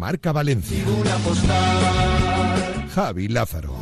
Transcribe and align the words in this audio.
Marca 0.00 0.32
Valencia. 0.32 0.82
Javi 2.94 3.28
Lázaro. 3.28 3.74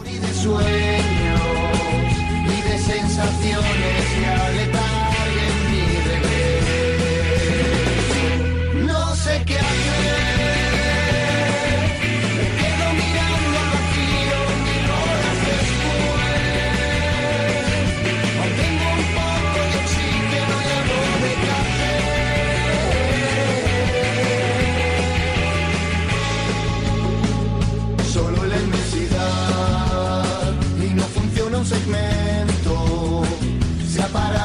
No 8.85 9.15
sé 9.15 9.43
qué 9.47 9.59
hacer, 9.59 9.98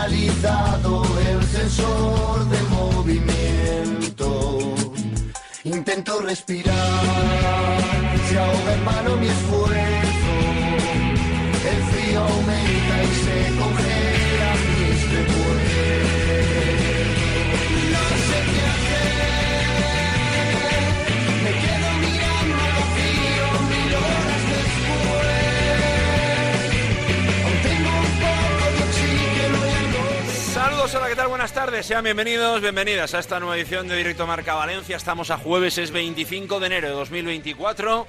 Paralizado 0.04 1.02
el 1.30 1.40
sensor 1.46 2.50
de 2.50 2.62
movimiento. 2.64 4.28
Intento 5.64 6.20
respirar, 6.20 6.76
se 8.28 8.38
ahoga 8.38 8.74
en 8.74 8.84
mano 8.84 9.16
mi 9.16 9.28
esfuerzo. 9.28 10.34
El 11.72 11.84
frío 11.90 12.20
aumenta 12.20 12.96
y 13.02 13.12
se 13.24 13.38
congela 13.58 14.52
mis 14.78 15.00
recuerdos. 15.10 15.44
Hola, 30.84 31.08
¿qué 31.08 31.16
tal? 31.16 31.30
Buenas 31.30 31.54
tardes, 31.54 31.86
sean 31.86 32.04
bienvenidos, 32.04 32.60
bienvenidas 32.60 33.14
a 33.14 33.20
esta 33.20 33.40
nueva 33.40 33.56
edición 33.56 33.88
de 33.88 33.96
Directo 33.96 34.28
Marca 34.28 34.54
Valencia. 34.54 34.98
Estamos 34.98 35.32
a 35.32 35.38
jueves, 35.38 35.78
es 35.78 35.92
25 35.92 36.60
de 36.60 36.66
enero 36.68 36.90
de 36.90 36.94
2024. 36.94 38.06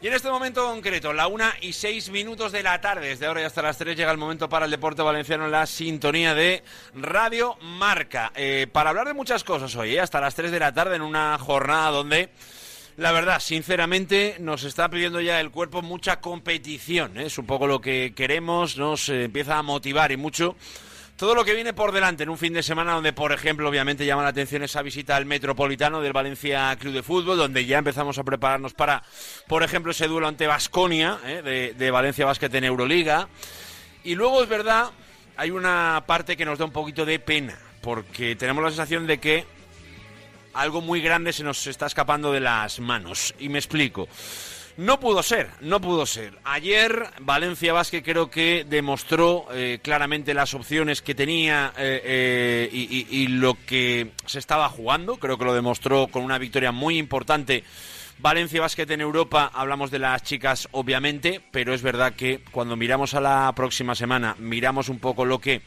Y 0.00 0.06
en 0.06 0.12
este 0.12 0.30
momento 0.30 0.64
concreto, 0.64 1.12
la 1.12 1.26
1 1.26 1.44
y 1.62 1.72
6 1.72 2.10
minutos 2.10 2.52
de 2.52 2.62
la 2.62 2.80
tarde, 2.80 3.08
desde 3.08 3.26
ahora 3.26 3.40
y 3.40 3.44
hasta 3.44 3.62
las 3.62 3.78
3 3.78 3.96
llega 3.96 4.12
el 4.12 4.18
momento 4.18 4.48
para 4.48 4.66
el 4.66 4.70
deporte 4.70 5.02
valenciano 5.02 5.46
en 5.46 5.50
la 5.50 5.66
sintonía 5.66 6.34
de 6.34 6.62
Radio 6.94 7.56
Marca. 7.60 8.30
Eh, 8.36 8.68
para 8.70 8.90
hablar 8.90 9.08
de 9.08 9.14
muchas 9.14 9.42
cosas 9.42 9.74
hoy, 9.74 9.96
eh, 9.96 10.00
hasta 10.00 10.20
las 10.20 10.36
3 10.36 10.52
de 10.52 10.60
la 10.60 10.72
tarde 10.72 10.94
en 10.94 11.02
una 11.02 11.36
jornada 11.38 11.90
donde... 11.90 12.30
La 12.96 13.10
verdad, 13.10 13.40
sinceramente, 13.40 14.36
nos 14.38 14.62
está 14.62 14.88
pidiendo 14.88 15.20
ya 15.20 15.40
el 15.40 15.50
cuerpo 15.50 15.82
mucha 15.82 16.20
competición. 16.20 17.18
¿eh? 17.18 17.26
Es 17.26 17.38
un 17.38 17.46
poco 17.46 17.66
lo 17.66 17.80
que 17.80 18.12
queremos, 18.14 18.76
nos 18.76 19.08
eh, 19.08 19.24
empieza 19.24 19.58
a 19.58 19.62
motivar 19.64 20.12
y 20.12 20.16
mucho 20.16 20.54
todo 21.16 21.34
lo 21.34 21.44
que 21.44 21.54
viene 21.54 21.72
por 21.72 21.92
delante 21.92 22.24
en 22.24 22.28
un 22.28 22.38
fin 22.38 22.52
de 22.52 22.62
semana 22.62 22.92
donde, 22.92 23.12
por 23.12 23.32
ejemplo, 23.32 23.68
obviamente 23.68 24.04
llama 24.04 24.22
la 24.22 24.30
atención 24.30 24.62
esa 24.62 24.82
visita 24.82 25.16
al 25.16 25.26
Metropolitano 25.26 26.00
del 26.00 26.12
Valencia 26.12 26.76
Club 26.76 26.92
de 26.92 27.02
Fútbol, 27.02 27.36
donde 27.36 27.64
ya 27.66 27.78
empezamos 27.78 28.18
a 28.18 28.24
prepararnos 28.24 28.74
para, 28.74 29.02
por 29.46 29.62
ejemplo, 29.62 29.92
ese 29.92 30.08
duelo 30.08 30.26
ante 30.26 30.46
Vasconia 30.46 31.18
de, 31.24 31.74
de 31.74 31.90
Valencia 31.90 32.26
Basket 32.26 32.52
en 32.52 32.64
Euroliga. 32.64 33.28
Y 34.02 34.16
luego, 34.16 34.42
es 34.42 34.48
verdad, 34.48 34.90
hay 35.36 35.50
una 35.50 36.02
parte 36.06 36.36
que 36.36 36.44
nos 36.44 36.58
da 36.58 36.64
un 36.64 36.72
poquito 36.72 37.06
de 37.06 37.18
pena, 37.20 37.56
porque 37.80 38.36
tenemos 38.36 38.62
la 38.64 38.70
sensación 38.70 39.06
de 39.06 39.18
que 39.18 39.46
algo 40.52 40.80
muy 40.80 41.00
grande 41.00 41.32
se 41.32 41.44
nos 41.44 41.66
está 41.66 41.86
escapando 41.86 42.32
de 42.32 42.40
las 42.40 42.80
manos. 42.80 43.34
Y 43.38 43.48
me 43.48 43.58
explico. 43.58 44.08
No 44.76 44.98
pudo 44.98 45.22
ser, 45.22 45.50
no 45.60 45.80
pudo 45.80 46.04
ser. 46.04 46.36
Ayer 46.42 47.06
Valencia 47.20 47.72
Basket 47.72 48.02
creo 48.02 48.28
que 48.28 48.66
demostró 48.68 49.46
eh, 49.52 49.78
claramente 49.80 50.34
las 50.34 50.52
opciones 50.54 51.00
que 51.00 51.14
tenía 51.14 51.72
eh, 51.76 52.00
eh, 52.04 52.68
y, 52.72 53.06
y- 53.08 53.28
lo 53.28 53.56
que 53.66 54.10
se 54.26 54.40
estaba 54.40 54.68
jugando. 54.68 55.16
Creo 55.18 55.38
que 55.38 55.44
lo 55.44 55.54
demostró 55.54 56.08
con 56.08 56.24
una 56.24 56.38
victoria 56.38 56.72
muy 56.72 56.98
importante. 56.98 57.62
Valencia 58.18 58.60
Basket 58.60 58.90
en 58.90 59.00
Europa, 59.00 59.50
hablamos 59.54 59.92
de 59.92 59.98
las 60.00 60.22
chicas 60.24 60.68
obviamente, 60.72 61.40
pero 61.52 61.72
es 61.72 61.82
verdad 61.82 62.14
que 62.14 62.40
cuando 62.50 62.74
miramos 62.76 63.14
a 63.14 63.20
la 63.20 63.52
próxima 63.54 63.94
semana, 63.94 64.34
miramos 64.40 64.88
un 64.88 64.98
poco 64.98 65.24
lo 65.24 65.40
que 65.40 65.62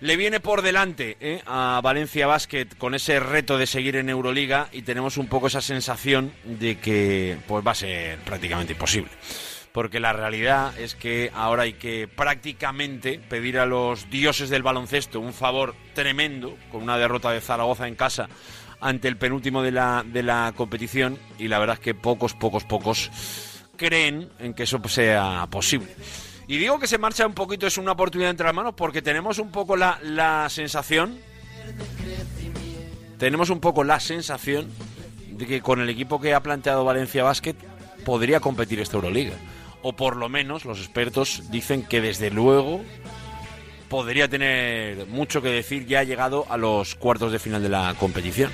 le 0.00 0.16
viene 0.16 0.40
por 0.40 0.62
delante 0.62 1.16
¿eh? 1.20 1.42
a 1.46 1.80
Valencia 1.82 2.26
Basket 2.26 2.66
con 2.78 2.94
ese 2.94 3.20
reto 3.20 3.58
de 3.58 3.66
seguir 3.66 3.96
en 3.96 4.08
Euroliga 4.08 4.68
y 4.72 4.82
tenemos 4.82 5.16
un 5.16 5.26
poco 5.26 5.48
esa 5.48 5.60
sensación 5.60 6.32
de 6.44 6.78
que 6.78 7.38
pues 7.46 7.66
va 7.66 7.72
a 7.72 7.76
ser 7.76 8.18
prácticamente 8.20 8.72
imposible. 8.72 9.10
Porque 9.72 10.00
la 10.00 10.12
realidad 10.12 10.76
es 10.80 10.96
que 10.96 11.30
ahora 11.32 11.62
hay 11.62 11.74
que 11.74 12.08
prácticamente 12.08 13.20
pedir 13.28 13.58
a 13.58 13.66
los 13.66 14.10
dioses 14.10 14.50
del 14.50 14.64
baloncesto 14.64 15.20
un 15.20 15.32
favor 15.32 15.76
tremendo 15.94 16.56
con 16.72 16.82
una 16.82 16.98
derrota 16.98 17.30
de 17.30 17.40
Zaragoza 17.40 17.86
en 17.86 17.94
casa 17.94 18.28
ante 18.80 19.06
el 19.06 19.16
penúltimo 19.16 19.62
de 19.62 19.70
la, 19.70 20.02
de 20.04 20.22
la 20.22 20.52
competición 20.56 21.18
y 21.38 21.48
la 21.48 21.58
verdad 21.58 21.74
es 21.74 21.80
que 21.80 21.94
pocos, 21.94 22.34
pocos, 22.34 22.64
pocos 22.64 23.10
creen 23.76 24.28
en 24.40 24.54
que 24.54 24.64
eso 24.64 24.80
sea 24.88 25.46
posible. 25.50 25.94
Y 26.50 26.58
digo 26.58 26.80
que 26.80 26.88
se 26.88 26.98
marcha 26.98 27.24
un 27.28 27.32
poquito, 27.32 27.68
es 27.68 27.78
una 27.78 27.92
oportunidad 27.92 28.32
entre 28.32 28.44
las 28.44 28.54
manos, 28.56 28.74
porque 28.76 29.02
tenemos 29.02 29.38
un 29.38 29.52
poco 29.52 29.76
la, 29.76 30.00
la 30.02 30.48
sensación. 30.48 31.16
Tenemos 33.18 33.50
un 33.50 33.60
poco 33.60 33.84
la 33.84 34.00
sensación 34.00 34.68
de 35.28 35.46
que 35.46 35.60
con 35.60 35.80
el 35.80 35.88
equipo 35.88 36.20
que 36.20 36.34
ha 36.34 36.42
planteado 36.42 36.84
Valencia 36.84 37.22
Basket 37.22 37.54
podría 38.04 38.40
competir 38.40 38.80
esta 38.80 38.96
Euroliga. 38.96 39.36
O 39.82 39.92
por 39.92 40.16
lo 40.16 40.28
menos 40.28 40.64
los 40.64 40.80
expertos 40.80 41.52
dicen 41.52 41.84
que 41.84 42.00
desde 42.00 42.32
luego 42.32 42.80
podría 43.88 44.26
tener 44.26 45.06
mucho 45.06 45.42
que 45.42 45.50
decir 45.50 45.86
ya 45.86 46.00
ha 46.00 46.04
llegado 46.04 46.46
a 46.50 46.56
los 46.56 46.96
cuartos 46.96 47.30
de 47.30 47.38
final 47.38 47.62
de 47.62 47.68
la 47.68 47.94
competición. 47.96 48.50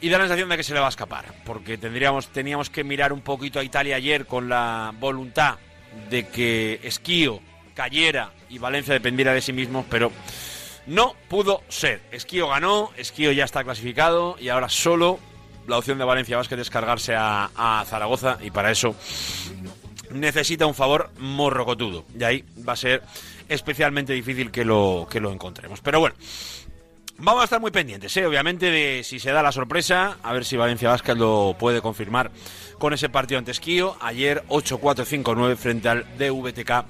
Y 0.00 0.08
da 0.08 0.18
la 0.18 0.24
sensación 0.26 0.48
de 0.50 0.56
que 0.56 0.62
se 0.62 0.72
le 0.72 0.78
va 0.78 0.86
a 0.86 0.90
escapar, 0.90 1.34
porque 1.44 1.78
tendríamos, 1.78 2.28
teníamos 2.28 2.70
que 2.70 2.84
mirar 2.84 3.12
un 3.12 3.22
poquito 3.22 3.58
a 3.58 3.64
Italia 3.64 3.96
ayer 3.96 4.24
con 4.24 4.48
la 4.48 4.94
voluntad 5.00 5.56
de 6.10 6.28
que 6.28 6.80
Esquío 6.82 7.40
cayera 7.74 8.32
y 8.48 8.58
Valencia 8.58 8.94
dependiera 8.94 9.32
de 9.32 9.40
sí 9.40 9.52
mismo, 9.52 9.84
pero 9.90 10.12
no 10.86 11.14
pudo 11.28 11.62
ser. 11.68 12.00
Esquío 12.10 12.48
ganó, 12.48 12.90
Esquío 12.96 13.32
ya 13.32 13.44
está 13.44 13.64
clasificado 13.64 14.36
y 14.40 14.48
ahora 14.48 14.68
solo 14.68 15.18
la 15.66 15.78
opción 15.78 15.98
de 15.98 16.04
Valencia 16.04 16.36
Basket 16.36 16.58
es 16.58 16.70
cargarse 16.70 17.14
a, 17.14 17.50
a 17.56 17.84
Zaragoza 17.86 18.38
y 18.40 18.50
para 18.50 18.70
eso 18.70 18.94
necesita 20.10 20.66
un 20.66 20.74
favor 20.74 21.10
morrocotudo. 21.18 22.04
Y 22.18 22.24
ahí 22.24 22.44
va 22.66 22.74
a 22.74 22.76
ser 22.76 23.02
especialmente 23.48 24.12
difícil 24.12 24.50
que 24.50 24.64
lo, 24.64 25.06
que 25.10 25.20
lo 25.20 25.32
encontremos. 25.32 25.80
Pero 25.80 26.00
bueno, 26.00 26.16
vamos 27.18 27.40
a 27.42 27.44
estar 27.44 27.60
muy 27.60 27.70
pendientes, 27.70 28.16
¿eh? 28.16 28.26
obviamente, 28.26 28.70
de 28.70 29.02
si 29.04 29.18
se 29.18 29.30
da 29.30 29.42
la 29.42 29.52
sorpresa, 29.52 30.18
a 30.22 30.32
ver 30.32 30.44
si 30.44 30.56
Valencia 30.56 30.88
Basket 30.88 31.14
lo 31.14 31.56
puede 31.58 31.80
confirmar 31.80 32.30
con 32.78 32.92
ese 32.92 33.08
partido 33.08 33.38
ante 33.38 33.50
Esquío. 33.50 33.96
Ayer 34.00 34.42
8-4-5-9 34.48 35.56
frente 35.56 35.88
al 35.88 36.04
DVTK 36.18 36.84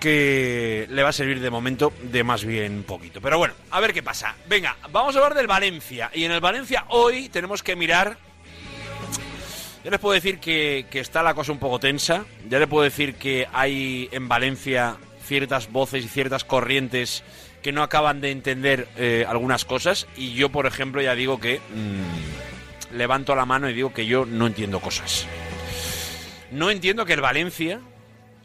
que 0.00 0.88
le 0.90 1.02
va 1.02 1.10
a 1.10 1.12
servir 1.12 1.40
de 1.40 1.50
momento 1.50 1.92
de 2.02 2.24
más 2.24 2.44
bien 2.44 2.82
poquito. 2.82 3.20
Pero 3.20 3.38
bueno, 3.38 3.54
a 3.70 3.80
ver 3.80 3.92
qué 3.92 4.02
pasa. 4.02 4.34
Venga, 4.48 4.76
vamos 4.90 5.14
a 5.14 5.18
hablar 5.18 5.34
del 5.34 5.46
Valencia. 5.46 6.10
Y 6.12 6.24
en 6.24 6.32
el 6.32 6.40
Valencia 6.40 6.86
hoy 6.88 7.28
tenemos 7.28 7.62
que 7.62 7.76
mirar 7.76 8.18
ya 9.84 9.90
les 9.90 9.98
puedo 9.98 10.14
decir 10.14 10.38
que, 10.38 10.86
que 10.90 11.00
está 11.00 11.24
la 11.24 11.34
cosa 11.34 11.50
un 11.50 11.58
poco 11.58 11.80
tensa. 11.80 12.24
Ya 12.48 12.60
les 12.60 12.68
puedo 12.68 12.84
decir 12.84 13.16
que 13.16 13.48
hay 13.52 14.08
en 14.12 14.28
Valencia 14.28 14.96
ciertas 15.24 15.72
voces 15.72 16.04
y 16.04 16.08
ciertas 16.08 16.44
corrientes 16.44 17.24
que 17.62 17.72
no 17.72 17.82
acaban 17.82 18.20
de 18.20 18.30
entender 18.30 18.88
eh, 18.96 19.24
algunas 19.26 19.64
cosas. 19.64 20.06
Y 20.16 20.34
yo, 20.34 20.50
por 20.50 20.66
ejemplo, 20.66 21.00
ya 21.00 21.14
digo 21.14 21.38
que 21.38 21.60
mm, 21.60 22.96
levanto 22.96 23.34
la 23.34 23.46
mano 23.46 23.70
y 23.70 23.74
digo 23.74 23.94
que 23.94 24.04
yo 24.04 24.26
no 24.26 24.46
entiendo 24.46 24.80
cosas. 24.80 25.26
No 26.50 26.70
entiendo 26.70 27.06
que 27.06 27.14
el 27.14 27.20
Valencia 27.20 27.80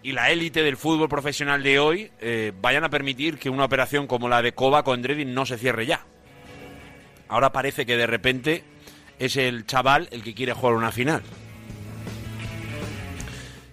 y 0.04 0.12
la 0.12 0.30
élite 0.30 0.64
del 0.64 0.78
fútbol 0.78 1.10
profesional 1.10 1.64
de 1.64 1.80
hoy 1.80 2.12
eh, 2.22 2.54
vayan 2.62 2.84
a 2.84 2.90
permitir 2.90 3.40
que 3.40 3.50
una 3.50 3.66
operación 3.66 4.08
como 4.08 4.30
la 4.30 4.42
de 4.42 4.54
Kovac 4.54 4.86
con 4.86 5.02
Dredin 5.02 5.34
no 5.34 5.46
se 5.46 5.58
cierre 5.58 5.86
ya. 5.86 6.06
Ahora 7.28 7.52
parece 7.52 7.86
que 7.86 7.98
de 7.98 8.08
repente 8.08 8.64
es 9.20 9.36
el 9.36 9.66
chaval 9.66 10.08
el 10.12 10.24
que 10.24 10.34
quiere 10.36 10.54
jugar 10.54 10.76
una 10.76 10.92
final. 10.92 11.24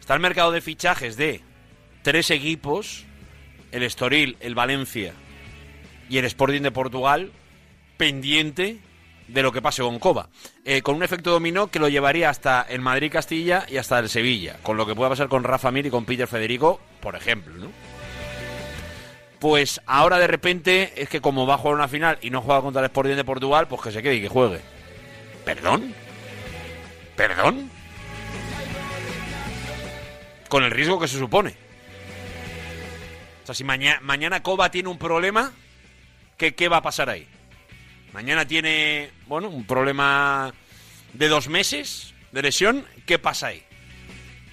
Está 0.01 0.15
el 0.15 0.21
mercado 0.21 0.51
de 0.51 0.61
fichajes 0.61 1.17
de 1.17 1.43
tres 2.03 2.31
equipos, 2.31 3.05
el 3.71 3.83
Estoril, 3.83 4.37
el 4.41 4.55
Valencia 4.55 5.15
y 6.09 6.19
el 6.19 6.25
Sporting 6.25 6.63
de 6.63 6.71
Portugal, 6.71 7.33
pendiente 7.97 8.79
de 9.29 9.43
lo 9.43 9.53
que 9.53 9.63
pase 9.63 9.83
con 9.83 9.99
Coba. 9.99 10.29
Eh, 10.65 10.83
con 10.83 10.97
un 10.97 11.03
efecto 11.03 11.31
dominó 11.31 11.71
que 11.71 11.79
lo 11.79 11.89
llevaría 11.89 12.31
hasta 12.31 12.63
el 12.63 12.81
Madrid-Castilla 12.81 13.67
y 13.69 13.79
hasta 13.79 13.99
el 13.99 14.09
Sevilla, 14.09 14.57
con 14.63 14.77
lo 14.77 14.87
que 14.87 14.95
pueda 14.95 15.11
pasar 15.11 15.29
con 15.29 15.45
Rafa 15.45 15.71
Mir 15.71 15.87
y 15.87 15.91
con 15.91 16.05
Peter 16.05 16.29
Federico, 16.29 16.81
por 17.01 17.17
ejemplo, 17.17 17.55
¿no? 17.55 17.71
Pues 19.39 19.81
ahora 19.87 20.19
de 20.19 20.27
repente 20.27 20.93
es 20.97 21.09
que 21.09 21.21
como 21.21 21.47
va 21.47 21.55
a 21.55 21.59
jugar 21.59 21.75
una 21.75 21.89
final 21.89 22.19
y 22.23 22.31
no 22.31 22.41
juega 22.41 22.63
contra 22.63 22.81
el 22.81 22.87
Sporting 22.87 23.17
de 23.17 23.25
Portugal, 23.25 23.69
pues 23.69 23.83
que 23.83 23.93
se 23.93 24.03
quede 24.03 24.17
y 24.17 24.23
que 24.23 24.29
juegue. 24.29 24.61
¿Perdón? 25.45 25.95
¿Perdón? 27.17 27.71
Con 30.49 30.65
el 30.65 30.71
riesgo 30.71 30.99
que 30.99 31.09
se 31.09 31.19
supone. 31.19 31.55
O 33.43 33.47
sea, 33.47 33.55
si 33.55 33.65
mañana, 33.65 34.01
mañana 34.01 34.43
Coba 34.43 34.71
tiene 34.71 34.89
un 34.89 34.97
problema, 34.97 35.53
¿qué, 36.37 36.55
¿qué 36.55 36.69
va 36.69 36.79
a 36.79 36.83
pasar 36.83 37.09
ahí? 37.11 37.27
Mañana 38.13 38.47
tiene, 38.47 39.11
bueno, 39.27 39.49
un 39.49 39.67
problema 39.67 40.53
de 41.13 41.29
dos 41.29 41.49
meses 41.49 42.15
de 42.33 42.43
lesión, 42.43 42.87
¿qué 43.07 43.19
pasa 43.19 43.49
ahí? 43.49 43.63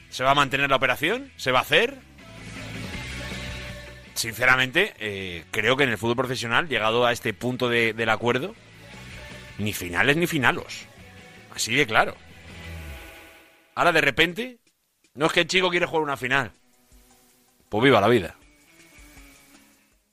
¿Se 0.09 0.23
va 0.23 0.31
a 0.31 0.35
mantener 0.35 0.69
la 0.69 0.75
operación? 0.75 1.31
¿Se 1.37 1.51
va 1.51 1.59
a 1.59 1.63
hacer? 1.63 1.97
Sinceramente, 4.13 4.93
eh, 4.99 5.45
creo 5.51 5.77
que 5.77 5.83
en 5.83 5.89
el 5.89 5.97
fútbol 5.97 6.17
profesional, 6.17 6.67
llegado 6.67 7.05
a 7.05 7.11
este 7.11 7.33
punto 7.33 7.69
de- 7.69 7.93
del 7.93 8.09
acuerdo, 8.09 8.55
ni 9.57 9.73
finales 9.73 10.17
ni 10.17 10.27
finalos. 10.27 10.85
Así 11.55 11.73
de 11.73 11.87
claro. 11.87 12.15
Ahora 13.73 13.91
de 13.91 14.01
repente, 14.01 14.59
no 15.15 15.25
es 15.27 15.31
que 15.31 15.41
el 15.41 15.47
chico 15.47 15.69
quiere 15.69 15.85
jugar 15.85 16.03
una 16.03 16.17
final. 16.17 16.51
Pues 17.69 17.83
viva 17.83 18.01
la 18.01 18.09
vida. 18.09 18.35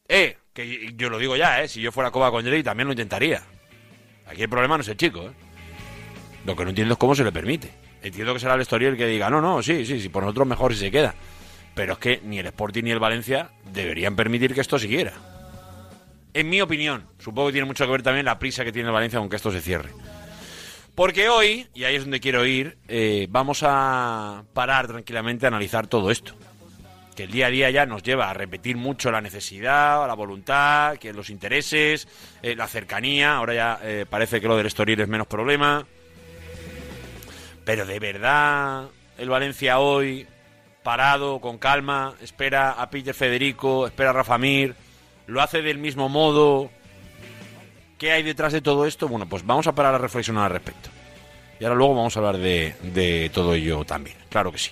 Eh, 0.09 0.39
que 0.59 0.93
yo 0.97 1.09
lo 1.09 1.19
digo 1.19 1.37
ya, 1.37 1.63
eh. 1.63 1.69
Si 1.69 1.81
yo 1.81 1.93
fuera 1.93 2.11
Coba 2.11 2.31
con 2.31 2.45
Jelly 2.45 2.63
también 2.63 2.89
lo 2.89 2.93
intentaría. 2.93 3.43
Aquí 4.27 4.43
el 4.43 4.49
problema 4.49 4.77
no 4.77 4.83
es 4.83 4.89
el 4.89 4.97
chico, 4.97 5.23
eh. 5.23 5.33
Lo 6.45 6.57
que 6.57 6.65
no 6.65 6.71
entiendo 6.71 6.95
es 6.95 6.99
cómo 6.99 7.15
se 7.15 7.23
le 7.23 7.31
permite. 7.31 7.71
Entiendo 8.03 8.35
que 8.35 8.41
será 8.41 8.55
el 8.55 8.61
Estoril 8.61 8.97
que 8.97 9.07
diga, 9.07 9.31
no, 9.31 9.41
no, 9.41 9.63
sí, 9.63 9.85
sí, 9.85 10.01
sí, 10.01 10.09
por 10.09 10.23
nosotros 10.23 10.47
mejor 10.47 10.73
si 10.75 10.81
se 10.81 10.91
queda. 10.91 11.15
Pero 11.75 11.93
es 11.93 11.99
que 11.99 12.21
ni 12.25 12.39
el 12.39 12.47
Sporting 12.47 12.85
ni 12.85 12.91
el 12.91 12.99
Valencia 12.99 13.51
deberían 13.73 14.17
permitir 14.17 14.55
que 14.55 14.61
esto 14.61 14.79
siguiera. 14.79 15.13
En 16.35 16.49
mi 16.49 16.61
opinión, 16.61 17.05
supongo 17.19 17.49
que 17.49 17.53
tiene 17.53 17.67
mucho 17.67 17.85
que 17.85 17.93
ver 17.93 18.03
también 18.03 18.27
la 18.27 18.39
prisa 18.39 18.65
que 18.65 18.73
tiene 18.73 18.89
el 18.89 18.95
Valencia 18.95 19.19
con 19.19 19.29
que 19.29 19.37
esto 19.37 19.51
se 19.51 19.61
cierre. 19.61 19.91
Porque 20.95 21.29
hoy, 21.29 21.69
y 21.75 21.85
ahí 21.85 21.95
es 21.95 22.03
donde 22.03 22.21
quiero 22.21 22.45
ir, 22.45 22.79
eh, 22.89 23.27
vamos 23.31 23.63
a 23.63 24.45
parar 24.53 24.89
tranquilamente 24.89 25.47
a 25.47 25.49
analizar 25.49 25.87
todo 25.87 26.11
esto. 26.11 26.35
Que 27.19 27.25
el 27.25 27.33
día 27.33 27.49
a 27.49 27.51
día 27.51 27.69
ya 27.69 27.85
nos 27.85 28.05
lleva 28.05 28.31
a 28.31 28.33
repetir 28.33 28.77
mucho 28.77 29.11
la 29.11 29.21
necesidad, 29.21 30.07
la 30.07 30.15
voluntad, 30.15 30.99
que 30.99 31.13
los 31.13 31.31
intereses, 31.31 32.07
eh, 32.43 32.55
la 32.55 32.69
cercanía. 32.69 33.35
Ahora 33.35 33.55
ya 33.55 33.81
eh, 33.83 34.07
parece 34.09 34.41
que 34.41 34.47
lo 34.47 34.57
del 34.57 34.67
Estoril 34.67 35.01
es 35.01 35.09
menos 35.09 35.27
problema. 35.27 35.85
Pero 37.65 37.87
de 37.87 37.99
verdad, 37.99 38.85
el 39.19 39.29
Valencia 39.29 39.81
hoy, 39.81 40.29
parado, 40.85 41.41
con 41.41 41.59
calma, 41.59 42.15
espera 42.23 42.71
a 42.71 42.89
Peter 42.89 43.15
Federico, 43.15 43.89
espera 43.89 44.11
a 44.11 44.13
Rafa 44.13 44.39
Mir, 44.39 44.77
lo 45.27 45.43
hace 45.43 45.61
del 45.61 45.79
mismo 45.79 46.09
modo. 46.09 46.71
¿Qué 47.99 48.13
hay 48.13 48.23
detrás 48.23 48.53
de 48.53 48.61
todo 48.61 48.87
esto? 48.87 49.09
Bueno, 49.09 49.29
pues 49.29 49.45
vamos 49.45 49.67
a 49.67 49.75
parar 49.75 49.93
a 49.93 49.99
reflexionar 49.99 50.45
al 50.45 50.53
respecto. 50.53 50.89
Y 51.59 51.65
ahora 51.65 51.75
luego 51.75 51.97
vamos 51.97 52.17
a 52.17 52.21
hablar 52.21 52.39
de, 52.39 52.77
de 52.81 53.29
todo 53.35 53.55
ello 53.55 53.85
también, 53.85 54.17
claro 54.31 54.53
que 54.53 54.59
sí. 54.59 54.71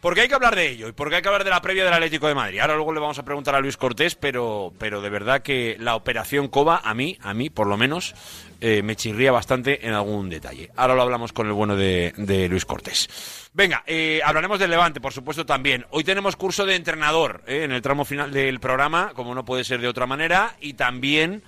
Porque 0.00 0.20
hay 0.20 0.28
que 0.28 0.34
hablar 0.34 0.54
de 0.54 0.68
ello 0.68 0.88
y 0.88 0.92
porque 0.92 1.16
hay 1.16 1.22
que 1.22 1.28
hablar 1.28 1.42
de 1.42 1.50
la 1.50 1.60
previa 1.60 1.84
del 1.84 1.92
Atlético 1.92 2.28
de 2.28 2.34
Madrid. 2.34 2.60
Ahora 2.60 2.76
luego 2.76 2.92
le 2.92 3.00
vamos 3.00 3.18
a 3.18 3.24
preguntar 3.24 3.56
a 3.56 3.60
Luis 3.60 3.76
Cortés, 3.76 4.14
pero, 4.14 4.72
pero 4.78 5.00
de 5.00 5.10
verdad 5.10 5.42
que 5.42 5.76
la 5.80 5.96
operación 5.96 6.48
Coba, 6.48 6.80
a 6.84 6.94
mí, 6.94 7.18
a 7.20 7.34
mí 7.34 7.50
por 7.50 7.66
lo 7.66 7.76
menos, 7.76 8.14
eh, 8.60 8.82
me 8.82 8.94
chirría 8.94 9.32
bastante 9.32 9.86
en 9.86 9.94
algún 9.94 10.28
detalle. 10.28 10.70
Ahora 10.76 10.94
lo 10.94 11.02
hablamos 11.02 11.32
con 11.32 11.48
el 11.48 11.52
bueno 11.52 11.74
de, 11.74 12.46
Luis 12.48 12.64
Cortés. 12.64 13.08
Venga, 13.52 13.82
eh, 13.86 14.20
hablaremos 14.24 14.60
del 14.60 14.70
Levante, 14.70 15.00
por 15.00 15.12
supuesto, 15.12 15.44
también. 15.44 15.84
Hoy 15.90 16.04
tenemos 16.04 16.36
curso 16.36 16.64
de 16.64 16.76
entrenador 16.76 17.42
eh, 17.48 17.64
en 17.64 17.72
el 17.72 17.82
tramo 17.82 18.04
final 18.04 18.30
del 18.32 18.60
programa, 18.60 19.12
como 19.14 19.34
no 19.34 19.44
puede 19.44 19.64
ser 19.64 19.80
de 19.80 19.88
otra 19.88 20.06
manera, 20.06 20.54
y 20.60 20.74
también 20.74 21.42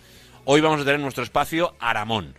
hoy 0.44 0.60
vamos 0.60 0.80
a 0.80 0.84
tener 0.84 0.98
nuestro 0.98 1.22
espacio 1.22 1.74
Aramón. 1.78 2.34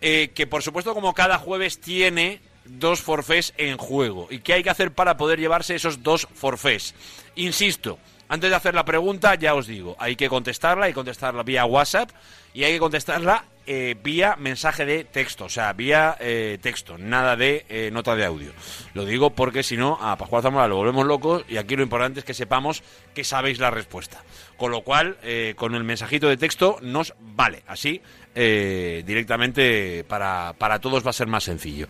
Que 0.00 0.46
por 0.50 0.62
supuesto, 0.62 0.92
como 0.92 1.14
cada 1.14 1.38
jueves, 1.38 1.80
tiene 1.80 2.42
dos 2.64 3.00
forfés 3.00 3.54
en 3.56 3.76
juego. 3.76 4.28
¿Y 4.30 4.40
qué 4.40 4.54
hay 4.54 4.62
que 4.62 4.70
hacer 4.70 4.92
para 4.92 5.16
poder 5.16 5.38
llevarse 5.38 5.74
esos 5.74 6.02
dos 6.02 6.28
forfés? 6.34 6.94
Insisto, 7.36 7.98
antes 8.28 8.50
de 8.50 8.56
hacer 8.56 8.74
la 8.74 8.84
pregunta, 8.84 9.34
ya 9.34 9.54
os 9.54 9.66
digo, 9.66 9.96
hay 9.98 10.16
que 10.16 10.28
contestarla, 10.28 10.86
hay 10.86 10.92
que 10.92 10.96
contestarla 10.96 11.42
vía 11.42 11.64
WhatsApp 11.66 12.10
y 12.54 12.64
hay 12.64 12.72
que 12.72 12.78
contestarla 12.78 13.44
eh, 13.66 13.96
vía 14.02 14.36
mensaje 14.38 14.84
de 14.84 15.04
texto, 15.04 15.46
o 15.46 15.48
sea, 15.48 15.72
vía 15.72 16.16
eh, 16.20 16.58
texto, 16.60 16.98
nada 16.98 17.36
de 17.36 17.64
eh, 17.68 17.90
nota 17.92 18.14
de 18.16 18.24
audio. 18.24 18.52
Lo 18.92 19.04
digo 19.04 19.30
porque 19.30 19.62
si 19.62 19.76
no, 19.76 19.98
a 20.00 20.16
Pascual 20.16 20.42
Zamora 20.42 20.68
lo 20.68 20.76
volvemos 20.76 21.06
locos 21.06 21.44
y 21.48 21.56
aquí 21.58 21.76
lo 21.76 21.82
importante 21.82 22.20
es 22.20 22.24
que 22.24 22.34
sepamos 22.34 22.82
que 23.14 23.24
sabéis 23.24 23.58
la 23.58 23.70
respuesta. 23.70 24.22
Con 24.56 24.70
lo 24.70 24.82
cual, 24.82 25.18
eh, 25.22 25.54
con 25.56 25.74
el 25.74 25.84
mensajito 25.84 26.28
de 26.28 26.36
texto 26.36 26.78
nos 26.80 27.14
vale. 27.20 27.62
Así, 27.66 28.00
directamente 28.34 30.04
para, 30.08 30.54
para 30.58 30.80
todos 30.80 31.04
va 31.06 31.10
a 31.10 31.14
ser 31.14 31.26
más 31.26 31.44
sencillo. 31.44 31.88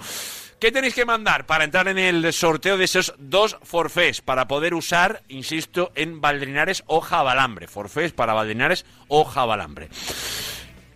¿Qué 0.65 0.73
tenéis 0.73 0.95
que 0.95 1.05
mandar 1.05 1.45
para 1.45 1.65
entrar 1.65 1.89
en 1.89 1.99
el 1.99 2.33
sorteo 2.33 2.79
de 2.79 2.87
esos 2.87 3.13
dos 3.19 3.59
forfés 3.65 4.23
para 4.23 4.49
poder 4.49 4.73
usar, 4.73 5.23
insisto, 5.29 5.93
en 5.95 6.23
Valdrinares 6.23 6.85
o 6.87 7.03
Jabalambre? 7.03 7.67
Forfés 7.67 8.13
para 8.13 8.33
Valdrinares 8.33 8.87
o 9.09 9.27
Jabalambre. 9.27 9.91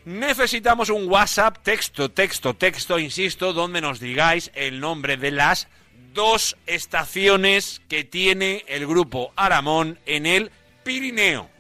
Necesitamos 0.07 0.89
un 0.89 1.07
WhatsApp, 1.07 1.59
texto, 1.63 2.11
texto, 2.11 2.55
texto, 2.55 2.99
insisto, 2.99 3.53
donde 3.53 3.83
nos 3.83 4.01
digáis 4.01 4.51
el 4.55 4.81
nombre 4.81 5.19
de 5.19 5.33
las 5.33 5.69
dos 6.15 6.57
estaciones 6.65 7.83
que 7.91 8.05
tiene 8.05 8.65
el 8.69 8.87
grupo 8.87 9.35
Aramón 9.37 9.99
en 10.07 10.25
el 10.25 10.51
Pirineo. 10.83 11.51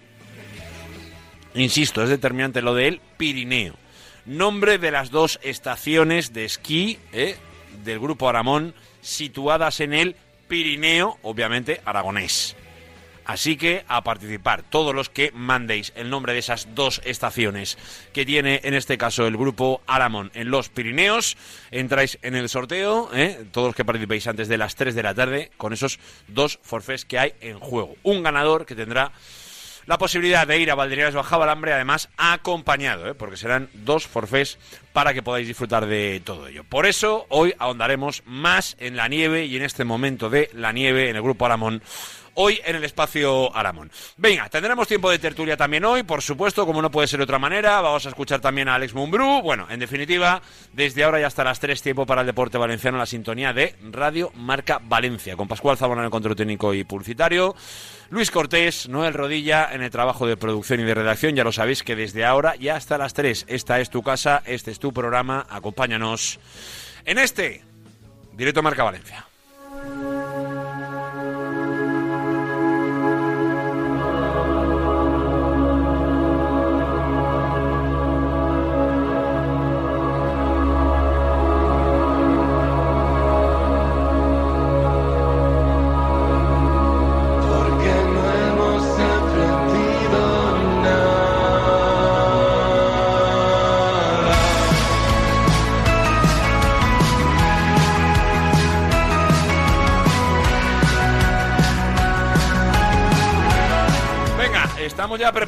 Insisto, 1.52 2.02
es 2.02 2.08
determinante 2.08 2.62
lo 2.62 2.74
del 2.74 3.02
Pirineo. 3.18 3.74
Nombre 4.24 4.78
de 4.78 4.92
las 4.92 5.10
dos 5.10 5.38
estaciones 5.42 6.32
de 6.32 6.46
esquí 6.46 6.98
¿eh? 7.12 7.36
Del 7.84 7.98
grupo 7.98 8.28
Aramón 8.28 8.74
situadas 9.00 9.80
en 9.80 9.94
el 9.94 10.16
Pirineo, 10.48 11.18
obviamente 11.22 11.80
aragonés. 11.84 12.56
Así 13.28 13.58
que 13.58 13.84
a 13.88 14.02
participar, 14.04 14.62
todos 14.62 14.94
los 14.94 15.10
que 15.10 15.32
mandéis 15.32 15.92
el 15.96 16.08
nombre 16.08 16.32
de 16.32 16.38
esas 16.38 16.74
dos 16.74 17.02
estaciones 17.04 17.76
que 18.14 18.24
tiene 18.24 18.62
en 18.64 18.72
este 18.72 18.96
caso 18.96 19.26
el 19.26 19.36
grupo 19.36 19.82
Aramón 19.86 20.30
en 20.32 20.50
los 20.50 20.70
Pirineos, 20.70 21.36
entráis 21.70 22.18
en 22.22 22.34
el 22.36 22.48
sorteo, 22.48 23.10
¿eh? 23.12 23.44
todos 23.52 23.68
los 23.68 23.76
que 23.76 23.84
participéis 23.84 24.26
antes 24.28 24.48
de 24.48 24.56
las 24.56 24.76
3 24.76 24.94
de 24.94 25.02
la 25.02 25.14
tarde, 25.14 25.50
con 25.58 25.74
esos 25.74 25.98
dos 26.26 26.58
forfés 26.62 27.04
que 27.04 27.18
hay 27.18 27.34
en 27.42 27.58
juego. 27.58 27.96
Un 28.02 28.22
ganador 28.22 28.64
que 28.64 28.74
tendrá 28.74 29.12
la 29.88 29.96
posibilidad 29.96 30.46
de 30.46 30.58
ir 30.58 30.70
a 30.70 30.74
Valderieras 30.74 31.14
o 31.14 31.20
a 31.20 31.24
Jabalambre, 31.24 31.72
además 31.72 32.10
acompañado, 32.18 33.08
¿eh? 33.08 33.14
porque 33.14 33.38
serán 33.38 33.70
dos 33.72 34.06
forfés 34.06 34.58
para 34.92 35.14
que 35.14 35.22
podáis 35.22 35.48
disfrutar 35.48 35.86
de 35.86 36.20
todo 36.22 36.46
ello. 36.46 36.62
Por 36.62 36.84
eso 36.84 37.24
hoy 37.30 37.54
ahondaremos 37.58 38.22
más 38.26 38.76
en 38.80 38.96
la 38.96 39.08
nieve 39.08 39.46
y 39.46 39.56
en 39.56 39.62
este 39.62 39.84
momento 39.84 40.28
de 40.28 40.50
la 40.52 40.72
nieve 40.72 41.08
en 41.08 41.16
el 41.16 41.22
grupo 41.22 41.46
Aramón. 41.46 41.82
Hoy 42.40 42.60
en 42.64 42.76
el 42.76 42.84
espacio 42.84 43.52
Aramón. 43.52 43.90
Venga, 44.16 44.48
tendremos 44.48 44.86
tiempo 44.86 45.10
de 45.10 45.18
tertulia 45.18 45.56
también 45.56 45.84
hoy, 45.84 46.04
por 46.04 46.22
supuesto, 46.22 46.64
como 46.66 46.80
no 46.80 46.88
puede 46.88 47.08
ser 47.08 47.18
de 47.18 47.24
otra 47.24 47.40
manera. 47.40 47.80
Vamos 47.80 48.06
a 48.06 48.10
escuchar 48.10 48.40
también 48.40 48.68
a 48.68 48.76
Alex 48.76 48.94
Mumbrú. 48.94 49.42
Bueno, 49.42 49.66
en 49.68 49.80
definitiva, 49.80 50.40
desde 50.72 51.02
ahora 51.02 51.18
y 51.18 51.24
hasta 51.24 51.42
las 51.42 51.58
3, 51.58 51.82
tiempo 51.82 52.06
para 52.06 52.20
el 52.20 52.28
deporte 52.28 52.56
valenciano, 52.56 52.96
la 52.96 53.06
sintonía 53.06 53.52
de 53.52 53.74
Radio 53.90 54.30
Marca 54.36 54.80
Valencia, 54.80 55.34
con 55.34 55.48
Pascual 55.48 55.76
Zabona 55.76 56.02
en 56.02 56.04
el 56.04 56.10
control 56.12 56.36
técnico 56.36 56.72
y 56.72 56.84
publicitario. 56.84 57.56
Luis 58.10 58.30
Cortés, 58.30 58.88
Noel 58.88 59.14
Rodilla 59.14 59.70
en 59.72 59.82
el 59.82 59.90
trabajo 59.90 60.24
de 60.24 60.36
producción 60.36 60.78
y 60.78 60.84
de 60.84 60.94
redacción. 60.94 61.34
Ya 61.34 61.42
lo 61.42 61.50
sabéis 61.50 61.82
que 61.82 61.96
desde 61.96 62.24
ahora 62.24 62.54
y 62.54 62.68
hasta 62.68 62.98
las 62.98 63.14
3, 63.14 63.46
esta 63.48 63.80
es 63.80 63.90
tu 63.90 64.04
casa, 64.04 64.44
este 64.46 64.70
es 64.70 64.78
tu 64.78 64.92
programa. 64.92 65.44
Acompáñanos 65.50 66.38
en 67.04 67.18
este 67.18 67.64
Directo 68.36 68.62
Marca 68.62 68.84
Valencia. 68.84 69.27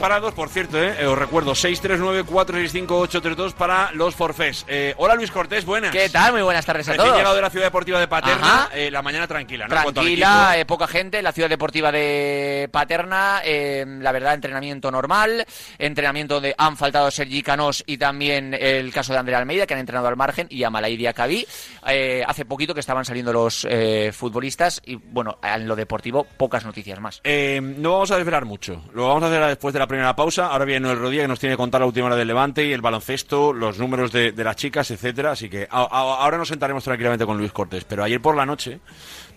Preparados, 0.00 0.32
por 0.32 0.48
cierto, 0.48 0.82
eh, 0.82 1.06
os 1.06 1.18
recuerdo, 1.18 1.52
639-465-832 1.52 3.52
para 3.52 3.92
los 3.92 4.14
forfés. 4.14 4.64
Eh, 4.66 4.94
hola 4.96 5.14
Luis 5.14 5.30
Cortés, 5.30 5.66
buenas. 5.66 5.92
¿Qué 5.92 6.08
tal? 6.08 6.32
Muy 6.32 6.40
buenas 6.40 6.64
tardes 6.64 6.88
a 6.88 6.92
Recién 6.92 7.04
todos. 7.04 7.18
llegado 7.18 7.36
de 7.36 7.42
la 7.42 7.50
Ciudad 7.50 7.66
Deportiva 7.66 8.00
de 8.00 8.08
Paterna, 8.08 8.70
eh, 8.72 8.90
la 8.90 9.02
mañana 9.02 9.26
tranquila, 9.26 9.68
¿no? 9.68 9.92
Tranquila, 9.92 10.58
eh, 10.58 10.64
poca 10.64 10.86
gente 10.86 11.18
en 11.18 11.24
la 11.24 11.32
ciudad 11.32 11.50
deportiva 11.50 11.92
de 11.92 12.70
Paterna. 12.72 13.42
la 13.44 14.12
verdad, 14.12 14.32
entrenamiento 14.32 14.90
normal. 14.90 15.44
Entrenamiento 15.78 16.32
donde 16.34 16.54
han 16.56 16.78
faltado 16.78 17.10
Sergi 17.10 17.42
Canós 17.42 17.84
y 17.86 17.98
también 17.98 18.54
el 18.54 18.90
caso 18.94 19.12
de 19.12 19.18
Andrea 19.18 19.36
Almeida, 19.36 19.66
que 19.66 19.74
han 19.74 19.80
entrenado 19.80 20.08
al 20.08 20.16
margen, 20.16 20.46
y 20.48 20.64
a 20.64 20.70
Malaidi 20.70 21.08
Acabí. 21.08 21.46
Eh, 21.86 22.24
hace 22.26 22.46
poquito 22.46 22.72
que 22.72 22.80
estaban 22.80 23.04
saliendo 23.04 23.34
los 23.34 23.68
futbolistas 24.12 24.80
y, 24.86 24.94
bueno, 24.94 25.38
en 25.42 25.68
lo 25.68 25.76
deportivo, 25.76 26.26
pocas 26.38 26.64
noticias 26.64 26.98
más. 27.00 27.20
No 27.60 27.92
vamos 27.92 28.10
a 28.12 28.16
desvelar 28.16 28.46
mucho. 28.46 28.82
Lo 28.94 29.08
vamos 29.08 29.24
a 29.24 29.26
hacer 29.26 29.44
después 29.44 29.74
de 29.74 29.80
la 29.80 29.89
primera 29.90 30.16
pausa. 30.16 30.46
Ahora 30.46 30.64
viene 30.64 30.80
Noel 30.80 30.98
Rodríguez 30.98 31.24
que 31.24 31.28
nos 31.28 31.38
tiene 31.38 31.52
que 31.52 31.58
contar 31.58 31.82
la 31.82 31.86
última 31.86 32.06
hora 32.06 32.16
del 32.16 32.28
Levante 32.28 32.64
y 32.66 32.72
el 32.72 32.80
baloncesto, 32.80 33.52
los 33.52 33.78
números 33.78 34.10
de, 34.12 34.32
de 34.32 34.44
las 34.44 34.56
chicas, 34.56 34.90
etcétera. 34.90 35.32
Así 35.32 35.50
que 35.50 35.68
a- 35.70 35.82
ahora 35.82 36.38
nos 36.38 36.48
sentaremos 36.48 36.82
tranquilamente 36.82 37.26
con 37.26 37.36
Luis 37.36 37.52
Cortés. 37.52 37.84
Pero 37.84 38.02
ayer 38.02 38.20
por 38.22 38.34
la 38.36 38.46
noche 38.46 38.80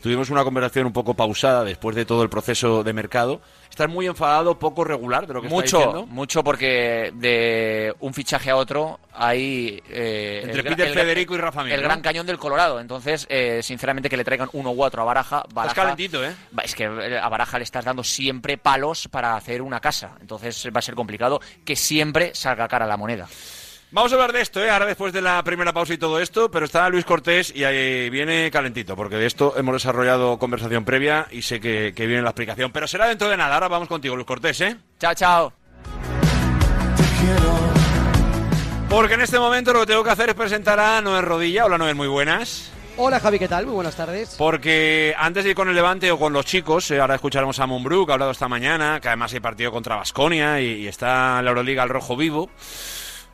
tuvimos 0.03 0.29
una 0.29 0.43
conversación 0.43 0.85
un 0.85 0.91
poco 0.91 1.13
pausada 1.13 1.63
después 1.63 1.95
de 1.95 2.03
todo 2.05 2.23
el 2.23 2.29
proceso 2.29 2.83
de 2.83 2.91
mercado. 2.91 3.39
Estás 3.69 3.89
muy 3.89 4.05
enfadado, 4.05 4.59
poco 4.59 4.83
regular 4.83 5.25
de 5.25 5.33
lo 5.33 5.39
que 5.41 5.47
está 5.47 5.55
Mucho, 5.55 5.77
diciendo. 5.77 6.05
mucho 6.07 6.43
porque 6.43 7.11
de 7.15 7.95
un 8.01 8.13
fichaje 8.13 8.49
a 8.51 8.57
otro 8.57 8.99
hay... 9.13 9.81
eh, 9.89 10.41
Entre 10.43 10.59
el 10.59 10.67
Peter 10.67 10.87
el- 10.89 10.93
Federico 10.93 11.35
y 11.35 11.37
Rafa 11.37 11.63
Mir, 11.63 11.71
El 11.73 11.81
¿no? 11.81 11.87
Gran 11.87 12.01
Cañón 12.01 12.27
del 12.27 12.37
Colorado. 12.37 12.81
Entonces, 12.81 13.25
eh, 13.29 13.61
sinceramente, 13.63 14.09
que 14.09 14.17
le 14.17 14.25
traigan 14.25 14.49
uno 14.51 14.71
u 14.71 14.83
otro 14.83 15.01
a 15.01 15.05
Baraja... 15.05 15.43
Baraja 15.53 15.73
calentito, 15.73 16.21
¿eh? 16.23 16.35
Es 16.63 16.75
que 16.75 16.83
eh, 16.83 17.17
a 17.17 17.29
Baraja 17.29 17.57
le 17.57 17.63
estás 17.63 17.85
dando 17.85 18.03
siempre 18.03 18.57
palos 18.57 19.07
para 19.07 19.35
hacer 19.37 19.61
una 19.61 19.79
casa. 19.79 20.17
Entonces 20.19 20.67
va 20.75 20.79
a 20.79 20.81
ser 20.83 20.95
complicado 20.95 21.39
que 21.63 21.77
siempre 21.77 22.35
salga 22.35 22.67
cara 22.67 22.85
la 22.85 22.97
moneda. 22.97 23.27
Vamos 23.93 24.11
a 24.11 24.15
hablar 24.15 24.33
de 24.33 24.41
esto, 24.41 24.59
¿eh? 24.59 24.71
ahora 24.71 24.87
después 24.87 25.13
de 25.13 25.21
la 25.21 25.43
primera 25.43 25.71
pausa 25.71 25.93
y 25.93 25.99
todo 25.99 26.19
esto, 26.19 26.49
pero 26.49 26.65
está 26.65 26.89
Luis 26.89 27.05
Cortés 27.05 27.55
y 27.55 27.63
ahí 27.63 28.09
viene 28.09 28.49
calentito, 28.49 28.95
porque 28.95 29.17
de 29.17 29.27
esto 29.27 29.53
hemos 29.55 29.75
desarrollado 29.75 30.39
conversación 30.39 30.83
previa 30.83 31.27
y 31.29 31.43
sé 31.43 31.59
que, 31.59 31.93
que 31.95 32.07
viene 32.07 32.23
la 32.23 32.29
explicación, 32.29 32.71
pero 32.71 32.87
será 32.87 33.05
dentro 33.07 33.29
de 33.29 33.37
nada. 33.37 33.53
Ahora 33.53 33.67
vamos 33.67 33.87
contigo, 33.87 34.15
Luis 34.15 34.25
Cortés, 34.25 34.61
¿eh? 34.61 34.77
Chao, 34.99 35.13
chao. 35.13 35.53
Porque 38.89 39.13
en 39.13 39.21
este 39.21 39.37
momento 39.37 39.71
lo 39.73 39.81
que 39.81 39.85
tengo 39.85 40.03
que 40.03 40.09
hacer 40.09 40.29
es 40.29 40.35
presentar 40.35 40.79
a 40.79 40.99
Noel 40.99 41.23
Rodilla. 41.23 41.65
Hola 41.65 41.77
Noel, 41.77 41.93
muy 41.93 42.07
buenas. 42.07 42.71
Hola 42.97 43.19
Javi, 43.19 43.37
¿qué 43.37 43.47
tal? 43.47 43.67
Muy 43.67 43.75
buenas 43.75 43.95
tardes. 43.95 44.33
Porque 44.39 45.13
antes 45.19 45.43
de 45.43 45.51
ir 45.51 45.55
con 45.55 45.69
el 45.69 45.75
Levante 45.75 46.11
o 46.11 46.17
con 46.17 46.33
los 46.33 46.47
chicos, 46.47 46.89
eh, 46.89 46.99
ahora 46.99 47.13
escucharemos 47.13 47.59
a 47.59 47.67
que 47.67 48.11
ha 48.11 48.13
hablado 48.13 48.31
esta 48.31 48.47
mañana, 48.47 48.99
que 48.99 49.09
además 49.09 49.31
hay 49.33 49.39
partido 49.39 49.71
contra 49.71 49.97
Basconia 49.97 50.59
y, 50.61 50.81
y 50.81 50.87
está 50.87 51.37
en 51.37 51.45
la 51.45 51.51
Euroliga 51.51 51.83
al 51.83 51.89
rojo 51.89 52.17
vivo. 52.17 52.49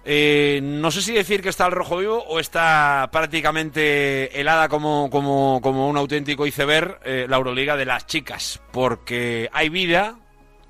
Eh, 0.05 0.59
no 0.63 0.91
sé 0.91 1.01
si 1.01 1.13
decir 1.13 1.41
que 1.41 1.49
está 1.49 1.65
al 1.65 1.71
rojo 1.73 1.97
vivo 1.97 2.23
o 2.25 2.39
está 2.39 3.09
prácticamente 3.11 4.39
helada 4.39 4.69
como, 4.69 5.09
como, 5.09 5.59
como 5.61 5.89
un 5.89 5.97
auténtico 5.97 6.45
iceberg 6.47 6.99
eh, 7.03 7.25
la 7.29 7.37
Euroliga 7.37 7.75
de 7.75 7.85
las 7.85 8.07
chicas, 8.07 8.61
porque 8.71 9.49
hay 9.51 9.69
vida, 9.69 10.15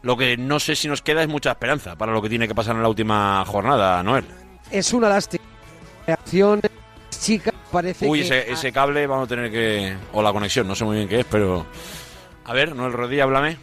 lo 0.02 0.18
que 0.18 0.36
no 0.36 0.60
sé 0.60 0.76
si 0.76 0.88
nos 0.88 1.02
queda 1.02 1.22
es 1.22 1.30
mucha 1.30 1.52
esperanza 1.52 1.96
para 1.96 2.12
lo 2.12 2.22
que 2.22 2.30
tiene 2.30 2.48
que 2.48 2.56
pasar 2.56 2.76
en 2.76 2.82
la 2.82 2.90
última 2.90 3.46
jornada, 3.46 4.02
Noel. 4.04 4.26
Es 4.72 4.94
una 4.94 5.10
lástima. 5.10 5.44
Reacción 6.08 6.60
chica 7.12 7.54
parece 7.72 8.08
Uy, 8.08 8.20
que 8.22 8.26
ese, 8.26 8.52
ese 8.52 8.72
cable 8.72 9.06
vamos 9.06 9.26
a 9.26 9.30
tener 9.30 9.52
que... 9.52 9.96
O 10.14 10.24
la 10.24 10.34
conexión, 10.34 10.68
no 10.68 10.74
sé 10.76 10.84
muy 10.86 10.98
bien 10.98 11.08
qué 11.08 11.20
es, 11.20 11.26
pero... 11.30 11.66
A 12.46 12.54
ver, 12.54 12.76
Noel 12.76 12.94
Rodilla, 12.94 13.24
háblame. 13.24 13.58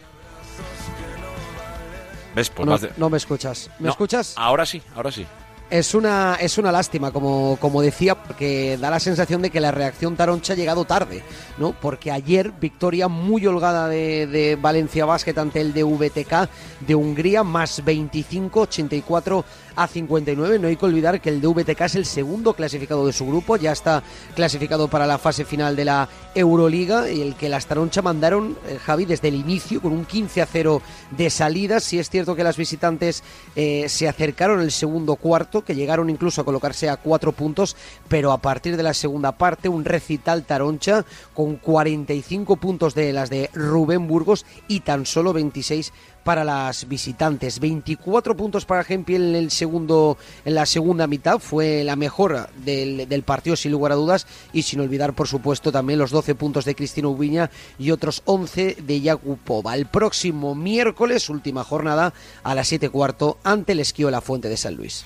¿Ves? 2.35 2.49
Pues 2.49 2.65
no, 2.65 2.71
vas 2.71 2.81
de- 2.81 2.91
no 2.97 3.09
me 3.09 3.17
escuchas. 3.17 3.69
¿Me 3.79 3.85
No, 3.85 3.91
escuchas? 3.91 4.33
Ahora 4.37 4.65
sí, 4.65 4.81
ahora 4.95 5.11
sí. 5.11 5.25
Es 5.69 5.93
una, 5.93 6.35
es 6.39 6.57
una 6.57 6.71
lástima, 6.71 7.11
como, 7.11 7.57
como 7.59 7.81
decía, 7.81 8.15
porque 8.15 8.77
da 8.79 8.89
la 8.89 9.01
sensación 9.01 9.41
de 9.41 9.49
que 9.49 9.59
la 9.59 9.71
reacción 9.71 10.15
taroncha 10.15 10.53
ha 10.53 10.55
llegado 10.55 10.85
tarde, 10.85 11.23
¿no? 11.57 11.73
Porque 11.73 12.09
ayer 12.09 12.53
victoria 12.53 13.09
muy 13.09 13.45
holgada 13.45 13.89
de, 13.89 14.27
de 14.27 14.55
Valencia 14.55 15.03
Basket 15.03 15.37
ante 15.37 15.59
el 15.59 15.73
de 15.73 15.83
VTK 15.83 16.49
de 16.87 16.95
Hungría, 16.95 17.43
más 17.43 17.83
25, 17.83 18.61
84 18.61 19.43
a 19.77 19.87
59. 19.87 20.59
No 20.59 20.67
hay 20.67 20.75
que 20.75 20.85
olvidar 20.85 21.21
que 21.21 21.29
el 21.29 21.39
de 21.39 21.47
VTK 21.47 21.81
es 21.81 21.95
el 21.95 22.05
segundo 22.05 22.53
clasificado 22.53 23.05
de 23.05 23.13
su 23.13 23.25
grupo, 23.25 23.55
ya 23.55 23.71
está 23.71 24.03
clasificado 24.35 24.89
para 24.89 25.07
la 25.07 25.19
fase 25.19 25.45
final 25.45 25.75
de 25.75 25.85
la 25.85 26.09
Euroliga 26.35 27.09
y 27.09 27.21
el 27.21 27.35
que 27.35 27.47
las 27.47 27.67
taroncha 27.67 28.01
mandaron, 28.01 28.57
eh, 28.67 28.79
Javi, 28.83 29.05
desde 29.05 29.29
el 29.29 29.35
inicio 29.35 29.81
con 29.81 29.93
un 29.93 30.05
15 30.05 30.41
a 30.41 30.45
0 30.45 30.81
de 31.11 31.29
salida. 31.29 31.79
Si 31.79 31.99
es 31.99 32.09
cierto 32.09 32.35
que 32.35 32.43
las 32.43 32.57
visitantes 32.57 33.23
eh, 33.55 33.85
se 33.87 34.07
acercaron 34.07 34.61
el 34.61 34.71
segundo 34.71 35.15
cuarto, 35.15 35.63
que 35.63 35.75
llegaron 35.75 36.09
incluso 36.09 36.41
a 36.41 36.45
colocarse 36.45 36.89
a 36.89 36.97
cuatro 36.97 37.31
puntos, 37.31 37.75
pero 38.07 38.31
a 38.31 38.39
partir 38.39 38.77
de 38.77 38.83
la 38.83 38.95
segunda 38.95 39.33
parte, 39.33 39.69
un 39.69 39.85
recital 39.85 40.43
taroncha 40.43 41.05
con 41.35 41.57
45 41.57 42.55
puntos 42.55 42.95
de 42.95 43.13
las 43.13 43.29
de 43.29 43.51
Rubén 43.53 44.07
Burgos 44.07 44.45
y 44.67 44.79
tan 44.79 45.05
solo 45.05 45.33
26 45.33 45.93
para 46.27 46.43
las 46.43 46.89
visitantes. 46.89 47.61
24 47.61 48.35
puntos 48.35 48.65
para 48.65 48.83
Gempi 48.83 49.15
en 49.15 49.33
el 49.33 49.49
segundo 49.49 50.17
en 50.43 50.55
la 50.55 50.65
segunda 50.65 51.07
mitad 51.07 51.39
fue 51.39 51.85
la 51.85 51.95
mejor 51.95 52.49
del, 52.65 53.07
del 53.07 53.23
partido 53.23 53.55
sin 53.55 53.71
lugar 53.71 53.93
a 53.93 53.95
dudas 53.95 54.27
y 54.51 54.63
sin 54.63 54.81
olvidar 54.81 55.13
por 55.13 55.29
supuesto 55.29 55.71
también 55.71 55.99
los 55.99 56.11
12 56.11 56.35
puntos 56.35 56.65
de 56.65 56.75
Cristina 56.75 57.07
Ubiña 57.07 57.49
y 57.79 57.91
otros 57.91 58.23
11 58.25 58.75
de 58.85 58.99
Yakupova. 58.99 59.73
El 59.75 59.85
próximo 59.85 60.53
miércoles, 60.53 61.29
última 61.29 61.63
jornada 61.63 62.13
a 62.43 62.53
las 62.53 62.67
7 62.67 62.89
cuarto 62.89 63.37
ante 63.45 63.71
el 63.71 63.79
Esquío 63.79 64.11
La 64.11 64.19
Fuente 64.19 64.49
de 64.49 64.57
San 64.57 64.75
Luis. 64.75 65.05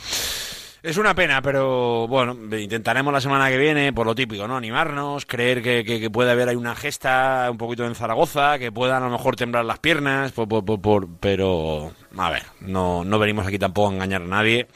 Es 0.83 0.97
una 0.97 1.13
pena, 1.13 1.43
pero 1.43 2.07
bueno, 2.07 2.35
intentaremos 2.57 3.13
la 3.13 3.21
semana 3.21 3.49
que 3.49 3.57
viene, 3.59 3.93
por 3.93 4.07
lo 4.07 4.15
típico, 4.15 4.47
¿no? 4.47 4.57
Animarnos, 4.57 5.27
creer 5.27 5.61
que, 5.61 5.83
que- 5.83 6.09
puede 6.09 6.31
haber 6.31 6.49
ahí 6.49 6.55
una 6.55 6.75
gesta 6.75 7.47
un 7.51 7.57
poquito 7.59 7.85
en 7.85 7.93
Zaragoza, 7.93 8.57
que 8.57 8.71
puedan 8.71 9.03
a 9.03 9.05
lo 9.05 9.11
mejor 9.11 9.35
temblar 9.35 9.63
las 9.63 9.77
piernas, 9.77 10.31
por, 10.31 11.07
pero 11.19 11.91
a 12.17 12.29
ver, 12.31 12.43
no, 12.61 13.03
no 13.03 13.19
venimos 13.19 13.45
aquí 13.45 13.59
tampoco 13.59 13.89
a 13.91 13.93
engañar 13.93 14.23
a 14.23 14.25
nadie. 14.25 14.67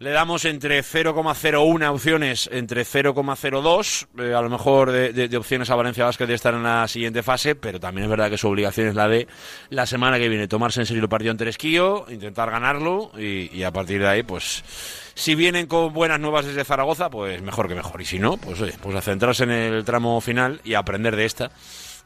Le 0.00 0.10
damos 0.10 0.44
entre 0.44 0.82
0,01 0.82 1.88
opciones, 1.92 2.50
entre 2.52 2.82
0,02, 2.84 4.06
eh, 4.18 4.34
a 4.34 4.40
lo 4.42 4.50
mejor 4.50 4.90
de, 4.90 5.12
de- 5.12 5.36
opciones 5.36 5.70
a 5.70 5.76
Valencia 5.76 6.04
Basket 6.04 6.26
de 6.26 6.34
estar 6.34 6.52
en 6.54 6.64
la 6.64 6.88
siguiente 6.88 7.22
fase, 7.22 7.54
pero 7.54 7.78
también 7.78 8.06
es 8.06 8.10
verdad 8.10 8.28
que 8.28 8.36
su 8.36 8.48
obligación 8.48 8.88
es 8.88 8.96
la 8.96 9.06
de 9.06 9.28
la 9.70 9.86
semana 9.86 10.18
que 10.18 10.28
viene, 10.28 10.48
tomarse 10.48 10.80
en 10.80 10.86
serio 10.86 11.04
el 11.04 11.08
partido 11.08 11.30
ante 11.30 11.44
el 11.44 11.50
intentar 12.12 12.50
ganarlo 12.50 13.12
y 13.16 13.62
a 13.62 13.70
partir 13.70 14.00
de 14.00 14.08
ahí, 14.08 14.22
pues, 14.24 14.64
si 15.14 15.34
vienen 15.34 15.66
con 15.66 15.92
buenas 15.92 16.20
nuevas 16.20 16.46
desde 16.46 16.64
Zaragoza, 16.64 17.10
pues 17.10 17.42
mejor 17.42 17.68
que 17.68 17.74
mejor. 17.74 18.00
Y 18.00 18.04
si 18.04 18.18
no, 18.18 18.36
pues 18.36 18.60
oye, 18.60 18.74
pues 18.80 18.96
a 18.96 19.00
centrarse 19.00 19.44
en 19.44 19.50
el 19.50 19.84
tramo 19.84 20.20
final 20.20 20.60
y 20.64 20.74
aprender 20.74 21.16
de 21.16 21.24
esta 21.24 21.50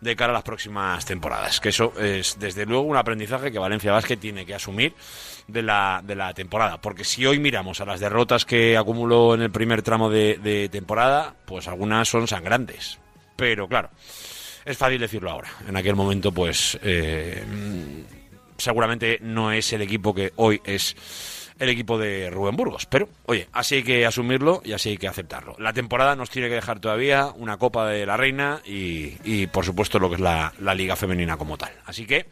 de 0.00 0.16
cara 0.16 0.30
a 0.30 0.34
las 0.34 0.42
próximas 0.42 1.04
temporadas. 1.04 1.60
Que 1.60 1.70
eso 1.70 1.92
es, 1.98 2.38
desde 2.38 2.66
luego, 2.66 2.82
un 2.82 2.96
aprendizaje 2.96 3.50
que 3.50 3.58
Valencia 3.58 3.92
Basket 3.92 4.16
tiene 4.16 4.44
que 4.44 4.54
asumir 4.54 4.94
de 5.46 5.62
la, 5.62 6.02
de 6.04 6.14
la 6.14 6.34
temporada. 6.34 6.80
Porque 6.80 7.04
si 7.04 7.24
hoy 7.26 7.38
miramos 7.38 7.80
a 7.80 7.84
las 7.84 8.00
derrotas 8.00 8.44
que 8.44 8.76
acumuló 8.76 9.34
en 9.34 9.42
el 9.42 9.50
primer 9.50 9.82
tramo 9.82 10.10
de, 10.10 10.68
temporada, 10.70 11.34
pues 11.44 11.68
algunas 11.68 12.08
son 12.08 12.26
sangrantes. 12.26 12.98
Pero 13.36 13.68
claro, 13.68 13.90
es 14.64 14.76
fácil 14.76 15.00
decirlo 15.00 15.30
ahora. 15.30 15.50
En 15.68 15.76
aquel 15.76 15.94
momento, 15.94 16.32
pues, 16.32 16.78
eh, 16.82 17.44
seguramente 18.56 19.18
no 19.22 19.52
es 19.52 19.72
el 19.72 19.82
equipo 19.82 20.14
que 20.14 20.32
hoy 20.36 20.60
es 20.64 20.96
el 21.58 21.68
equipo 21.68 21.98
de 21.98 22.30
Rubén 22.30 22.56
Burgos. 22.56 22.86
Pero, 22.86 23.08
oye, 23.26 23.48
así 23.52 23.76
hay 23.76 23.82
que 23.82 24.06
asumirlo 24.06 24.62
y 24.64 24.72
así 24.72 24.90
hay 24.90 24.98
que 24.98 25.08
aceptarlo. 25.08 25.56
La 25.58 25.72
temporada 25.72 26.16
nos 26.16 26.30
tiene 26.30 26.48
que 26.48 26.54
dejar 26.54 26.80
todavía 26.80 27.32
una 27.36 27.56
Copa 27.56 27.88
de 27.88 28.06
la 28.06 28.16
Reina 28.16 28.60
y, 28.64 29.14
y, 29.24 29.46
por 29.46 29.64
supuesto, 29.64 29.98
lo 29.98 30.08
que 30.08 30.16
es 30.16 30.20
la, 30.20 30.52
la 30.60 30.74
Liga 30.74 30.96
Femenina 30.96 31.36
como 31.36 31.56
tal. 31.56 31.72
Así 31.86 32.06
que, 32.06 32.26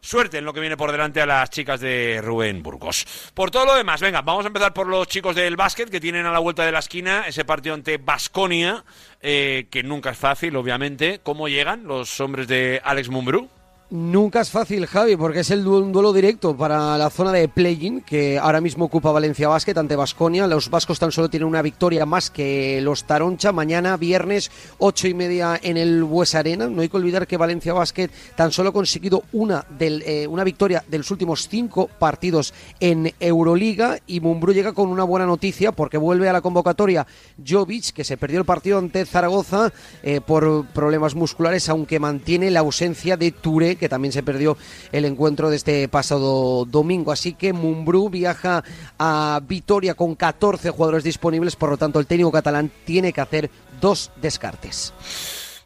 suerte 0.00 0.38
en 0.38 0.44
lo 0.44 0.52
que 0.52 0.60
viene 0.60 0.76
por 0.76 0.90
delante 0.90 1.20
a 1.20 1.26
las 1.26 1.50
chicas 1.50 1.80
de 1.80 2.20
Rubén 2.22 2.62
Burgos. 2.62 3.06
Por 3.34 3.50
todo 3.50 3.66
lo 3.66 3.74
demás, 3.74 4.00
venga, 4.00 4.22
vamos 4.22 4.44
a 4.44 4.48
empezar 4.48 4.72
por 4.72 4.86
los 4.86 5.06
chicos 5.06 5.36
del 5.36 5.56
básquet 5.56 5.90
que 5.90 6.00
tienen 6.00 6.26
a 6.26 6.32
la 6.32 6.38
vuelta 6.38 6.64
de 6.64 6.72
la 6.72 6.80
esquina 6.80 7.24
ese 7.26 7.44
partido 7.44 7.74
ante 7.74 7.98
Basconia, 7.98 8.84
que 9.20 9.82
nunca 9.84 10.10
es 10.10 10.18
fácil, 10.18 10.56
obviamente. 10.56 11.20
¿Cómo 11.22 11.48
llegan 11.48 11.84
los 11.84 12.20
hombres 12.20 12.48
de 12.48 12.80
Alex 12.84 13.08
Mumbrú? 13.10 13.48
Nunca 13.94 14.40
es 14.40 14.48
fácil, 14.48 14.86
Javi, 14.86 15.16
porque 15.16 15.40
es 15.40 15.50
el 15.50 15.68
un 15.68 15.92
duelo 15.92 16.14
directo 16.14 16.56
para 16.56 16.96
la 16.96 17.10
zona 17.10 17.30
de 17.30 17.46
play-in 17.46 18.00
que 18.00 18.38
ahora 18.38 18.62
mismo 18.62 18.86
ocupa 18.86 19.12
Valencia 19.12 19.48
Basket 19.48 19.76
ante 19.76 19.96
Basconia. 19.96 20.46
Los 20.46 20.70
vascos 20.70 20.98
tan 20.98 21.12
solo 21.12 21.28
tienen 21.28 21.46
una 21.46 21.60
victoria 21.60 22.06
más 22.06 22.30
que 22.30 22.80
los 22.80 23.04
Taroncha. 23.04 23.52
Mañana, 23.52 23.98
viernes, 23.98 24.50
ocho 24.78 25.08
y 25.08 25.12
media 25.12 25.60
en 25.62 25.76
el 25.76 26.04
Bues 26.04 26.34
Arena. 26.34 26.70
No 26.70 26.80
hay 26.80 26.88
que 26.88 26.96
olvidar 26.96 27.26
que 27.26 27.36
Valencia 27.36 27.74
Basket 27.74 28.08
tan 28.34 28.50
solo 28.50 28.70
ha 28.70 28.72
conseguido 28.72 29.24
una, 29.32 29.66
eh, 29.78 30.26
una 30.26 30.42
victoria 30.42 30.82
de 30.88 30.96
los 30.96 31.10
últimos 31.10 31.46
cinco 31.46 31.90
partidos 31.98 32.54
en 32.80 33.12
Euroliga. 33.20 33.98
Y 34.06 34.20
Mumbrú 34.20 34.54
llega 34.54 34.72
con 34.72 34.88
una 34.88 35.04
buena 35.04 35.26
noticia 35.26 35.70
porque 35.70 35.98
vuelve 35.98 36.30
a 36.30 36.32
la 36.32 36.40
convocatoria 36.40 37.06
Jovic, 37.46 37.92
que 37.92 38.04
se 38.04 38.16
perdió 38.16 38.38
el 38.38 38.46
partido 38.46 38.78
ante 38.78 39.04
Zaragoza 39.04 39.70
eh, 40.02 40.22
por 40.22 40.64
problemas 40.68 41.14
musculares, 41.14 41.68
aunque 41.68 42.00
mantiene 42.00 42.50
la 42.50 42.60
ausencia 42.60 43.18
de 43.18 43.32
Touré 43.32 43.81
que 43.82 43.88
también 43.88 44.12
se 44.12 44.22
perdió 44.22 44.56
el 44.92 45.04
encuentro 45.04 45.50
de 45.50 45.56
este 45.56 45.88
pasado 45.88 46.64
domingo. 46.64 47.10
Así 47.10 47.34
que 47.34 47.52
Mumbrú 47.52 48.08
viaja 48.08 48.62
a 48.96 49.40
Vitoria 49.42 49.94
con 49.94 50.14
14 50.14 50.70
jugadores 50.70 51.02
disponibles, 51.02 51.56
por 51.56 51.70
lo 51.70 51.76
tanto 51.76 51.98
el 51.98 52.06
técnico 52.06 52.30
catalán 52.30 52.70
tiene 52.84 53.12
que 53.12 53.20
hacer 53.20 53.50
dos 53.80 54.12
descartes. 54.22 54.94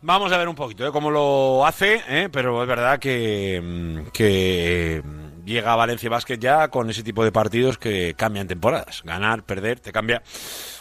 Vamos 0.01 0.33
a 0.33 0.39
ver 0.39 0.49
un 0.49 0.55
poquito 0.55 0.87
¿eh? 0.87 0.93
cómo 0.93 1.11
lo 1.11 1.67
hace, 1.67 2.01
¿eh? 2.09 2.29
pero 2.33 2.63
es 2.63 2.69
verdad 2.69 2.99
que, 2.99 3.61
mm, 3.63 4.11
que 4.13 5.03
mm, 5.05 5.26
llega 5.47 5.75
Valencia 5.75 6.11
Basket 6.11 6.37
ya 6.39 6.69
con 6.69 6.91
ese 6.91 7.03
tipo 7.03 7.25
de 7.25 7.33
partidos 7.33 7.79
que 7.79 8.13
cambian 8.15 8.47
temporadas. 8.47 9.03
Ganar, 9.05 9.45
perder, 9.45 9.81
te 9.81 9.93
cambia 9.93 10.23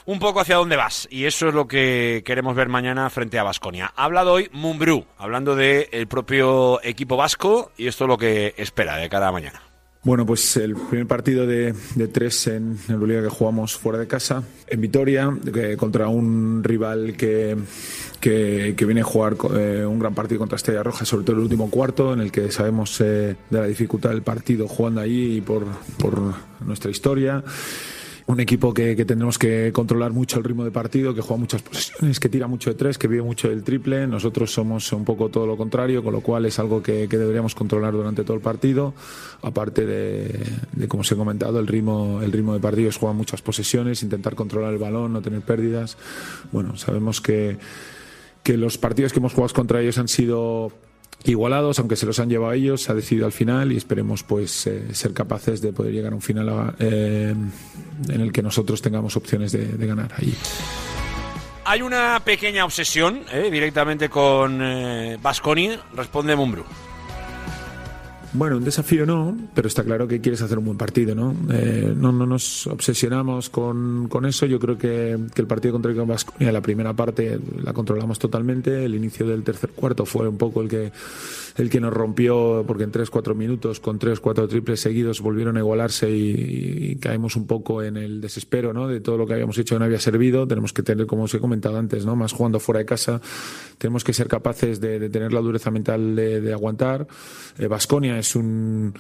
un 0.06 0.20
poco 0.20 0.42
hacia 0.42 0.58
dónde 0.58 0.76
vas. 0.76 1.08
Y 1.10 1.24
eso 1.26 1.48
es 1.48 1.54
lo 1.54 1.68
que 1.68 2.24
queremos 2.26 2.56
ver 2.56 2.68
mañana 2.68 3.10
frente 3.10 3.40
a 3.40 3.44
Basconia. 3.44 3.94
Ha 3.96 4.04
hablado 4.04 4.34
hoy 4.34 4.50
Mumbrú, 4.52 5.06
hablando 5.18 5.56
del 5.56 6.08
propio 6.08 6.82
equipo 6.84 7.16
vasco, 7.16 7.72
y 7.78 7.88
esto 7.88 8.04
es 8.04 8.08
lo 8.10 8.18
que 8.18 8.54
espera 8.58 8.98
de 8.98 9.08
cara 9.08 9.30
a 9.30 9.32
mañana. 9.32 9.62
Bueno, 10.04 10.24
pues 10.24 10.56
el 10.58 10.76
primer 10.76 11.08
partido 11.08 11.48
de, 11.48 11.74
de 11.96 12.08
tres 12.08 12.46
en 12.46 12.78
Euroliga 12.88 13.24
que 13.24 13.30
jugamos 13.30 13.76
fuera 13.76 13.98
de 13.98 14.06
casa, 14.06 14.44
en 14.68 14.80
Vitoria, 14.80 15.34
que- 15.52 15.76
contra 15.78 16.08
un 16.10 16.64
rival 16.64 17.16
que, 17.18 17.58
que, 18.26 18.74
que 18.76 18.86
viene 18.86 19.02
a 19.02 19.04
jugar 19.04 19.38
eh, 19.56 19.86
un 19.86 20.00
gran 20.00 20.16
partido 20.16 20.40
contra 20.40 20.56
Estrella 20.56 20.82
Roja, 20.82 21.06
sobre 21.06 21.26
todo 21.26 21.36
el 21.36 21.44
último 21.44 21.70
cuarto, 21.70 22.12
en 22.12 22.22
el 22.22 22.32
que 22.32 22.52
sabemos 22.52 23.00
eh, 23.00 23.36
de 23.52 23.60
la 23.60 23.68
dificultad 23.68 24.10
del 24.10 24.24
partido 24.24 24.68
jugando 24.68 25.00
allí 25.00 25.38
y 25.38 25.42
por, 25.42 25.64
por 26.00 26.20
nuestra 26.66 26.90
historia. 26.90 27.44
Un 28.26 28.40
equipo 28.40 28.74
que, 28.74 28.96
que 28.96 29.06
tendremos 29.06 29.38
que 29.38 29.72
controlar 29.72 30.12
mucho 30.12 30.40
el 30.40 30.44
ritmo 30.44 30.64
de 30.64 30.72
partido, 30.72 31.14
que 31.14 31.22
juega 31.22 31.40
muchas 31.40 31.62
posesiones, 31.62 32.20
que 32.20 32.28
tira 32.28 32.48
mucho 32.48 32.72
de 32.72 32.76
tres, 32.76 32.98
que 32.98 33.08
vive 33.08 33.22
mucho 33.22 33.48
del 33.48 33.62
triple. 33.62 34.08
Nosotros 34.08 34.52
somos 34.52 34.92
un 34.94 35.06
poco 35.06 35.30
todo 35.30 35.46
lo 35.46 35.56
contrario, 35.56 36.04
con 36.04 36.14
lo 36.14 36.22
cual 36.22 36.48
es 36.48 36.58
algo 36.58 36.82
que, 36.82 37.08
que 37.08 37.20
deberíamos 37.20 37.54
controlar 37.54 37.94
durante 37.94 38.24
todo 38.24 38.36
el 38.36 38.42
partido. 38.42 38.96
Aparte 39.44 39.86
de, 39.86 40.44
de, 40.72 40.88
como 40.88 41.02
os 41.02 41.12
he 41.12 41.16
comentado, 41.16 41.60
el 41.60 41.68
ritmo, 41.68 42.20
el 42.24 42.32
ritmo 42.32 42.56
de 42.56 42.60
partido 42.60 42.90
es 42.90 42.98
jugar 42.98 43.14
muchas 43.14 43.44
posesiones, 43.44 44.02
intentar 44.02 44.34
controlar 44.34 44.74
el 44.74 44.80
balón, 44.80 45.14
no 45.14 45.22
tener 45.22 45.42
pérdidas. 45.42 45.96
Bueno, 46.52 46.76
sabemos 46.78 47.22
que, 47.22 47.60
que 48.46 48.58
los 48.58 48.78
partidos 48.78 49.12
que 49.12 49.18
hemos 49.18 49.34
jugado 49.34 49.54
contra 49.56 49.82
ellos 49.82 49.98
han 49.98 50.08
sido 50.08 50.72
igualados, 51.24 51.80
aunque 51.80 51.96
se 51.96 52.06
los 52.06 52.20
han 52.20 52.30
llevado 52.30 52.54
ellos, 52.54 52.84
se 52.84 52.92
ha 52.92 52.96
decidido 52.96 53.26
al 53.26 53.32
final 53.32 53.72
y 53.72 53.78
esperemos 53.78 54.22
pues 54.22 54.68
eh, 54.68 54.94
ser 54.94 55.14
capaces 55.14 55.62
de 55.62 55.74
poder 55.74 55.92
llegar 55.92 56.14
a 56.14 56.16
un 56.16 56.22
final 56.22 56.76
eh, 56.78 57.34
en 58.08 58.22
el 58.22 58.32
que 58.32 58.44
nosotros 58.44 58.84
tengamos 58.84 59.18
opciones 59.18 59.52
de, 59.52 59.88
ganar 59.88 60.14
allí. 60.16 60.36
Hay 61.66 61.82
una 61.82 62.22
pequeña 62.24 62.64
obsesión 62.64 63.22
¿eh? 63.34 63.50
directamente 63.52 64.10
con 64.10 64.62
Basconia, 65.24 65.82
responde 65.96 66.36
Mumbrú. 66.36 66.66
Bueno, 68.38 68.58
un 68.58 68.66
desafío 68.66 69.06
no, 69.06 69.38
pero 69.54 69.70
está 69.70 69.84
claro 69.84 70.08
que 70.10 70.20
quieres 70.20 70.42
hacer 70.42 70.58
un 70.58 70.66
buen 70.66 70.78
partido, 70.78 71.16
¿no? 71.16 71.34
Eh, 71.52 71.94
no, 71.96 72.12
no 72.12 72.26
nos 72.26 72.68
obsesionamos 72.68 73.50
con, 73.50 74.10
con 74.10 74.26
eso. 74.26 74.46
Yo 74.46 74.60
creo 74.60 74.78
que, 74.78 75.18
que 75.34 75.42
el 75.42 75.48
partido 75.48 75.72
contra 75.72 75.92
el 75.92 75.98
Vasconia, 75.98 76.52
la 76.52 76.60
primera 76.60 76.94
parte 76.94 77.40
la 77.64 77.72
controlamos 77.72 78.20
totalmente. 78.20 78.84
El 78.84 78.96
inicio 78.96 79.26
del 79.26 79.44
tercer 79.44 79.70
cuarto 79.70 80.06
fue 80.06 80.28
un 80.28 80.38
poco 80.38 80.62
el 80.62 80.68
que 80.68 80.92
el 81.56 81.70
que 81.70 81.80
nos 81.80 81.94
rompió, 81.94 82.64
porque 82.68 82.84
en 82.84 82.92
3-4 82.92 83.34
minutos, 83.36 83.80
con 83.80 84.00
3-4 84.00 84.48
triples 84.48 84.80
seguidos, 84.80 85.22
volvieron 85.22 85.58
a 85.58 85.60
igualarse 85.60 86.10
y, 86.12 86.92
y 86.92 86.96
caemos 86.98 87.36
un 87.36 87.48
poco 87.48 87.82
en 87.82 87.98
el 87.98 88.22
desespero, 88.22 88.74
¿no? 88.74 88.88
De 88.88 89.00
todo 89.00 89.18
lo 89.18 89.26
que 89.26 89.34
habíamos 89.34 89.58
hecho 89.58 89.80
no 89.80 89.86
había 89.86 90.00
servido. 90.00 90.48
Tenemos 90.48 90.74
que 90.74 90.84
tener, 90.84 91.06
como 91.06 91.24
os 91.24 91.34
he 91.34 91.40
comentado 91.40 91.78
antes, 91.78 92.06
¿no? 92.06 92.16
Más 92.16 92.34
jugando 92.34 92.60
fuera 92.60 92.80
de 92.80 92.86
casa. 92.86 93.22
Tenemos 93.78 94.04
que 94.04 94.14
ser 94.14 94.28
capaces 94.28 94.80
de, 94.80 95.10
tener 95.10 95.34
la 95.34 95.42
dureza 95.42 95.72
mental 95.72 96.16
de, 96.16 96.54
aguantar. 96.54 97.08
Vasconia 97.70 98.18
es 98.20 98.36
un 98.36 98.94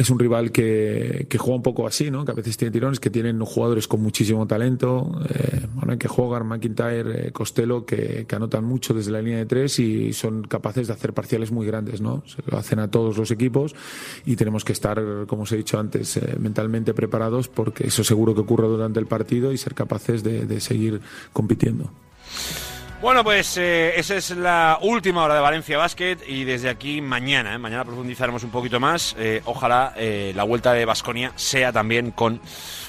es 0.00 0.08
un 0.08 0.18
rival 0.18 0.50
que, 0.50 1.26
que, 1.28 1.36
juega 1.36 1.56
un 1.56 1.62
poco 1.62 1.86
así, 1.86 2.10
¿no? 2.10 2.24
Que 2.24 2.32
a 2.32 2.34
veces 2.34 2.56
tiene 2.56 2.72
tirones, 2.72 2.98
que 2.98 3.10
tienen 3.10 3.38
jugadores 3.44 3.86
con 3.86 4.00
muchísimo 4.00 4.46
talento. 4.46 5.20
Eh, 5.28 5.66
bueno, 5.74 5.98
que 5.98 6.08
Hogarth, 6.08 6.46
McIntyre, 6.46 7.28
eh, 7.28 7.32
Costello, 7.32 7.84
que, 7.84 8.26
anotan 8.34 8.64
mucho 8.64 8.94
desde 8.94 9.10
la 9.10 9.20
línea 9.20 9.36
de 9.40 9.44
tres 9.44 9.78
y 9.78 10.14
son 10.14 10.44
capaces 10.44 10.86
de 10.86 10.94
hacer 10.94 11.12
parciales 11.12 11.52
muy 11.52 11.66
grandes, 11.66 12.00
¿no? 12.00 12.22
Se 12.26 12.38
lo 12.50 12.56
hacen 12.56 12.78
a 12.78 12.90
todos 12.90 13.18
los 13.18 13.30
equipos 13.30 13.74
y 14.24 14.36
tenemos 14.36 14.64
que 14.64 14.72
estar, 14.72 15.02
como 15.26 15.42
os 15.42 15.52
he 15.52 15.58
dicho 15.58 15.78
antes, 15.78 16.16
eh, 16.16 16.36
mentalmente 16.40 16.94
preparados 16.94 17.48
porque 17.48 17.88
eso 17.88 18.02
seguro 18.02 18.34
que 18.34 18.40
ocurre 18.40 18.68
durante 18.68 19.00
el 19.00 19.06
partido 19.06 19.52
y 19.52 19.58
ser 19.58 19.74
capaces 19.74 20.22
de 20.22 20.60
seguir 20.60 21.02
compitiendo. 21.34 21.90
Bueno, 23.00 23.24
pues 23.24 23.56
eh, 23.56 23.98
esa 23.98 24.16
es 24.16 24.30
la 24.32 24.78
última 24.82 25.24
hora 25.24 25.34
de 25.34 25.40
Valencia 25.40 25.78
Basket 25.78 26.18
y 26.26 26.44
desde 26.44 26.68
aquí 26.68 27.00
mañana, 27.00 27.54
¿eh? 27.54 27.58
mañana 27.58 27.82
profundizaremos 27.82 28.44
un 28.44 28.50
poquito 28.50 28.78
más. 28.78 29.16
Eh, 29.18 29.40
ojalá 29.46 29.94
la 29.96 30.44
vuelta 30.44 30.74
de 30.74 30.84
Basconia 30.84 31.32
sea 31.34 31.72
también 31.72 32.10
con 32.10 32.42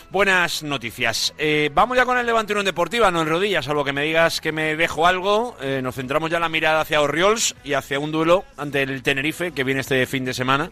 buenas 0.10 0.64
noticias. 0.64 1.34
vamos 1.74 1.96
ya 1.96 2.04
con 2.04 2.18
el 2.18 2.26
Levante 2.26 2.52
Unión 2.52 2.66
Deportiva, 2.66 3.10
no 3.10 3.22
en 3.22 3.30
rodillas, 3.30 3.64
salvo 3.64 3.86
que 3.86 3.94
me 3.94 4.04
digas 4.04 4.42
que 4.42 4.52
me 4.52 4.76
dejo 4.76 5.08
algo. 5.08 5.56
nos 5.82 5.96
centramos 5.96 6.30
ya 6.30 6.42
la 6.42 6.50
mirada 6.50 6.82
hacia 6.82 7.02
Oriols 7.02 7.56
y 7.64 7.74
hacia 7.74 7.98
un 7.98 8.12
duelo 8.12 8.44
ante 8.58 8.84
el 8.84 9.04
Tenerife 9.04 9.54
que 9.54 9.64
viene 9.64 9.80
este 9.80 10.06
fin 10.08 10.26
de 10.26 10.34
semana. 10.34 10.72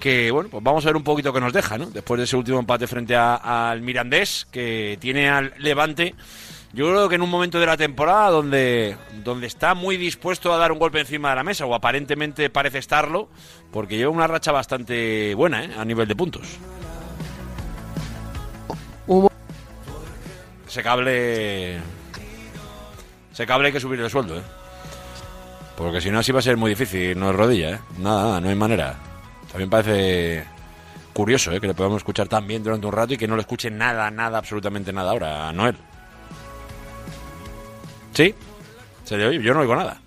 Que 0.00 0.30
bueno, 0.30 0.48
pues 0.50 0.64
vamos 0.64 0.84
a 0.86 0.88
ver 0.88 0.96
un 0.96 1.04
poquito 1.04 1.30
qué 1.32 1.40
nos 1.40 1.52
deja, 1.52 1.76
¿no? 1.76 1.86
Después 1.86 2.18
de 2.18 2.24
ese 2.24 2.36
último 2.36 2.58
empate 2.58 2.86
frente 2.86 3.14
al 3.14 3.82
Mirandés, 3.82 4.48
que 4.50 4.96
tiene 4.98 5.28
al 5.28 5.52
Levante 5.58 6.14
yo 6.72 6.88
creo 6.88 7.08
que 7.08 7.16
en 7.16 7.22
un 7.22 7.30
momento 7.30 7.60
de 7.60 7.66
la 7.66 7.76
temporada 7.76 8.30
donde, 8.30 8.96
donde 9.22 9.46
está 9.46 9.74
muy 9.74 9.98
dispuesto 9.98 10.52
a 10.52 10.56
dar 10.56 10.72
un 10.72 10.78
golpe 10.78 11.00
encima 11.00 11.30
de 11.30 11.36
la 11.36 11.44
mesa, 11.44 11.66
o 11.66 11.74
aparentemente 11.74 12.48
parece 12.48 12.78
estarlo, 12.78 13.28
porque 13.70 13.96
lleva 13.96 14.10
una 14.10 14.26
racha 14.26 14.52
bastante 14.52 15.34
buena 15.34 15.64
¿eh? 15.64 15.70
a 15.76 15.84
nivel 15.84 16.08
de 16.08 16.16
puntos. 16.16 16.46
Hubo... 19.06 19.30
Ese 20.66 20.82
cable. 20.82 21.76
Ese 23.32 23.46
cable 23.46 23.66
hay 23.66 23.72
que 23.72 23.80
subir 23.80 24.00
el 24.00 24.08
sueldo, 24.08 24.38
¿eh? 24.38 24.42
Porque 25.76 26.00
si 26.00 26.10
no, 26.10 26.20
así 26.20 26.32
va 26.32 26.38
a 26.38 26.42
ser 26.42 26.56
muy 26.56 26.70
difícil. 26.70 27.18
No 27.18 27.30
es 27.30 27.36
rodilla, 27.36 27.70
¿eh? 27.72 27.80
Nada, 27.98 28.22
nada, 28.24 28.40
no 28.40 28.48
hay 28.48 28.54
manera. 28.54 28.94
También 29.50 29.68
parece 29.68 30.44
curioso, 31.12 31.52
¿eh? 31.52 31.60
Que 31.60 31.66
le 31.66 31.74
podamos 31.74 31.98
escuchar 31.98 32.28
tan 32.28 32.46
bien 32.46 32.62
durante 32.62 32.86
un 32.86 32.92
rato 32.92 33.12
y 33.12 33.18
que 33.18 33.28
no 33.28 33.36
le 33.36 33.42
escuche 33.42 33.70
nada, 33.70 34.10
nada, 34.10 34.38
absolutamente 34.38 34.92
nada 34.92 35.10
ahora 35.10 35.48
a 35.48 35.52
Noel. 35.52 35.76
¿Sí? 38.12 38.34
¿Se 39.04 39.16
le 39.16 39.26
oye? 39.26 39.42
Yo 39.42 39.54
no 39.54 39.60
oigo 39.60 39.74
nada. 39.74 39.98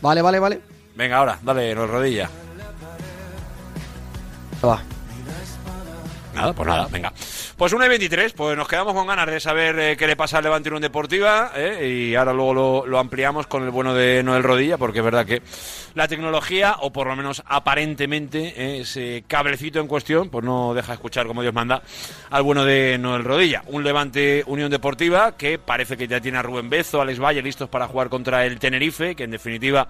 Vale, 0.00 0.22
vale, 0.22 0.38
vale. 0.38 0.60
Venga, 0.96 1.18
ahora, 1.18 1.38
dale, 1.42 1.74
nos 1.74 1.88
rodilla. 1.88 2.28
Va. 4.64 4.82
Nada, 6.34 6.52
pues 6.52 6.68
nada, 6.68 6.86
venga. 6.90 7.12
Pues 7.56 7.72
1 7.72 7.84
y 7.84 7.88
23, 7.88 8.32
pues 8.32 8.56
nos 8.56 8.68
quedamos 8.68 8.94
con 8.94 9.06
ganas 9.06 9.26
de 9.26 9.40
saber 9.40 9.78
eh, 9.78 9.96
qué 9.96 10.06
le 10.06 10.16
pasa 10.16 10.38
al 10.38 10.44
Levante 10.44 10.68
Unión 10.68 10.82
Deportiva 10.82 11.52
eh, 11.56 12.08
y 12.10 12.14
ahora 12.14 12.32
luego 12.32 12.86
lo, 12.86 12.98
ampliamos 12.98 13.46
con 13.46 13.64
el 13.64 13.70
bueno 13.70 13.94
de 13.94 14.22
Noel 14.22 14.42
Rodilla 14.42 14.78
porque 14.78 15.00
es 15.00 15.04
verdad 15.04 15.26
que 15.26 15.42
la 15.94 16.06
tecnología, 16.06 16.76
o 16.80 16.92
por 16.92 17.08
lo 17.08 17.16
menos 17.16 17.42
aparentemente 17.46 18.54
eh, 18.56 18.80
ese 18.80 19.24
cablecito 19.26 19.80
en 19.80 19.88
cuestión, 19.88 20.30
pues 20.30 20.44
no 20.44 20.72
deja 20.72 20.92
escuchar 20.92 21.26
como 21.26 21.42
Dios 21.42 21.54
manda 21.54 21.82
al 22.30 22.42
bueno 22.42 22.64
de 22.64 22.96
Noel 22.98 23.24
Rodilla. 23.24 23.62
Un 23.66 23.82
Levante 23.82 24.44
Unión 24.46 24.70
Deportiva 24.70 25.36
que 25.36 25.58
parece 25.58 25.96
que 25.96 26.06
ya 26.06 26.20
tiene 26.20 26.38
a 26.38 26.42
Rubén 26.42 26.70
Bezo, 26.70 27.00
Alex 27.00 27.18
Valle 27.18 27.42
listos 27.42 27.68
para 27.68 27.88
jugar 27.88 28.08
contra 28.08 28.46
el 28.46 28.58
Tenerife, 28.58 29.16
que 29.16 29.24
en 29.24 29.32
definitiva 29.32 29.88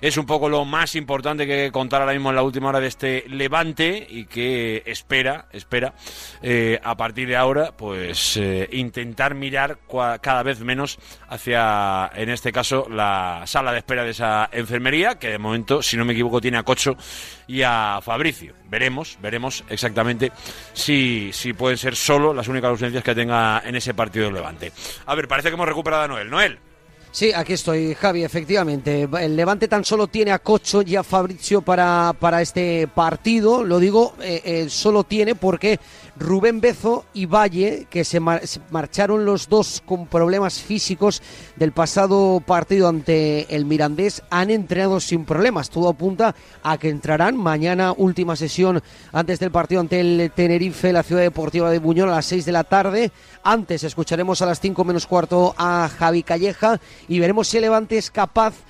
es 0.00 0.16
un 0.16 0.26
poco 0.26 0.48
lo 0.48 0.64
más 0.64 0.96
importante 0.96 1.46
que 1.46 1.70
contar 1.70 2.00
ahora 2.00 2.14
mismo 2.14 2.30
en 2.30 2.36
la 2.36 2.42
última 2.42 2.70
hora 2.70 2.80
de 2.80 2.88
este 2.88 3.24
Levante 3.28 4.06
y 4.08 4.24
que 4.24 4.82
espera, 4.86 5.46
espera 5.52 5.81
eh, 6.42 6.78
a 6.82 6.96
partir 6.96 7.28
de 7.28 7.36
ahora, 7.36 7.72
pues 7.76 8.36
eh, 8.36 8.68
intentar 8.72 9.34
mirar 9.34 9.78
cada 10.20 10.42
vez 10.42 10.60
menos 10.60 10.98
hacia, 11.28 12.10
en 12.14 12.28
este 12.30 12.52
caso, 12.52 12.86
la 12.90 13.42
sala 13.46 13.72
de 13.72 13.78
espera 13.78 14.04
de 14.04 14.10
esa 14.10 14.48
enfermería, 14.52 15.18
que 15.18 15.30
de 15.30 15.38
momento, 15.38 15.82
si 15.82 15.96
no 15.96 16.04
me 16.04 16.12
equivoco, 16.12 16.40
tiene 16.40 16.58
a 16.58 16.62
Cocho 16.62 16.96
y 17.46 17.62
a 17.62 18.00
Fabricio. 18.02 18.54
Veremos, 18.68 19.18
veremos 19.20 19.64
exactamente 19.68 20.32
si, 20.72 21.30
si 21.32 21.52
pueden 21.52 21.78
ser 21.78 21.96
solo 21.96 22.32
las 22.32 22.48
únicas 22.48 22.70
ausencias 22.70 23.04
que 23.04 23.14
tenga 23.14 23.62
en 23.64 23.76
ese 23.76 23.94
partido 23.94 24.26
del 24.26 24.34
Levante. 24.34 24.72
A 25.06 25.14
ver, 25.14 25.28
parece 25.28 25.48
que 25.48 25.54
hemos 25.54 25.68
recuperado 25.68 26.04
a 26.04 26.08
Noel. 26.08 26.30
Noel. 26.30 26.71
Sí, 27.12 27.30
aquí 27.30 27.52
estoy, 27.52 27.94
Javi, 27.94 28.24
efectivamente. 28.24 29.06
El 29.20 29.36
Levante 29.36 29.68
tan 29.68 29.84
solo 29.84 30.06
tiene 30.06 30.30
a 30.32 30.38
Cocho 30.38 30.80
y 30.80 30.96
a 30.96 31.02
Fabrizio 31.02 31.60
para, 31.60 32.14
para 32.18 32.40
este 32.40 32.88
partido. 32.88 33.64
Lo 33.64 33.78
digo, 33.78 34.14
eh, 34.22 34.40
eh, 34.42 34.70
solo 34.70 35.04
tiene 35.04 35.34
porque 35.34 35.78
Rubén 36.18 36.60
Bezo 36.60 37.04
y 37.14 37.26
Valle, 37.26 37.86
que 37.90 38.04
se, 38.04 38.20
mar- 38.20 38.46
se 38.46 38.60
marcharon 38.70 39.24
los 39.24 39.48
dos 39.48 39.82
con 39.84 40.06
problemas 40.06 40.60
físicos 40.60 41.22
del 41.56 41.72
pasado 41.72 42.42
partido 42.44 42.88
ante 42.88 43.54
el 43.54 43.64
Mirandés, 43.64 44.22
han 44.30 44.50
entrenado 44.50 45.00
sin 45.00 45.24
problemas. 45.24 45.70
Todo 45.70 45.88
apunta 45.88 46.34
a 46.62 46.76
que 46.78 46.88
entrarán 46.90 47.36
mañana, 47.36 47.92
última 47.96 48.36
sesión 48.36 48.82
antes 49.12 49.38
del 49.38 49.50
partido 49.50 49.80
ante 49.80 50.00
el 50.00 50.30
Tenerife, 50.34 50.92
la 50.92 51.02
Ciudad 51.02 51.22
Deportiva 51.22 51.70
de 51.70 51.78
Buñol 51.78 52.10
a 52.10 52.16
las 52.16 52.26
6 52.26 52.44
de 52.44 52.52
la 52.52 52.64
tarde. 52.64 53.10
Antes 53.42 53.82
escucharemos 53.84 54.42
a 54.42 54.46
las 54.46 54.60
5 54.60 54.84
menos 54.84 55.06
cuarto 55.06 55.54
a 55.56 55.88
Javi 55.98 56.22
Calleja 56.22 56.80
y 57.08 57.18
veremos 57.20 57.48
si 57.48 57.56
el 57.56 57.62
Levante 57.62 57.96
es 57.96 58.10
capaz 58.10 58.54
de 58.54 58.62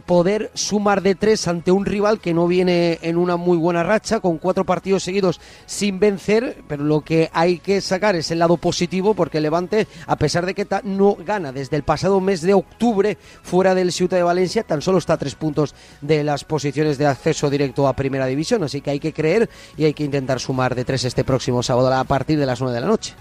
poder 0.00 0.50
sumar 0.54 1.02
de 1.02 1.14
tres 1.14 1.48
ante 1.48 1.72
un 1.72 1.86
rival 1.86 2.20
que 2.20 2.34
no 2.34 2.46
viene 2.46 2.98
en 3.02 3.16
una 3.16 3.36
muy 3.36 3.56
buena 3.56 3.82
racha, 3.82 4.20
con 4.20 4.38
cuatro 4.38 4.64
partidos 4.64 5.02
seguidos 5.02 5.40
sin 5.66 5.98
vencer, 5.98 6.62
pero 6.68 6.84
lo 6.84 7.00
que 7.00 7.30
hay 7.32 7.58
que 7.58 7.80
sacar 7.80 8.16
es 8.16 8.30
el 8.30 8.38
lado 8.38 8.56
positivo, 8.56 9.14
porque 9.14 9.40
Levante, 9.40 9.86
a 10.06 10.16
pesar 10.16 10.46
de 10.46 10.54
que 10.54 10.66
no 10.84 11.16
gana 11.16 11.52
desde 11.52 11.76
el 11.76 11.82
pasado 11.82 12.20
mes 12.20 12.42
de 12.42 12.54
octubre 12.54 13.16
fuera 13.42 13.74
del 13.74 13.92
Ciutat 13.92 14.18
de 14.18 14.22
Valencia, 14.22 14.62
tan 14.62 14.82
solo 14.82 14.98
está 14.98 15.14
a 15.14 15.18
tres 15.18 15.34
puntos 15.34 15.74
de 16.00 16.24
las 16.24 16.44
posiciones 16.44 16.98
de 16.98 17.06
acceso 17.06 17.48
directo 17.48 17.88
a 17.88 17.94
Primera 17.94 18.26
División, 18.26 18.62
así 18.62 18.80
que 18.80 18.90
hay 18.90 19.00
que 19.00 19.12
creer 19.12 19.48
y 19.76 19.84
hay 19.84 19.94
que 19.94 20.04
intentar 20.04 20.40
sumar 20.40 20.74
de 20.74 20.84
tres 20.84 21.04
este 21.04 21.24
próximo 21.24 21.62
sábado 21.62 21.92
a 21.92 22.04
partir 22.04 22.38
de 22.38 22.46
las 22.46 22.60
nueve 22.60 22.74
de 22.74 22.80
la 22.80 22.86
noche. 22.86 23.14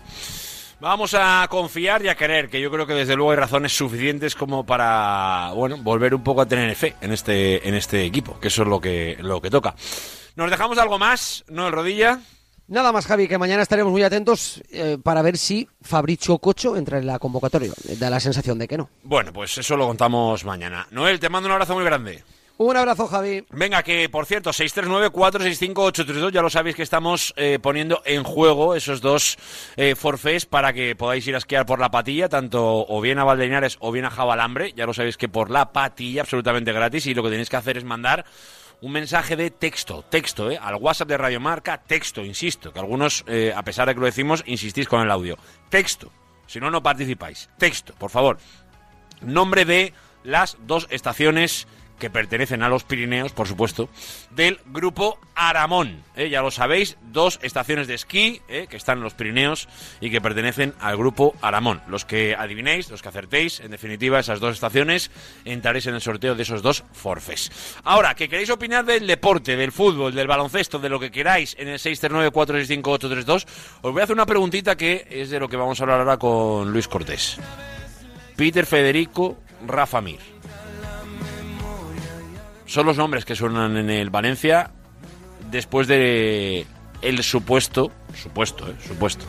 Vamos 0.81 1.13
a 1.13 1.45
confiar 1.49 2.05
y 2.05 2.07
a 2.07 2.15
querer, 2.15 2.49
que 2.49 2.61
yo 2.61 2.71
creo 2.71 2.87
que 2.87 2.93
desde 2.93 3.15
luego 3.15 3.31
hay 3.31 3.37
razones 3.37 3.75
suficientes 3.75 4.33
como 4.33 4.65
para, 4.65 5.51
bueno, 5.53 5.75
volver 5.77 6.15
un 6.15 6.23
poco 6.23 6.39
a 6.41 6.45
tener 6.45 6.73
fe 6.73 6.95
en 7.01 7.11
este, 7.11 7.67
en 7.67 7.75
este 7.75 8.05
equipo, 8.05 8.39
que 8.39 8.47
eso 8.47 8.61
es 8.61 8.67
lo 8.69 8.79
que, 8.79 9.17
lo 9.19 9.41
que 9.41 9.49
toca. 9.49 9.75
¿Nos 10.35 10.49
dejamos 10.49 10.77
algo 10.77 10.97
más, 10.97 11.43
no 11.49 11.67
el 11.67 11.73
rodilla? 11.73 12.21
Nada 12.69 12.93
más, 12.93 13.07
Javi, 13.07 13.27
que 13.27 13.37
mañana 13.37 13.61
estaremos 13.63 13.91
muy 13.91 14.03
atentos 14.03 14.63
eh, 14.71 14.97
para 15.03 15.21
ver 15.21 15.37
si 15.37 15.67
Fabricio 15.81 16.37
Cocho 16.37 16.77
entra 16.77 16.99
en 16.99 17.07
la 17.07 17.19
convocatoria. 17.19 17.73
Da 17.97 18.09
la 18.09 18.21
sensación 18.21 18.57
de 18.57 18.67
que 18.67 18.77
no. 18.77 18.89
Bueno, 19.03 19.33
pues 19.33 19.57
eso 19.57 19.75
lo 19.75 19.85
contamos 19.87 20.45
mañana. 20.45 20.87
Noel, 20.91 21.19
te 21.19 21.27
mando 21.27 21.47
un 21.47 21.53
abrazo 21.53 21.73
muy 21.73 21.83
grande. 21.83 22.23
Un 22.61 22.75
abrazo, 22.75 23.07
Javi. 23.07 23.45
Venga, 23.51 23.83
que 23.83 24.09
por 24.09 24.25
cierto, 24.25 24.49
639-465-832, 24.49 26.31
ya 26.31 26.41
lo 26.41 26.49
sabéis 26.49 26.75
que 26.75 26.83
estamos 26.83 27.33
eh, 27.37 27.57
poniendo 27.61 28.01
en 28.03 28.25
juego 28.25 28.75
esos 28.75 28.99
dos 28.99 29.37
eh, 29.77 29.95
forfés 29.95 30.45
para 30.45 30.73
que 30.73 30.93
podáis 30.93 31.25
ir 31.25 31.35
a 31.35 31.37
esquiar 31.37 31.65
por 31.65 31.79
la 31.79 31.89
patilla, 31.89 32.27
tanto 32.27 32.85
o 32.85 32.99
bien 32.99 33.17
a 33.17 33.23
Valdeñares 33.23 33.77
o 33.79 33.93
bien 33.93 34.03
a 34.03 34.09
Jabalambre. 34.09 34.73
Ya 34.75 34.85
lo 34.85 34.93
sabéis 34.93 35.15
que 35.15 35.29
por 35.29 35.49
la 35.49 35.71
patilla, 35.71 36.23
absolutamente 36.23 36.73
gratis, 36.73 37.05
y 37.05 37.13
lo 37.13 37.23
que 37.23 37.29
tenéis 37.29 37.49
que 37.49 37.55
hacer 37.55 37.77
es 37.77 37.85
mandar 37.85 38.25
un 38.81 38.91
mensaje 38.91 39.37
de 39.37 39.51
texto, 39.51 40.03
texto, 40.09 40.51
¿eh? 40.51 40.59
al 40.61 40.75
WhatsApp 40.75 41.07
de 41.07 41.17
Radio 41.17 41.39
Marca, 41.39 41.77
texto, 41.77 42.25
insisto, 42.25 42.73
que 42.73 42.79
algunos, 42.79 43.23
eh, 43.27 43.53
a 43.55 43.63
pesar 43.63 43.87
de 43.87 43.93
que 43.93 44.01
lo 44.01 44.05
decimos, 44.05 44.43
insistís 44.45 44.89
con 44.89 45.01
el 45.01 45.11
audio. 45.11 45.37
Texto, 45.69 46.11
si 46.45 46.59
no, 46.59 46.69
no 46.69 46.83
participáis. 46.83 47.49
Texto, 47.57 47.93
por 47.97 48.09
favor. 48.09 48.37
Nombre 49.21 49.63
de 49.63 49.93
las 50.25 50.57
dos 50.67 50.87
estaciones 50.89 51.65
que 51.99 52.09
pertenecen 52.09 52.63
a 52.63 52.69
los 52.69 52.83
Pirineos, 52.83 53.31
por 53.33 53.47
supuesto, 53.47 53.89
del 54.31 54.59
grupo 54.65 55.19
Aramón. 55.35 56.03
¿eh? 56.15 56.29
Ya 56.29 56.41
lo 56.41 56.49
sabéis, 56.51 56.97
dos 57.11 57.39
estaciones 57.43 57.87
de 57.87 57.93
esquí 57.93 58.41
¿eh? 58.47 58.67
que 58.69 58.77
están 58.77 58.97
en 58.97 59.03
los 59.03 59.13
Pirineos 59.13 59.67
y 60.01 60.09
que 60.09 60.21
pertenecen 60.21 60.73
al 60.79 60.97
grupo 60.97 61.35
Aramón. 61.41 61.81
Los 61.87 62.05
que 62.05 62.35
adivinéis, 62.35 62.89
los 62.89 63.01
que 63.01 63.09
acertéis, 63.09 63.59
en 63.59 63.71
definitiva, 63.71 64.19
esas 64.19 64.39
dos 64.39 64.55
estaciones, 64.55 65.11
entraréis 65.45 65.87
en 65.87 65.95
el 65.95 66.01
sorteo 66.01 66.35
de 66.35 66.43
esos 66.43 66.61
dos 66.61 66.83
forfes. 66.93 67.51
Ahora, 67.83 68.15
que 68.15 68.29
queréis 68.29 68.49
opinar 68.49 68.85
del 68.85 69.05
deporte, 69.05 69.55
del 69.55 69.71
fútbol, 69.71 70.15
del 70.15 70.27
baloncesto, 70.27 70.79
de 70.79 70.89
lo 70.89 70.99
que 70.99 71.11
queráis 71.11 71.55
en 71.59 71.67
el 71.67 71.79
639-465-832, 71.79 73.45
os 73.81 73.91
voy 73.91 74.01
a 74.01 74.03
hacer 74.03 74.15
una 74.15 74.25
preguntita 74.25 74.75
que 74.75 75.05
es 75.09 75.29
de 75.29 75.39
lo 75.39 75.49
que 75.49 75.57
vamos 75.57 75.79
a 75.79 75.83
hablar 75.83 75.99
ahora 75.99 76.17
con 76.17 76.71
Luis 76.71 76.87
Cortés. 76.87 77.37
Peter 78.35 78.65
Federico, 78.65 79.37
Rafa 79.67 79.99
Mir. 79.99 80.38
Son 82.69 82.85
los 82.85 82.97
nombres 82.97 83.25
que 83.25 83.35
suenan 83.35 83.77
en 83.77 83.89
el 83.89 84.11
Valencia 84.11 84.69
después 85.49 85.87
de 85.87 86.67
el 87.01 87.23
supuesto, 87.23 87.91
supuesto, 88.13 88.69
eh, 88.69 88.75
supuesto, 88.87 89.25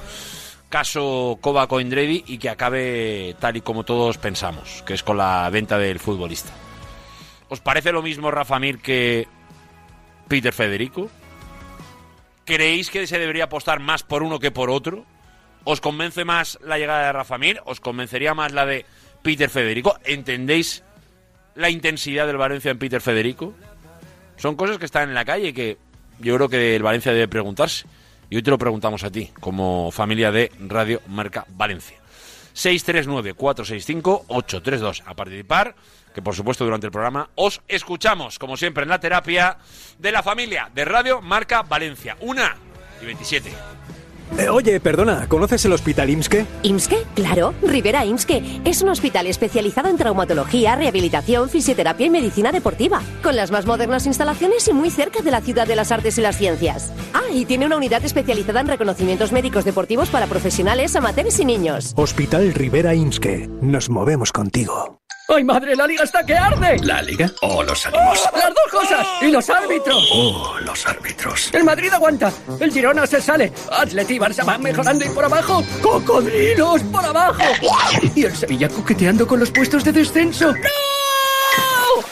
caso 0.68 1.38
Koba 1.40 1.66
Coindredi 1.66 2.22
y 2.26 2.36
que 2.36 2.50
acabe 2.50 3.34
tal 3.40 3.56
y 3.56 3.62
como 3.62 3.84
todos 3.84 4.18
pensamos, 4.18 4.82
que 4.82 4.92
es 4.92 5.02
con 5.02 5.16
la 5.16 5.48
venta 5.48 5.78
del 5.78 6.00
futbolista. 6.00 6.50
¿Os 7.48 7.60
parece 7.60 7.92
lo 7.92 8.02
mismo 8.02 8.30
Rafa 8.30 8.58
Mir 8.58 8.76
que 8.76 9.26
Peter 10.28 10.52
Federico? 10.52 11.08
¿Creéis 12.44 12.90
que 12.90 13.06
se 13.06 13.18
debería 13.18 13.44
apostar 13.44 13.80
más 13.80 14.02
por 14.02 14.22
uno 14.22 14.38
que 14.38 14.50
por 14.50 14.68
otro? 14.68 15.06
¿Os 15.64 15.80
convence 15.80 16.26
más 16.26 16.58
la 16.62 16.76
llegada 16.76 17.06
de 17.06 17.12
Rafa 17.14 17.38
Mir? 17.38 17.62
¿Os 17.64 17.80
convencería 17.80 18.34
más 18.34 18.52
la 18.52 18.66
de 18.66 18.84
Peter 19.22 19.48
Federico? 19.48 19.98
¿Entendéis 20.04 20.84
la 21.60 21.70
intensidad 21.70 22.26
del 22.26 22.36
Valencia 22.36 22.70
en 22.70 22.78
Peter 22.78 23.00
Federico? 23.00 23.54
Son 24.36 24.56
cosas 24.56 24.78
que 24.78 24.86
están 24.86 25.08
en 25.08 25.14
la 25.14 25.24
calle 25.24 25.52
que 25.52 25.78
yo 26.18 26.34
creo 26.36 26.48
que 26.48 26.76
el 26.76 26.82
Valencia 26.82 27.12
debe 27.12 27.28
preguntarse. 27.28 27.86
Y 28.28 28.36
hoy 28.36 28.42
te 28.42 28.50
lo 28.50 28.58
preguntamos 28.58 29.02
a 29.02 29.10
ti, 29.10 29.30
como 29.40 29.90
familia 29.90 30.30
de 30.30 30.52
Radio 30.60 31.00
Marca 31.08 31.46
Valencia. 31.48 31.96
639-465-832. 32.54 35.02
A 35.04 35.14
participar, 35.14 35.74
que 36.14 36.22
por 36.22 36.34
supuesto 36.34 36.64
durante 36.64 36.86
el 36.86 36.92
programa 36.92 37.28
os 37.34 37.60
escuchamos, 37.66 38.38
como 38.38 38.56
siempre, 38.56 38.84
en 38.84 38.88
la 38.88 39.00
terapia 39.00 39.58
de 39.98 40.12
la 40.12 40.22
familia 40.22 40.70
de 40.72 40.84
Radio 40.84 41.20
Marca 41.20 41.62
Valencia. 41.62 42.16
Una 42.20 42.56
y 43.02 43.06
27. 43.06 43.50
Eh, 44.38 44.48
oye, 44.48 44.80
perdona, 44.80 45.26
¿conoces 45.28 45.64
el 45.64 45.72
Hospital 45.72 46.10
IMSKE? 46.10 46.46
IMSKE, 46.62 47.04
claro, 47.14 47.54
Rivera 47.62 48.04
IMSKE. 48.04 48.62
Es 48.64 48.82
un 48.82 48.88
hospital 48.88 49.26
especializado 49.26 49.88
en 49.88 49.96
traumatología, 49.96 50.76
rehabilitación, 50.76 51.48
fisioterapia 51.48 52.06
y 52.06 52.10
medicina 52.10 52.52
deportiva, 52.52 53.02
con 53.22 53.36
las 53.36 53.50
más 53.50 53.66
modernas 53.66 54.06
instalaciones 54.06 54.66
y 54.68 54.72
muy 54.72 54.90
cerca 54.90 55.22
de 55.22 55.30
la 55.30 55.40
ciudad 55.40 55.66
de 55.66 55.76
las 55.76 55.92
artes 55.92 56.18
y 56.18 56.20
las 56.20 56.36
ciencias. 56.36 56.92
Ah, 57.12 57.30
y 57.32 57.44
tiene 57.44 57.66
una 57.66 57.76
unidad 57.76 58.04
especializada 58.04 58.60
en 58.60 58.68
reconocimientos 58.68 59.32
médicos 59.32 59.64
deportivos 59.64 60.08
para 60.08 60.26
profesionales, 60.26 60.96
amateurs 60.96 61.38
y 61.40 61.44
niños. 61.44 61.92
Hospital 61.96 62.54
Rivera 62.54 62.94
IMSKE. 62.94 63.48
Nos 63.60 63.90
movemos 63.90 64.32
contigo. 64.32 64.99
¡Ay, 65.32 65.44
madre! 65.44 65.76
¡La 65.76 65.86
liga 65.86 66.02
está 66.02 66.24
que 66.24 66.34
arde! 66.34 66.76
¿La 66.82 67.00
liga 67.02 67.30
o 67.42 67.62
los 67.62 67.86
ánimos? 67.86 68.18
¡Las 68.34 68.48
dos 68.48 68.80
cosas! 68.80 69.06
¡Y 69.22 69.30
los 69.30 69.48
árbitros! 69.48 70.08
Oh, 70.12 70.56
los 70.64 70.86
árbitros. 70.86 71.50
El 71.54 71.62
Madrid 71.62 71.92
aguanta. 71.92 72.32
El 72.58 72.72
Girona 72.72 73.06
se 73.06 73.20
sale. 73.20 73.52
Atleti 73.70 74.14
y 74.14 74.18
Barça 74.18 74.44
van 74.44 74.60
mejorando 74.60 75.04
y 75.04 75.08
por 75.10 75.24
abajo. 75.24 75.64
¡Cocodrilos 75.80 76.82
por 76.84 77.04
abajo! 77.04 77.42
Y 78.14 78.24
el 78.24 78.34
Sevilla 78.34 78.68
coqueteando 78.68 79.26
con 79.26 79.38
los 79.38 79.50
puestos 79.52 79.84
de 79.84 79.92
descenso. 79.92 80.52
¡No! 80.52 80.68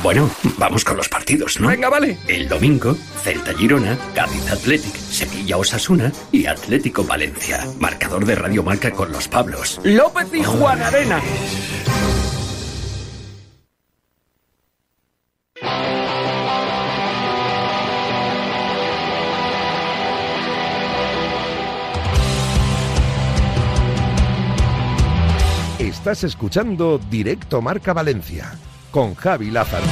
Bueno, 0.01 0.31
vamos 0.57 0.85
con 0.85 0.97
los 0.97 1.09
partidos, 1.09 1.59
¿no? 1.59 1.69
Venga, 1.69 1.89
vale. 1.89 2.19
El 2.29 2.49
domingo, 2.49 2.97
Celta 3.25 3.53
Girona, 3.53 3.99
Cádiz 4.15 4.49
Athletic, 4.49 4.95
Sevilla 4.95 5.57
Osasuna 5.57 6.13
y 6.31 6.47
Atlético 6.47 7.03
Valencia. 7.03 7.67
Marcador 7.81 8.25
de 8.25 8.37
Radio 8.37 8.63
Marca 8.63 8.93
con 8.93 9.11
los 9.11 9.27
Pablos. 9.27 9.81
López 9.83 10.29
y 10.33 10.45
Juan 10.45 10.81
Arena. 10.83 11.21
Estás 26.09 26.25
escuchando 26.25 26.99
Directo 27.11 27.61
Marca 27.61 27.93
Valencia 27.93 28.51
con 28.91 29.15
Javi 29.15 29.51
Lázaro. 29.51 29.85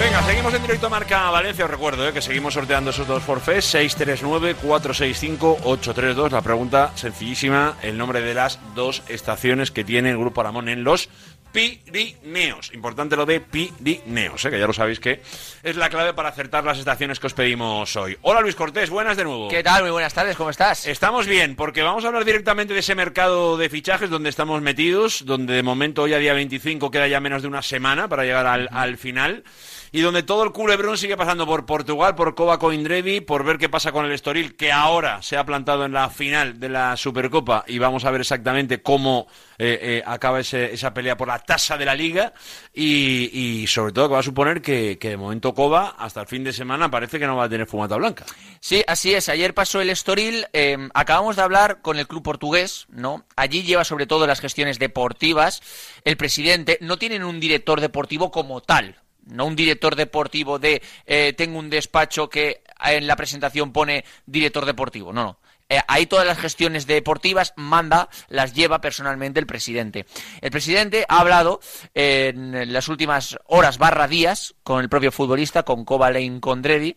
Venga, 0.00 0.20
seguimos 0.24 0.52
en 0.54 0.62
directo 0.62 0.90
Marca 0.90 1.30
Valencia. 1.30 1.66
Os 1.66 1.70
recuerdo 1.70 2.08
eh, 2.08 2.12
que 2.12 2.20
seguimos 2.20 2.54
sorteando 2.54 2.90
esos 2.90 3.06
dos 3.06 3.22
forfés: 3.22 3.72
639-465-832. 3.74 6.30
La 6.30 6.42
pregunta 6.42 6.90
sencillísima: 6.96 7.76
el 7.82 7.96
nombre 7.96 8.22
de 8.22 8.34
las 8.34 8.58
dos 8.74 9.04
estaciones 9.08 9.70
que 9.70 9.84
tiene 9.84 10.10
el 10.10 10.18
Grupo 10.18 10.40
Aramón 10.40 10.68
en 10.68 10.82
los 10.82 11.10
Pirineos. 11.52 12.72
Importante 12.72 13.16
lo 13.16 13.26
de 13.26 13.40
Pirineos, 13.40 14.44
eh, 14.44 14.50
que 14.50 14.58
ya 14.58 14.66
lo 14.66 14.72
sabéis 14.72 15.00
que 15.00 15.20
es 15.62 15.76
la 15.76 15.88
clave 15.90 16.14
para 16.14 16.28
acertar 16.28 16.64
las 16.64 16.78
estaciones 16.78 17.18
que 17.18 17.26
os 17.26 17.34
pedimos 17.34 17.94
hoy. 17.96 18.16
Hola 18.22 18.40
Luis 18.40 18.54
Cortés, 18.54 18.90
buenas 18.90 19.16
de 19.16 19.24
nuevo. 19.24 19.48
¿Qué 19.48 19.62
tal? 19.62 19.82
Muy 19.82 19.90
buenas 19.90 20.14
tardes, 20.14 20.36
¿cómo 20.36 20.50
estás? 20.50 20.86
Estamos 20.86 21.26
bien, 21.26 21.56
porque 21.56 21.82
vamos 21.82 22.04
a 22.04 22.08
hablar 22.08 22.24
directamente 22.24 22.74
de 22.74 22.80
ese 22.80 22.94
mercado 22.94 23.56
de 23.56 23.68
fichajes 23.68 24.10
donde 24.10 24.30
estamos 24.30 24.62
metidos, 24.62 25.24
donde 25.26 25.54
de 25.54 25.62
momento 25.62 26.02
hoy 26.02 26.14
a 26.14 26.18
día 26.18 26.34
25 26.34 26.90
queda 26.90 27.08
ya 27.08 27.20
menos 27.20 27.42
de 27.42 27.48
una 27.48 27.62
semana 27.62 28.08
para 28.08 28.24
llegar 28.24 28.46
al, 28.46 28.68
al 28.72 28.96
final. 28.96 29.44
Y 29.92 30.00
donde 30.00 30.22
todo 30.22 30.44
el 30.44 30.52
culebrón 30.52 30.96
sigue 30.98 31.16
pasando 31.16 31.46
por 31.46 31.66
Portugal, 31.66 32.14
por 32.14 32.34
Coba 32.34 32.58
Coindrevi, 32.58 33.20
por 33.20 33.44
ver 33.44 33.58
qué 33.58 33.68
pasa 33.68 33.92
con 33.92 34.04
el 34.04 34.12
Estoril, 34.12 34.56
que 34.56 34.72
ahora 34.72 35.22
se 35.22 35.36
ha 35.36 35.44
plantado 35.44 35.84
en 35.84 35.92
la 35.92 36.08
final 36.10 36.58
de 36.60 36.68
la 36.68 36.96
Supercopa 36.96 37.64
y 37.66 37.78
vamos 37.78 38.04
a 38.04 38.10
ver 38.10 38.20
exactamente 38.20 38.82
cómo 38.82 39.26
eh, 39.58 39.78
eh, 39.82 40.02
acaba 40.06 40.40
ese- 40.40 40.72
esa 40.72 40.94
pelea 40.94 41.16
por 41.16 41.28
la 41.28 41.38
tasa 41.38 41.76
de 41.76 41.84
la 41.84 41.94
liga 41.94 42.32
y, 42.72 43.66
sobre 43.66 43.92
todo 43.92 44.08
que 44.08 44.14
va 44.14 44.20
a 44.20 44.22
suponer 44.22 44.62
que, 44.62 44.96
de 45.00 45.16
momento 45.16 45.54
Coba 45.54 45.94
hasta 45.98 46.20
el 46.22 46.26
fin 46.26 46.44
de 46.44 46.52
semana 46.52 46.90
parece 46.90 47.18
que 47.18 47.26
no 47.26 47.36
va 47.36 47.44
a 47.44 47.48
tener 47.48 47.66
fumata 47.66 47.96
blanca. 47.96 48.24
Sí, 48.60 48.82
así 48.86 49.12
es. 49.14 49.28
Ayer 49.28 49.52
pasó 49.54 49.80
el 49.80 49.90
Estoril. 49.90 50.46
eh, 50.52 50.76
acabamos 50.94 51.36
de 51.36 51.42
hablar 51.42 51.80
con 51.82 51.98
el 51.98 52.06
club 52.06 52.22
portugués, 52.22 52.86
¿no? 52.90 53.24
Allí 53.36 53.62
lleva 53.62 53.84
sobre 53.84 54.06
todo 54.06 54.26
las 54.26 54.40
gestiones 54.40 54.78
deportivas. 54.78 55.60
El 56.04 56.16
presidente 56.16 56.78
no 56.80 56.96
tienen 56.98 57.24
un 57.24 57.40
director 57.40 57.80
deportivo 57.80 58.30
como 58.30 58.60
tal. 58.60 58.96
No 59.26 59.46
un 59.46 59.56
director 59.56 59.96
deportivo 59.96 60.58
de 60.58 60.82
eh, 61.06 61.34
tengo 61.36 61.58
un 61.58 61.70
despacho 61.70 62.28
que 62.28 62.62
en 62.84 63.06
la 63.06 63.16
presentación 63.16 63.72
pone 63.72 64.04
director 64.26 64.66
deportivo. 64.66 65.12
No, 65.12 65.24
no. 65.24 65.40
Eh, 65.70 65.80
ahí 65.86 66.06
todas 66.06 66.26
las 66.26 66.38
gestiones 66.38 66.86
deportivas 66.86 67.54
manda, 67.56 68.08
las 68.28 68.54
lleva 68.54 68.80
personalmente 68.80 69.38
el 69.38 69.46
presidente. 69.46 70.04
El 70.40 70.50
presidente 70.50 71.06
ha 71.08 71.20
hablado 71.20 71.60
eh, 71.94 72.32
en 72.34 72.72
las 72.72 72.88
últimas 72.88 73.38
horas 73.46 73.78
barra 73.78 74.08
días 74.08 74.56
con 74.64 74.80
el 74.80 74.88
propio 74.88 75.12
futbolista, 75.12 75.62
con 75.62 75.84
Kovalein 75.84 76.40
Condredi, 76.40 76.96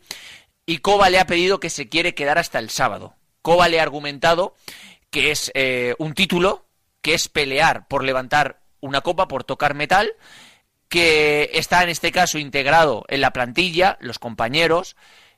y 0.65 0.79
Kova 0.79 1.11
le 1.11 1.19
ha 1.19 1.27
pedido 1.27 1.59
que 1.59 1.69
se 1.69 1.87
quiere 1.87 2.15
quedar 2.15 2.39
hasta 2.39 2.57
el 2.57 2.71
sábado. 2.71 3.15
Kova 3.43 3.67
le 3.67 3.79
ha 3.79 3.83
argumentado 3.83 4.55
que 5.11 5.29
es 5.29 5.51
eh, 5.53 5.93
un 5.99 6.15
título, 6.15 6.65
que 7.03 7.13
es 7.13 7.29
pelear 7.29 7.87
por 7.87 8.03
levantar 8.03 8.63
una 8.79 9.01
copa, 9.01 9.27
por 9.27 9.43
tocar 9.43 9.75
metal, 9.75 10.11
que 10.93 11.49
está 11.55 11.81
en 11.81 11.89
este 11.89 12.11
caso 12.11 12.37
integrado 12.37 13.03
en 13.07 13.21
la 13.21 13.31
plantilla, 13.33 13.97
los 13.99 14.19
compañeros, 14.19 14.95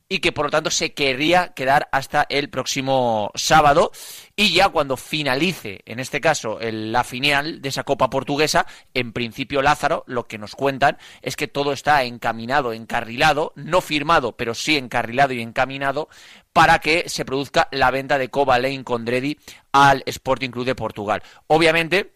y 0.10 0.20
que 0.20 0.34
por 0.34 0.48
lo 0.48 0.52
tanto 0.52 0.70
se 0.70 0.94
querría 0.94 1.54
quedar 1.54 1.88
hasta 1.94 2.26
el 2.28 2.50
próximo 2.50 3.32
sábado 3.36 3.94
y 4.36 4.54
ya 4.54 4.68
cuando 4.68 4.98
finalice, 4.98 5.80
en 5.86 6.02
este 6.02 6.20
caso, 6.20 6.60
el- 6.60 6.92
la 6.92 7.06
final 7.06 7.62
de 7.62 7.70
esa 7.70 7.86
Copa 7.86 8.10
Portuguesa, 8.10 8.68
en 8.94 9.14
principio 9.14 9.62
Lázaro, 9.62 10.04
lo 10.08 10.28
que 10.28 10.38
nos 10.38 10.56
cuentan 10.56 10.98
es 11.22 11.38
que 11.38 11.48
todo 11.48 11.72
está 11.72 12.04
encaminado, 12.04 12.74
encarrilado, 12.74 13.54
no 13.56 13.80
firmado, 13.80 14.36
pero 14.36 14.54
sí 14.56 14.76
encarrilado 14.76 15.32
y 15.34 15.42
encaminado 15.42 16.10
para 16.52 16.80
que 16.80 17.08
se 17.08 17.24
produzca 17.24 17.70
la 17.72 17.92
venta 17.92 18.18
de 18.18 18.30
Coba 18.30 18.60
Lane 18.60 18.84
Condredi 18.84 19.40
al 19.72 20.04
Sporting 20.06 20.50
Club 20.50 20.66
de 20.66 20.76
Portugal. 20.76 21.24
Obviamente, 21.48 22.15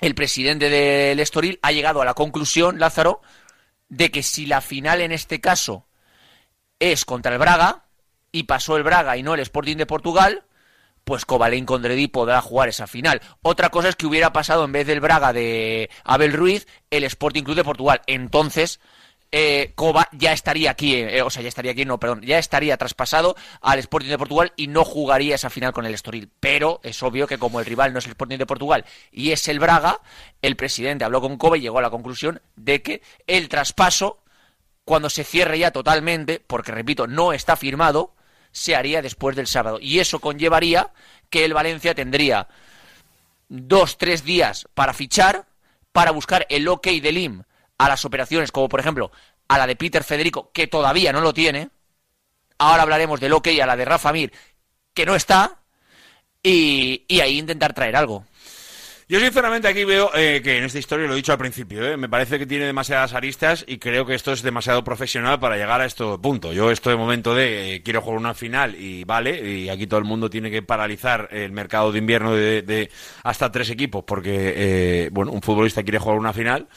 el 0.00 0.14
presidente 0.14 0.70
del 0.70 1.18
Estoril 1.20 1.58
ha 1.62 1.72
llegado 1.72 2.00
a 2.02 2.04
la 2.04 2.14
conclusión, 2.14 2.78
Lázaro, 2.78 3.20
de 3.88 4.10
que 4.10 4.22
si 4.22 4.46
la 4.46 4.60
final 4.60 5.00
en 5.00 5.12
este 5.12 5.40
caso 5.40 5.86
es 6.78 7.04
contra 7.04 7.32
el 7.32 7.38
Braga 7.38 7.84
y 8.30 8.44
pasó 8.44 8.76
el 8.76 8.82
Braga 8.82 9.16
y 9.16 9.22
no 9.22 9.34
el 9.34 9.40
Sporting 9.40 9.76
de 9.76 9.86
Portugal, 9.86 10.44
pues 11.04 11.24
Cobalén 11.24 11.64
Condredi 11.64 12.06
podrá 12.06 12.40
jugar 12.42 12.68
esa 12.68 12.86
final. 12.86 13.22
Otra 13.42 13.70
cosa 13.70 13.88
es 13.88 13.96
que 13.96 14.06
hubiera 14.06 14.32
pasado 14.32 14.64
en 14.64 14.72
vez 14.72 14.86
del 14.86 15.00
Braga 15.00 15.32
de 15.32 15.90
Abel 16.04 16.34
Ruiz 16.34 16.66
el 16.90 17.04
Sporting 17.04 17.44
Club 17.44 17.56
de 17.56 17.64
Portugal. 17.64 18.02
Entonces 18.06 18.78
eh, 19.30 19.72
Coba 19.74 20.08
ya 20.12 20.32
estaría 20.32 20.70
aquí, 20.70 20.94
eh, 20.94 21.22
o 21.22 21.30
sea, 21.30 21.42
ya 21.42 21.48
estaría 21.48 21.72
aquí, 21.72 21.84
no, 21.84 22.00
perdón, 22.00 22.22
ya 22.22 22.38
estaría 22.38 22.76
traspasado 22.76 23.36
al 23.60 23.78
Sporting 23.78 24.08
de 24.08 24.18
Portugal 24.18 24.52
y 24.56 24.68
no 24.68 24.84
jugaría 24.84 25.34
esa 25.34 25.50
final 25.50 25.72
con 25.72 25.84
el 25.84 25.94
Estoril. 25.94 26.30
Pero 26.40 26.80
es 26.82 27.02
obvio 27.02 27.26
que 27.26 27.38
como 27.38 27.60
el 27.60 27.66
rival 27.66 27.92
no 27.92 27.98
es 27.98 28.06
el 28.06 28.12
Sporting 28.12 28.38
de 28.38 28.46
Portugal 28.46 28.84
y 29.12 29.32
es 29.32 29.46
el 29.48 29.58
Braga, 29.58 30.00
el 30.40 30.56
presidente 30.56 31.04
habló 31.04 31.20
con 31.20 31.36
Coba 31.36 31.58
y 31.58 31.60
llegó 31.60 31.78
a 31.78 31.82
la 31.82 31.90
conclusión 31.90 32.40
de 32.56 32.82
que 32.82 33.02
el 33.26 33.48
traspaso 33.48 34.22
cuando 34.84 35.10
se 35.10 35.24
cierre 35.24 35.58
ya 35.58 35.70
totalmente, 35.70 36.42
porque 36.46 36.72
repito, 36.72 37.06
no 37.06 37.34
está 37.34 37.56
firmado, 37.56 38.14
se 38.52 38.74
haría 38.74 39.02
después 39.02 39.36
del 39.36 39.46
sábado. 39.46 39.78
Y 39.80 39.98
eso 39.98 40.18
conllevaría 40.18 40.92
que 41.28 41.44
el 41.44 41.52
Valencia 41.52 41.94
tendría 41.94 42.48
dos, 43.48 43.98
tres 43.98 44.24
días 44.24 44.66
para 44.72 44.94
fichar, 44.94 45.44
para 45.92 46.12
buscar 46.12 46.46
el 46.48 46.66
ok 46.68 46.86
del 47.02 47.18
IM 47.18 47.42
a 47.78 47.88
las 47.88 48.04
operaciones, 48.04 48.52
como 48.52 48.68
por 48.68 48.80
ejemplo 48.80 49.10
a 49.48 49.56
la 49.58 49.66
de 49.66 49.76
Peter 49.76 50.04
Federico, 50.04 50.50
que 50.52 50.66
todavía 50.66 51.12
no 51.12 51.20
lo 51.20 51.32
tiene. 51.32 51.70
Ahora 52.58 52.82
hablaremos 52.82 53.20
del 53.20 53.32
ok 53.32 53.48
a 53.62 53.66
la 53.66 53.76
de 53.76 53.84
Rafa 53.84 54.12
Mir, 54.12 54.32
que 54.92 55.06
no 55.06 55.14
está. 55.14 55.60
Y, 56.42 57.04
ahí 57.20 57.38
intentar 57.38 57.74
traer 57.74 57.96
algo. 57.96 58.24
Yo 59.08 59.18
sinceramente 59.20 59.68
aquí 59.68 59.84
veo 59.84 60.10
eh, 60.14 60.42
que 60.44 60.58
en 60.58 60.64
esta 60.64 60.78
historia, 60.78 61.06
lo 61.06 61.14
he 61.14 61.16
dicho 61.16 61.32
al 61.32 61.38
principio, 61.38 61.82
eh, 61.82 61.96
me 61.96 62.10
parece 62.10 62.38
que 62.38 62.46
tiene 62.46 62.66
demasiadas 62.66 63.14
aristas 63.14 63.64
y 63.66 63.78
creo 63.78 64.04
que 64.04 64.14
esto 64.14 64.32
es 64.32 64.42
demasiado 64.42 64.84
profesional 64.84 65.40
para 65.40 65.56
llegar 65.56 65.80
a 65.80 65.86
este 65.86 66.04
punto. 66.18 66.52
Yo 66.52 66.70
estoy 66.70 66.92
de 66.92 66.98
momento 66.98 67.34
de 67.34 67.76
eh, 67.76 67.82
quiero 67.82 68.02
jugar 68.02 68.18
una 68.18 68.34
final 68.34 68.76
y 68.76 69.04
vale, 69.04 69.50
y 69.50 69.70
aquí 69.70 69.86
todo 69.86 69.98
el 69.98 70.04
mundo 70.04 70.28
tiene 70.28 70.50
que 70.50 70.60
paralizar 70.60 71.28
el 71.32 71.52
mercado 71.52 71.90
de 71.90 71.98
invierno 71.98 72.34
de, 72.34 72.60
de 72.60 72.90
hasta 73.24 73.50
tres 73.50 73.70
equipos 73.70 74.04
porque, 74.04 74.52
eh, 74.56 75.08
bueno, 75.10 75.32
un 75.32 75.40
futbolista 75.40 75.82
quiere 75.82 75.98
jugar 75.98 76.18
una 76.18 76.34
final. 76.34 76.68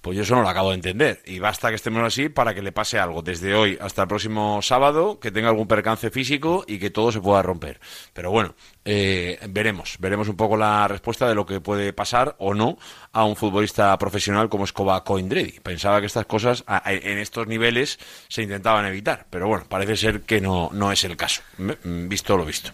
Pues 0.00 0.16
yo 0.16 0.22
eso 0.22 0.36
no 0.36 0.42
lo 0.42 0.48
acabo 0.48 0.70
de 0.70 0.76
entender. 0.76 1.22
Y 1.24 1.38
basta 1.38 1.68
que 1.70 1.74
estemos 1.74 2.02
así 2.02 2.28
para 2.28 2.54
que 2.54 2.62
le 2.62 2.72
pase 2.72 2.98
algo 2.98 3.22
desde 3.22 3.54
hoy 3.54 3.76
hasta 3.80 4.02
el 4.02 4.08
próximo 4.08 4.62
sábado, 4.62 5.18
que 5.18 5.30
tenga 5.30 5.48
algún 5.48 5.66
percance 5.66 6.10
físico 6.10 6.64
y 6.66 6.78
que 6.78 6.90
todo 6.90 7.10
se 7.10 7.20
pueda 7.20 7.42
romper. 7.42 7.80
Pero 8.12 8.30
bueno, 8.30 8.54
eh, 8.90 9.38
veremos. 9.50 9.96
Veremos 9.98 10.28
un 10.28 10.36
poco 10.36 10.56
la 10.56 10.88
respuesta 10.88 11.28
de 11.28 11.34
lo 11.34 11.44
que 11.44 11.60
puede 11.60 11.92
pasar 11.92 12.36
o 12.38 12.54
no 12.54 12.78
a 13.12 13.24
un 13.24 13.36
futbolista 13.36 13.96
profesional 13.98 14.48
como 14.48 14.64
Escoba 14.64 15.04
Coindredi. 15.04 15.60
Pensaba 15.60 16.00
que 16.00 16.06
estas 16.06 16.24
cosas 16.24 16.64
a- 16.66 16.88
a- 16.88 16.92
en 16.94 17.18
estos 17.18 17.46
niveles 17.46 17.98
se 18.28 18.42
intentaban 18.42 18.86
evitar. 18.86 19.26
Pero 19.28 19.46
bueno, 19.46 19.66
parece 19.68 19.94
ser 19.96 20.22
que 20.22 20.40
no, 20.40 20.70
no 20.72 20.90
es 20.90 21.04
el 21.04 21.16
caso. 21.18 21.42
Mm, 21.58 22.08
Visto 22.08 22.34
lo 22.38 22.46
visto. 22.46 22.70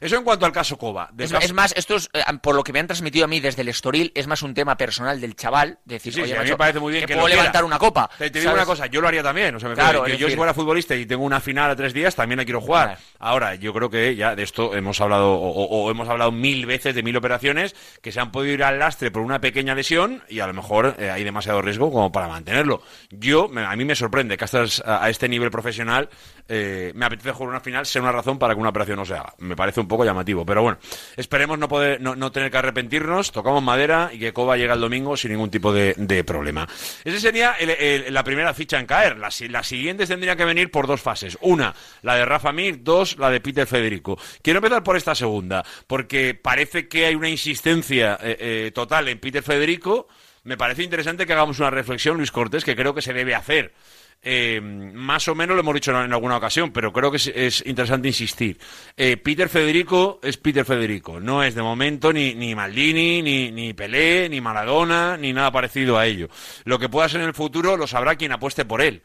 Eso 0.00 0.16
en 0.16 0.24
cuanto 0.24 0.46
al 0.46 0.52
caso 0.52 0.78
Coba. 0.78 1.10
Es, 1.18 1.32
caso- 1.32 1.44
es 1.44 1.52
más, 1.52 1.74
esto 1.76 1.96
es, 1.96 2.08
eh, 2.14 2.22
por 2.42 2.54
lo 2.54 2.64
que 2.64 2.72
me 2.72 2.80
han 2.80 2.86
transmitido 2.86 3.26
a 3.26 3.28
mí 3.28 3.40
desde 3.40 3.60
el 3.60 3.68
Estoril, 3.68 4.10
es 4.14 4.26
más 4.26 4.42
un 4.42 4.54
tema 4.54 4.76
personal 4.78 5.20
del 5.20 5.36
chaval. 5.36 5.78
de 5.84 5.96
Decir, 5.96 6.14
Sí, 6.14 6.20
oye, 6.22 6.28
sí, 6.30 6.32
a 6.32 6.36
mí 6.36 6.44
macho, 6.44 6.54
me 6.54 6.58
parece 6.58 6.80
muy 6.80 6.92
bien 6.92 7.04
que, 7.04 7.12
puedo 7.14 7.26
quiera. 7.26 7.42
levantar 7.42 7.64
una 7.64 7.78
copa. 7.78 8.08
Te, 8.16 8.30
te 8.30 8.38
digo 8.38 8.50
¿sabes? 8.52 8.62
una 8.62 8.66
cosa, 8.66 8.86
yo 8.86 9.00
lo 9.02 9.08
haría 9.08 9.22
también. 9.22 9.54
O 9.54 9.60
sea, 9.60 9.68
me 9.68 9.74
Claro, 9.74 10.04
que 10.04 10.16
yo 10.16 10.28
si 10.30 10.36
fuera 10.36 10.54
futbolista 10.54 10.94
y 10.94 11.04
tengo 11.04 11.24
una 11.24 11.40
final 11.40 11.70
a 11.70 11.76
tres 11.76 11.92
días, 11.92 12.14
también 12.14 12.38
la 12.38 12.44
quiero 12.44 12.60
jugar. 12.60 12.86
Claro. 12.88 13.00
Ahora, 13.18 13.54
yo 13.56 13.72
creo 13.74 13.90
que 13.90 14.14
ya 14.16 14.34
de 14.34 14.42
esto 14.44 14.74
hemos 14.74 15.00
hablado, 15.00 15.34
o, 15.64 15.90
hemos 15.90 16.08
hablado 16.08 16.32
mil 16.32 16.66
veces 16.66 16.94
de 16.94 17.02
mil 17.02 17.16
operaciones 17.16 17.74
que 18.02 18.12
se 18.12 18.20
han 18.20 18.30
podido 18.30 18.54
ir 18.54 18.64
al 18.64 18.78
lastre 18.78 19.10
por 19.10 19.22
una 19.22 19.40
pequeña 19.40 19.74
lesión 19.74 20.22
y 20.28 20.40
a 20.40 20.46
lo 20.46 20.54
mejor 20.54 20.96
eh, 20.98 21.10
hay 21.10 21.24
demasiado 21.24 21.62
riesgo 21.62 21.90
como 21.90 22.12
para 22.12 22.28
mantenerlo. 22.28 22.82
Yo, 23.10 23.50
a 23.56 23.76
mí 23.76 23.84
me 23.84 23.94
sorprende 23.94 24.36
que 24.36 24.44
hasta 24.44 24.64
a 24.84 25.10
este 25.10 25.28
nivel 25.28 25.50
profesional 25.50 26.08
eh, 26.48 26.92
me 26.94 27.06
apetece 27.06 27.32
jugar 27.32 27.50
una 27.50 27.60
final 27.60 27.84
sea 27.86 28.00
una 28.02 28.10
razón 28.12 28.38
para 28.38 28.54
que 28.54 28.60
una 28.60 28.70
operación 28.70 28.96
no 28.96 29.04
se 29.04 29.14
haga. 29.14 29.34
Me 29.38 29.54
parece 29.54 29.80
un 29.80 29.88
poco 29.88 30.04
llamativo, 30.04 30.44
pero 30.46 30.62
bueno, 30.62 30.78
esperemos 31.16 31.58
no 31.58 31.68
poder 31.68 32.00
no, 32.00 32.16
no 32.16 32.32
tener 32.32 32.50
que 32.50 32.56
arrepentirnos, 32.58 33.30
tocamos 33.32 33.62
madera 33.62 34.10
y 34.12 34.18
que 34.18 34.32
Coba 34.32 34.56
llegue 34.56 34.72
el 34.72 34.80
domingo 34.80 35.16
sin 35.16 35.32
ningún 35.32 35.50
tipo 35.50 35.72
de, 35.72 35.94
de 35.96 36.24
problema. 36.24 36.66
Ese 37.04 37.20
sería 37.20 37.52
el- 37.58 37.70
el- 37.70 38.14
la 38.14 38.24
primera 38.24 38.54
ficha 38.54 38.78
en 38.80 38.86
caer. 38.86 39.18
Las, 39.18 39.40
las 39.42 39.66
siguientes 39.66 40.08
tendrían 40.08 40.36
que 40.36 40.44
venir 40.44 40.70
por 40.70 40.86
dos 40.86 41.00
fases. 41.00 41.36
Una, 41.42 41.74
la 42.02 42.16
de 42.16 42.24
Rafa 42.24 42.52
Mir, 42.52 42.82
dos, 42.82 43.18
la 43.18 43.30
de 43.30 43.40
Peter 43.40 43.66
Federico. 43.66 44.18
Quiero 44.42 44.58
empezar 44.58 44.82
por 44.82 44.96
esta 44.96 45.14
segunda, 45.14 45.64
porque 45.86 46.34
parece 46.34 46.88
que 46.88 47.06
hay 47.06 47.14
una 47.14 47.28
insistencia 47.28 48.18
eh, 48.22 48.36
eh, 48.40 48.70
total 48.74 49.08
en 49.08 49.18
Peter 49.18 49.42
Federico. 49.42 50.08
Me 50.44 50.56
parece 50.56 50.82
interesante 50.82 51.26
que 51.26 51.32
hagamos 51.34 51.58
una 51.58 51.70
reflexión, 51.70 52.16
Luis 52.16 52.30
Cortés, 52.32 52.64
que 52.64 52.74
creo 52.76 52.94
que 52.94 53.02
se 53.02 53.12
debe 53.12 53.34
hacer. 53.34 53.74
Eh, 54.20 54.60
más 54.60 55.28
o 55.28 55.34
menos 55.34 55.54
lo 55.54 55.60
hemos 55.60 55.74
dicho 55.74 55.90
en 55.90 56.12
alguna 56.12 56.36
ocasión, 56.36 56.72
pero 56.72 56.92
creo 56.92 57.10
que 57.10 57.18
es, 57.18 57.28
es 57.28 57.64
interesante 57.66 58.08
insistir. 58.08 58.58
Eh, 58.96 59.16
Peter 59.16 59.48
Federico 59.48 60.18
es 60.22 60.36
Peter 60.36 60.64
Federico, 60.64 61.20
no 61.20 61.42
es 61.42 61.54
de 61.54 61.62
momento 61.62 62.12
ni, 62.12 62.34
ni 62.34 62.54
Maldini, 62.54 63.22
ni, 63.22 63.50
ni 63.52 63.74
Pelé, 63.74 64.28
ni 64.28 64.40
Maradona, 64.40 65.16
ni 65.16 65.32
nada 65.32 65.52
parecido 65.52 65.98
a 65.98 66.06
ello. 66.06 66.28
Lo 66.64 66.78
que 66.78 66.88
pueda 66.88 67.08
ser 67.08 67.20
en 67.20 67.28
el 67.28 67.34
futuro 67.34 67.76
lo 67.76 67.86
sabrá 67.86 68.16
quien 68.16 68.32
apueste 68.32 68.64
por 68.64 68.82
él. 68.82 69.02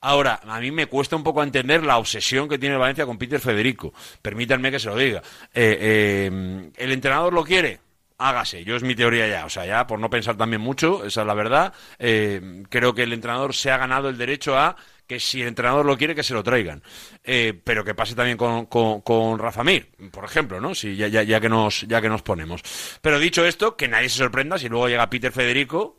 Ahora, 0.00 0.40
a 0.44 0.60
mí 0.60 0.70
me 0.70 0.86
cuesta 0.86 1.16
un 1.16 1.24
poco 1.24 1.42
entender 1.42 1.84
la 1.84 1.98
obsesión 1.98 2.48
que 2.48 2.58
tiene 2.58 2.76
Valencia 2.76 3.04
con 3.04 3.18
Peter 3.18 3.40
Federico. 3.40 3.92
Permítanme 4.22 4.70
que 4.70 4.78
se 4.78 4.88
lo 4.88 4.96
diga. 4.96 5.22
Eh, 5.52 5.78
eh, 5.80 6.70
¿El 6.76 6.92
entrenador 6.92 7.32
lo 7.32 7.44
quiere? 7.44 7.80
Hágase, 8.18 8.64
yo 8.64 8.74
es 8.74 8.82
mi 8.82 8.96
teoría 8.96 9.28
ya, 9.28 9.46
o 9.46 9.48
sea, 9.48 9.64
ya 9.64 9.86
por 9.86 10.00
no 10.00 10.10
pensar 10.10 10.36
también 10.36 10.60
mucho, 10.60 11.04
esa 11.04 11.20
es 11.20 11.26
la 11.26 11.34
verdad, 11.34 11.72
eh, 12.00 12.64
creo 12.68 12.92
que 12.92 13.04
el 13.04 13.12
entrenador 13.12 13.54
se 13.54 13.70
ha 13.70 13.76
ganado 13.76 14.08
el 14.08 14.18
derecho 14.18 14.58
a 14.58 14.76
que 15.08 15.20
si 15.20 15.40
el 15.40 15.48
entrenador 15.48 15.86
lo 15.86 15.96
quiere, 15.96 16.14
que 16.14 16.22
se 16.22 16.34
lo 16.34 16.42
traigan. 16.42 16.82
Eh, 17.24 17.58
pero 17.64 17.82
que 17.82 17.94
pase 17.94 18.14
también 18.14 18.36
con, 18.36 18.66
con, 18.66 19.38
Rafa 19.38 19.64
Mir, 19.64 19.88
por 20.12 20.24
ejemplo, 20.24 20.60
¿no? 20.60 20.74
Si, 20.74 20.96
ya, 20.96 21.08
ya, 21.08 21.22
ya, 21.22 21.40
que 21.40 21.48
nos, 21.48 21.82
ya 21.82 22.02
que 22.02 22.10
nos 22.10 22.22
ponemos. 22.22 22.62
Pero 23.00 23.18
dicho 23.18 23.46
esto, 23.46 23.76
que 23.76 23.88
nadie 23.88 24.10
se 24.10 24.18
sorprenda 24.18 24.58
si 24.58 24.68
luego 24.68 24.88
llega 24.88 25.08
Peter 25.08 25.32
Federico 25.32 25.96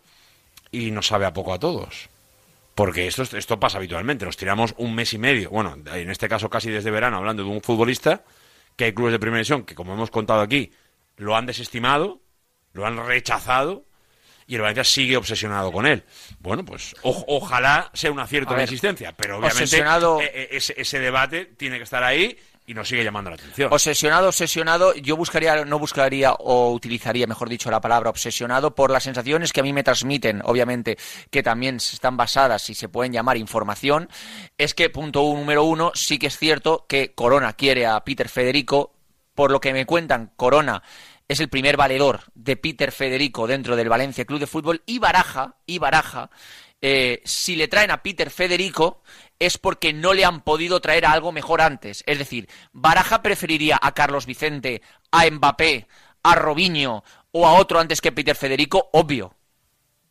y 0.71 0.91
nos 0.91 1.07
sabe 1.07 1.25
a 1.25 1.33
poco 1.33 1.53
a 1.53 1.59
todos. 1.59 2.09
Porque 2.75 3.07
esto, 3.07 3.23
esto 3.23 3.59
pasa 3.59 3.79
habitualmente, 3.79 4.25
nos 4.25 4.37
tiramos 4.37 4.75
un 4.77 4.93
mes 4.93 5.11
y 5.13 5.17
medio, 5.17 5.49
bueno, 5.49 5.75
en 5.91 6.09
este 6.09 6.29
caso 6.29 6.49
casi 6.49 6.69
desde 6.69 6.91
verano, 6.91 7.17
hablando 7.17 7.43
de 7.43 7.49
un 7.49 7.61
futbolista, 7.61 8.23
que 8.75 8.85
hay 8.85 8.93
clubes 8.93 9.11
de 9.11 9.19
primera 9.19 9.39
división 9.39 9.63
que, 9.63 9.75
como 9.75 9.93
hemos 9.93 10.11
contado 10.11 10.41
aquí, 10.41 10.71
lo 11.19 11.35
han 11.35 11.45
desestimado, 11.45 12.21
lo 12.73 12.85
han 12.87 12.97
rechazado, 13.05 13.85
y 14.47 14.55
el 14.55 14.61
Valencia 14.61 14.83
sigue 14.83 15.15
obsesionado 15.15 15.71
con 15.71 15.85
él. 15.85 16.03
Bueno, 16.39 16.65
pues 16.65 16.95
o- 17.03 17.23
ojalá 17.27 17.91
sea 17.93 18.11
un 18.11 18.19
acierto 18.19 18.53
ver, 18.55 18.63
insistencia, 18.63 19.11
pero 19.15 19.37
obviamente 19.37 19.63
obsesionado- 19.65 20.19
eh, 20.21 20.31
eh, 20.33 20.47
ese, 20.53 20.73
ese 20.75 20.97
debate 20.99 21.45
tiene 21.45 21.77
que 21.77 21.83
estar 21.83 22.03
ahí 22.03 22.35
y 22.65 22.73
nos 22.73 22.87
sigue 22.87 23.03
llamando 23.03 23.29
la 23.31 23.35
atención. 23.35 23.71
Obsesionado, 23.71 24.27
obsesionado, 24.29 24.95
yo 24.95 25.15
buscaría, 25.17 25.65
no 25.65 25.77
buscaría 25.77 26.33
o 26.33 26.71
utilizaría, 26.71 27.27
mejor 27.27 27.49
dicho, 27.49 27.69
la 27.69 27.81
palabra 27.81 28.09
obsesionado 28.09 28.73
por 28.73 28.89
las 28.91 29.03
sensaciones 29.03 29.51
que 29.53 29.59
a 29.59 29.63
mí 29.63 29.73
me 29.73 29.83
transmiten, 29.83 30.41
obviamente, 30.45 30.97
que 31.31 31.43
también 31.43 31.75
están 31.77 32.15
basadas 32.17 32.67
y 32.69 32.75
se 32.75 32.87
pueden 32.89 33.11
llamar 33.13 33.37
información, 33.37 34.07
es 34.57 34.73
que, 34.73 34.89
punto 34.89 35.21
uno, 35.23 35.39
número 35.41 35.63
uno, 35.63 35.91
sí 35.95 36.17
que 36.17 36.27
es 36.27 36.37
cierto 36.37 36.85
que 36.87 37.13
Corona 37.13 37.53
quiere 37.53 37.85
a 37.87 37.99
Peter 38.03 38.29
Federico, 38.29 38.93
por 39.35 39.51
lo 39.51 39.59
que 39.61 39.73
me 39.73 39.85
cuentan, 39.85 40.31
Corona 40.35 40.83
es 41.29 41.39
el 41.39 41.47
primer 41.47 41.77
valedor 41.77 42.23
de 42.33 42.57
Peter 42.57 42.91
Federico 42.91 43.47
dentro 43.47 43.75
del 43.75 43.87
Valencia 43.87 44.25
Club 44.25 44.39
de 44.39 44.47
Fútbol 44.47 44.81
y 44.87 44.97
Baraja, 44.97 45.57
y 45.67 45.77
Baraja, 45.77 46.31
eh, 46.81 47.21
si 47.23 47.55
le 47.55 47.67
traen 47.67 47.91
a 47.91 48.01
Peter 48.01 48.31
Federico 48.31 49.03
es 49.37 49.57
porque 49.57 49.93
no 49.93 50.13
le 50.13 50.25
han 50.25 50.41
podido 50.41 50.81
traer 50.81 51.05
a 51.05 51.11
algo 51.11 51.31
mejor 51.31 51.61
antes. 51.61 52.03
Es 52.07 52.17
decir, 52.17 52.49
Baraja 52.73 53.21
preferiría 53.21 53.79
a 53.81 53.93
Carlos 53.93 54.25
Vicente, 54.25 54.81
a 55.11 55.29
Mbappé, 55.29 55.87
a 56.23 56.35
Robinho 56.35 57.03
o 57.31 57.45
a 57.45 57.53
otro 57.53 57.79
antes 57.79 58.01
que 58.01 58.11
Peter 58.11 58.35
Federico, 58.35 58.89
obvio. 58.91 59.35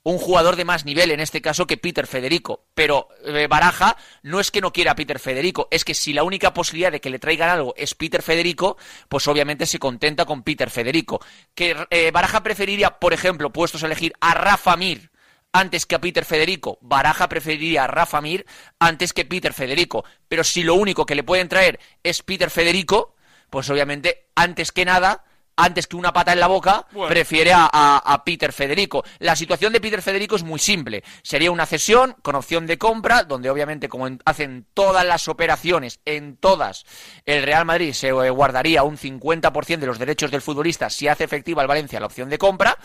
Un 0.04 0.18
jugador 0.18 0.56
de 0.56 0.64
más 0.64 0.84
nivel 0.84 1.10
en 1.10 1.20
este 1.20 1.42
caso 1.42 1.66
que 1.66 1.76
Peter 1.76 2.06
Federico. 2.06 2.64
Pero 2.74 3.08
eh, 3.24 3.46
Baraja 3.48 3.96
no 4.22 4.40
es 4.40 4.50
que 4.50 4.60
no 4.60 4.72
quiera 4.72 4.92
a 4.92 4.96
Peter 4.96 5.18
Federico, 5.18 5.68
es 5.70 5.84
que 5.84 5.94
si 5.94 6.12
la 6.12 6.22
única 6.22 6.54
posibilidad 6.54 6.92
de 6.92 7.00
que 7.00 7.10
le 7.10 7.18
traigan 7.18 7.50
algo 7.50 7.74
es 7.76 7.94
Peter 7.94 8.22
Federico, 8.22 8.78
pues 9.08 9.26
obviamente 9.28 9.66
se 9.66 9.78
contenta 9.78 10.24
con 10.24 10.42
Peter 10.42 10.70
Federico. 10.70 11.20
Que 11.54 11.76
eh, 11.90 12.10
Baraja 12.10 12.42
preferiría, 12.42 12.98
por 12.98 13.12
ejemplo, 13.12 13.52
puestos 13.52 13.82
a 13.82 13.86
elegir 13.86 14.12
a 14.20 14.34
Rafa 14.34 14.76
Mir 14.76 15.10
antes 15.52 15.86
que 15.86 15.94
a 15.94 16.00
Peter 16.00 16.24
Federico. 16.24 16.78
Baraja 16.80 17.28
preferiría 17.28 17.84
a 17.84 17.86
Rafa 17.86 18.20
Mir 18.20 18.46
antes 18.78 19.12
que 19.12 19.24
Peter 19.24 19.52
Federico. 19.52 20.04
Pero 20.28 20.44
si 20.44 20.62
lo 20.62 20.74
único 20.74 21.06
que 21.06 21.14
le 21.14 21.24
pueden 21.24 21.48
traer 21.48 21.80
es 22.02 22.22
Peter 22.22 22.50
Federico, 22.50 23.14
pues 23.50 23.68
obviamente, 23.70 24.28
antes 24.34 24.72
que 24.72 24.84
nada, 24.84 25.24
antes 25.58 25.86
que 25.86 25.96
una 25.96 26.12
pata 26.12 26.32
en 26.32 26.40
la 26.40 26.46
boca, 26.46 26.86
Bueno. 26.92 27.08
prefiere 27.10 27.52
a, 27.52 27.68
a- 27.70 27.98
a 27.98 28.24
Peter 28.24 28.52
Federico. 28.52 29.04
La 29.18 29.36
situación 29.36 29.72
de 29.72 29.80
Peter 29.80 30.00
Federico 30.00 30.36
es 30.36 30.44
muy 30.44 30.58
simple. 30.58 31.02
Sería 31.22 31.50
una 31.50 31.66
cesión 31.66 32.14
con 32.22 32.36
opción 32.36 32.66
de 32.66 32.78
compra, 32.78 33.24
donde 33.24 33.50
obviamente, 33.50 33.88
como 33.88 34.06
en- 34.06 34.20
hacen 34.24 34.66
todas 34.72 35.04
las 35.04 35.28
operaciones, 35.28 36.00
en 36.04 36.36
todas, 36.36 36.84
el 37.26 37.42
Real 37.42 37.64
Madrid 37.64 37.92
se 37.92 38.08
eh, 38.08 38.30
guardaría 38.30 38.84
un 38.84 38.96
50% 38.96 39.78
de 39.80 39.86
los 39.86 39.98
derechos 39.98 40.30
del 40.30 40.42
futbolista 40.42 40.88
si 40.90 41.08
hace 41.08 41.24
efectiva 41.24 41.60
el 41.62 41.68
Valencia 41.68 42.00
la 42.00 42.06
opción 42.06 42.28
de 42.30 42.38
compra. 42.38 42.78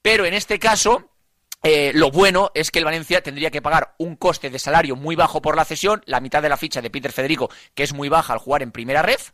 Pero 0.00 0.24
en 0.24 0.34
este 0.34 0.58
caso, 0.58 1.10
eh, 1.62 1.92
lo 1.94 2.10
bueno 2.10 2.50
es 2.54 2.70
que 2.70 2.78
el 2.78 2.84
Valencia 2.84 3.22
tendría 3.22 3.50
que 3.50 3.62
pagar 3.62 3.94
un 3.98 4.16
coste 4.16 4.50
de 4.50 4.58
salario 4.58 4.96
muy 4.96 5.16
bajo 5.16 5.40
por 5.42 5.56
la 5.56 5.64
cesión, 5.64 6.02
la 6.06 6.20
mitad 6.20 6.42
de 6.42 6.48
la 6.50 6.56
ficha 6.58 6.80
de 6.82 6.90
Peter 6.90 7.10
Federico, 7.10 7.50
que 7.74 7.82
es 7.82 7.92
muy 7.92 8.08
baja 8.08 8.34
al 8.34 8.38
jugar 8.38 8.62
en 8.62 8.70
primera 8.70 9.02
ref. 9.02 9.30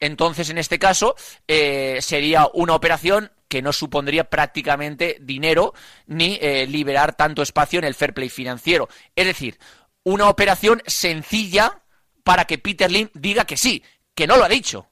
Entonces, 0.00 0.50
en 0.50 0.58
este 0.58 0.78
caso, 0.78 1.16
eh, 1.46 1.98
sería 2.00 2.48
una 2.54 2.74
operación 2.74 3.32
que 3.48 3.62
no 3.62 3.72
supondría 3.72 4.24
prácticamente 4.24 5.16
dinero 5.20 5.74
ni 6.06 6.38
eh, 6.40 6.66
liberar 6.66 7.16
tanto 7.16 7.42
espacio 7.42 7.78
en 7.78 7.84
el 7.84 7.94
fair 7.94 8.14
play 8.14 8.28
financiero. 8.28 8.88
Es 9.16 9.26
decir, 9.26 9.58
una 10.04 10.28
operación 10.28 10.82
sencilla 10.86 11.82
para 12.22 12.44
que 12.44 12.58
Peter 12.58 12.90
Lim 12.90 13.08
diga 13.14 13.44
que 13.44 13.56
sí, 13.56 13.82
que 14.14 14.26
no 14.26 14.36
lo 14.36 14.44
ha 14.44 14.48
dicho. 14.48 14.86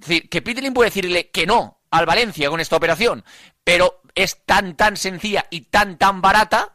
Es 0.00 0.08
decir, 0.08 0.28
que 0.28 0.42
Peter 0.42 0.64
Lim 0.64 0.74
puede 0.74 0.90
decirle 0.90 1.30
que 1.30 1.46
no 1.46 1.82
al 1.90 2.06
Valencia 2.06 2.48
con 2.48 2.60
esta 2.60 2.76
operación, 2.76 3.24
pero 3.62 4.00
es 4.14 4.44
tan, 4.44 4.76
tan 4.76 4.96
sencilla 4.96 5.46
y 5.50 5.62
tan, 5.62 5.98
tan 5.98 6.22
barata 6.22 6.72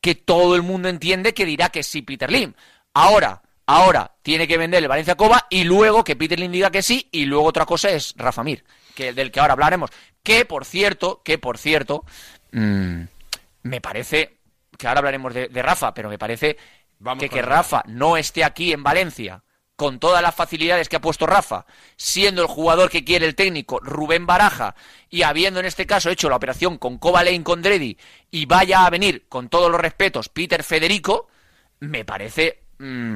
que 0.00 0.14
todo 0.14 0.54
el 0.54 0.62
mundo 0.62 0.88
entiende 0.88 1.34
que 1.34 1.44
dirá 1.44 1.68
que 1.68 1.82
sí 1.82 2.02
Peter 2.02 2.30
Lim. 2.30 2.54
Ahora, 2.94 3.42
ahora 3.76 4.12
tiene 4.22 4.48
que 4.48 4.58
vender 4.58 4.82
el 4.82 4.88
Valencia 4.88 5.16
Coba 5.16 5.46
y 5.48 5.64
luego 5.64 6.04
que 6.04 6.16
Peter 6.16 6.38
Lim 6.38 6.52
diga 6.52 6.70
que 6.70 6.82
sí 6.82 7.08
y 7.12 7.24
luego 7.26 7.44
otra 7.46 7.66
cosa 7.66 7.90
es 7.90 8.14
Rafa 8.16 8.42
Mir, 8.42 8.64
que 8.94 9.12
del 9.12 9.30
que 9.30 9.40
ahora 9.40 9.52
hablaremos. 9.52 9.90
Que 10.22 10.44
por 10.44 10.64
cierto, 10.64 11.22
que 11.24 11.38
por 11.38 11.58
cierto, 11.58 12.04
mm, 12.52 13.02
me 13.62 13.80
parece 13.80 14.38
que 14.76 14.88
ahora 14.88 14.98
hablaremos 14.98 15.34
de, 15.34 15.48
de 15.48 15.62
Rafa, 15.62 15.94
pero 15.94 16.08
me 16.08 16.18
parece 16.18 16.56
Vamos 16.98 17.22
que 17.22 17.28
que 17.28 17.42
Rafa. 17.42 17.78
Rafa 17.78 17.82
no 17.88 18.16
esté 18.16 18.44
aquí 18.44 18.72
en 18.72 18.82
Valencia 18.82 19.42
con 19.76 19.98
todas 19.98 20.20
las 20.20 20.34
facilidades 20.34 20.90
que 20.90 20.96
ha 20.96 21.00
puesto 21.00 21.26
Rafa, 21.26 21.64
siendo 21.96 22.42
el 22.42 22.48
jugador 22.48 22.90
que 22.90 23.02
quiere 23.02 23.24
el 23.24 23.34
técnico 23.34 23.80
Rubén 23.80 24.26
Baraja 24.26 24.74
y 25.08 25.22
habiendo 25.22 25.58
en 25.58 25.64
este 25.64 25.86
caso 25.86 26.10
hecho 26.10 26.28
la 26.28 26.36
operación 26.36 26.76
con 26.76 26.98
Kovalein 26.98 27.42
con 27.42 27.62
Dredi 27.62 27.96
y 28.30 28.44
vaya 28.44 28.84
a 28.84 28.90
venir 28.90 29.24
con 29.30 29.48
todos 29.48 29.70
los 29.70 29.80
respetos 29.80 30.28
Peter 30.28 30.64
Federico, 30.64 31.28
me 31.78 32.04
parece 32.04 32.58
mm, 32.78 33.14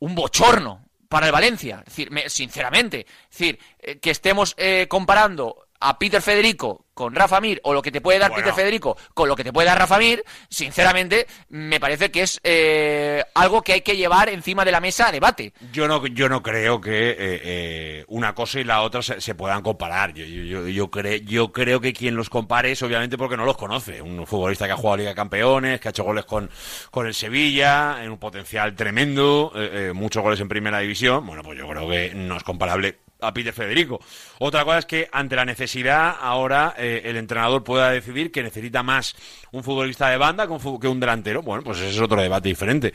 un 0.00 0.14
bochorno 0.14 0.84
para 1.08 1.26
el 1.26 1.32
Valencia. 1.32 1.84
Sinceramente, 2.26 3.06
decir, 3.30 3.58
eh, 3.78 3.98
que 3.98 4.10
estemos 4.10 4.54
eh, 4.56 4.86
comparando 4.88 5.63
a 5.86 5.98
Peter 5.98 6.20
Federico 6.22 6.86
con 6.94 7.12
Rafa 7.14 7.40
Mir 7.40 7.60
o 7.64 7.74
lo 7.74 7.82
que 7.82 7.90
te 7.90 8.00
puede 8.00 8.20
dar 8.20 8.30
Bueno. 8.30 8.44
Peter 8.44 8.54
Federico 8.54 8.96
con 9.14 9.28
lo 9.28 9.34
que 9.34 9.42
te 9.42 9.52
puede 9.52 9.66
dar 9.66 9.76
Rafa 9.78 9.98
Mir, 9.98 10.22
sinceramente, 10.48 11.26
me 11.48 11.80
parece 11.80 12.10
que 12.10 12.22
es 12.22 12.40
eh, 12.44 13.22
algo 13.34 13.62
que 13.62 13.72
hay 13.72 13.80
que 13.80 13.96
llevar 13.96 14.28
encima 14.28 14.64
de 14.64 14.70
la 14.72 14.80
mesa 14.80 15.08
a 15.08 15.12
debate. 15.12 15.52
Yo 15.72 15.88
no, 15.88 16.06
yo 16.06 16.28
no 16.28 16.42
creo 16.42 16.80
que 16.80 17.10
eh, 17.10 17.16
eh, 17.18 18.04
una 18.08 18.34
cosa 18.34 18.60
y 18.60 18.64
la 18.64 18.82
otra 18.82 19.02
se, 19.02 19.20
se 19.20 19.34
puedan 19.34 19.62
comparar. 19.62 20.14
Yo, 20.14 20.24
yo, 20.24 20.44
yo, 20.44 20.68
yo 20.68 20.90
cre- 20.90 21.24
yo 21.24 21.52
creo 21.52 21.80
que 21.80 21.92
quien 21.92 22.14
los 22.14 22.30
compare 22.30 22.70
es 22.72 22.82
obviamente 22.82 23.18
porque 23.18 23.36
no 23.36 23.44
los 23.44 23.56
conoce. 23.56 24.00
Un 24.00 24.24
futbolista 24.26 24.66
que 24.66 24.72
ha 24.72 24.76
jugado 24.76 24.98
Liga 24.98 25.10
de 25.10 25.16
Campeones, 25.16 25.80
que 25.80 25.88
ha 25.88 25.90
hecho 25.90 26.04
goles 26.04 26.24
con, 26.24 26.48
con 26.92 27.06
el 27.08 27.14
Sevilla, 27.14 28.04
en 28.04 28.10
un 28.12 28.18
potencial 28.18 28.74
tremendo, 28.76 29.52
eh, 29.56 29.92
muchos 29.94 30.22
goles 30.22 30.38
en 30.40 30.48
primera 30.48 30.78
división. 30.78 31.26
Bueno, 31.26 31.42
pues 31.42 31.58
yo 31.58 31.68
creo 31.68 31.88
que 31.90 32.12
no 32.14 32.36
es 32.36 32.44
comparable 32.44 32.98
a 33.24 33.32
Peter 33.32 33.52
Federico. 33.52 34.00
Otra 34.38 34.64
cosa 34.64 34.78
es 34.78 34.86
que 34.86 35.08
ante 35.12 35.36
la 35.36 35.44
necesidad 35.44 36.16
ahora 36.20 36.74
eh, 36.76 37.02
el 37.04 37.16
entrenador 37.16 37.64
pueda 37.64 37.90
decidir 37.90 38.30
que 38.30 38.42
necesita 38.42 38.82
más 38.82 39.14
un 39.52 39.62
futbolista 39.62 40.08
de 40.08 40.16
banda 40.16 40.46
que 40.46 40.88
un, 40.88 41.00
delantero. 41.00 41.42
Bueno, 41.42 41.62
pues 41.62 41.78
ese 41.78 41.90
es 41.90 42.00
otro 42.00 42.20
debate 42.20 42.48
diferente. 42.48 42.94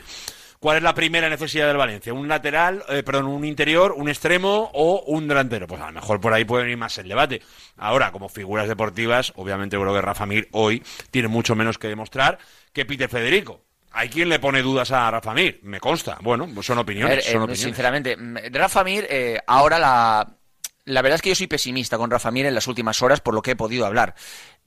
¿Cuál 0.58 0.76
es 0.76 0.82
la 0.82 0.94
primera 0.94 1.30
necesidad 1.30 1.66
del 1.68 1.78
Valencia? 1.78 2.12
¿Un 2.12 2.28
lateral, 2.28 2.84
eh, 2.90 3.02
perdón, 3.02 3.28
un 3.28 3.46
interior, 3.46 3.94
un 3.96 4.10
extremo 4.10 4.70
o 4.74 5.04
un 5.06 5.26
delantero? 5.26 5.66
Pues 5.66 5.80
a 5.80 5.86
lo 5.86 5.92
mejor 5.92 6.20
por 6.20 6.34
ahí 6.34 6.44
puede 6.44 6.64
venir 6.64 6.76
más 6.76 6.98
el 6.98 7.08
debate. 7.08 7.40
Ahora, 7.78 8.12
como 8.12 8.28
figuras 8.28 8.68
deportivas, 8.68 9.32
obviamente 9.36 9.78
creo 9.78 9.94
que 9.94 10.02
Rafa 10.02 10.26
Mir 10.26 10.48
hoy 10.52 10.82
tiene 11.10 11.28
mucho 11.28 11.56
menos 11.56 11.78
que 11.78 11.88
demostrar 11.88 12.38
que 12.74 12.84
Peter 12.84 13.08
Federico. 13.08 13.62
Hay 13.92 14.08
quien 14.08 14.28
le 14.28 14.38
pone 14.38 14.62
dudas 14.62 14.90
a 14.92 15.10
Rafa 15.10 15.34
Mir, 15.34 15.60
me 15.62 15.80
consta. 15.80 16.18
Bueno, 16.20 16.48
son 16.62 16.78
opiniones. 16.78 17.16
ver, 17.16 17.24
eh, 17.24 17.36
opiniones. 17.36 17.60
sinceramente, 17.60 18.16
mm, 18.16 18.36
Rafa 18.52 18.84
Mir, 18.84 19.06
eh, 19.10 19.40
ahora 19.46 19.78
la, 19.78 20.36
la 20.84 21.02
verdad 21.02 21.16
es 21.16 21.22
que 21.22 21.30
yo 21.30 21.34
soy 21.34 21.48
pesimista 21.48 21.98
con 21.98 22.10
Rafa 22.10 22.30
Mir 22.30 22.46
en 22.46 22.54
las 22.54 22.68
últimas 22.68 23.02
horas 23.02 23.20
por 23.20 23.34
lo 23.34 23.42
que 23.42 23.52
he 23.52 23.56
podido 23.56 23.86
hablar. 23.86 24.14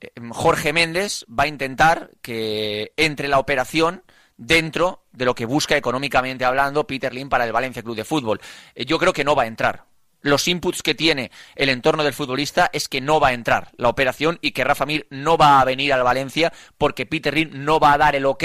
Eh, 0.00 0.10
Jorge 0.30 0.72
Méndez 0.72 1.24
va 1.28 1.44
a 1.44 1.48
intentar 1.48 2.10
que 2.20 2.92
entre 2.96 3.28
la 3.28 3.38
operación 3.38 4.02
dentro 4.36 5.04
de 5.12 5.24
lo 5.24 5.34
que 5.34 5.46
busca 5.46 5.76
económicamente 5.76 6.44
hablando 6.44 6.86
Peter 6.86 7.14
Lim 7.14 7.28
para 7.28 7.44
el 7.44 7.52
Valencia 7.52 7.82
Club 7.82 7.96
de 7.96 8.04
Fútbol. 8.04 8.40
Yo 8.74 8.98
creo 8.98 9.12
que 9.12 9.24
no 9.24 9.34
va 9.34 9.44
a 9.44 9.46
entrar. 9.46 9.84
Los 10.20 10.48
inputs 10.48 10.82
que 10.82 10.94
tiene 10.94 11.30
el 11.54 11.68
entorno 11.68 12.02
del 12.02 12.14
futbolista 12.14 12.70
es 12.72 12.88
que 12.88 13.02
no 13.02 13.20
va 13.20 13.28
a 13.28 13.32
entrar 13.34 13.70
la 13.76 13.90
operación 13.90 14.38
y 14.40 14.52
que 14.52 14.64
Rafa 14.64 14.86
Mir 14.86 15.06
no 15.10 15.36
va 15.36 15.60
a 15.60 15.64
venir 15.64 15.92
al 15.92 16.02
Valencia 16.02 16.52
porque 16.78 17.04
Peter 17.04 17.34
Lim 17.34 17.50
no 17.52 17.78
va 17.78 17.92
a 17.92 17.98
dar 17.98 18.16
el 18.16 18.24
ok 18.24 18.44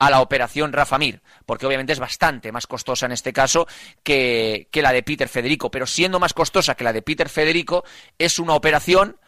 a 0.00 0.10
la 0.10 0.22
operación 0.22 0.72
Rafa 0.72 0.98
Mir, 0.98 1.22
porque 1.46 1.66
obviamente 1.66 1.92
es 1.92 2.00
bastante 2.00 2.50
más 2.50 2.66
costosa 2.66 3.06
en 3.06 3.12
este 3.12 3.32
caso 3.32 3.68
que, 4.02 4.66
que 4.72 4.82
la 4.82 4.92
de 4.92 5.02
Peter 5.02 5.28
Federico, 5.28 5.70
pero 5.70 5.86
siendo 5.86 6.18
más 6.18 6.32
costosa 6.32 6.74
que 6.74 6.84
la 6.84 6.92
de 6.92 7.02
Peter 7.02 7.28
Federico, 7.28 7.84
es 8.18 8.38
una 8.38 8.54
operación 8.54 9.18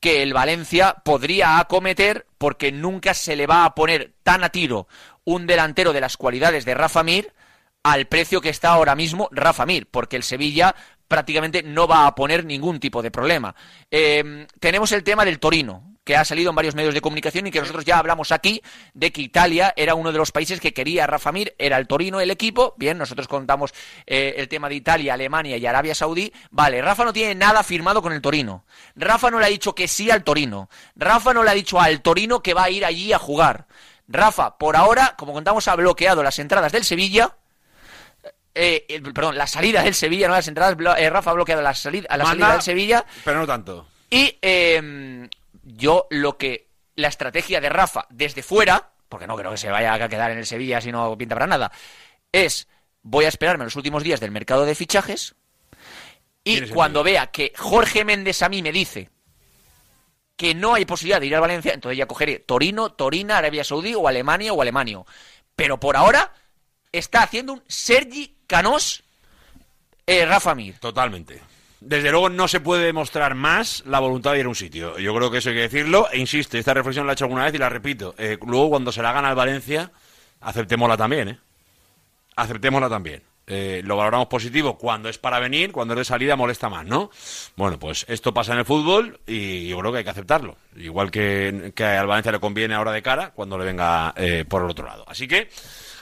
que 0.00 0.24
el 0.24 0.34
Valencia 0.34 0.96
podría 1.04 1.60
acometer 1.60 2.26
porque 2.36 2.72
nunca 2.72 3.14
se 3.14 3.36
le 3.36 3.46
va 3.46 3.64
a 3.64 3.76
poner 3.76 4.12
tan 4.24 4.42
a 4.42 4.48
tiro 4.48 4.88
un 5.24 5.46
delantero 5.46 5.92
de 5.92 6.00
las 6.00 6.16
cualidades 6.16 6.64
de 6.64 6.74
Rafa 6.74 7.04
Mir 7.04 7.32
al 7.84 8.06
precio 8.06 8.40
que 8.40 8.48
está 8.48 8.70
ahora 8.70 8.96
mismo 8.96 9.28
Rafa 9.30 9.66
Mir, 9.66 9.86
porque 9.88 10.16
el 10.16 10.24
Sevilla 10.24 10.74
prácticamente 11.06 11.62
no 11.62 11.86
va 11.86 12.08
a 12.08 12.14
poner 12.16 12.44
ningún 12.44 12.80
tipo 12.80 13.02
de 13.02 13.12
problema. 13.12 13.54
Eh, 13.88 14.48
tenemos 14.58 14.90
el 14.90 15.04
tema 15.04 15.24
del 15.24 15.38
Torino, 15.38 15.91
que 16.04 16.16
ha 16.16 16.24
salido 16.24 16.50
en 16.50 16.56
varios 16.56 16.74
medios 16.74 16.94
de 16.94 17.00
comunicación 17.00 17.46
y 17.46 17.50
que 17.50 17.60
nosotros 17.60 17.84
ya 17.84 17.98
hablamos 17.98 18.32
aquí 18.32 18.62
de 18.94 19.12
que 19.12 19.22
Italia 19.22 19.72
era 19.76 19.94
uno 19.94 20.12
de 20.12 20.18
los 20.18 20.32
países 20.32 20.60
que 20.60 20.74
quería 20.74 21.04
a 21.04 21.06
Rafa 21.06 21.32
Mir, 21.32 21.54
era 21.58 21.76
el 21.76 21.86
Torino 21.86 22.20
el 22.20 22.30
equipo, 22.30 22.74
bien, 22.76 22.98
nosotros 22.98 23.28
contamos 23.28 23.72
eh, 24.06 24.34
el 24.38 24.48
tema 24.48 24.68
de 24.68 24.74
Italia, 24.76 25.14
Alemania 25.14 25.56
y 25.56 25.66
Arabia 25.66 25.94
Saudí, 25.94 26.32
vale, 26.50 26.82
Rafa 26.82 27.04
no 27.04 27.12
tiene 27.12 27.34
nada 27.34 27.62
firmado 27.62 28.02
con 28.02 28.12
el 28.12 28.20
Torino, 28.20 28.64
Rafa 28.96 29.30
no 29.30 29.38
le 29.38 29.46
ha 29.46 29.50
dicho 29.50 29.74
que 29.74 29.86
sí 29.88 30.10
al 30.10 30.24
Torino, 30.24 30.68
Rafa 30.96 31.32
no 31.32 31.44
le 31.44 31.50
ha 31.50 31.54
dicho 31.54 31.80
al 31.80 32.02
Torino 32.02 32.42
que 32.42 32.54
va 32.54 32.64
a 32.64 32.70
ir 32.70 32.84
allí 32.84 33.12
a 33.12 33.18
jugar, 33.18 33.66
Rafa, 34.08 34.58
por 34.58 34.76
ahora, 34.76 35.14
como 35.16 35.32
contamos, 35.32 35.68
ha 35.68 35.76
bloqueado 35.76 36.22
las 36.22 36.38
entradas 36.38 36.72
del 36.72 36.84
Sevilla, 36.84 37.36
eh, 38.54 38.84
eh, 38.88 39.00
perdón, 39.00 39.38
la 39.38 39.46
salida 39.46 39.82
del 39.82 39.94
Sevilla, 39.94 40.28
no 40.28 40.34
las 40.34 40.48
entradas, 40.48 40.76
eh, 40.98 41.08
Rafa 41.08 41.30
ha 41.30 41.34
bloqueado 41.34 41.62
la 41.62 41.74
salida, 41.74 42.06
a 42.10 42.16
la 42.16 42.24
Manda, 42.24 42.40
salida 42.40 42.52
del 42.52 42.62
Sevilla. 42.62 43.04
Pero 43.24 43.38
no 43.38 43.46
tanto. 43.46 43.86
y 44.10 44.36
eh, 44.42 45.28
yo 45.62 46.06
lo 46.10 46.36
que 46.36 46.68
la 46.94 47.08
estrategia 47.08 47.60
de 47.60 47.68
Rafa 47.68 48.06
desde 48.10 48.42
fuera, 48.42 48.92
porque 49.08 49.26
no 49.26 49.36
creo 49.36 49.50
que 49.50 49.56
se 49.56 49.70
vaya 49.70 49.94
a 49.94 50.08
quedar 50.08 50.30
en 50.30 50.38
el 50.38 50.46
Sevilla 50.46 50.80
si 50.80 50.92
no 50.92 51.16
pinta 51.16 51.34
para 51.34 51.46
nada, 51.46 51.72
es 52.30 52.68
voy 53.02 53.24
a 53.24 53.28
esperarme 53.28 53.64
los 53.64 53.76
últimos 53.76 54.02
días 54.02 54.20
del 54.20 54.30
mercado 54.30 54.64
de 54.64 54.74
fichajes 54.74 55.34
y 56.44 56.68
cuando 56.68 57.02
vea 57.02 57.28
que 57.28 57.52
Jorge 57.56 58.04
Méndez 58.04 58.42
a 58.42 58.48
mí 58.48 58.62
me 58.62 58.72
dice 58.72 59.10
que 60.36 60.54
no 60.54 60.74
hay 60.74 60.84
posibilidad 60.84 61.20
de 61.20 61.26
ir 61.26 61.36
a 61.36 61.40
Valencia, 61.40 61.72
entonces 61.72 61.98
ya 61.98 62.06
cogeré 62.06 62.40
Torino, 62.40 62.90
Torina, 62.90 63.38
Arabia 63.38 63.62
Saudí 63.62 63.94
o 63.94 64.08
Alemania 64.08 64.52
o 64.52 64.60
Alemanio. 64.60 65.06
Pero 65.54 65.78
por 65.78 65.96
ahora 65.96 66.32
está 66.90 67.22
haciendo 67.22 67.52
un 67.52 67.62
Sergi 67.68 68.38
Canós 68.46 69.04
eh, 70.06 70.26
Rafa 70.26 70.54
Mir. 70.54 70.78
Totalmente. 70.78 71.40
Desde 71.84 72.10
luego 72.10 72.28
no 72.28 72.48
se 72.48 72.60
puede 72.60 72.86
demostrar 72.86 73.34
más 73.34 73.82
la 73.86 73.98
voluntad 73.98 74.32
de 74.32 74.40
ir 74.40 74.46
a 74.46 74.48
un 74.48 74.54
sitio. 74.54 74.98
Yo 74.98 75.14
creo 75.14 75.30
que 75.30 75.38
eso 75.38 75.50
hay 75.50 75.56
que 75.56 75.62
decirlo. 75.62 76.08
E 76.12 76.18
insisto, 76.18 76.56
esta 76.56 76.74
reflexión 76.74 77.06
la 77.06 77.12
he 77.12 77.14
hecho 77.14 77.24
alguna 77.24 77.44
vez 77.44 77.54
y 77.54 77.58
la 77.58 77.68
repito. 77.68 78.14
Eh, 78.18 78.38
luego 78.46 78.70
cuando 78.70 78.92
se 78.92 79.02
la 79.02 79.12
gana 79.12 79.28
al 79.28 79.34
Valencia, 79.34 79.90
aceptémosla 80.40 80.96
también, 80.96 81.28
¿eh? 81.28 81.38
Aceptémosla 82.36 82.88
también. 82.88 83.22
Eh, 83.44 83.82
lo 83.84 83.96
valoramos 83.96 84.28
positivo 84.28 84.78
cuando 84.78 85.08
es 85.08 85.18
para 85.18 85.40
venir, 85.40 85.72
cuando 85.72 85.94
es 85.94 85.98
de 85.98 86.04
salida 86.04 86.36
molesta 86.36 86.68
más, 86.68 86.86
¿no? 86.86 87.10
Bueno, 87.56 87.78
pues 87.78 88.06
esto 88.08 88.32
pasa 88.32 88.52
en 88.52 88.60
el 88.60 88.64
fútbol 88.64 89.18
y 89.26 89.68
yo 89.68 89.78
creo 89.78 89.90
que 89.90 89.98
hay 89.98 90.04
que 90.04 90.10
aceptarlo. 90.10 90.56
Igual 90.76 91.10
que, 91.10 91.72
que 91.74 91.84
al 91.84 92.06
Valencia 92.06 92.30
le 92.30 92.38
conviene 92.38 92.74
ahora 92.74 92.92
de 92.92 93.02
cara 93.02 93.30
cuando 93.30 93.58
le 93.58 93.64
venga 93.64 94.14
eh, 94.16 94.44
por 94.48 94.62
el 94.62 94.70
otro 94.70 94.86
lado. 94.86 95.04
Así 95.08 95.26
que 95.26 95.48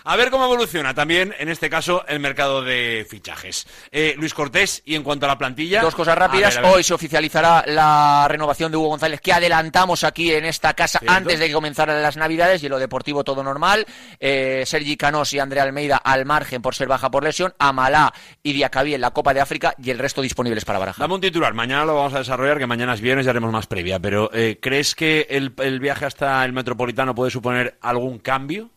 a 0.04 0.16
ver 0.16 0.30
cómo 0.30 0.44
evoluciona 0.44 0.94
también, 0.94 1.34
en 1.38 1.48
este 1.48 1.70
caso, 1.70 2.04
el 2.06 2.20
mercado 2.20 2.62
de 2.62 3.06
fichajes. 3.08 3.66
Eh, 3.90 4.14
Luis 4.18 4.34
Cortés, 4.34 4.82
y 4.84 4.94
en 4.94 5.02
cuanto 5.02 5.26
a 5.26 5.28
la 5.28 5.38
plantilla... 5.38 5.82
Dos 5.82 5.94
cosas 5.94 6.16
rápidas. 6.16 6.56
A 6.56 6.60
ver, 6.60 6.66
a 6.66 6.68
ver. 6.68 6.76
Hoy 6.78 6.84
se 6.84 6.94
oficializará 6.94 7.64
la 7.66 8.26
renovación 8.28 8.70
de 8.70 8.76
Hugo 8.78 8.88
González, 8.88 9.20
que 9.20 9.32
adelantamos 9.32 10.04
aquí 10.04 10.32
en 10.32 10.44
esta 10.44 10.74
casa 10.74 10.98
Cierto. 10.98 11.16
antes 11.16 11.38
de 11.38 11.48
que 11.48 11.52
comenzaran 11.52 12.02
las 12.02 12.16
Navidades. 12.16 12.62
Y 12.62 12.66
en 12.66 12.72
lo 12.72 12.78
deportivo 12.78 13.24
todo 13.24 13.42
normal. 13.42 13.86
Eh, 14.18 14.64
Sergi 14.66 14.96
Canós 14.96 15.32
y 15.32 15.38
Andrea 15.38 15.62
Almeida 15.62 15.96
al 15.96 16.24
margen 16.24 16.62
por 16.62 16.74
ser 16.74 16.88
baja 16.88 17.10
por 17.10 17.24
lesión. 17.24 17.54
Amalá 17.58 18.12
y 18.42 18.52
Diacabí 18.52 18.94
en 18.94 19.00
la 19.00 19.10
Copa 19.10 19.34
de 19.34 19.40
África 19.40 19.74
y 19.82 19.90
el 19.90 19.98
resto 19.98 20.22
disponibles 20.22 20.64
para 20.64 20.78
Baraja. 20.78 21.02
Dame 21.02 21.14
un 21.14 21.20
titular, 21.20 21.54
mañana 21.54 21.84
lo 21.84 21.94
vamos 21.94 22.14
a 22.14 22.18
desarrollar, 22.18 22.58
que 22.58 22.66
mañana 22.66 22.94
es 22.94 23.00
viernes 23.00 23.26
y 23.26 23.28
haremos 23.28 23.52
más 23.52 23.66
previa, 23.66 23.98
pero 23.98 24.30
eh, 24.32 24.58
¿crees 24.60 24.94
que 24.94 25.26
el, 25.30 25.52
el 25.58 25.80
viaje 25.80 26.06
hasta 26.06 26.44
el 26.44 26.52
Metropolitano 26.52 27.14
puede 27.14 27.30
suponer 27.30 27.78
algún 27.80 28.18
cambio? 28.18 28.70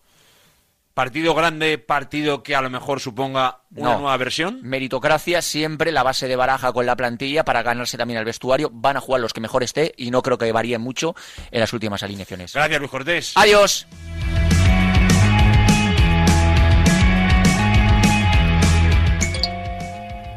¿Partido 0.93 1.33
grande, 1.33 1.79
partido 1.79 2.43
que 2.43 2.55
a 2.55 2.61
lo 2.61 2.69
mejor 2.69 2.99
suponga 2.99 3.61
una 3.75 3.93
No. 3.93 3.99
nueva 4.01 4.17
versión? 4.17 4.59
Meritocracia 4.61 5.41
siempre 5.41 5.91
la 5.91 6.03
base 6.03 6.27
de 6.27 6.35
baraja 6.35 6.71
con 6.71 6.85
la 6.85 6.95
plantilla 6.95 7.43
para 7.43 7.63
ganarse 7.63 7.97
también 7.97 8.19
al 8.19 8.25
vestuario. 8.25 8.69
Van 8.71 8.97
a 8.97 9.01
jugar 9.01 9.19
los 9.19 9.33
que 9.33 9.41
mejor 9.41 9.63
esté 9.63 9.91
y 9.97 10.11
no 10.11 10.21
creo 10.21 10.37
que 10.37 10.51
varíen 10.51 10.81
mucho 10.81 11.15
en 11.49 11.61
las 11.61 11.73
últimas 11.73 12.03
alineaciones. 12.03 12.53
Gracias, 12.53 12.79
Luis 12.79 12.91
Cortés. 12.91 13.33
Adiós. 13.35 13.87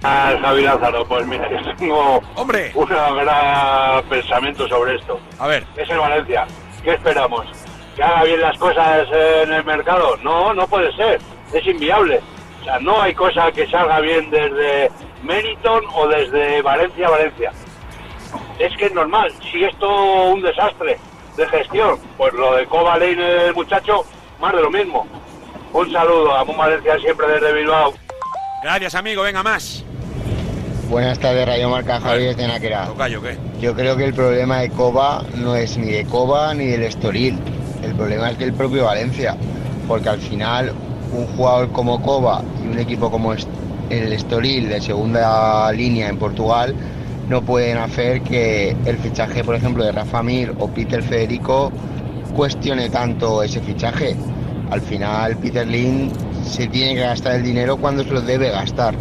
Al 0.03 0.41
Javi 0.41 0.63
Lázaro, 0.63 1.05
pues 1.09 1.27
mira, 1.27 1.49
yo 1.65 1.75
tengo 1.77 2.23
¡Hombre! 2.37 2.71
un 2.75 2.87
gran 2.87 4.05
pensamiento 4.09 4.69
sobre 4.69 4.97
esto. 4.97 5.19
A 5.39 5.47
ver, 5.49 5.65
Es 5.77 5.89
el 5.91 5.99
Valencia. 5.99 6.47
¿Qué 6.85 6.93
esperamos? 6.95 7.45
¿Que 7.97 8.03
haga 8.03 8.25
bien 8.25 8.41
las 8.43 8.59
cosas 8.59 9.09
en 9.11 9.53
el 9.53 9.65
mercado? 9.65 10.17
No, 10.19 10.53
no 10.53 10.67
puede 10.69 10.95
ser. 10.95 11.19
Es 11.53 11.67
inviable. 11.67 12.21
O 12.61 12.65
sea, 12.65 12.79
no 12.79 13.01
hay 13.01 13.15
cosa 13.15 13.51
que 13.51 13.67
salga 13.69 14.01
bien 14.01 14.31
desde 14.31 14.91
Meriton 15.23 15.83
o 15.95 16.07
desde 16.07 16.61
Valencia 16.61 17.07
a 17.07 17.11
Valencia. 17.11 17.53
Es 18.59 18.77
que 18.77 18.87
es 18.87 18.93
normal. 18.93 19.33
Si 19.51 19.65
esto 19.65 19.89
un 20.31 20.43
desastre 20.43 20.99
de 21.39 21.47
gestión, 21.47 21.99
pues 22.19 22.35
lo 22.35 22.55
de 22.57 22.67
Lane 22.67 23.47
el 23.47 23.55
muchacho, 23.55 24.05
más 24.41 24.55
de 24.55 24.61
lo 24.61 24.71
mismo. 24.71 25.07
Un 25.73 25.91
saludo 25.91 26.35
a 26.35 26.45
Mon 26.45 26.57
Valencia 26.57 26.99
siempre 26.99 27.27
desde 27.29 27.53
Bilbao. 27.53 27.95
gracias, 28.63 28.95
amigo, 28.95 29.23
venga 29.23 29.43
más. 29.43 29.85
Buenas 30.89 31.19
tardes, 31.19 31.47
Radio 31.47 31.69
Marca 31.69 32.01
Javier 32.01 32.37
de 32.37 32.47
Náquera. 32.47 32.87
Tocayo, 32.87 33.21
¿qué? 33.21 33.37
Yo 33.61 33.75
creo 33.75 33.97
que 33.97 34.05
el 34.05 34.15
problema 34.15 34.61
de 34.61 34.71
Coba 34.71 35.25
no 35.35 35.57
es 35.57 35.77
ni 35.77 35.91
de 35.91 36.05
Coba 36.05 36.55
ni 36.55 36.67
del 36.67 36.85
Estoril. 36.85 37.39
El 37.87 37.95
problema 37.95 38.31
es 38.31 38.39
del 38.39 38.53
propio 38.53 38.85
Valencia. 38.85 39.37
Porque 39.87 40.09
al 40.09 40.19
final, 40.19 40.73
un 41.13 41.27
jugador 41.37 41.71
como 41.71 42.03
Coba 42.03 42.43
y 42.65 42.69
un 42.69 42.79
equipo 42.79 43.11
como 43.11 43.33
el 43.33 44.13
Estoril 44.13 44.69
de 44.69 44.81
segunda 44.81 45.71
línea 45.73 46.09
en 46.09 46.19
Portugal 46.19 46.75
no 47.29 47.43
pueden 47.43 47.79
hacer 47.79 48.23
que 48.23 48.77
el 48.85 48.97
fichaje, 48.99 49.45
por 49.45 49.55
ejemplo, 49.55 49.85
de 49.85 49.93
Rafa 49.93 50.23
Mir 50.23 50.55
o 50.59 50.69
Peter 50.69 51.03
Federico 51.03 51.73
cuestione 52.35 52.89
tanto 52.91 53.43
ese 53.43 53.61
fichaje. 53.61 54.17
Al 54.71 54.81
final, 54.81 55.37
Peter 55.37 55.67
Lin 55.67 56.11
se 56.45 56.67
tiene 56.67 56.95
que 56.95 57.01
gastar 57.01 57.37
el 57.37 57.43
dinero 57.43 57.77
cuando 57.77 58.03
se 58.03 58.11
lo 58.11 58.21
debe 58.21 58.51
gastar. 58.51 58.95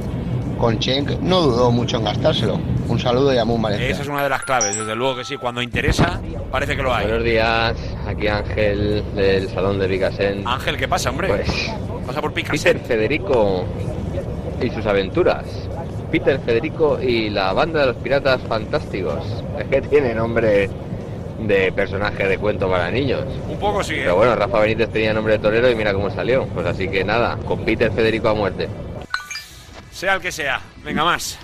Con 0.60 0.80
Schenk 0.80 1.20
no 1.22 1.42
dudó 1.42 1.72
mucho 1.72 1.98
en 1.98 2.06
gastárselo. 2.06 2.75
Un 2.88 3.00
saludo 3.00 3.34
y 3.34 3.38
a 3.38 3.46
Mun 3.46 3.62
Valencia. 3.62 3.90
Esa 3.90 4.02
es 4.04 4.08
una 4.08 4.24
de 4.24 4.30
las 4.30 4.44
claves, 4.44 4.78
desde 4.78 4.96
luego 4.96 5.16
que 5.18 5.24
sí. 5.26 5.38
Cuando 5.38 5.62
interesa, 5.62 6.22
parece 6.52 6.76
que 6.76 6.84
lo 6.84 6.94
hay. 6.94 7.08
Buenos 7.08 7.24
días, 7.24 7.76
aquí 8.08 8.28
Ángel 8.28 9.04
del 9.16 9.50
Salón 9.50 9.80
de 9.80 9.88
Picasen. 9.88 10.48
Ángel, 10.48 10.78
¿qué 10.78 10.88
pasa, 10.88 11.10
hombre? 11.10 11.28
Pues 11.28 11.72
Pasa 12.06 12.22
por 12.22 12.34
picas. 12.34 12.52
Peter 12.52 12.80
Federico 12.80 13.66
y 14.62 14.70
sus 14.70 14.86
aventuras. 14.86 15.46
Peter 16.12 16.40
Federico 16.40 17.00
y 17.02 17.30
la 17.30 17.52
banda 17.54 17.82
de 17.82 17.88
los 17.88 17.96
piratas 17.98 18.42
fantásticos. 18.48 19.44
Es 19.60 19.66
que 19.66 19.82
tiene 19.82 20.14
nombre 20.14 20.70
de 21.40 21.72
personaje 21.72 22.28
de 22.28 22.38
cuento 22.38 22.70
para 22.70 22.92
niños. 22.92 23.24
Un 23.50 23.58
poco 23.60 23.84
sí, 23.84 23.96
¿eh? 23.96 24.02
Pero 24.04 24.16
bueno, 24.16 24.36
Rafa 24.36 24.60
Benítez 24.60 24.90
tenía 24.92 25.14
nombre 25.14 25.34
de 25.34 25.40
torero 25.40 25.70
y 25.70 25.76
mira 25.76 25.94
cómo 25.94 26.10
salió. 26.12 26.46
Pues 26.48 26.68
así 26.68 26.88
que 26.88 27.04
nada, 27.04 27.38
con 27.46 27.66
Peter 27.66 27.92
Federico 27.92 28.30
a 28.30 28.36
muerte. 28.36 28.70
Sea 29.92 30.16
el 30.16 30.22
que 30.22 30.32
sea. 30.32 30.62
Venga 30.84 31.04
más. 31.04 31.40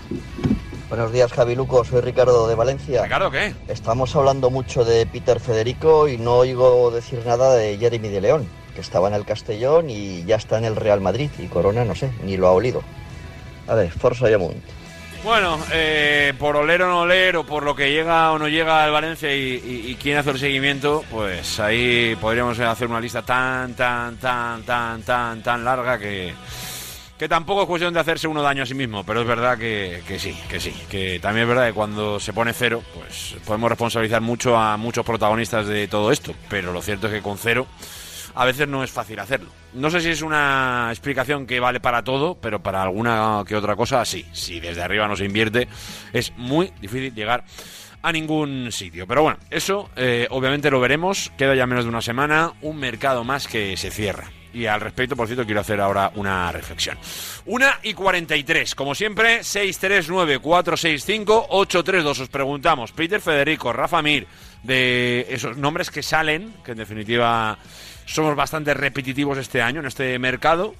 Buenos 0.92 1.14
días, 1.14 1.32
Javi 1.32 1.56
Luco. 1.56 1.86
Soy 1.86 2.02
Ricardo 2.02 2.48
de 2.50 2.56
Valencia. 2.56 3.04
Ricardo, 3.04 3.32
¿qué? 3.32 3.54
Estamos 3.70 4.14
hablando 4.16 4.50
mucho 4.50 4.84
de 4.84 5.06
Peter 5.06 5.40
Federico 5.40 6.10
y 6.10 6.18
no 6.18 6.36
oigo 6.40 6.92
decir 6.92 7.24
nada 7.26 7.56
de 7.56 7.78
Jeremy 7.78 8.10
de 8.10 8.20
León, 8.20 8.50
que 8.76 8.82
estaba 8.82 9.08
en 9.08 9.14
el 9.14 9.24
Castellón 9.26 9.90
y 9.90 10.26
ya 10.26 10.36
está 10.36 10.58
en 10.58 10.66
el 10.66 10.76
Real 10.76 11.00
Madrid. 11.00 11.30
Y 11.40 11.48
Corona, 11.48 11.86
no 11.86 11.96
sé, 11.96 12.12
ni 12.26 12.36
lo 12.36 12.48
ha 12.50 12.52
olido. 12.52 12.84
A 13.70 13.76
ver, 13.76 13.90
Forza 13.90 14.30
Yamunt. 14.30 14.58
Bueno, 15.24 15.58
eh, 15.72 16.34
por 16.38 16.58
oler 16.58 16.82
o 16.82 16.88
no 16.90 17.02
oler, 17.02 17.38
o 17.38 17.46
por 17.46 17.64
lo 17.64 17.74
que 17.76 17.92
llega 17.92 18.32
o 18.34 18.38
no 18.40 18.50
llega 18.50 18.84
al 18.84 18.92
Valencia 18.92 19.34
y, 19.34 19.40
y- 19.64 19.92
y 19.92 19.96
quién 19.96 20.18
hace 20.18 20.32
el 20.32 20.40
seguimiento, 20.40 21.06
pues 21.10 21.58
ahí 21.60 22.18
podríamos 22.20 22.60
hacer 22.60 22.88
una 22.90 23.00
lista 23.00 23.22
tan, 23.22 23.76
tan, 23.76 24.18
tan, 24.18 24.64
tan, 24.64 25.04
tan, 25.04 25.44
tan 25.44 25.64
larga 25.64 26.00
que, 26.00 26.34
que 27.22 27.30
tampoco 27.30 27.62
es 27.62 27.68
cuestión 27.68 27.94
de 27.94 28.00
hacerse 28.00 28.28
uno 28.28 28.42
daño 28.42 28.64
a 28.64 28.66
sí 28.66 28.74
mismo, 28.74 29.04
pero 29.04 29.22
es 29.22 29.28
verdad 29.28 29.56
que, 29.56 30.02
que 30.08 30.18
sí, 30.18 30.36
que 30.50 30.60
sí, 30.60 30.74
que 30.90 31.20
también 31.20 31.44
es 31.44 31.50
verdad 31.50 31.68
que 31.68 31.74
cuando 31.74 32.20
se 32.20 32.34
pone 32.34 32.52
cero, 32.52 32.82
pues 32.96 33.36
podemos 33.46 33.70
responsabilizar 33.70 34.22
mucho 34.22 34.58
a 34.58 34.76
muchos 34.76 35.06
protagonistas 35.06 35.68
de 35.68 35.88
todo 35.88 36.12
esto, 36.12 36.34
pero 36.50 36.74
lo 36.74 36.82
cierto 36.82 37.06
es 37.06 37.14
que 37.14 37.22
con 37.22 37.38
cero 37.38 37.68
a 38.34 38.44
veces 38.44 38.68
no 38.68 38.84
es 38.84 38.90
fácil 38.90 39.20
hacerlo. 39.20 39.52
No 39.76 39.92
sé 39.92 40.02
si 40.02 40.10
es 40.10 40.24
una 40.24 40.88
explicación 40.90 41.46
que 41.46 41.60
vale 41.60 41.80
para 41.80 42.04
todo, 42.04 42.34
pero 42.42 42.64
para 42.64 42.82
alguna 42.82 43.44
que 43.46 43.56
otra 43.56 43.76
cosa 43.76 44.04
sí. 44.04 44.26
Si 44.34 44.60
desde 44.60 44.82
arriba 44.82 45.08
no 45.08 45.16
se 45.16 45.26
invierte, 45.26 45.68
es 46.14 46.36
muy 46.38 46.74
difícil 46.82 47.14
llegar 47.14 47.44
a 48.02 48.12
ningún 48.12 48.72
sitio. 48.72 49.06
Pero 49.06 49.22
bueno, 49.22 49.38
eso 49.52 49.92
eh, 49.96 50.26
obviamente 50.32 50.72
lo 50.72 50.80
veremos. 50.80 51.32
Queda 51.38 51.54
ya 51.54 51.68
menos 51.68 51.86
de 51.86 51.90
una 51.90 52.02
semana, 52.02 52.54
un 52.64 52.80
mercado 52.80 53.24
más 53.24 53.48
que 53.48 53.78
se 53.78 53.92
cierra. 53.92 54.32
Y 54.54 54.66
al 54.66 54.82
respecto, 54.82 55.16
por 55.16 55.28
cierto, 55.28 55.46
quiero 55.46 55.62
hacer 55.62 55.80
ahora 55.80 56.12
una 56.16 56.52
reflexión. 56.52 56.98
Una 57.46 57.80
y 57.84 57.94
43, 57.94 58.76
como 58.76 58.94
siempre, 58.96 59.40
639-465-832. 59.42 62.20
Os 62.20 62.30
preguntamos, 62.30 62.92
Peter 62.92 63.22
Federico, 63.22 63.72
Rafa 63.72 64.02
Mir, 64.02 64.28
de 64.64 65.26
esos 65.30 65.56
nombres 65.58 65.90
que 65.90 66.04
salen, 66.04 66.54
que 66.66 66.72
en 66.72 66.80
definitiva 66.80 67.58
somos 68.06 68.36
bastante 68.36 68.74
repetitivos 68.74 69.38
este 69.38 69.62
año 69.62 69.80
en 69.80 69.86
este 69.86 70.20
mercado. 70.20 70.76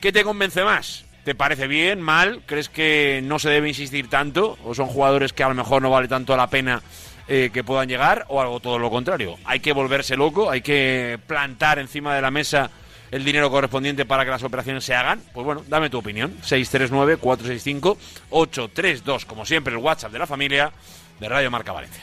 ¿Qué 0.00 0.12
te 0.12 0.24
convence 0.24 0.64
más? 0.64 1.04
¿Te 1.24 1.34
parece 1.34 1.66
bien, 1.66 2.00
mal? 2.00 2.42
¿Crees 2.46 2.68
que 2.68 3.20
no 3.24 3.38
se 3.38 3.48
debe 3.48 3.68
insistir 3.68 4.10
tanto? 4.10 4.58
¿O 4.64 4.74
son 4.74 4.86
jugadores 4.86 5.32
que 5.32 5.42
a 5.42 5.48
lo 5.48 5.54
mejor 5.54 5.80
no 5.80 5.90
vale 5.90 6.08
tanto 6.08 6.36
la 6.36 6.48
pena 6.48 6.82
eh, 7.28 7.50
que 7.52 7.64
puedan 7.64 7.88
llegar? 7.88 8.26
¿O 8.28 8.40
algo 8.40 8.60
todo 8.60 8.78
lo 8.78 8.90
contrario? 8.90 9.36
¿Hay 9.44 9.60
que 9.60 9.72
volverse 9.72 10.16
loco? 10.16 10.50
¿Hay 10.50 10.60
que 10.60 11.18
plantar 11.26 11.78
encima 11.78 12.14
de 12.14 12.20
la 12.20 12.30
mesa 12.30 12.70
el 13.14 13.24
dinero 13.24 13.48
correspondiente 13.48 14.04
para 14.04 14.24
que 14.24 14.32
las 14.32 14.42
operaciones 14.42 14.84
se 14.84 14.92
hagan? 14.92 15.22
Pues 15.32 15.46
bueno, 15.46 15.62
dame 15.68 15.88
tu 15.88 15.98
opinión. 15.98 16.34
639-465-832. 16.42 19.24
Como 19.24 19.46
siempre, 19.46 19.72
el 19.72 19.78
WhatsApp 19.78 20.10
de 20.10 20.18
la 20.18 20.26
familia 20.26 20.72
de 21.20 21.28
Radio 21.28 21.48
Marca 21.50 21.72
Valencia. 21.72 22.02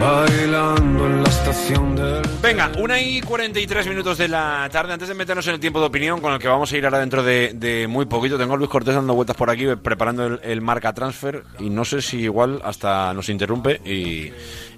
bailando 0.00 1.06
en 1.06 1.22
la 1.22 1.28
estación 1.28 1.94
del... 1.96 2.23
Venga, 2.44 2.70
una 2.78 3.00
y 3.00 3.22
43 3.22 3.88
minutos 3.88 4.18
de 4.18 4.28
la 4.28 4.68
tarde. 4.70 4.92
Antes 4.92 5.08
de 5.08 5.14
meternos 5.14 5.46
en 5.46 5.54
el 5.54 5.60
tiempo 5.60 5.80
de 5.80 5.86
opinión, 5.86 6.20
con 6.20 6.30
el 6.34 6.38
que 6.38 6.46
vamos 6.46 6.70
a 6.70 6.76
ir 6.76 6.84
ahora 6.84 6.98
dentro 6.98 7.22
de, 7.22 7.86
muy 7.88 8.04
poquito, 8.04 8.36
tengo 8.36 8.52
a 8.52 8.56
Luis 8.58 8.68
Cortés 8.68 8.94
dando 8.94 9.14
vueltas 9.14 9.34
por 9.34 9.48
aquí, 9.48 9.64
preparando 9.82 10.38
el 10.42 10.60
marca 10.60 10.92
transfer. 10.92 11.42
Y 11.58 11.70
no 11.70 11.86
sé 11.86 12.02
si 12.02 12.18
igual 12.18 12.60
hasta 12.62 13.14
nos 13.14 13.30
interrumpe 13.30 13.80
y, 13.82 14.30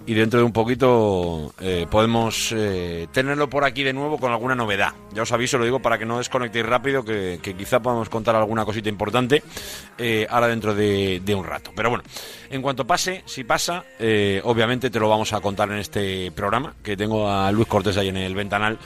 y 0.06 0.14
dentro 0.14 0.38
de 0.38 0.44
un 0.46 0.52
poquito 0.52 1.52
eh, 1.60 1.86
podemos 1.90 2.52
eh, 2.52 3.08
tenerlo 3.12 3.50
por 3.50 3.64
aquí 3.64 3.82
de 3.82 3.92
nuevo 3.92 4.18
con 4.18 4.30
alguna 4.30 4.54
novedad. 4.54 4.92
Ya 5.12 5.22
os 5.22 5.32
aviso, 5.32 5.58
lo 5.58 5.64
digo 5.64 5.80
para 5.80 5.98
que 5.98 6.06
no 6.06 6.18
desconectéis 6.18 6.64
rápido, 6.64 7.04
que, 7.04 7.40
quizá 7.42 7.80
podamos 7.80 8.08
contar 8.08 8.36
alguna 8.36 8.64
cosita 8.64 8.88
importante 8.88 9.42
eh, 9.98 10.26
ahora 10.30 10.48
dentro 10.48 10.74
de, 10.74 11.20
de 11.24 11.34
un 11.34 11.44
rato. 11.44 11.72
Pero 11.74 11.90
bueno, 11.90 12.04
en 12.50 12.62
cuanto 12.62 12.86
pase, 12.86 13.22
si 13.26 13.42
pasa, 13.44 13.84
obviamente 14.44 14.90
te 14.90 15.00
lo 15.00 15.08
vamos 15.08 15.32
a 15.32 15.40
contar 15.40 15.70
en 15.70 15.78
este 15.78 16.30
programa, 16.32 16.74
que 16.82 16.96
tengo 16.96 17.28
a 17.28 17.50
Luis 17.50 17.66
Cortés 17.66 17.96
ahí 17.96 18.08
en 18.08 18.16
el 18.16 18.34
ventanal 18.34 18.78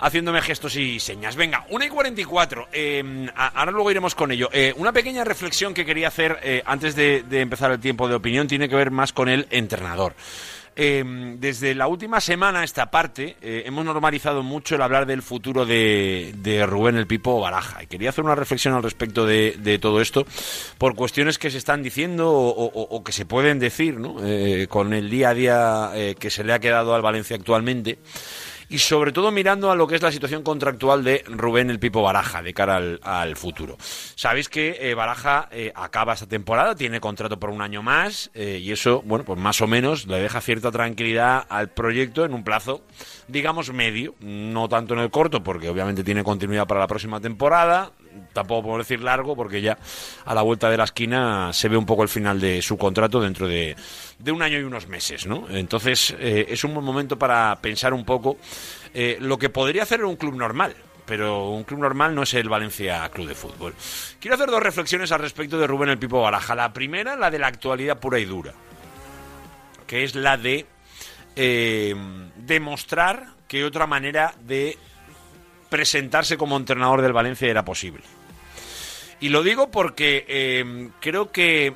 haciéndome 0.00 0.40
gestos 0.42 0.76
y 0.76 1.00
señas. 1.00 1.36
Venga, 1.36 1.66
1 1.70 1.84
y 1.84 1.88
44. 1.88 2.68
Eh, 2.72 3.28
a- 3.36 3.48
ahora 3.60 3.72
luego 3.72 3.90
iremos 3.90 4.14
con 4.14 4.32
ello. 4.32 4.48
Eh, 4.52 4.72
una 4.76 4.92
pequeña 4.92 5.24
reflexión 5.24 5.74
que 5.74 5.84
quería 5.84 6.08
hacer 6.08 6.38
eh, 6.42 6.62
antes 6.66 6.94
de, 6.96 7.22
de 7.22 7.40
empezar 7.40 7.70
el 7.70 7.80
tiempo 7.80 8.08
de 8.08 8.14
opinión 8.14 8.46
tiene 8.48 8.68
que 8.68 8.76
ver 8.76 8.90
más 8.90 9.12
con 9.12 9.28
el 9.28 9.46
entrenador. 9.50 10.14
Eh, 10.76 11.04
desde 11.38 11.72
la 11.76 11.86
última 11.86 12.20
semana 12.20 12.64
esta 12.64 12.90
parte 12.90 13.36
eh, 13.40 13.62
hemos 13.64 13.84
normalizado 13.84 14.42
mucho 14.42 14.74
el 14.74 14.82
hablar 14.82 15.06
del 15.06 15.22
futuro 15.22 15.64
de, 15.64 16.34
de 16.38 16.66
Rubén 16.66 16.96
el 16.96 17.06
Pipo 17.06 17.38
Baraja 17.40 17.84
y 17.84 17.86
quería 17.86 18.08
hacer 18.08 18.24
una 18.24 18.34
reflexión 18.34 18.74
al 18.74 18.82
respecto 18.82 19.24
de, 19.24 19.78
todo 19.80 20.00
esto 20.00 20.26
por 20.76 20.96
cuestiones 20.96 21.38
que 21.38 21.52
se 21.52 21.58
están 21.58 21.80
diciendo 21.84 22.28
o, 22.32 23.04
que 23.04 23.12
se 23.12 23.24
pueden 23.24 23.60
decir 23.60 24.00
¿no? 24.00 24.16
Con 24.68 24.94
el 24.94 25.10
día 25.10 25.28
a 25.28 25.34
día 25.34 25.90
que 26.18 26.28
se 26.28 26.42
le 26.42 26.52
ha 26.52 26.58
quedado 26.58 26.92
al 26.96 27.02
Valencia 27.02 27.36
actualmente 27.36 27.98
y 28.68 28.78
sobre 28.78 29.12
todo 29.12 29.30
mirando 29.30 29.70
a 29.70 29.76
lo 29.76 29.86
que 29.86 29.96
es 29.96 30.02
la 30.02 30.12
situación 30.12 30.42
contractual 30.42 31.04
de 31.04 31.24
Rubén 31.26 31.70
el 31.70 31.78
Pipo 31.78 32.02
Baraja 32.02 32.42
de 32.42 32.54
cara 32.54 32.80
al, 33.02 33.36
futuro. 33.36 33.76
Sabéis 34.14 34.48
que 34.48 34.76
eh, 34.80 34.94
Baraja 34.94 35.48
eh, 35.50 35.72
acaba 35.74 36.14
esta 36.14 36.26
temporada, 36.26 36.74
tiene 36.74 37.00
contrato 37.00 37.38
por 37.38 37.50
un 37.50 37.62
año 37.62 37.82
más 37.82 38.30
eh, 38.34 38.60
y 38.62 38.72
eso, 38.72 39.02
bueno, 39.04 39.24
pues 39.24 39.38
más 39.38 39.60
o 39.60 39.66
menos 39.66 40.06
le 40.06 40.18
deja 40.18 40.40
cierta 40.40 40.70
tranquilidad 40.70 41.46
al 41.48 41.70
proyecto 41.70 42.24
en 42.24 42.34
un 42.34 42.44
plazo, 42.44 42.82
digamos, 43.28 43.72
medio, 43.72 44.14
no 44.20 44.68
tanto 44.68 44.94
en 44.94 45.00
el 45.00 45.10
corto, 45.10 45.42
porque 45.42 45.68
obviamente 45.68 46.04
tiene 46.04 46.22
continuidad 46.22 46.66
para 46.66 46.80
la 46.80 46.86
próxima 46.86 47.20
temporada, 47.20 47.92
tampoco 48.32 48.62
puedo 48.62 48.78
decir 48.78 49.00
largo, 49.00 49.36
porque 49.36 49.60
ya 49.60 49.78
a 50.24 50.34
la 50.34 50.42
vuelta 50.42 50.70
de 50.70 50.76
la 50.76 50.84
esquina 50.84 51.52
se 51.52 51.68
ve 51.68 51.76
un 51.76 51.86
poco 51.86 52.02
el 52.02 52.08
final 52.08 52.40
de 52.40 52.62
su 52.62 52.76
contrato 52.76 53.20
dentro 53.20 53.46
de, 53.46 53.76
de 54.18 54.32
un 54.32 54.42
año 54.42 54.58
y 54.58 54.62
unos 54.62 54.88
meses, 54.88 55.26
¿no? 55.26 55.46
Entonces 55.50 56.14
eh, 56.18 56.46
es 56.48 56.64
un 56.64 56.74
buen 56.74 56.84
momento 56.84 57.18
para 57.18 57.56
pensar 57.60 57.94
un 57.94 58.04
poco 58.04 58.38
eh, 58.92 59.18
lo 59.20 59.38
que 59.38 59.50
podría 59.50 59.82
hacer 59.82 60.04
un 60.04 60.16
club 60.16 60.34
normal. 60.34 60.74
Pero 61.06 61.50
un 61.50 61.64
club 61.64 61.80
normal 61.80 62.14
no 62.14 62.22
es 62.22 62.32
el 62.32 62.48
Valencia 62.48 63.06
Club 63.10 63.28
de 63.28 63.34
Fútbol. 63.34 63.74
Quiero 64.18 64.36
hacer 64.36 64.48
dos 64.48 64.62
reflexiones 64.62 65.12
al 65.12 65.20
respecto 65.20 65.58
de 65.58 65.66
Rubén 65.66 65.90
el 65.90 65.98
Pipo 65.98 66.22
Baraja. 66.22 66.54
La 66.54 66.72
primera, 66.72 67.14
la 67.14 67.30
de 67.30 67.38
la 67.38 67.48
actualidad 67.48 67.98
pura 67.98 68.18
y 68.18 68.24
dura, 68.24 68.54
que 69.86 70.04
es 70.04 70.14
la 70.14 70.38
de 70.38 70.64
eh, 71.36 71.94
demostrar 72.36 73.34
que 73.48 73.64
otra 73.64 73.86
manera 73.86 74.34
de 74.40 74.78
presentarse 75.74 76.36
como 76.36 76.56
entrenador 76.56 77.02
del 77.02 77.12
Valencia 77.12 77.48
era 77.48 77.64
posible. 77.64 78.04
Y 79.18 79.30
lo 79.30 79.42
digo 79.42 79.72
porque 79.72 80.24
eh, 80.28 80.90
creo 81.00 81.32
que 81.32 81.74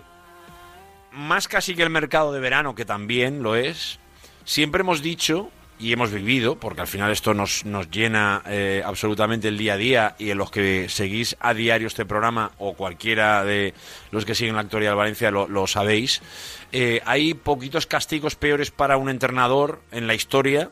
más 1.11 1.49
casi 1.49 1.75
que 1.75 1.83
el 1.83 1.91
mercado 1.91 2.33
de 2.33 2.39
verano, 2.39 2.77
que 2.77 2.85
también 2.85 3.43
lo 3.43 3.57
es, 3.57 3.99
siempre 4.45 4.83
hemos 4.83 5.03
dicho 5.03 5.51
y 5.81 5.93
hemos 5.93 6.13
vivido, 6.13 6.61
porque 6.61 6.81
al 6.81 6.87
final 6.87 7.11
esto 7.11 7.35
nos, 7.35 7.65
nos 7.65 7.91
llena 7.91 8.43
eh, 8.47 8.83
absolutamente 8.85 9.49
el 9.49 9.59
día 9.59 9.73
a 9.73 9.77
día 9.77 10.15
y 10.17 10.31
en 10.31 10.39
los 10.39 10.53
que 10.53 10.89
seguís 10.89 11.37
a 11.41 11.53
diario 11.53 11.89
este 11.89 12.07
programa 12.07 12.53
o 12.59 12.75
cualquiera 12.75 13.43
de 13.43 13.75
los 14.13 14.25
que 14.25 14.37
siguen 14.37 14.55
la 14.55 14.61
actualidad 14.61 14.93
del 14.93 14.99
Valencia 14.99 15.33
lo, 15.33 15.49
lo 15.49 15.67
sabéis, 15.67 16.23
eh, 16.71 17.01
hay 17.05 17.35
poquitos 17.35 17.89
castigos 17.89 18.37
peores 18.37 18.71
para 18.71 18.97
un 18.97 19.09
entrenador 19.09 19.83
en 19.91 20.07
la 20.07 20.15
historia 20.15 20.71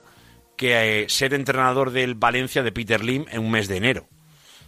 que 0.57 1.03
eh, 1.03 1.09
ser 1.09 1.35
entrenador 1.35 1.91
del 1.91 2.15
Valencia 2.15 2.63
de 2.63 2.73
Peter 2.73 3.05
Lim 3.05 3.27
en 3.31 3.41
un 3.41 3.51
mes 3.51 3.69
de 3.69 3.77
enero. 3.77 4.09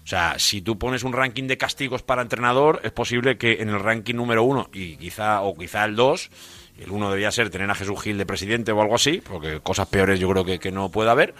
O 0.04 0.06
sea, 0.08 0.38
si 0.38 0.62
tú 0.62 0.78
pones 0.78 1.02
un 1.02 1.12
ranking 1.12 1.44
de 1.48 1.58
castigos 1.58 2.02
para 2.02 2.22
entrenador, 2.22 2.80
es 2.82 2.92
posible 2.92 3.36
que 3.36 3.54
en 3.60 3.68
el 3.68 3.78
ranking 3.80 4.14
número 4.14 4.42
uno, 4.42 4.70
y 4.72 4.96
quizá, 4.96 5.42
o 5.42 5.54
quizá 5.54 5.84
el 5.84 5.96
dos, 5.96 6.30
el 6.78 6.90
uno 6.90 7.10
debía 7.10 7.30
ser 7.30 7.50
tener 7.50 7.70
a 7.70 7.74
Jesús 7.74 8.00
Gil 8.02 8.16
de 8.16 8.24
presidente 8.24 8.72
o 8.72 8.80
algo 8.80 8.94
así, 8.94 9.20
porque 9.20 9.60
cosas 9.60 9.88
peores 9.88 10.18
yo 10.18 10.30
creo 10.30 10.44
que, 10.46 10.70
no 10.72 10.90
puede 10.90 11.10
haber, 11.10 11.34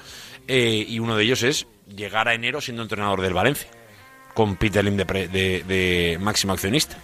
eh, 0.48 0.84
y 0.86 0.98
uno 0.98 1.16
de 1.16 1.24
ellos 1.24 1.42
es 1.44 1.66
llegar 1.86 2.28
a 2.28 2.34
enero 2.34 2.60
siendo 2.60 2.82
entrenador 2.82 3.22
del 3.22 3.32
Valencia, 3.32 3.70
con 4.34 4.56
Peter 4.56 4.84
Lim 4.84 4.98
de, 4.98 5.06
pre- 5.06 5.28
de- 5.28 5.62
de 5.66 6.18
máximo 6.20 6.52
accionista. 6.52 6.98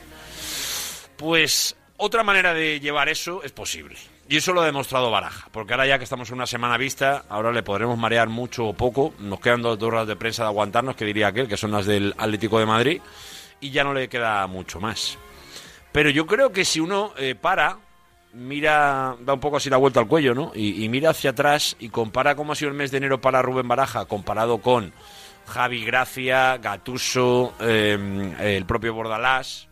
Pues 1.16 1.76
otra 1.96 2.22
manera 2.24 2.52
de 2.54 2.80
llevar 2.80 3.08
eso 3.08 3.42
es 3.42 3.52
posible. 3.52 3.96
Y 4.28 4.38
eso 4.38 4.54
lo 4.54 4.62
ha 4.62 4.66
demostrado 4.66 5.10
Baraja, 5.10 5.48
porque 5.52 5.74
ahora 5.74 5.86
ya 5.86 5.98
que 5.98 6.04
estamos 6.04 6.30
en 6.30 6.36
una 6.36 6.46
semana 6.46 6.78
vista, 6.78 7.24
ahora 7.28 7.52
le 7.52 7.62
podremos 7.62 7.98
marear 7.98 8.28
mucho 8.28 8.66
o 8.66 8.72
poco. 8.72 9.12
Nos 9.18 9.38
quedan 9.40 9.60
dos 9.60 9.82
horas 9.82 10.06
de 10.06 10.16
prensa 10.16 10.44
de 10.44 10.48
aguantarnos, 10.48 10.96
que 10.96 11.04
diría 11.04 11.28
aquel, 11.28 11.46
que 11.46 11.58
son 11.58 11.72
las 11.72 11.84
del 11.84 12.14
Atlético 12.16 12.58
de 12.58 12.66
Madrid, 12.66 13.02
y 13.60 13.70
ya 13.70 13.84
no 13.84 13.92
le 13.92 14.08
queda 14.08 14.46
mucho 14.46 14.80
más. 14.80 15.18
Pero 15.92 16.08
yo 16.08 16.26
creo 16.26 16.52
que 16.52 16.64
si 16.64 16.80
uno 16.80 17.12
eh, 17.18 17.34
para, 17.34 17.78
mira, 18.32 19.14
da 19.20 19.34
un 19.34 19.40
poco 19.40 19.58
así 19.58 19.68
la 19.68 19.76
vuelta 19.76 20.00
al 20.00 20.08
cuello, 20.08 20.34
¿no? 20.34 20.52
Y, 20.54 20.88
mira 20.88 21.10
hacia 21.10 21.30
atrás 21.30 21.76
y 21.78 21.90
compara 21.90 22.34
cómo 22.34 22.52
ha 22.52 22.56
sido 22.56 22.70
el 22.70 22.76
mes 22.76 22.90
de 22.90 22.96
enero 22.96 23.20
para 23.20 23.42
Rubén 23.42 23.68
Baraja 23.68 24.06
comparado 24.06 24.58
con 24.58 24.92
Javi 25.46 25.84
Gracia, 25.84 26.56
Gatuso, 26.56 27.52
eh, 27.60 28.34
el 28.40 28.64
propio 28.64 28.94
Bordalás, 28.94 29.68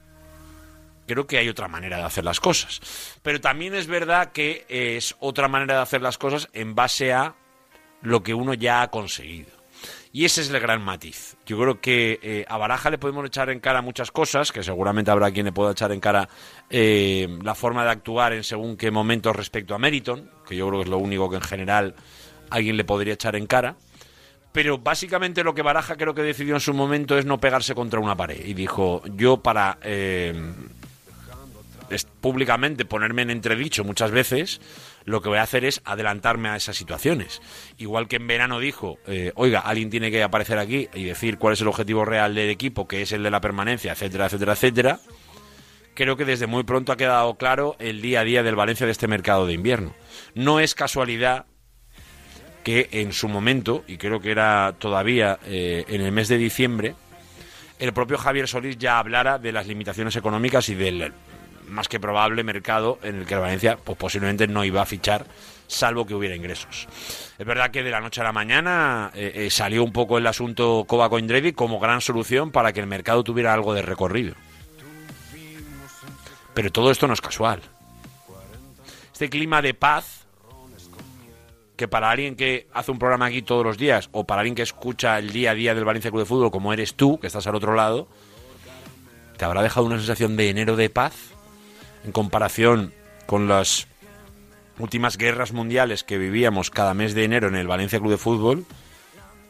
creo 1.07 1.27
que 1.27 1.39
hay 1.39 1.49
otra 1.49 1.69
manera 1.69 1.99
de 1.99 2.05
hacer 2.05 2.25
las 2.25 2.41
cosas. 2.41 2.81
Pero 3.23 3.41
también 3.41 3.75
es 3.75 3.87
verdad 3.87 4.33
que 4.33 4.65
es 4.69 5.15
otra 5.21 5.49
manera 5.49 5.77
de 5.77 5.83
hacer 5.83 6.03
las 6.03 6.19
cosas 6.19 6.49
en 6.53 6.75
base 6.75 7.13
a 7.13 7.35
lo 8.03 8.23
que 8.23 8.35
uno 8.35 8.55
ya 8.55 8.83
ha 8.83 8.91
conseguido. 8.91 9.63
Y 10.15 10.27
ese 10.27 10.43
es 10.43 10.51
el 10.51 10.61
gran 10.61 10.83
matiz. 10.83 11.37
Yo 11.47 11.59
creo 11.59 11.81
que 11.81 12.21
eh, 12.23 12.45
a 12.47 12.59
Baraja 12.59 12.91
le 12.91 12.99
podemos 12.99 13.25
echar 13.25 13.49
en 13.49 13.61
cara 13.61 13.81
muchas 13.81 14.11
cosas, 14.11 14.53
que 14.53 14.63
seguramente 14.63 15.11
habrá 15.11 15.31
quien 15.31 15.47
le 15.47 15.53
pueda 15.53 15.73
echar 15.73 15.91
en 15.91 16.01
cara 16.01 16.29
eh, 16.69 17.27
la 17.43 17.55
forma 17.55 17.83
de 17.85 17.91
actuar 17.91 18.35
en 18.35 18.45
según 18.45 18.77
qué 18.77 18.91
momentos 18.91 19.35
respecto 19.35 19.75
a 19.75 19.79
Meriton, 19.79 20.31
que 20.47 20.55
yo 20.55 20.69
creo 20.69 20.81
que 20.81 20.85
es 20.85 20.91
lo 20.91 20.99
único 20.99 21.31
que 21.31 21.37
en 21.37 21.43
general 21.43 21.95
alguien 22.51 22.77
le 22.77 22.85
podría 22.85 23.15
echar 23.15 23.37
en 23.37 23.47
cara. 23.47 23.77
Pero 24.53 24.77
básicamente 24.77 25.43
lo 25.43 25.55
que 25.55 25.63
Baraja 25.63 25.97
creo 25.97 26.15
que 26.15 26.23
decidió 26.23 26.55
en 26.55 26.61
su 26.61 26.75
momento 26.75 27.17
es 27.17 27.25
no 27.25 27.41
pegarse 27.41 27.75
contra 27.75 27.99
una 27.99 28.15
pared. 28.15 28.45
Y 28.45 28.53
dijo, 28.53 29.03
yo 29.17 29.39
para 29.39 29.79
eh, 29.81 30.35
públicamente 32.21 32.85
ponerme 32.85 33.23
en 33.23 33.31
entredicho 33.31 33.85
muchas 33.85 34.11
veces, 34.11 34.61
lo 35.05 35.23
que 35.23 35.29
voy 35.29 35.39
a 35.39 35.43
hacer 35.43 35.65
es 35.65 35.81
adelantarme 35.85 36.49
a 36.49 36.57
esas 36.57 36.77
situaciones. 36.77 37.41
Igual 37.79 38.09
que 38.09 38.17
en 38.17 38.27
verano 38.27 38.61
dijo, 38.61 38.99
eh, 39.07 39.33
oiga, 39.35 39.61
alguien 39.61 39.91
tiene 39.91 40.11
que 40.11 40.23
aparecer 40.23 40.59
aquí 40.59 40.89
y 40.95 41.05
decir 41.05 41.39
cuál 41.39 41.55
es 41.55 41.61
el 41.61 41.69
objetivo 41.69 42.05
real 42.05 42.35
del 42.35 42.51
equipo, 42.51 42.87
que 42.89 43.03
es 43.03 43.13
el 43.13 43.23
de 43.23 43.31
la 43.31 43.41
permanencia, 43.41 43.93
etcétera, 43.93 44.27
etcétera, 44.27 44.53
etcétera. 44.53 45.01
Creo 45.95 46.17
que 46.17 46.25
desde 46.25 46.47
muy 46.47 46.65
pronto 46.65 46.93
ha 46.93 46.97
quedado 46.97 47.35
claro 47.35 47.77
el 47.79 48.01
día 48.01 48.21
a 48.21 48.25
día 48.25 48.43
del 48.43 48.57
Valencia 48.57 48.87
de 48.87 48.93
este 48.93 49.09
mercado 49.09 49.47
de 49.47 49.53
invierno. 49.53 49.95
No 50.35 50.59
es 50.59 50.75
casualidad 50.75 51.47
que 52.65 52.89
en 52.93 53.13
su 53.13 53.29
momento, 53.29 53.85
y 53.87 53.99
creo 53.99 54.21
que 54.21 54.31
era 54.31 54.75
todavía 54.79 55.39
eh, 55.45 55.85
en 55.89 56.01
el 56.01 56.13
mes 56.13 56.29
de 56.29 56.39
diciembre, 56.39 56.95
el 57.79 57.93
propio 57.93 58.17
Javier 58.17 58.47
Solís 58.47 58.79
ya 58.79 58.99
hablara 58.99 59.39
de 59.39 59.53
las 59.53 59.67
limitaciones 59.67 60.15
económicas 60.17 60.69
y 60.69 60.77
del 60.77 61.13
más 61.73 61.89
que 61.89 61.99
probable 61.99 62.45
mercado 62.45 62.99
en 63.03 63.21
el 63.21 63.27
que 63.27 63.35
el 63.35 63.41
Valencia 63.41 63.79
pues 63.83 63.99
posiblemente 63.99 64.47
no 64.47 64.65
iba 64.65 64.83
a 64.83 64.87
fichar 64.87 65.27
salvo 65.67 66.07
que 66.07 66.15
hubiera 66.15 66.37
ingresos. 66.37 66.87
Es 67.39 67.47
verdad 67.47 67.71
que 67.71 67.83
de 67.83 67.91
la 67.91 68.01
noche 68.01 68.21
a 68.21 68.25
la 68.25 68.33
mañana 68.33 69.11
eh, 69.15 69.33
eh, 69.35 69.51
salió 69.51 69.83
un 69.83 69.93
poco 69.93 70.19
el 70.19 70.27
asunto 70.27 70.85
Coba 70.87 71.09
Coindrevi 71.09 71.53
como 71.53 71.81
gran 71.81 72.01
solución 72.01 72.51
para 72.51 72.73
que 72.73 72.81
el 72.81 72.87
mercado 72.87 73.25
tuviera 73.25 73.53
algo 73.53 73.75
de 73.75 73.83
recorrido. 73.83 74.35
Pero 76.55 76.71
todo 76.71 76.91
esto 76.91 77.07
no 77.07 77.15
es 77.15 77.21
casual. 77.21 77.63
Este 79.13 79.31
clima 79.31 79.63
de 79.63 79.75
paz 79.75 80.27
que 81.77 81.89
para 81.89 82.11
alguien 82.11 82.37
que 82.37 82.69
hace 82.73 82.91
un 82.91 82.99
programa 82.99 83.27
aquí 83.27 83.43
todos 83.43 83.65
los 83.65 83.79
días 83.79 84.09
o 84.13 84.25
para 84.25 84.43
alguien 84.43 84.55
que 84.55 84.63
escucha 84.63 85.19
el 85.19 85.33
día 85.33 85.53
a 85.53 85.55
día 85.55 85.75
del 85.75 85.85
Valencia 85.85 86.11
Club 86.11 86.23
de 86.23 86.27
Fútbol 86.27 86.51
como 86.51 86.73
eres 86.73 86.95
tú, 86.95 87.19
que 87.19 87.27
estás 87.27 87.47
al 87.47 87.55
otro 87.55 87.75
lado, 87.75 88.09
te 89.37 89.45
habrá 89.45 89.63
dejado 89.63 89.87
una 89.87 89.97
sensación 89.97 90.37
de 90.37 90.51
enero 90.51 90.77
de 90.77 90.91
paz 90.91 91.32
en 92.05 92.13
comparación 92.13 92.93
con 93.27 93.49
las 93.49 93.87
últimas 94.79 95.17
guerras 95.17 95.53
mundiales 95.53 96.05
que 96.05 96.19
vivíamos 96.19 96.71
cada 96.71 96.95
mes 96.95 97.15
de 97.15 97.25
enero 97.25 97.49
en 97.49 97.55
el 97.55 97.67
Valencia 97.67 97.99
Club 97.99 98.11
de 98.11 98.19
Fútbol, 98.19 98.65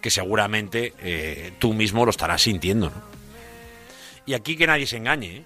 que 0.00 0.10
seguramente 0.10 0.94
eh, 0.98 1.52
tú 1.58 1.72
mismo 1.72 2.04
lo 2.04 2.10
estarás 2.10 2.42
sintiendo. 2.42 2.90
¿no? 2.90 3.02
Y 4.26 4.34
aquí 4.34 4.56
que 4.56 4.66
nadie 4.66 4.86
se 4.86 4.96
engañe. 4.96 5.36
¿eh? 5.36 5.44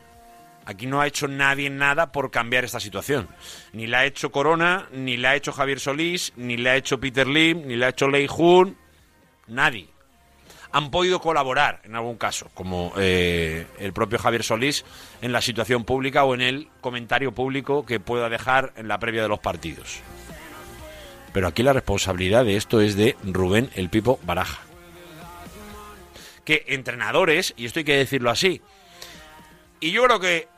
Aquí 0.65 0.87
no 0.87 1.01
ha 1.01 1.07
hecho 1.07 1.29
nadie 1.29 1.71
nada 1.71 2.11
por 2.11 2.31
cambiar 2.31 2.65
esta 2.65 2.81
situación. 2.81 3.29
Ni 3.73 3.87
la 3.87 4.01
ha 4.01 4.05
hecho 4.05 4.33
Corona, 4.33 4.89
ni 4.93 5.17
la 5.17 5.31
ha 5.31 5.37
hecho 5.37 5.53
Javier 5.53 5.79
Solís, 5.79 6.33
ni 6.37 6.57
la 6.57 6.73
ha 6.73 6.77
hecho 6.77 6.99
Peter 6.99 7.27
Lim, 7.27 7.69
ni 7.69 7.77
la 7.77 7.87
ha 7.87 7.91
hecho 7.91 8.09
Lei 8.09 8.27
Jun. 8.27 8.77
Nadie. 9.47 9.89
Han 10.77 10.91
podido 10.91 11.21
colaborar 11.21 11.81
en 11.85 11.95
algún 11.95 12.19
caso, 12.19 12.51
como 12.53 12.93
eh, 12.99 13.67
el 13.79 13.95
propio 13.95 14.19
Javier 14.19 14.43
Solís, 14.43 14.85
en 15.23 15.33
la 15.33 15.41
situación 15.41 15.85
pública 15.85 16.25
o 16.25 16.35
en 16.35 16.43
el 16.43 16.69
comentario 16.83 17.33
público 17.33 17.87
que 17.87 17.99
pueda 17.99 18.29
dejar 18.29 18.75
en 18.77 18.87
la 18.87 18.99
previa 18.99 19.23
de 19.23 19.29
los 19.29 19.39
partidos. 19.39 20.01
Pero 21.33 21.47
aquí 21.47 21.63
la 21.63 21.73
responsabilidad 21.73 22.45
de 22.45 22.59
esto 22.59 22.83
es 22.83 22.95
de 22.95 23.17
Rubén 23.25 23.71
el 23.75 23.89
Pipo 23.89 24.21
Baraja. 24.25 24.59
Que 26.45 26.67
entrenadores, 26.67 27.55
y 27.57 27.65
esto 27.65 27.79
hay 27.79 27.85
que 27.87 27.97
decirlo 27.97 28.29
así, 28.29 28.61
y 29.81 29.93
yo 29.93 30.05
creo 30.05 30.21
que 30.21 30.49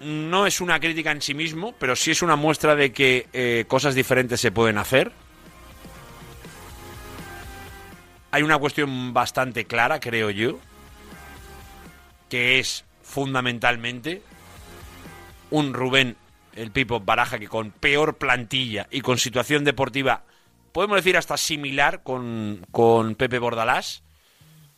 no 0.00 0.46
es 0.46 0.60
una 0.60 0.80
crítica 0.80 1.12
en 1.12 1.22
sí 1.22 1.32
mismo, 1.32 1.76
pero 1.78 1.94
sí 1.94 2.10
es 2.10 2.22
una 2.22 2.34
muestra 2.34 2.74
de 2.74 2.92
que 2.92 3.28
eh, 3.32 3.66
cosas 3.68 3.94
diferentes 3.94 4.40
se 4.40 4.50
pueden 4.50 4.78
hacer. 4.78 5.12
Hay 8.30 8.42
una 8.42 8.58
cuestión 8.58 9.12
bastante 9.12 9.64
clara, 9.64 10.00
creo 10.00 10.30
yo, 10.30 10.58
que 12.28 12.58
es 12.58 12.84
fundamentalmente 13.02 14.22
un 15.50 15.74
Rubén 15.74 16.16
el 16.54 16.70
Pipo 16.70 17.00
Baraja 17.00 17.38
que 17.38 17.48
con 17.48 17.70
peor 17.70 18.16
plantilla 18.16 18.86
y 18.90 19.00
con 19.00 19.18
situación 19.18 19.64
deportiva, 19.64 20.24
podemos 20.72 20.96
decir 20.96 21.16
hasta 21.16 21.36
similar 21.36 22.02
con, 22.02 22.66
con 22.70 23.14
Pepe 23.14 23.38
Bordalás, 23.38 24.02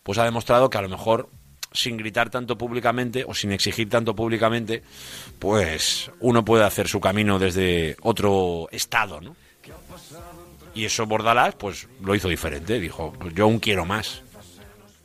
pues 0.03 0.19
ha 0.19 0.25
demostrado 0.25 0.71
que 0.71 0.79
a 0.79 0.83
lo 0.83 0.89
mejor 0.89 1.29
sin 1.73 1.97
gritar 1.97 2.31
tanto 2.31 2.59
públicamente 2.59 3.25
o 3.27 3.35
sin 3.35 3.53
exigir 3.53 3.89
tanto 3.89 4.15
públicamente, 4.15 4.83
pues 5.39 6.11
uno 6.21 6.45
puede 6.45 6.65
hacer 6.65 6.89
su 6.89 7.01
camino 7.01 7.39
desde 7.39 7.97
otro 8.03 8.69
estado, 8.71 9.21
¿no? 9.21 9.35
Y 10.75 10.85
eso 10.85 11.07
Bordalás, 11.07 11.55
pues 11.55 11.89
lo 12.03 12.15
hizo 12.15 12.29
diferente, 12.29 12.81
dijo, 12.81 13.13
pues 13.19 13.35
yo 13.35 13.45
aún 13.45 13.59
quiero 13.59 13.85
más. 13.85 14.23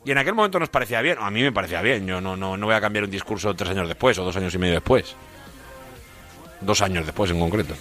Y 0.06 0.12
en 0.12 0.18
aquel 0.18 0.34
momento 0.34 0.60
nos 0.60 0.70
parecía 0.70 1.02
bien, 1.02 1.18
a 1.20 1.30
mí 1.30 1.42
me 1.42 1.52
parecía 1.52 1.82
bien, 1.82 2.08
yo 2.08 2.22
no, 2.22 2.38
no, 2.38 2.56
no 2.56 2.66
voy 2.66 2.76
a 2.76 2.82
cambiar 2.82 3.04
un 3.04 3.12
discurso 3.12 3.54
tres 3.54 3.72
años 3.72 3.88
después 3.90 4.18
o 4.18 4.24
dos 4.24 4.38
años 4.38 4.54
y 4.56 4.58
medio 4.58 4.76
después. 4.76 5.16
Dos 6.62 6.82
años 6.82 7.06
después 7.06 7.30
en 7.32 7.40
concreto. 7.40 7.76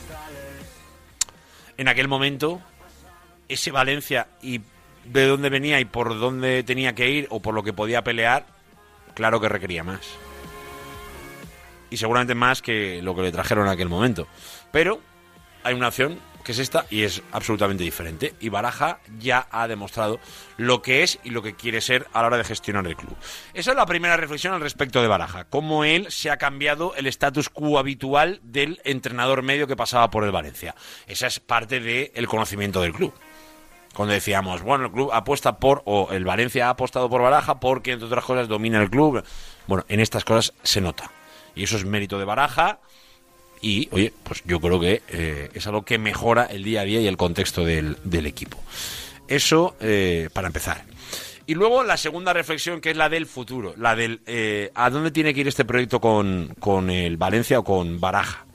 En 1.77 1.89
aquel 1.89 2.09
momento, 2.09 2.61
ese 3.49 3.71
Valencia 3.71 4.27
y 4.43 4.61
de 5.05 5.27
dónde 5.27 5.51
venía 5.51 5.79
y 5.79 5.85
por 5.85 6.19
dónde 6.19 6.63
tenía 6.65 6.95
que 6.95 7.09
ir 7.09 7.27
o 7.31 7.41
por 7.41 7.55
lo 7.55 7.63
que 7.63 7.73
podía 7.73 8.03
pelear, 8.03 8.47
claro 9.15 9.41
que 9.41 9.49
requería 9.49 9.85
más. 9.85 10.01
Y 11.91 11.99
seguramente 11.99 12.35
más 12.35 12.63
que 12.63 13.01
lo 13.03 13.15
que 13.15 13.23
le 13.23 13.33
trajeron 13.33 13.67
en 13.67 13.73
aquel 13.73 13.89
momento. 13.89 14.27
Pero 14.73 15.01
hay 15.63 15.75
una 15.75 15.89
opción 15.89 16.19
que 16.47 16.53
es 16.53 16.61
esta 16.61 16.87
y 16.91 17.03
es 17.03 17.23
absolutamente 17.33 17.83
diferente. 17.83 18.35
Y 18.39 18.51
Baraja 18.51 19.01
ya 19.19 19.49
ha 19.51 19.67
demostrado 19.67 20.21
lo 20.57 20.81
que 20.81 21.03
es 21.03 21.19
y 21.25 21.31
lo 21.31 21.43
que 21.43 21.57
quiere 21.57 21.81
ser 21.81 22.07
a 22.13 22.21
la 22.21 22.29
hora 22.29 22.37
de 22.37 22.45
gestionar 22.45 22.87
el 22.87 22.95
club. 22.95 23.17
Esa 23.53 23.73
es 23.73 23.77
la 23.77 23.85
primera 23.85 24.17
reflexión 24.17 24.55
al 24.55 24.61
respecto 24.61 25.03
de 25.03 25.09
Baraja. 25.09 25.47
Cómo 25.47 25.83
él 25.83 26.07
se 26.11 26.31
ha 26.31 26.37
cambiado 26.37 26.95
el 26.95 27.09
status 27.09 27.49
quo 27.49 27.81
habitual 27.81 28.39
del 28.45 28.81
entrenador 28.85 29.43
medio 29.43 29.67
que 29.67 29.75
pasaba 29.75 30.09
por 30.09 30.23
el 30.23 30.31
Valencia. 30.31 30.77
Esa 31.09 31.27
es 31.27 31.41
parte 31.41 31.81
del 31.81 32.29
conocimiento 32.29 32.81
del 32.81 32.93
club 32.93 33.13
cuando 33.93 34.15
decíamos, 34.15 34.63
bueno, 34.63 34.85
el 34.85 34.93
club 34.93 35.11
apuesta 35.13 35.59
por, 35.59 35.83
o 35.87 36.13
el 36.13 36.25
Valencia 36.25 36.69
ha 36.69 36.71
apostado 36.71 37.11
por 37.11 37.23
Baraja 37.23 37.59
porque, 37.59 37.93
entre 37.93 38.07
otras 38.07 38.25
cosas, 38.25 38.47
domina 38.47 38.81
el 38.81 38.91
club. 38.91 39.25
Bueno, 39.67 39.85
en 39.89 39.99
estas 39.99 40.23
cosas 40.23 40.55
se 40.63 40.81
nota. 40.81 41.11
Y 41.57 41.65
eso 41.65 41.77
es 41.77 41.87
mérito 41.87 42.19
de 42.19 42.27
Baraja. 42.27 42.79
Y, 43.67 43.89
oye, 43.91 44.13
pues 44.23 44.45
yo 44.45 44.61
creo 44.61 44.79
que 44.79 45.03
eh, 45.09 45.51
es 45.53 45.67
algo 45.67 45.85
que 45.85 45.99
mejora 45.99 46.45
el 46.45 46.63
día 46.63 46.83
a 46.83 46.85
día 46.85 47.01
y 47.01 47.09
el 47.09 47.17
contexto 47.17 47.65
del, 47.65 47.97
del 48.05 48.27
equipo. 48.27 48.63
Eso 49.27 49.75
eh, 49.81 50.29
para 50.33 50.47
empezar. 50.47 50.85
Y 51.47 51.55
luego 51.55 51.83
la 51.83 51.97
segunda 51.97 52.33
reflexión, 52.33 52.81
que 52.81 52.93
es 52.93 52.97
la 52.97 53.09
del 53.09 53.27
futuro, 53.27 53.75
la 53.77 53.97
del 53.97 54.21
eh, 54.27 54.71
a 54.77 54.89
dónde 54.89 55.11
tiene 55.11 55.35
que 55.35 55.41
ir 55.41 55.49
este 55.49 55.65
proyecto 55.65 56.01
con, 56.01 56.55
con 56.61 56.91
el 56.91 57.17
Valencia 57.17 57.59
o 57.59 57.65
con 57.65 57.99
Baraja. 57.99 58.46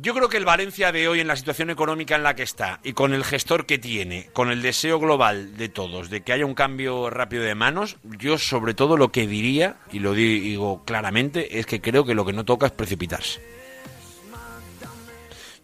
Yo 0.00 0.14
creo 0.14 0.28
que 0.28 0.36
el 0.36 0.44
Valencia 0.44 0.92
de 0.92 1.08
hoy, 1.08 1.18
en 1.18 1.26
la 1.26 1.34
situación 1.34 1.70
económica 1.70 2.14
en 2.14 2.22
la 2.22 2.36
que 2.36 2.44
está 2.44 2.78
y 2.84 2.92
con 2.92 3.12
el 3.12 3.24
gestor 3.24 3.66
que 3.66 3.78
tiene, 3.78 4.30
con 4.32 4.48
el 4.48 4.62
deseo 4.62 5.00
global 5.00 5.56
de 5.56 5.68
todos 5.68 6.08
de 6.08 6.20
que 6.20 6.32
haya 6.32 6.46
un 6.46 6.54
cambio 6.54 7.10
rápido 7.10 7.42
de 7.42 7.56
manos, 7.56 7.96
yo 8.04 8.38
sobre 8.38 8.74
todo 8.74 8.96
lo 8.96 9.10
que 9.10 9.26
diría, 9.26 9.78
y 9.90 9.98
lo 9.98 10.14
digo 10.14 10.84
claramente, 10.84 11.58
es 11.58 11.66
que 11.66 11.80
creo 11.80 12.04
que 12.04 12.14
lo 12.14 12.24
que 12.24 12.32
no 12.32 12.44
toca 12.44 12.66
es 12.66 12.72
precipitarse. 12.72 13.40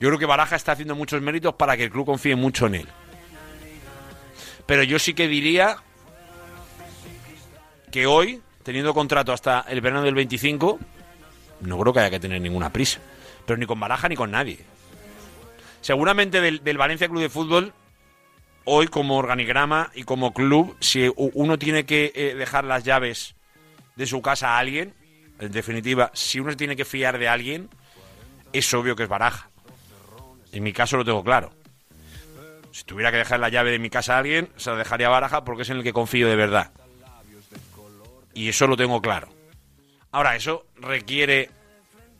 Yo 0.01 0.09
creo 0.09 0.18
que 0.18 0.26
Baraja 0.26 0.57
está 0.57 0.72
haciendo 0.72 0.97
muchos 0.97 1.22
méritos 1.22 1.55
para 1.55 1.76
que 1.76 1.85
el 1.85 1.91
club 1.91 2.07
confíe 2.07 2.35
mucho 2.35 2.66
en 2.66 2.74
él. 2.74 2.89
Pero 4.66 4.82
yo 4.82 4.99
sí 4.99 5.14
que 5.14 5.28
diría 5.28 5.76
que 7.93 8.09
hoy, 8.09 8.43
teniendo 8.64 8.95
contrato 8.95 9.32
hasta 9.32 9.61
el 9.68 9.80
verano 9.80 10.03
del 10.03 10.16
25, 10.16 10.80
no 11.61 11.78
creo 11.78 11.93
que 11.93 12.01
haya 12.01 12.11
que 12.11 12.18
tener 12.18 12.41
ninguna 12.41 12.72
prisa 12.72 13.01
pero 13.47 13.59
ni 13.59 13.66
con 13.66 13.80
Baraja 13.80 14.09
ni 14.09 14.16
con 14.16 14.30
nadie. 14.30 14.59
Seguramente 15.80 16.40
del, 16.40 16.78
Valencia 16.78 17.09
Club 17.09 17.20
de 17.20 17.28
Fútbol, 17.28 17.72
hoy 18.64 18.88
como 18.88 19.16
organigrama 19.16 19.90
y 19.95 20.05
como 20.05 20.32
club, 20.32 20.76
si 20.80 21.12
uno 21.16 21.59
tiene 21.59 21.84
que 21.84 22.12
eh, 22.14 22.34
dejar 22.34 22.64
las 22.64 22.84
llaves 22.84 23.34
de 23.97 24.07
su 24.07 24.22
casa 24.22 24.57
a 24.57 24.59
alguien, 24.59 24.95
en 25.38 25.53
definitiva, 25.53 26.11
si 26.14 26.40
uno 26.40 26.57
tiene 26.57 26.76
que 26.76 26.84
fiar 26.84 27.18
de 27.18 27.28
alguien, 27.28 27.68
es 28.53 28.72
obvio 28.72 28.97
que 28.97 29.03
es 29.03 29.09
Baraja. 29.09 29.51
En 30.53 30.62
mi 30.62 30.72
caso 30.72 30.97
lo 30.97 31.05
tengo 31.05 31.22
claro. 31.22 31.53
Si 32.70 32.84
tuviera 32.84 33.11
que 33.11 33.18
dejar 33.18 33.40
la 33.40 33.51
llave 33.51 33.70
de 33.70 33.78
mi 33.78 33.90
casa 33.90 34.14
a 34.14 34.18
alguien, 34.18 34.49
se 34.57 34.70
la 34.70 34.76
dejaría 34.76 35.09
a 35.09 35.11
Baraja 35.11 35.45
porque 35.45 35.62
es 35.62 35.70
en 35.70 35.78
el 35.78 35.82
que 35.82 35.92
confío 35.92 36.28
de 36.28 36.36
verdad. 36.36 36.72
Y 38.32 38.49
eso 38.49 38.66
lo 38.66 38.76
tengo 38.76 39.03
claro. 39.03 39.28
Ahora, 40.12 40.34
eso 40.34 40.66
requiere 40.76 41.51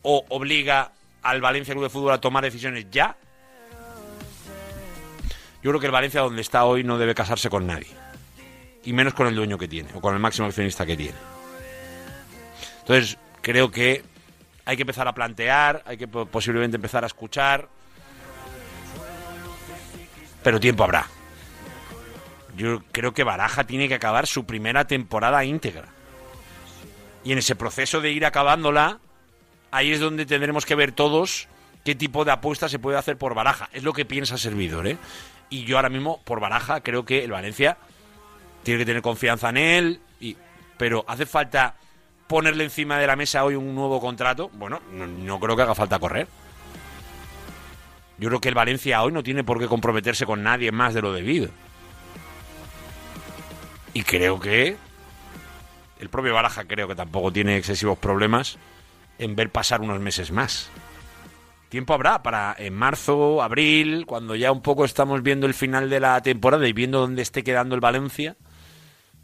o 0.03 0.25
obliga 0.29 0.93
al 1.25 1.41
Valencia 1.41 1.75
Club 1.75 1.85
de 1.85 1.91
Fútbol 1.91 2.13
a 2.13 2.21
tomar 2.21 2.45
decisiones 2.45 2.87
ya. 2.91 3.17
Yo 5.63 5.71
creo 5.71 5.81
que 5.81 5.87
el 5.87 5.93
Valencia 5.93 6.21
donde 6.21 6.43
está 6.43 6.65
hoy 6.65 6.85
no 6.85 6.99
debe 6.99 7.15
casarse 7.15 7.49
con 7.49 7.67
nadie. 7.67 7.89
Y 8.85 8.93
menos 8.93 9.15
con 9.15 9.27
el 9.27 9.35
dueño 9.35 9.57
que 9.57 9.67
tiene, 9.67 9.89
o 9.95 10.01
con 10.01 10.13
el 10.13 10.21
máximo 10.21 10.47
accionista 10.47 10.85
que 10.85 10.97
tiene. 10.97 11.17
Entonces, 12.81 13.17
creo 13.41 13.71
que 13.71 14.05
hay 14.67 14.77
que 14.77 14.83
empezar 14.83 15.09
a 15.09 15.15
plantear, 15.15 15.83
hay 15.87 15.97
que 15.97 16.07
posiblemente 16.07 16.77
empezar 16.77 17.03
a 17.03 17.07
escuchar. 17.07 17.69
Pero 20.43 20.61
tiempo 20.61 20.85
habrá. 20.85 21.07
Yo 22.55 22.83
creo 22.93 23.15
que 23.15 23.25
Baraja 23.25 23.65
tiene 23.65 23.89
que 23.89 23.95
acabar 23.95 24.27
su 24.27 24.45
primera 24.45 24.87
temporada 24.87 25.43
íntegra. 25.47 25.89
Y 27.25 27.33
en 27.33 27.39
ese 27.39 27.57
proceso 27.57 28.03
de 28.03 28.13
ir 28.13 28.27
acabándola, 28.27 29.01
ahí 29.75 29.93
es 29.93 29.99
donde 29.99 30.25
tendremos 30.25 30.65
que 30.65 30.77
ver 30.77 30.93
todos 30.93 31.49
qué 31.85 31.97
tipo 31.97 32.25
de 32.25 32.31
apuesta 32.31 32.69
se 32.69 32.79
puede 32.79 32.97
hacer 32.97 33.19
por 33.19 33.35
Baraja. 33.35 33.69
Es 33.73 33.83
lo 33.83 33.93
que 33.93 34.05
piensa 34.05 34.39
Servidor, 34.39 34.87
¿eh? 34.87 34.97
Y 35.51 35.65
yo 35.65 35.77
ahora 35.77 35.89
mismo, 35.89 36.21
por 36.25 36.39
Baraja, 36.39 36.81
creo 36.81 37.05
que 37.05 37.25
el 37.25 37.33
Valencia 37.33 37.77
tiene 38.63 38.79
que 38.79 38.87
tener 38.87 39.03
confianza 39.03 39.51
en 39.51 39.57
él, 39.57 40.01
y, 40.21 40.37
pero 40.79 41.05
hace 41.09 41.27
falta 41.27 41.75
ponerle 42.29 42.65
encima 42.65 42.99
de 42.99 43.07
la 43.09 43.17
mesa 43.17 43.45
hoy 43.45 43.57
un 43.57 43.75
nuevo 43.75 44.01
contrato. 44.01 44.49
Bueno, 44.55 44.81
no, 44.93 45.41
creo 45.41 45.57
que 45.57 45.63
haga 45.63 45.75
falta 45.75 45.99
correr. 45.99 46.29
Yo 48.19 48.29
creo 48.29 48.41
que 48.41 48.49
el 48.49 48.55
Valencia 48.55 49.03
hoy 49.03 49.11
no 49.11 49.25
tiene 49.25 49.43
por 49.43 49.59
qué 49.59 49.67
comprometerse 49.67 50.25
con 50.25 50.45
nadie 50.45 50.71
más 50.71 50.95
de 50.95 51.03
lo 51.03 51.13
debido. 51.13 51.51
Y 53.93 54.05
creo 54.05 54.39
que 54.39 54.77
el 55.99 56.09
propio 56.09 56.33
Baraja 56.33 56.65
creo 56.65 56.87
que 56.87 56.95
tampoco 56.95 57.33
tiene 57.33 57.57
excesivos 57.57 57.99
problemas 57.99 58.57
en 59.19 59.37
ver 59.37 59.51
pasar 59.51 59.81
unos 59.81 60.01
meses 60.01 60.31
más. 60.31 60.71
Tiempo 61.69 61.95
habrá 61.95 62.23
para 62.23 62.55
en 62.59 62.75
marzo, 62.75 63.43
abril, 63.43 64.07
cuando 64.07 64.37
ya 64.37 64.53
un 64.53 64.63
poco 64.63 64.85
estamos 64.85 65.23
viendo 65.23 65.47
el 65.47 65.55
final 65.55 65.91
de 65.91 66.01
la 66.01 66.23
temporada 66.23 66.69
y 66.69 66.73
viendo 66.73 67.01
dónde 67.01 67.23
esté 67.23 67.43
quedando 67.43 67.75
el 67.75 67.81
Valencia, 67.81 68.37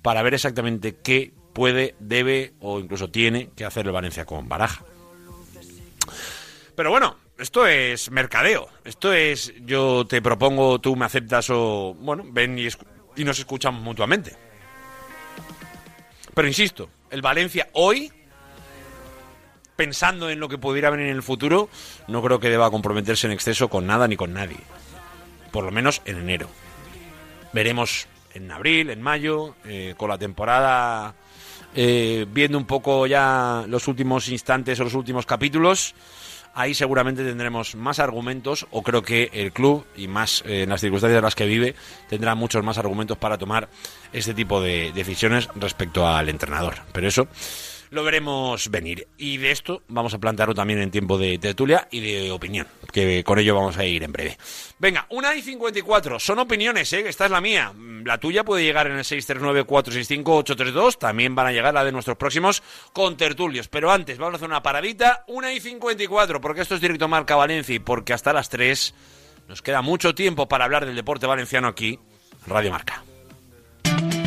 para 0.03 0.23
ver 0.23 0.35
exactamente 0.35 0.97
qué 0.97 1.33
puede, 1.53 1.95
debe 2.01 2.55
o 2.61 2.81
incluso 2.81 3.11
tiene 3.11 3.51
que 3.55 3.65
hacer 3.65 3.87
el 3.87 3.93
Valencia 3.93 4.25
con 4.25 4.49
Baraja. 4.49 4.85
Pero 6.75 6.91
bueno, 6.91 7.17
esto 7.39 7.67
es 7.67 8.11
mercadeo. 8.11 8.69
Esto 8.85 9.13
es 9.13 9.55
yo 9.65 10.05
te 10.07 10.21
propongo, 10.21 10.81
tú 10.81 10.97
me 10.97 11.05
aceptas 11.05 11.51
o, 11.51 11.95
bueno, 12.01 12.25
ven 12.27 12.59
y, 12.59 12.69
y 13.17 13.25
nos 13.25 13.39
escuchamos 13.39 13.83
mutuamente. 13.83 14.35
Pero 16.35 16.49
insisto, 16.49 16.91
el 17.11 17.23
Valencia 17.23 17.69
hoy 17.75 18.11
pensando 19.81 20.29
en 20.29 20.41
lo 20.41 20.51
que 20.51 20.59
pudiera 20.59 20.91
venir 20.91 21.07
en 21.07 21.17
el 21.17 21.23
futuro, 21.23 21.71
no 22.07 22.21
creo 22.21 22.39
que 22.39 22.51
deba 22.51 22.71
comprometerse 22.71 23.27
en 23.27 23.33
exceso 23.33 23.71
con 23.71 23.87
nada 23.87 24.07
ni 24.07 24.15
con 24.15 24.35
nadie. 24.35 24.59
Por 25.53 25.65
lo 25.65 25.71
menos 25.71 26.03
en 26.05 26.19
enero. 26.19 26.51
Veremos 27.55 28.07
en 28.35 28.53
abril, 28.53 28.91
en 28.91 29.01
mayo, 29.01 29.55
eh, 29.65 29.95
con 29.97 30.11
la 30.11 30.19
temporada 30.19 31.15
eh, 31.75 32.27
viendo 32.31 32.59
un 32.59 32.67
poco 32.67 33.07
ya 33.07 33.65
los 33.69 33.89
últimos 33.89 34.29
instantes 34.29 34.79
o 34.81 34.85
los 34.85 34.93
últimos 34.93 35.25
capítulos, 35.25 35.95
ahí 36.53 36.75
seguramente 36.75 37.25
tendremos 37.25 37.75
más 37.75 38.01
argumentos 38.01 38.67
o 38.73 38.83
creo 38.83 39.01
que 39.01 39.31
el 39.33 39.51
club 39.51 39.87
y 39.97 40.09
más 40.09 40.43
eh, 40.45 40.65
en 40.65 40.69
las 40.69 40.83
circunstancias 40.83 41.17
en 41.17 41.25
las 41.25 41.35
que 41.35 41.47
vive 41.47 41.75
tendrá 42.07 42.35
muchos 42.35 42.63
más 42.63 42.77
argumentos 42.77 43.17
para 43.17 43.39
tomar 43.39 43.71
este 44.13 44.35
tipo 44.35 44.61
de 44.61 44.93
decisiones 44.93 45.49
respecto 45.55 46.07
al 46.07 46.29
entrenador. 46.29 46.75
Pero 46.93 47.09
eso 47.09 47.29
lo 47.91 48.05
veremos 48.05 48.71
venir. 48.71 49.07
Y 49.19 49.37
de 49.37 49.51
esto 49.51 49.83
vamos 49.89 50.15
a 50.15 50.19
plantearlo 50.19 50.55
también 50.55 50.81
en 50.81 50.91
tiempo 50.91 51.19
de 51.19 51.39
tertulia 51.39 51.89
y 51.91 52.01
de 52.01 52.31
opinión, 52.31 52.67
que 52.93 53.23
con 53.25 53.39
ello 53.39 53.55
vamos 53.55 53.77
a 53.77 53.85
ir 53.85 54.03
en 54.03 54.13
breve. 54.13 54.39
Venga, 54.79 55.07
una 55.11 55.35
y 55.35 55.43
54, 55.43 56.19
son 56.19 56.39
opiniones, 56.39 56.93
¿eh? 56.93 57.05
Esta 57.07 57.27
es 57.27 57.31
la 57.31 57.41
mía. 57.41 57.73
La 58.05 58.19
tuya 58.19 58.45
puede 58.45 58.65
llegar 58.65 58.87
en 58.87 58.97
el 58.97 59.05
639-465-832, 59.05 60.99
también 60.99 61.35
van 61.35 61.49
a 61.49 61.53
llegar 61.53 61.75
la 61.75 61.85
de 61.85 61.93
nuestros 61.93 62.17
próximos 62.17 62.63
contertulios. 62.93 63.69
Pero 63.69 63.91
antes, 63.91 64.19
vamos 64.19 64.35
a 64.35 64.37
hacer 64.37 64.49
una 64.49 64.63
paradita, 64.63 65.25
una 65.27 65.53
y 65.53 65.61
54, 65.61 66.41
porque 66.41 66.63
esto 66.63 66.77
es 66.77 66.81
directo 66.81 67.09
Marca 67.09 67.37
Valencia 67.37 67.75
y 67.75 67.81
porque 67.81 68.13
hasta 68.13 68.33
las 68.33 68.49
3 68.49 68.95
nos 69.49 69.63
queda 69.63 69.83
mucho 69.83 70.15
tiempo 70.15 70.49
para 70.49 70.65
hablar 70.65 70.87
del 70.87 70.95
deporte 70.95 71.27
valenciano 71.27 71.69
aquí, 71.69 71.99
Radio 72.47 72.71
Marca. 72.71 73.03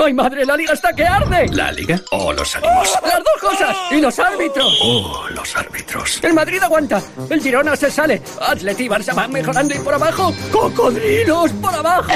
¡Ay, 0.00 0.14
madre, 0.14 0.46
la 0.46 0.56
liga 0.56 0.74
está 0.74 0.92
que 0.92 1.04
arde! 1.04 1.48
¿La 1.48 1.72
liga 1.72 2.00
o 2.12 2.32
los 2.32 2.54
ánimos? 2.54 2.88
¡Las 3.02 3.18
dos 3.18 3.50
cosas! 3.50 3.76
¡Y 3.90 4.00
los 4.00 4.16
árbitros! 4.16 4.78
Oh, 4.80 5.26
los 5.30 5.56
árbitros. 5.56 6.20
El 6.22 6.34
Madrid 6.34 6.62
aguanta, 6.62 7.02
el 7.28 7.42
Girona 7.42 7.74
se 7.74 7.90
sale, 7.90 8.22
Atleti 8.40 8.84
y 8.84 8.88
Barça 8.88 9.12
van 9.12 9.32
mejorando 9.32 9.74
y 9.74 9.78
por 9.80 9.94
abajo, 9.94 10.32
¡cocodrilos 10.52 11.50
por 11.54 11.74
abajo! 11.74 12.12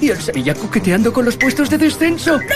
Y 0.00 0.10
el 0.10 0.20
Sevilla 0.20 0.56
coqueteando 0.56 1.12
con 1.12 1.24
los 1.24 1.36
puestos 1.36 1.70
de 1.70 1.78
descenso. 1.78 2.36
¡No! 2.36 2.54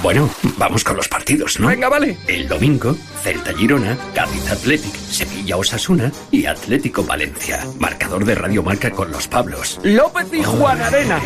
Bueno, 0.00 0.28
vamos 0.58 0.84
con 0.84 0.98
los 0.98 1.08
partidos, 1.08 1.58
¿no? 1.58 1.68
Venga, 1.68 1.88
vale. 1.88 2.18
El 2.26 2.46
domingo, 2.46 2.94
Celta 3.22 3.54
Girona, 3.54 3.96
Cádiz 4.14 4.50
Athletic, 4.50 4.94
Sevilla 4.94 5.56
Osasuna 5.56 6.12
y 6.30 6.44
Atlético 6.44 7.02
Valencia. 7.02 7.66
Marcador 7.78 8.26
de 8.26 8.34
Radio 8.34 8.62
Marca 8.62 8.90
con 8.90 9.10
los 9.10 9.26
Pablos. 9.26 9.80
López 9.82 10.26
y 10.34 10.42
Juan 10.42 10.82
Arena. 10.82 11.18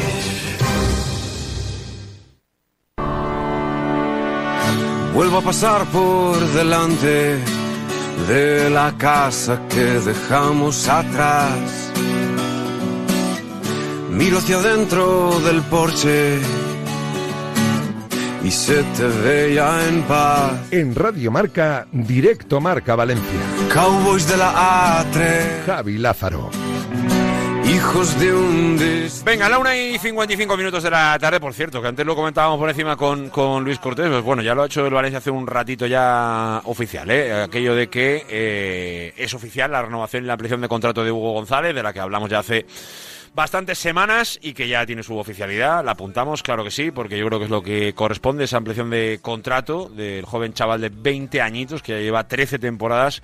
Vuelvo 5.14 5.38
a 5.38 5.42
pasar 5.42 5.84
por 5.86 6.38
delante 6.52 7.38
de 8.28 8.70
la 8.70 8.94
casa 8.96 9.60
que 9.68 9.84
dejamos 10.00 10.88
atrás. 10.88 11.92
Miro 14.10 14.38
hacia 14.38 14.56
adentro 14.56 15.40
del 15.40 15.62
porche 15.62 16.38
y 18.42 18.50
se 18.50 18.82
te 18.82 19.06
ve 19.06 19.54
ya 19.54 19.88
en 19.88 20.02
paz. 20.02 20.52
En 20.70 20.94
Radio 20.94 21.30
Marca, 21.30 21.86
directo 21.92 22.60
Marca 22.60 22.94
Valencia. 22.94 23.40
Cowboys 23.72 24.28
de 24.28 24.36
la 24.36 25.04
A3. 25.04 25.64
Javi 25.66 25.98
Lázaro. 25.98 26.69
Hijos 27.70 28.18
de 28.18 28.34
un 28.34 28.76
des... 28.76 29.22
Venga, 29.22 29.48
la 29.48 29.56
una 29.60 29.76
y 29.76 29.96
55 29.96 30.56
minutos 30.56 30.82
de 30.82 30.90
la 30.90 31.16
tarde, 31.20 31.38
por 31.38 31.54
cierto, 31.54 31.80
que 31.80 31.86
antes 31.86 32.04
lo 32.04 32.16
comentábamos 32.16 32.58
por 32.58 32.68
encima 32.68 32.96
con, 32.96 33.30
con 33.30 33.62
Luis 33.62 33.78
Cortés, 33.78 34.08
pues 34.08 34.24
bueno, 34.24 34.42
ya 34.42 34.56
lo 34.56 34.62
ha 34.62 34.66
hecho 34.66 34.84
el 34.84 34.92
Valencia 34.92 35.18
hace 35.18 35.30
un 35.30 35.46
ratito 35.46 35.86
ya 35.86 36.62
oficial, 36.64 37.08
¿eh? 37.12 37.32
aquello 37.44 37.76
de 37.76 37.88
que 37.88 38.26
eh, 38.28 39.14
es 39.16 39.34
oficial 39.34 39.70
la 39.70 39.82
renovación 39.82 40.24
y 40.24 40.26
la 40.26 40.32
ampliación 40.32 40.60
de 40.60 40.66
contrato 40.68 41.04
de 41.04 41.12
Hugo 41.12 41.32
González, 41.34 41.72
de 41.72 41.82
la 41.84 41.92
que 41.92 42.00
hablamos 42.00 42.28
ya 42.28 42.40
hace 42.40 42.66
bastantes 43.36 43.78
semanas 43.78 44.40
y 44.42 44.52
que 44.52 44.66
ya 44.66 44.84
tiene 44.84 45.04
su 45.04 45.16
oficialidad. 45.16 45.84
La 45.84 45.92
apuntamos, 45.92 46.42
claro 46.42 46.64
que 46.64 46.72
sí, 46.72 46.90
porque 46.90 47.18
yo 47.18 47.26
creo 47.26 47.38
que 47.38 47.44
es 47.44 47.52
lo 47.52 47.62
que 47.62 47.94
corresponde, 47.94 48.44
esa 48.44 48.56
ampliación 48.56 48.90
de 48.90 49.20
contrato 49.22 49.88
del 49.88 50.24
joven 50.24 50.54
chaval 50.54 50.80
de 50.80 50.88
20 50.88 51.40
añitos 51.40 51.82
que 51.82 51.92
ya 51.92 52.00
lleva 52.00 52.26
13 52.26 52.58
temporadas 52.58 53.22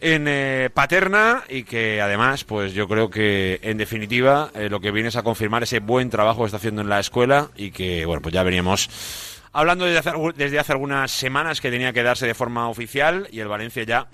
en 0.00 0.26
eh, 0.28 0.70
Paterna 0.72 1.44
y 1.48 1.64
que 1.64 2.00
además, 2.00 2.44
pues 2.44 2.72
yo 2.72 2.88
creo 2.88 3.10
que 3.10 3.60
en 3.62 3.76
definitiva 3.76 4.50
eh, 4.54 4.68
lo 4.68 4.80
que 4.80 4.90
viene 4.90 5.10
es 5.10 5.16
a 5.16 5.22
confirmar 5.22 5.62
ese 5.62 5.80
buen 5.80 6.10
trabajo 6.10 6.40
que 6.40 6.46
está 6.46 6.56
haciendo 6.56 6.82
en 6.82 6.88
la 6.88 7.00
escuela 7.00 7.50
y 7.56 7.70
que, 7.70 8.06
bueno, 8.06 8.22
pues 8.22 8.32
ya 8.32 8.42
veníamos 8.42 8.88
hablando 9.52 9.84
desde 9.84 9.98
hace, 9.98 10.12
desde 10.36 10.58
hace 10.58 10.72
algunas 10.72 11.10
semanas 11.10 11.60
que 11.60 11.70
tenía 11.70 11.92
que 11.92 12.02
darse 12.02 12.26
de 12.26 12.34
forma 12.34 12.68
oficial 12.68 13.28
y 13.30 13.40
el 13.40 13.48
Valencia 13.48 13.82
ya 13.82 14.08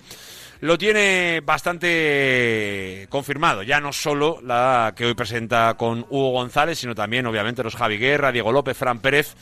lo 0.59 0.77
tiene 0.77 1.41
bastante 1.45 3.07
confirmado. 3.09 3.63
Ya 3.63 3.79
no 3.79 3.93
solo 3.93 4.39
la 4.43 4.93
que 4.95 5.05
hoy 5.05 5.13
presenta 5.13 5.75
con 5.75 6.05
Hugo 6.09 6.31
González, 6.31 6.79
sino 6.79 6.95
también, 6.95 7.27
obviamente, 7.27 7.63
los 7.63 7.75
Javi 7.75 7.97
Guerra, 7.97 8.31
Diego 8.31 8.51
López, 8.51 8.75
Fran 8.75 8.99
Pérez 8.99 9.35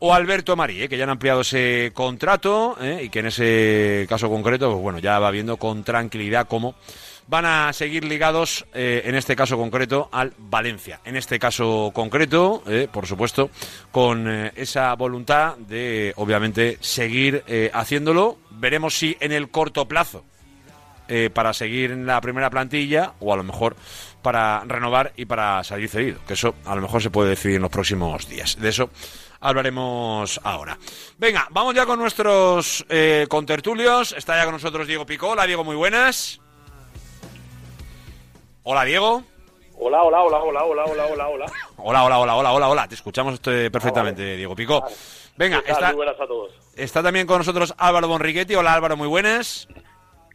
o 0.00 0.14
Alberto 0.14 0.56
Marí, 0.56 0.82
¿eh? 0.82 0.88
que 0.88 0.96
ya 0.96 1.04
han 1.04 1.10
ampliado 1.10 1.42
ese 1.42 1.92
contrato 1.94 2.76
¿eh? 2.80 3.02
y 3.04 3.08
que 3.10 3.20
en 3.20 3.26
ese 3.26 4.06
caso 4.08 4.28
concreto, 4.28 4.70
pues 4.70 4.82
bueno, 4.82 4.98
ya 4.98 5.18
va 5.18 5.30
viendo 5.30 5.58
con 5.58 5.84
tranquilidad 5.84 6.48
cómo 6.48 6.74
van 7.28 7.44
a 7.44 7.72
seguir 7.72 8.04
ligados, 8.04 8.66
eh, 8.74 9.02
en 9.04 9.14
este 9.14 9.36
caso 9.36 9.56
concreto, 9.56 10.08
al 10.10 10.32
Valencia. 10.36 11.00
En 11.04 11.16
este 11.16 11.38
caso 11.38 11.92
concreto, 11.94 12.64
eh, 12.66 12.88
por 12.90 13.06
supuesto, 13.06 13.50
con 13.92 14.26
esa 14.56 14.94
voluntad 14.94 15.56
de, 15.58 16.12
obviamente, 16.16 16.78
seguir 16.80 17.44
haciéndolo. 17.72 18.38
Veremos 18.50 18.98
si 18.98 19.16
en 19.20 19.30
el 19.30 19.48
corto 19.48 19.86
plazo, 19.86 20.24
para 21.32 21.52
seguir 21.52 21.92
en 21.92 22.06
la 22.06 22.20
primera 22.20 22.50
plantilla, 22.50 23.14
o 23.20 23.32
a 23.32 23.36
lo 23.36 23.44
mejor 23.44 23.76
para 24.22 24.62
renovar 24.64 25.12
y 25.16 25.26
para 25.26 25.62
salir 25.62 25.88
cedido. 25.88 26.18
Que 26.26 26.34
eso 26.34 26.54
a 26.64 26.74
lo 26.74 26.82
mejor 26.82 27.00
se 27.00 27.10
puede 27.10 27.30
decidir 27.30 27.56
en 27.56 27.62
los 27.62 27.70
próximos 27.70 28.28
días. 28.28 28.56
De 28.60 28.68
eso 28.70 28.90
hablaremos 29.40 30.40
ahora. 30.44 30.78
Venga, 31.18 31.48
vamos 31.50 31.74
ya 31.74 31.86
con 31.86 31.98
nuestros 31.98 32.84
eh, 32.88 33.26
contertulios. 33.28 34.12
Está 34.12 34.36
ya 34.36 34.44
con 34.44 34.52
nosotros 34.54 34.86
Diego 34.86 35.06
Picó. 35.06 35.30
Hola 35.30 35.46
Diego, 35.46 35.64
muy 35.64 35.76
buenas. 35.76 36.40
Hola 38.62 38.84
Diego. 38.84 39.24
Hola, 39.82 40.02
hola, 40.02 40.20
hola, 40.22 40.38
hola, 40.42 40.64
hola, 40.64 40.84
hola, 40.84 41.06
hola, 41.06 41.28
hola. 41.28 41.46
Hola, 41.78 42.04
hola, 42.04 42.18
hola, 42.18 42.34
hola, 42.36 42.52
hola, 42.52 42.68
hola. 42.68 42.88
Te 42.88 42.94
escuchamos 42.94 43.40
perfectamente, 43.40 44.36
Diego 44.36 44.54
Picó. 44.54 44.84
Venga, 45.36 45.62
¿Qué 45.62 45.68
tal? 45.72 45.74
está, 45.76 45.86
Muy 45.88 45.96
buenas 45.96 46.20
a 46.20 46.26
todos. 46.26 46.52
está 46.76 47.02
también 47.02 47.26
con 47.26 47.38
nosotros 47.38 47.74
Álvaro 47.78 48.06
Bonriquetti. 48.08 48.54
Hola 48.54 48.74
Álvaro, 48.74 48.96
muy 48.98 49.08
buenas. 49.08 49.66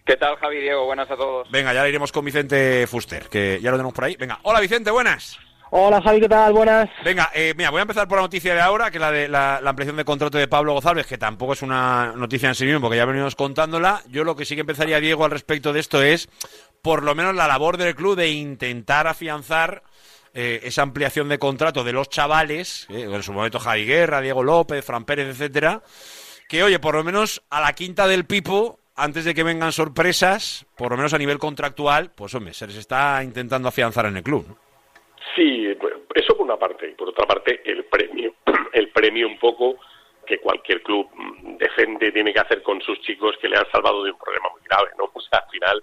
¿Qué 0.03 0.17
tal, 0.17 0.35
Javi 0.37 0.61
Diego? 0.61 0.85
Buenas 0.85 1.09
a 1.11 1.15
todos. 1.15 1.49
Venga, 1.51 1.73
ya 1.73 1.87
iremos 1.87 2.11
con 2.11 2.25
Vicente 2.25 2.87
Fuster, 2.87 3.29
que 3.29 3.59
ya 3.61 3.69
lo 3.69 3.77
tenemos 3.77 3.93
por 3.93 4.03
ahí. 4.05 4.15
Venga, 4.15 4.39
hola 4.43 4.59
Vicente, 4.59 4.89
buenas. 4.89 5.37
Hola 5.77 6.01
Javi, 6.01 6.21
¿qué 6.21 6.29
tal? 6.29 6.53
Buenas. 6.53 6.89
Venga, 7.03 7.29
eh, 7.33 7.53
mira, 7.57 7.69
voy 7.69 7.79
a 7.79 7.81
empezar 7.81 8.07
por 8.07 8.17
la 8.17 8.21
noticia 8.21 8.53
de 8.53 8.61
ahora, 8.61 8.89
que 8.89 8.95
es 8.95 9.01
la 9.01 9.11
de 9.11 9.27
la, 9.27 9.57
ampliación 9.57 9.97
de 9.97 10.05
contrato 10.05 10.37
de 10.37 10.47
Pablo 10.47 10.71
González, 10.71 11.05
que 11.05 11.17
tampoco 11.17 11.51
es 11.51 11.61
una 11.61 12.13
noticia 12.15 12.47
en 12.47 12.55
sí 12.55 12.63
mismo, 12.63 12.79
porque 12.79 12.95
ya 12.95 13.03
venimos 13.03 13.35
contándola. 13.35 14.01
Yo 14.07 14.23
lo 14.23 14.37
que 14.37 14.45
sí 14.45 14.55
que 14.55 14.61
empezaría, 14.61 15.01
Diego, 15.01 15.25
al 15.25 15.31
respecto 15.31 15.73
de 15.73 15.81
esto 15.81 16.01
es, 16.01 16.29
por 16.81 17.03
lo 17.03 17.13
menos, 17.13 17.35
la 17.35 17.45
labor 17.45 17.75
del 17.75 17.93
club 17.93 18.15
de 18.15 18.29
intentar 18.29 19.05
afianzar 19.05 19.83
eh, 20.33 20.61
esa 20.63 20.81
ampliación 20.81 21.27
de 21.27 21.39
contrato 21.39 21.83
de 21.83 21.91
los 21.91 22.07
chavales, 22.07 22.87
eh, 22.89 23.09
en 23.11 23.21
su 23.21 23.33
momento 23.33 23.59
Javi 23.59 23.83
Guerra, 23.83 24.21
Diego 24.21 24.43
López, 24.43 24.85
Fran 24.85 25.03
Pérez, 25.03 25.27
etcétera, 25.27 25.83
que 26.47 26.63
oye, 26.63 26.79
por 26.79 26.95
lo 26.95 27.03
menos 27.03 27.43
a 27.49 27.59
la 27.59 27.73
quinta 27.73 28.07
del 28.07 28.23
pipo, 28.23 28.79
antes 28.95 29.25
de 29.25 29.35
que 29.35 29.43
vengan 29.43 29.73
sorpresas, 29.73 30.67
por 30.77 30.91
lo 30.91 30.95
menos 30.95 31.13
a 31.13 31.17
nivel 31.17 31.37
contractual, 31.37 32.11
pues 32.15 32.33
hombre, 32.33 32.53
se 32.53 32.65
les 32.65 32.77
está 32.77 33.21
intentando 33.25 33.67
afianzar 33.67 34.05
en 34.05 34.15
el 34.15 34.23
club. 34.23 34.45
¿no? 34.47 34.64
Sí, 35.33 35.73
pues, 35.79 35.93
eso 36.13 36.35
por 36.35 36.45
una 36.45 36.57
parte. 36.57 36.89
Y 36.89 36.93
por 36.93 37.09
otra 37.09 37.25
parte, 37.25 37.61
el 37.65 37.85
premio. 37.85 38.35
El 38.73 38.89
premio 38.89 39.25
un 39.27 39.39
poco 39.39 39.77
que 40.25 40.39
cualquier 40.39 40.81
club 40.81 41.09
mm, 41.13 41.57
decente 41.57 42.11
tiene 42.11 42.33
que 42.33 42.39
hacer 42.39 42.61
con 42.61 42.81
sus 42.81 42.99
chicos 43.01 43.37
que 43.37 43.47
le 43.47 43.57
han 43.57 43.69
salvado 43.71 44.03
de 44.03 44.11
un 44.11 44.17
problema 44.17 44.49
muy 44.51 44.61
grave, 44.63 44.89
¿no? 44.97 45.05
O 45.13 45.21
sea, 45.21 45.39
al 45.39 45.49
final, 45.49 45.81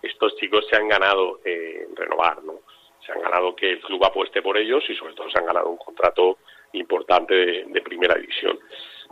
estos 0.00 0.36
chicos 0.36 0.66
se 0.70 0.76
han 0.76 0.88
ganado 0.88 1.40
eh, 1.44 1.86
renovar, 1.94 2.42
¿no? 2.42 2.60
Se 3.04 3.12
han 3.12 3.20
ganado 3.20 3.54
que 3.54 3.72
el 3.72 3.80
club 3.80 4.02
apueste 4.04 4.40
por 4.40 4.56
ellos 4.56 4.82
y 4.88 4.94
sobre 4.94 5.14
todo 5.14 5.28
se 5.30 5.38
han 5.38 5.46
ganado 5.46 5.68
un 5.68 5.76
contrato 5.76 6.38
importante 6.72 7.34
de, 7.34 7.64
de 7.66 7.82
primera 7.82 8.14
división. 8.14 8.58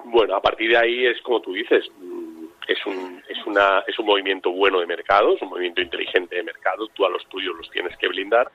Bueno, 0.04 0.36
a 0.36 0.40
partir 0.40 0.70
de 0.70 0.78
ahí 0.78 1.06
es 1.06 1.20
como 1.20 1.40
tú 1.42 1.52
dices, 1.52 1.86
mm, 1.98 2.46
es 2.68 2.86
un, 2.86 3.22
es, 3.28 3.46
una, 3.46 3.82
es 3.86 3.98
un 3.98 4.06
movimiento 4.06 4.50
bueno 4.50 4.80
de 4.80 4.86
mercado, 4.86 5.34
es 5.34 5.42
un 5.42 5.48
movimiento 5.48 5.80
inteligente 5.80 6.36
de 6.36 6.42
mercado, 6.42 6.86
tú 6.88 7.04
a 7.04 7.10
los 7.10 7.26
tuyos 7.28 7.56
los 7.56 7.70
tienes 7.70 7.96
que 7.96 8.08
blindar 8.08 8.50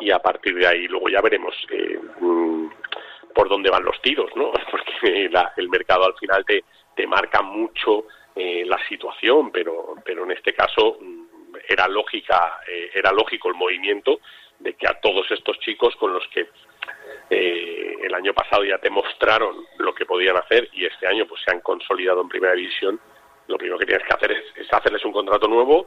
y 0.00 0.10
a 0.10 0.18
partir 0.18 0.54
de 0.54 0.66
ahí 0.66 0.86
luego 0.88 1.08
ya 1.08 1.20
veremos 1.20 1.54
eh, 1.70 1.98
mm, 2.20 2.66
por 3.34 3.48
dónde 3.48 3.70
van 3.70 3.84
los 3.84 4.00
tiros, 4.02 4.30
¿no? 4.36 4.52
Porque 4.70 5.28
la- 5.30 5.52
el 5.56 5.68
mercado 5.68 6.04
al 6.06 6.14
final 6.14 6.44
te, 6.44 6.64
te 6.94 7.06
marca 7.06 7.42
mucho 7.42 8.04
eh, 8.34 8.64
la 8.66 8.78
situación, 8.88 9.50
pero, 9.50 9.94
pero 10.04 10.24
en 10.24 10.32
este 10.32 10.52
caso 10.54 10.98
mm, 11.00 11.26
era 11.68 11.88
lógica, 11.88 12.60
eh, 12.68 12.90
era 12.94 13.12
lógico 13.12 13.48
el 13.48 13.54
movimiento 13.54 14.20
de 14.58 14.74
que 14.74 14.88
a 14.88 15.00
todos 15.00 15.30
estos 15.30 15.58
chicos 15.60 15.94
con 15.96 16.12
los 16.12 16.26
que 16.28 16.48
eh, 17.30 17.96
el 18.02 18.14
año 18.14 18.32
pasado 18.34 18.64
ya 18.64 18.78
te 18.78 18.90
mostraron 18.90 19.56
lo 19.78 19.94
que 19.94 20.06
podían 20.06 20.36
hacer 20.36 20.68
y 20.72 20.84
este 20.86 21.06
año 21.06 21.26
pues 21.26 21.40
se 21.44 21.50
han 21.52 21.60
consolidado 21.60 22.20
en 22.22 22.28
primera 22.28 22.54
división, 22.54 22.98
lo 23.46 23.56
primero 23.56 23.78
que 23.78 23.86
tienes 23.86 24.06
que 24.06 24.14
hacer 24.14 24.32
es, 24.32 24.44
es 24.56 24.72
hacerles 24.72 25.04
un 25.04 25.12
contrato 25.12 25.46
nuevo 25.48 25.86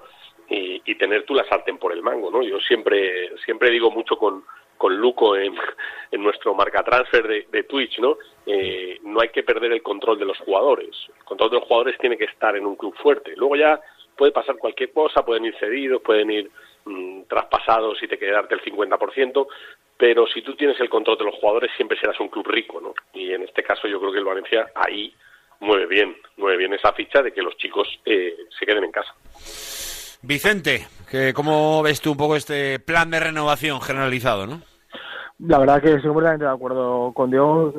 y, 0.52 0.95
tener 0.95 1.26
tú 1.26 1.34
la 1.34 1.47
sartén 1.47 1.78
por 1.78 1.93
el 1.93 2.04
mango, 2.04 2.30
¿no? 2.30 2.43
Yo 2.43 2.60
siempre 2.60 3.32
siempre 3.45 3.72
digo 3.72 3.89
mucho 3.89 4.18
con, 4.18 4.43
con 4.78 4.95
Luco 4.97 5.36
en, 5.36 5.56
en 6.12 6.24
nuestro 6.24 6.54
marca 6.54 6.84
transfer 6.84 7.28
de, 7.28 7.47
de 7.52 7.64
Twitch, 7.64 7.99
¿no? 7.99 8.18
Eh, 8.45 8.99
no 9.04 9.22
hay 9.22 9.30
que 9.30 9.43
perder 9.43 9.72
el 9.72 9.82
control 9.82 10.20
de 10.20 10.26
los 10.26 10.38
jugadores. 10.39 10.95
El 11.18 11.24
control 11.24 11.49
de 11.49 11.56
los 11.58 11.68
jugadores 11.68 11.97
tiene 11.99 12.18
que 12.18 12.26
estar 12.26 12.56
en 12.56 12.66
un 12.66 12.76
club 12.76 12.95
fuerte. 12.97 13.34
Luego 13.36 13.56
ya 13.56 13.80
puede 14.16 14.32
pasar 14.32 14.58
cualquier 14.58 14.91
cosa, 14.91 15.26
pueden 15.26 15.45
ir 15.45 15.56
cedidos, 15.58 16.02
pueden 16.02 16.30
ir 16.30 16.52
mm, 16.86 17.24
traspasados 17.24 18.02
y 18.04 18.08
te 18.08 18.20
quedarte 18.20 18.56
el 18.56 18.62
50%, 18.62 19.47
pero 19.97 20.28
si 20.28 20.41
tú 20.41 20.56
tienes 20.56 20.80
el 20.80 20.89
control 20.89 21.18
de 21.18 21.26
los 21.26 21.36
jugadores 21.36 21.72
siempre 21.78 21.97
serás 21.97 22.20
un 22.20 22.30
club 22.30 22.47
rico, 22.47 22.82
¿no? 22.82 22.93
Y 23.14 23.32
en 23.32 23.43
este 23.43 23.64
caso 23.64 23.88
yo 23.88 23.99
creo 23.99 24.12
que 24.12 24.20
el 24.20 24.26
Valencia 24.26 24.72
ahí 24.76 25.14
mueve 25.62 25.86
bien, 25.86 26.18
mueve 26.38 26.58
bien 26.58 26.74
esa 26.74 26.91
ficha 26.93 27.22
de 27.22 27.32
que 27.32 27.41
los 27.41 27.56
chicos 27.58 27.88
eh, 28.06 28.36
se 28.60 28.66
queden 28.66 28.84
en 28.84 28.91
casa. 28.91 29.14
Vicente, 30.24 30.88
¿cómo 31.34 31.82
ves 31.82 32.01
tú 32.01 32.11
un 32.11 32.17
poco 32.17 32.36
este 32.36 32.80
plan 32.80 33.09
de 33.09 33.19
renovación 33.19 33.82
generalizado, 33.82 34.47
no? 34.47 34.61
La 35.39 35.57
verdad 35.57 35.82
que 35.82 35.93
estoy 35.93 36.09
completamente 36.09 36.45
de 36.45 36.51
acuerdo 36.51 37.11
con 37.13 37.32
Diego 37.32 37.74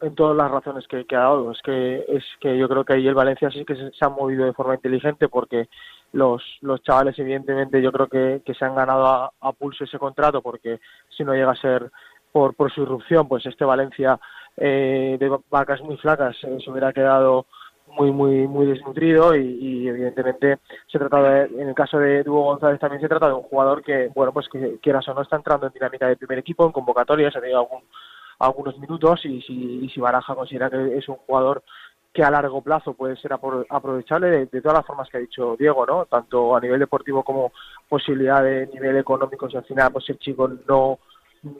en, 0.00 0.14
todas 0.14 0.36
las 0.36 0.50
razones 0.50 0.86
que, 0.86 1.04
ha 1.14 1.18
dado. 1.18 1.50
Es 1.50 1.60
que 1.62 2.04
es 2.08 2.24
que 2.40 2.56
yo 2.56 2.68
creo 2.68 2.84
que 2.84 2.94
ahí 2.94 3.06
el 3.06 3.14
Valencia 3.14 3.50
sí 3.50 3.64
que 3.64 3.74
se, 3.74 3.90
ha 4.00 4.08
movido 4.08 4.44
de 4.44 4.52
forma 4.52 4.74
inteligente 4.74 5.28
porque 5.28 5.68
los, 6.12 6.42
los 6.60 6.82
chavales 6.82 7.18
evidentemente 7.18 7.82
yo 7.82 7.92
creo 7.92 8.06
que, 8.06 8.42
que 8.46 8.54
se 8.54 8.64
han 8.64 8.76
ganado 8.76 9.06
a, 9.06 9.32
a 9.40 9.52
pulso 9.52 9.84
ese 9.84 9.98
contrato 9.98 10.40
porque 10.40 10.80
si 11.16 11.24
no 11.24 11.34
llega 11.34 11.50
a 11.50 11.56
ser 11.56 11.90
por, 12.32 12.54
por 12.54 12.72
su 12.72 12.82
irrupción, 12.82 13.28
pues 13.28 13.44
este 13.46 13.64
Valencia 13.64 14.18
eh, 14.56 15.16
de 15.18 15.38
vacas 15.50 15.80
muy 15.80 15.96
flacas 15.96 16.36
eh, 16.44 16.58
se 16.62 16.70
hubiera 16.70 16.92
quedado 16.92 17.46
muy 17.96 18.10
muy 18.12 18.48
muy 18.48 18.66
desnutrido 18.66 19.34
y, 19.36 19.40
y, 19.42 19.88
evidentemente 19.88 20.58
se 20.86 20.98
trata 20.98 21.22
de, 21.22 21.60
en 21.62 21.68
el 21.68 21.74
caso 21.74 21.98
de 21.98 22.22
Hugo 22.22 22.44
González 22.44 22.80
también 22.80 23.00
se 23.00 23.08
trata 23.08 23.28
de 23.28 23.34
un 23.34 23.42
jugador 23.42 23.82
que 23.82 24.10
bueno 24.14 24.32
pues 24.32 24.48
que 24.48 24.78
quieras 24.80 25.06
o 25.08 25.14
no 25.14 25.22
está 25.22 25.36
entrando 25.36 25.66
en 25.66 25.72
dinámica 25.72 26.06
de 26.06 26.16
primer 26.16 26.38
equipo 26.38 26.64
en 26.64 26.72
convocatorias 26.72 27.34
ha 27.36 27.40
tenido 27.40 27.60
algún, 27.60 27.82
algunos 28.38 28.78
minutos 28.78 29.24
y 29.24 29.40
si, 29.42 29.84
y 29.84 29.88
si 29.90 30.00
Baraja 30.00 30.34
considera 30.34 30.70
que 30.70 30.96
es 30.96 31.08
un 31.08 31.16
jugador 31.16 31.62
que 32.12 32.24
a 32.24 32.30
largo 32.30 32.60
plazo 32.60 32.94
puede 32.94 33.16
ser 33.16 33.30
apro- 33.30 33.66
aprovechable 33.68 34.28
de, 34.28 34.46
de 34.46 34.60
todas 34.60 34.78
las 34.78 34.86
formas 34.86 35.08
que 35.08 35.18
ha 35.18 35.20
dicho 35.20 35.56
Diego, 35.56 35.86
¿no? 35.86 36.06
Tanto 36.06 36.56
a 36.56 36.60
nivel 36.60 36.80
deportivo 36.80 37.22
como 37.22 37.52
posibilidad 37.88 38.42
de 38.42 38.66
nivel 38.66 38.96
económico, 38.96 39.48
si 39.48 39.56
al 39.56 39.64
final 39.64 39.92
pues 39.92 40.08
el 40.10 40.18
chico 40.18 40.50
no 40.68 40.98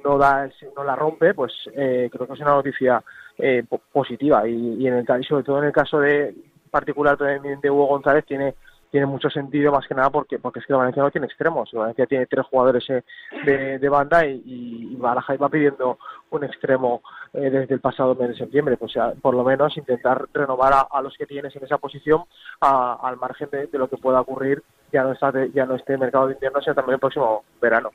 no 0.04 0.18
da 0.18 0.48
no 0.76 0.84
la 0.84 0.94
rompe, 0.96 1.34
pues 1.34 1.52
eh, 1.74 2.08
creo 2.12 2.26
que 2.26 2.34
es 2.34 2.40
una 2.40 2.54
noticia 2.54 3.02
eh, 3.38 3.64
po- 3.68 3.80
positiva. 3.92 4.46
Y, 4.48 4.74
y 4.82 4.86
en 4.86 4.94
el 4.94 5.06
y 5.20 5.24
sobre 5.24 5.44
todo 5.44 5.58
en 5.58 5.64
el 5.66 5.72
caso 5.72 6.00
de 6.00 6.34
particular 6.70 7.16
también 7.16 7.60
de 7.60 7.70
Hugo 7.70 7.86
González 7.86 8.24
tiene 8.26 8.54
tiene 8.90 9.06
mucho 9.06 9.30
sentido 9.30 9.70
más 9.72 9.86
que 9.86 9.94
nada 9.94 10.10
porque 10.10 10.38
porque 10.38 10.58
es 10.58 10.66
que 10.66 10.72
Valencia 10.74 11.02
no 11.02 11.10
tiene 11.10 11.26
extremos, 11.26 11.70
Valencia 11.72 12.06
tiene 12.06 12.26
tres 12.26 12.44
jugadores 12.46 12.88
eh, 12.90 13.02
de, 13.44 13.78
de 13.78 13.88
banda 13.88 14.26
y, 14.26 14.42
y, 14.44 14.96
Baraja 14.96 15.34
iba 15.34 15.48
pidiendo 15.48 15.98
un 16.30 16.44
extremo 16.44 17.02
eh, 17.34 17.50
desde 17.50 17.74
el 17.74 17.80
pasado 17.80 18.14
mes 18.14 18.28
de 18.30 18.36
septiembre, 18.36 18.76
pues 18.76 18.92
ya, 18.94 19.12
por 19.20 19.34
lo 19.34 19.42
menos 19.44 19.76
intentar 19.76 20.26
renovar 20.32 20.72
a, 20.72 20.80
a 20.90 21.02
los 21.02 21.16
que 21.16 21.26
tienes 21.26 21.54
en 21.56 21.64
esa 21.64 21.78
posición 21.78 22.22
a- 22.60 22.98
al 23.02 23.16
margen 23.16 23.48
de, 23.50 23.66
de 23.66 23.78
lo 23.78 23.88
que 23.88 23.96
pueda 23.96 24.20
ocurrir 24.20 24.62
ya 24.92 25.04
no 25.04 25.12
está 25.12 25.32
ya 25.54 25.66
no 25.66 25.76
este 25.76 25.96
mercado 25.96 26.26
de 26.26 26.34
invierno 26.34 26.60
sino 26.60 26.74
también 26.74 26.94
el 26.94 27.00
próximo 27.00 27.44
verano. 27.62 27.90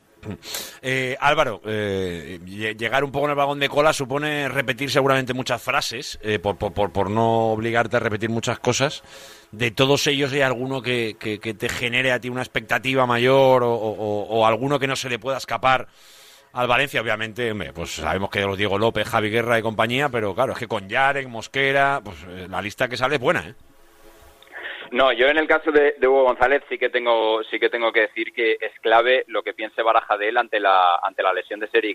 Eh, 0.81 1.17
Álvaro, 1.19 1.59
eh, 1.65 2.39
lle- 2.45 2.77
llegar 2.77 3.03
un 3.03 3.11
poco 3.11 3.25
en 3.25 3.31
el 3.31 3.35
vagón 3.37 3.59
de 3.59 3.67
cola 3.69 3.91
supone 3.93 4.47
repetir 4.47 4.89
seguramente 4.89 5.33
muchas 5.33 5.61
frases, 5.61 6.17
eh, 6.21 6.39
por, 6.39 6.57
por- 6.57 6.73
por- 6.73 6.91
por 6.91 7.09
no 7.09 7.51
obligarte 7.51 7.97
a 7.97 7.99
repetir 7.99 8.29
muchas 8.29 8.59
cosas. 8.59 9.03
De 9.51 9.71
todos 9.71 10.07
ellos, 10.07 10.31
¿hay 10.33 10.41
alguno 10.41 10.81
que, 10.81 11.17
que- 11.19 11.39
que 11.39 11.53
te 11.53 11.67
genere 11.69 12.11
a 12.11 12.19
ti 12.19 12.29
una 12.29 12.41
expectativa 12.41 13.05
mayor 13.05 13.63
o, 13.63 13.73
o- 13.73 14.23
o 14.27 14.45
alguno 14.45 14.79
que 14.79 14.87
no 14.87 14.95
se 14.95 15.09
le 15.09 15.19
pueda 15.19 15.37
escapar 15.37 15.87
al 16.55 16.67
Valencia? 16.67 17.01
Obviamente, 17.01 17.53
pues 17.73 17.95
sabemos 17.95 18.29
que 18.29 18.41
los 18.41 18.57
Diego 18.57 18.77
López, 18.77 19.07
Javi 19.07 19.29
Guerra 19.29 19.59
y 19.59 19.61
compañía, 19.61 20.09
pero 20.09 20.33
claro, 20.33 20.53
es 20.53 20.59
que 20.59 20.67
con 20.67 20.87
Yarek, 20.87 21.27
Mosquera, 21.27 22.01
pues 22.03 22.17
eh, 22.29 22.47
la 22.49 22.61
lista 22.61 22.87
que 22.87 22.97
sale 22.97 23.15
es 23.15 23.21
buena, 23.21 23.41
¿eh? 23.49 23.53
No, 24.91 25.11
yo 25.11 25.27
en 25.27 25.37
el 25.37 25.47
caso 25.47 25.71
de, 25.71 25.95
Hugo 26.01 26.23
González 26.23 26.63
sí 26.69 26.77
que 26.77 26.89
tengo 26.89 27.43
sí 27.45 27.59
que 27.59 27.69
tengo 27.69 27.91
que 27.91 28.01
decir 28.01 28.31
que 28.31 28.53
es 28.53 28.71
clave 28.81 29.25
lo 29.27 29.43
que 29.43 29.53
piense 29.53 29.81
Baraja 29.81 30.15
de 30.15 30.29
él 30.29 30.37
ante 30.37 30.59
la 30.59 30.97
ante 31.01 31.23
la 31.23 31.33
lesión 31.33 31.59
de 31.59 31.67
Seri. 31.67 31.93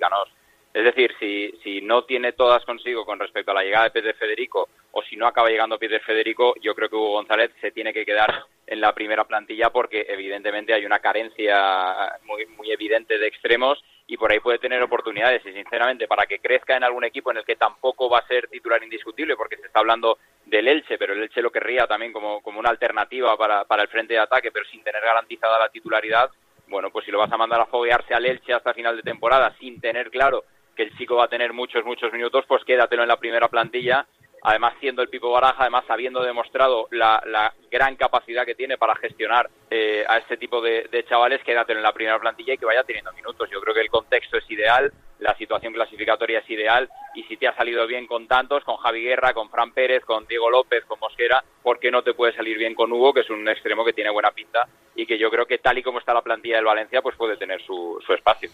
Es 0.75 0.85
decir, 0.85 1.15
si, 1.19 1.51
si 1.63 1.81
no 1.81 2.05
tiene 2.05 2.33
todas 2.33 2.65
consigo 2.65 3.05
con 3.05 3.19
respecto 3.19 3.53
a 3.53 3.55
la 3.55 3.63
llegada 3.63 3.85
de 3.85 3.91
Pedro 3.91 4.15
Federico 4.15 4.69
o 4.93 5.03
si 5.03 5.17
no 5.17 5.27
acaba 5.27 5.49
llegando 5.49 5.79
Pedro 5.79 5.99
Federico, 6.01 6.55
yo 6.61 6.75
creo 6.75 6.89
que 6.89 6.97
Hugo 6.97 7.13
González 7.13 7.51
se 7.61 7.71
tiene 7.71 7.93
que 7.93 8.05
quedar 8.05 8.45
en 8.67 8.81
la 8.81 8.93
primera 8.93 9.25
plantilla 9.25 9.71
porque 9.71 10.07
evidentemente 10.09 10.75
hay 10.75 10.85
una 10.85 10.99
carencia 11.01 12.19
muy, 12.25 12.47
muy 12.47 12.71
evidente 12.71 13.19
de 13.19 13.27
extremos 13.27 13.83
y 14.11 14.17
por 14.17 14.33
ahí 14.33 14.41
puede 14.41 14.59
tener 14.59 14.83
oportunidades 14.83 15.41
y 15.47 15.53
sinceramente 15.53 16.09
para 16.09 16.27
que 16.27 16.41
crezca 16.41 16.77
en 16.77 16.83
algún 16.83 17.05
equipo 17.05 17.31
en 17.31 17.37
el 17.37 17.45
que 17.45 17.55
tampoco 17.55 18.11
va 18.11 18.19
a 18.19 18.27
ser 18.27 18.49
titular 18.49 18.83
indiscutible 18.83 19.37
porque 19.37 19.57
se 19.57 19.67
está 19.67 19.79
hablando 19.79 20.19
del 20.47 20.67
Elche, 20.67 20.99
pero 20.99 21.13
el 21.13 21.23
Elche 21.23 21.41
lo 21.41 21.53
querría 21.53 21.87
también 21.87 22.13
como, 22.13 22.43
como 22.43 22.59
una 22.59 22.71
alternativa 22.71 23.37
para, 23.37 23.65
para 23.67 23.83
el 23.83 23.89
frente 23.89 24.15
de 24.15 24.19
ataque, 24.19 24.51
pero 24.51 24.65
sin 24.67 24.83
tener 24.83 25.01
garantizada 25.01 25.61
la 25.61 25.69
titularidad, 25.69 26.29
bueno, 26.67 26.91
pues 26.91 27.05
si 27.05 27.13
lo 27.13 27.21
vas 27.21 27.31
a 27.31 27.37
mandar 27.37 27.61
a 27.61 27.67
foguearse 27.67 28.13
al 28.13 28.27
Elche 28.27 28.53
hasta 28.53 28.75
final 28.75 28.97
de 28.97 29.05
temporada 29.05 29.55
sin 29.61 29.81
tener 29.81 30.11
claro 30.11 30.43
que 30.75 30.83
el 30.83 30.97
chico 30.99 31.15
va 31.15 31.27
a 31.27 31.29
tener 31.29 31.53
muchos, 31.53 31.85
muchos 31.85 32.13
minutos, 32.13 32.45
pues 32.49 32.65
quédatelo 32.65 33.03
en 33.03 33.09
la 33.09 33.19
primera 33.19 33.47
plantilla. 33.47 34.07
Además, 34.43 34.75
siendo 34.81 35.03
el 35.03 35.09
Pipo 35.09 35.31
Baraja, 35.31 35.57
además 35.59 35.85
habiendo 35.89 36.23
demostrado 36.23 36.89
la, 36.91 37.23
la 37.27 37.53
gran 37.71 37.97
capacidad 37.97 38.47
que 38.47 38.55
tiene 38.55 38.79
para 38.79 38.97
gestionar 38.97 39.51
eh, 39.71 40.05
a 40.09 40.19
este 40.19 40.37
tipo 40.37 40.61
de, 40.61 40.89
de 40.91 41.05
chavales, 41.05 41.43
quédatelo 41.45 41.79
en 41.79 41.85
la 41.85 41.93
primera 41.93 42.19
plantilla 42.19 42.55
y 42.55 42.59
que 42.59 42.67
vaya 42.67 42.85
teniendo 42.85 43.13
minutos. 43.13 43.49
Yo 43.51 43.61
creo 43.61 43.75
que 43.75 43.83
el 43.83 43.91
contexto 43.91 44.39
es 44.39 44.51
ideal, 44.51 44.93
la 45.19 45.37
situación 45.37 45.73
clasificatoria 45.73 46.39
es 46.39 46.51
ideal 46.51 46.89
y 47.15 47.23
si 47.25 47.37
te 47.37 47.47
ha 47.47 47.55
salido 47.55 47.87
bien 47.87 48.07
con 48.07 48.27
tantos, 48.27 48.65
con 48.65 48.77
Javi 48.79 49.03
Guerra, 49.03 49.35
con 49.35 49.51
Fran 49.51 49.73
Pérez, 49.73 50.05
con 50.05 50.27
Diego 50.27 50.51
López, 50.51 50.85
con 50.87 50.99
Mosquera, 51.01 51.45
¿por 51.63 51.79
qué 51.79 51.91
no 51.91 52.03
te 52.03 52.15
puede 52.15 52.35
salir 52.35 52.57
bien 52.57 52.75
con 52.75 52.91
Hugo, 52.93 53.13
que 53.13 53.21
es 53.21 53.31
un 53.31 53.47
extremo 53.49 53.85
que 53.85 53.93
tiene 53.93 54.11
buena 54.11 54.31
pinta 54.31 54.67
y 54.95 55.07
que 55.07 55.19
yo 55.19 55.31
creo 55.31 55.47
que 55.47 55.59
tal 55.59 55.79
y 55.79 55.83
como 55.83 55.99
está 55.99 56.15
la 56.15 56.23
plantilla 56.23 56.57
del 56.57 56.65
Valencia, 56.65 57.03
pues 57.03 57.17
puede 57.17 57.37
tener 57.37 57.61
su, 57.63 58.03
su 58.07 58.15
espacio. 58.15 58.51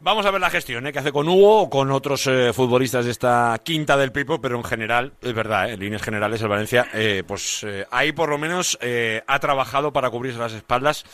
Vamos 0.00 0.24
a 0.26 0.30
ver 0.30 0.40
la 0.40 0.48
gestión 0.48 0.86
¿eh? 0.86 0.92
que 0.92 1.00
hace 1.00 1.10
con 1.10 1.28
Hugo 1.28 1.62
o 1.62 1.70
con 1.70 1.90
otros 1.90 2.24
eh, 2.28 2.52
futbolistas 2.52 3.04
de 3.04 3.10
esta 3.10 3.60
quinta 3.64 3.96
del 3.96 4.12
Pipo, 4.12 4.40
pero 4.40 4.56
en 4.56 4.62
general, 4.62 5.12
es 5.20 5.34
verdad, 5.34 5.68
¿eh? 5.68 5.72
en 5.72 5.80
líneas 5.80 6.02
generales 6.02 6.40
el 6.40 6.46
Valencia, 6.48 6.86
eh, 6.94 7.24
pues 7.26 7.64
eh, 7.64 7.84
ahí 7.90 8.12
por 8.12 8.28
lo 8.28 8.38
menos 8.38 8.78
eh, 8.80 9.22
ha 9.26 9.40
trabajado 9.40 9.92
para 9.92 10.08
cubrirse 10.10 10.38
las 10.38 10.52
espaldas 10.52 11.04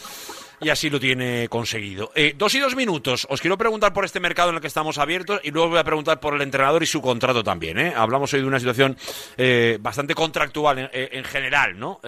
y 0.61 0.68
así 0.68 0.90
lo 0.90 1.00
tiene 1.00 1.48
conseguido. 1.48 2.12
Eh, 2.14 2.34
dos 2.36 2.55
y 2.55 2.61
dos 2.61 2.74
minutos. 2.76 3.26
Os 3.30 3.40
quiero 3.40 3.59
preguntar 3.59 3.92
por 3.92 4.05
este 4.05 4.20
mercado 4.20 4.50
en 4.50 4.57
el 4.57 4.61
que 4.61 4.66
estamos 4.66 4.98
abiertos 4.98 5.40
y 5.42 5.50
luego 5.50 5.70
voy 5.70 5.78
a 5.78 5.84
preguntar 5.84 6.20
por 6.20 6.34
el 6.34 6.42
entrenador 6.42 6.82
y 6.82 6.86
su 6.86 7.00
contrato 7.00 7.42
también. 7.42 7.78
¿eh? 7.78 7.92
Hablamos 7.96 8.32
hoy 8.34 8.40
de 8.40 8.46
una 8.46 8.59
situación 8.59 8.96
eh, 9.36 9.78
bastante 9.80 10.14
contractual 10.14 10.78
en, 10.78 10.90
eh, 10.92 11.09
en 11.12 11.24
general. 11.24 11.78
¿no? 11.78 12.00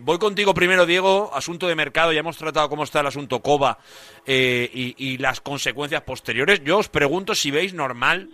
Voy 0.00 0.18
contigo 0.18 0.54
primero, 0.54 0.86
Diego. 0.86 1.30
Asunto 1.34 1.66
de 1.66 1.74
mercado. 1.74 2.12
Ya 2.12 2.20
hemos 2.20 2.36
tratado 2.36 2.68
cómo 2.68 2.84
está 2.84 3.00
el 3.00 3.06
asunto 3.06 3.40
Coba 3.40 3.78
y 4.26 5.18
las 5.18 5.40
consecuencias 5.40 6.02
posteriores. 6.02 6.62
Yo 6.64 6.78
os 6.78 6.88
pregunto 6.88 7.34
si 7.34 7.50
veis 7.50 7.74
normal 7.74 8.30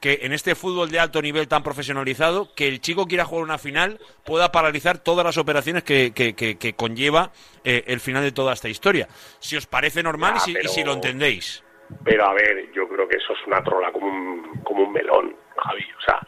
que 0.00 0.20
en 0.22 0.32
este 0.32 0.54
fútbol 0.54 0.90
de 0.90 0.98
alto 0.98 1.20
nivel 1.20 1.46
tan 1.46 1.62
profesionalizado, 1.62 2.48
que 2.54 2.66
el 2.68 2.80
chico 2.80 3.06
quiera 3.06 3.24
jugar 3.26 3.44
una 3.44 3.58
final 3.58 3.98
pueda 4.24 4.50
paralizar 4.50 4.98
todas 4.98 5.24
las 5.24 5.36
operaciones 5.36 5.82
que, 5.84 6.12
que- 6.14 6.34
que- 6.34 6.56
que 6.58 6.72
conlleva 6.74 7.32
eh, 7.64 7.84
el 7.86 8.00
final 8.00 8.22
de 8.22 8.32
toda 8.32 8.52
esta 8.54 8.68
historia. 8.68 9.08
Si 9.40 9.56
os 9.56 9.66
parece 9.66 10.02
normal 10.02 10.34
y, 10.36 10.40
si, 10.40 10.50
y 10.52 10.54
pero- 10.54 10.68
si 10.70 10.84
lo 10.84 10.92
entendéis. 10.94 11.62
Pero 12.04 12.24
a 12.24 12.32
ver, 12.32 12.70
yo 12.72 12.88
creo 12.88 13.06
que 13.08 13.16
eso 13.16 13.32
es 13.32 13.46
una 13.46 13.62
trola 13.64 13.90
como 13.92 14.06
un, 14.06 14.60
como 14.62 14.84
un 14.84 14.92
melón, 14.92 15.36
Javi. 15.56 15.84
O 15.98 16.00
sea, 16.02 16.20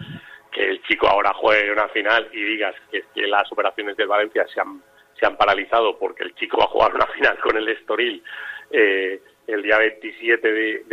que 0.50 0.68
el 0.68 0.82
chico 0.82 1.06
ahora 1.08 1.32
juegue 1.34 1.72
una 1.72 1.88
final 1.88 2.28
y 2.32 2.42
digas 2.42 2.74
que, 2.90 3.04
que 3.14 3.26
las 3.26 3.50
operaciones 3.52 3.96
del 3.96 4.08
Valencia 4.08 4.44
se 4.52 4.60
han, 4.60 4.82
se 5.18 5.24
han 5.24 5.36
paralizado 5.36 5.98
porque 5.98 6.24
el 6.24 6.34
chico 6.34 6.58
va 6.58 6.64
a 6.64 6.68
jugar 6.68 6.94
una 6.94 7.06
final 7.06 7.38
con 7.40 7.56
el 7.56 7.68
Estoril 7.68 8.22
eh, 8.70 9.22
el 9.46 9.62
día 9.62 9.78
27 9.78 10.52
de, 10.52 10.84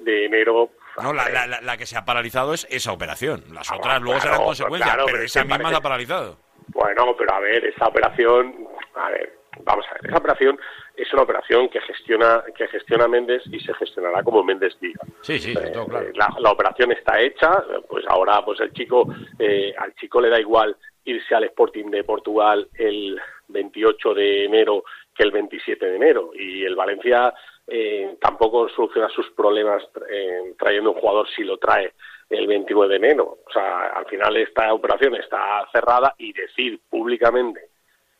de 0.00 0.24
enero. 0.26 0.70
No, 1.02 1.12
la, 1.12 1.28
la- 1.28 1.46
la- 1.46 1.60
la 1.60 1.76
que 1.76 1.86
se 1.86 1.96
ha 1.96 2.04
paralizado 2.04 2.54
es 2.54 2.66
esa 2.70 2.92
operación. 2.92 3.42
Las 3.52 3.70
Ah, 3.70 3.76
otras 3.76 4.00
luego 4.00 4.18
claro, 4.20 4.32
serán 4.34 4.46
consecuencias, 4.46 4.88
claro, 4.90 5.04
pero 5.06 5.16
pero 5.16 5.24
esa 5.26 5.40
misma 5.42 5.56
parece- 5.56 5.72
la 5.72 5.78
ha 5.78 5.82
paralizado. 5.82 6.38
Bueno, 6.68 7.14
pero 7.16 7.34
a 7.34 7.40
ver, 7.40 7.64
esa 7.66 7.86
operación, 7.88 8.66
a 8.94 9.10
ver, 9.10 9.32
vamos 9.64 9.84
a 9.90 9.94
ver, 9.94 10.06
esa 10.06 10.16
operación 10.18 10.58
es 10.96 11.12
una 11.12 11.22
operación 11.22 11.68
que 11.68 11.80
gestiona 11.82 12.42
que 12.56 12.66
gestiona 12.68 13.06
Méndez 13.08 13.42
y 13.50 13.60
se 13.60 13.74
gestionará 13.74 14.22
como 14.22 14.42
Méndez 14.44 14.76
diga. 14.80 15.00
Sí, 15.22 15.38
sí, 15.38 15.52
Eh, 15.52 15.70
todo 15.72 15.86
claro. 15.86 16.06
la, 16.14 16.28
la 16.38 16.50
operación 16.52 16.92
está 16.92 17.20
hecha, 17.20 17.50
pues 17.88 18.04
ahora 18.08 18.44
pues 18.44 18.60
el 18.60 18.72
chico 18.72 19.06
eh, 19.38 19.74
al 19.76 19.94
chico 19.96 20.20
le 20.20 20.30
da 20.30 20.40
igual 20.40 20.76
irse 21.04 21.34
al 21.34 21.44
Sporting 21.44 21.90
de 21.90 22.04
Portugal 22.04 22.66
el 22.78 23.20
28 23.48 24.14
de 24.14 24.44
enero 24.46 24.84
que 25.14 25.22
el 25.24 25.32
27 25.32 25.84
de 25.84 25.96
enero 25.96 26.30
y 26.34 26.64
el 26.64 26.74
Valencia 26.76 27.34
eh, 27.66 28.16
tampoco 28.20 28.68
soluciona 28.68 29.08
sus 29.08 29.30
problemas 29.30 29.82
eh, 30.10 30.54
trayendo 30.58 30.92
un 30.92 31.00
jugador 31.00 31.26
si 31.34 31.44
lo 31.44 31.56
trae 31.58 31.92
el 32.30 32.46
29 32.46 32.90
de 32.90 32.96
enero. 32.96 33.38
O 33.46 33.50
sea, 33.52 33.88
al 33.88 34.06
final 34.06 34.36
esta 34.36 34.72
operación 34.72 35.14
está 35.16 35.66
cerrada 35.72 36.14
y 36.18 36.32
decir 36.32 36.80
públicamente 36.90 37.68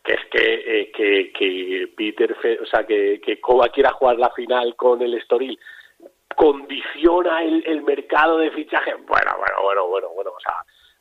que 0.02 0.12
es 0.12 0.20
que, 0.30 0.80
eh, 0.80 0.92
que, 0.92 1.32
que 1.32 1.88
Peter, 1.96 2.34
Fe- 2.36 2.60
o 2.60 2.66
sea, 2.66 2.84
que, 2.84 3.20
que 3.24 3.40
Koba 3.40 3.70
quiera 3.70 3.92
jugar 3.92 4.18
la 4.18 4.28
final 4.30 4.76
con 4.76 5.00
el 5.00 5.14
Estoril 5.14 5.58
condiciona 6.36 7.42
el, 7.42 7.64
el 7.66 7.82
mercado 7.82 8.38
de 8.38 8.50
fichaje. 8.50 8.94
Bueno, 9.06 9.32
bueno, 9.38 9.62
bueno, 9.62 9.86
bueno, 9.88 10.08
bueno, 10.14 10.30
o 10.32 10.40
sea, 10.40 10.54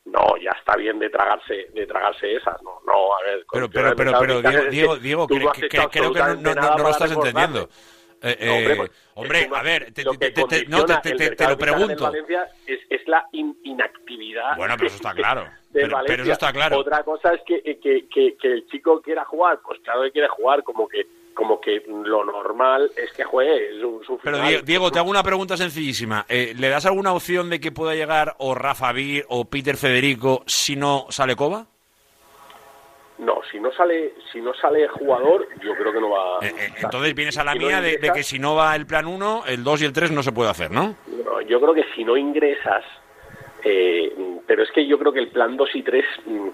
no, 0.06 0.36
ya 0.36 0.50
está 0.58 0.76
bien 0.76 0.98
de 0.98 1.10
tragarse, 1.10 1.68
de 1.72 1.86
tragarse 1.86 2.34
esas, 2.36 2.62
no, 2.62 2.80
no, 2.86 3.14
a 3.14 3.22
ver. 3.22 3.44
Pero, 3.52 3.68
pero, 3.70 3.88
pero, 3.96 4.10
pero 4.20 4.34
Diego, 4.70 4.96
Diego, 5.26 5.52
creo 5.90 6.12
que 6.12 6.18
no, 6.20 6.24
no- 6.36 6.54
no- 6.54 6.78
lo 6.84 6.90
estás 6.90 7.10
entendiendo. 7.26 7.68
Eh, 8.24 8.46
No, 8.46 8.54
hombre, 8.56 8.72
eh, 8.72 8.76
pues, 8.76 8.90
hombre, 9.14 9.40
es 9.42 9.52
a 9.52 9.62
ver, 9.62 9.92
te, 9.92 10.02
lo 10.02 10.12
te- 10.14 10.30
te- 10.30 10.66
no, 10.66 10.84
te, 10.84 11.46
lo 11.48 11.58
pregunto. 11.58 12.04
Valencia 12.04 12.48
es, 12.66 12.80
es 12.88 13.06
la 13.06 13.26
in- 13.32 13.56
inactividad. 13.64 14.56
Bueno, 14.56 14.74
pero 14.76 14.86
eso 14.86 14.96
está 14.96 15.12
claro. 15.12 15.46
Pero, 15.72 15.98
pero 16.06 16.22
eso 16.22 16.32
está 16.32 16.52
claro. 16.52 16.78
Otra 16.78 17.02
cosa 17.02 17.34
es 17.34 17.40
que, 17.46 17.60
que, 17.80 18.06
que, 18.08 18.36
que 18.40 18.48
el 18.52 18.66
chico 18.68 19.00
quiera 19.02 19.24
jugar, 19.24 19.58
pues 19.64 19.80
claro 19.82 20.02
que 20.02 20.12
quiere 20.12 20.28
jugar, 20.28 20.62
como 20.62 20.88
que 20.88 21.06
como 21.34 21.60
que 21.60 21.82
lo 21.88 22.24
normal 22.24 22.88
es 22.96 23.12
que 23.12 23.24
juegue 23.24 23.80
su, 23.80 24.00
su 24.06 24.18
Pero 24.22 24.36
final. 24.36 24.64
Diego, 24.64 24.92
te 24.92 25.00
hago 25.00 25.10
una 25.10 25.24
pregunta 25.24 25.56
sencillísima. 25.56 26.24
Eh, 26.28 26.54
¿Le 26.56 26.68
das 26.68 26.86
alguna 26.86 27.12
opción 27.12 27.50
de 27.50 27.58
que 27.58 27.72
pueda 27.72 27.96
llegar 27.96 28.36
o 28.38 28.54
Rafa 28.54 28.92
Vir 28.92 29.24
o 29.28 29.44
Peter 29.44 29.76
Federico 29.76 30.44
si 30.46 30.76
no 30.76 31.06
sale 31.10 31.34
Coba? 31.34 31.66
No, 33.18 33.40
si 33.50 33.60
no 33.60 33.70
sale 33.72 34.14
si 34.32 34.40
no 34.40 34.52
sale 34.54 34.88
jugador, 34.88 35.46
yo 35.62 35.74
creo 35.74 35.92
que 35.92 36.00
no 36.00 36.10
va. 36.10 36.38
Eh, 36.42 36.52
Entonces 36.82 37.14
vienes 37.14 37.38
a 37.38 37.44
la 37.44 37.52
Si 37.52 37.58
no 37.60 37.66
mía 37.66 37.80
de, 37.80 37.98
que 38.12 38.22
si 38.24 38.38
no 38.38 38.56
va 38.56 38.74
el 38.74 38.86
plan 38.86 39.06
1, 39.06 39.44
el 39.46 39.62
2 39.62 39.82
y 39.82 39.84
el 39.84 39.92
3 39.92 40.10
no 40.10 40.22
se 40.22 40.32
puede 40.32 40.50
hacer, 40.50 40.70
¿no? 40.72 40.96
No, 41.24 41.40
yo 41.42 41.60
creo 41.60 41.74
que 41.74 41.84
si 41.94 42.02
no 42.04 42.16
ingresas, 42.16 42.84
eh, 43.62 44.12
pero 44.46 44.62
es 44.64 44.70
que 44.72 44.86
yo 44.86 44.98
creo 44.98 45.12
que 45.12 45.20
el 45.20 45.28
plan 45.28 45.56
2 45.56 45.68
y 45.74 45.82
3 45.82 46.04
mm, 46.26 46.48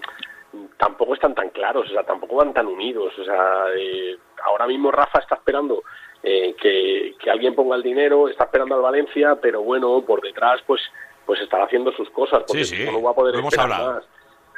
tampoco 0.77 1.15
están 1.15 1.35
tan 1.35 1.49
claros, 1.49 1.89
o 1.89 1.93
sea, 1.93 2.03
tampoco 2.03 2.37
van 2.37 2.53
tan 2.53 2.67
unidos. 2.67 3.13
O 3.19 3.25
sea, 3.25 3.65
eh, 3.77 4.19
ahora 4.45 4.67
mismo 4.67 4.91
Rafa 4.91 5.21
está 5.21 5.37
esperando 5.37 5.83
eh, 6.23 6.55
que, 6.61 7.15
que 7.19 7.31
alguien 7.31 7.55
ponga 7.55 7.77
el 7.77 7.83
dinero, 7.83 8.29
está 8.29 8.45
esperando 8.45 8.75
al 8.75 8.83
Valencia, 8.83 9.37
pero 9.41 9.63
bueno, 9.63 10.05
por 10.07 10.21
detrás 10.21 10.61
pues 10.67 10.83
pues 11.27 11.41
estará 11.43 11.65
haciendo 11.65 11.93
sus 11.93 12.11
cosas, 12.11 12.43
porque 12.45 12.65
Sí, 12.65 12.77
sí, 12.77 12.85
no 12.91 13.01
va 13.03 13.13
a 13.13 13.15
poder 13.15 13.35
lo 13.35 13.41
hemos 13.41 13.53
esperar 13.55 13.73
hablado. 13.73 13.95
más. 13.95 14.05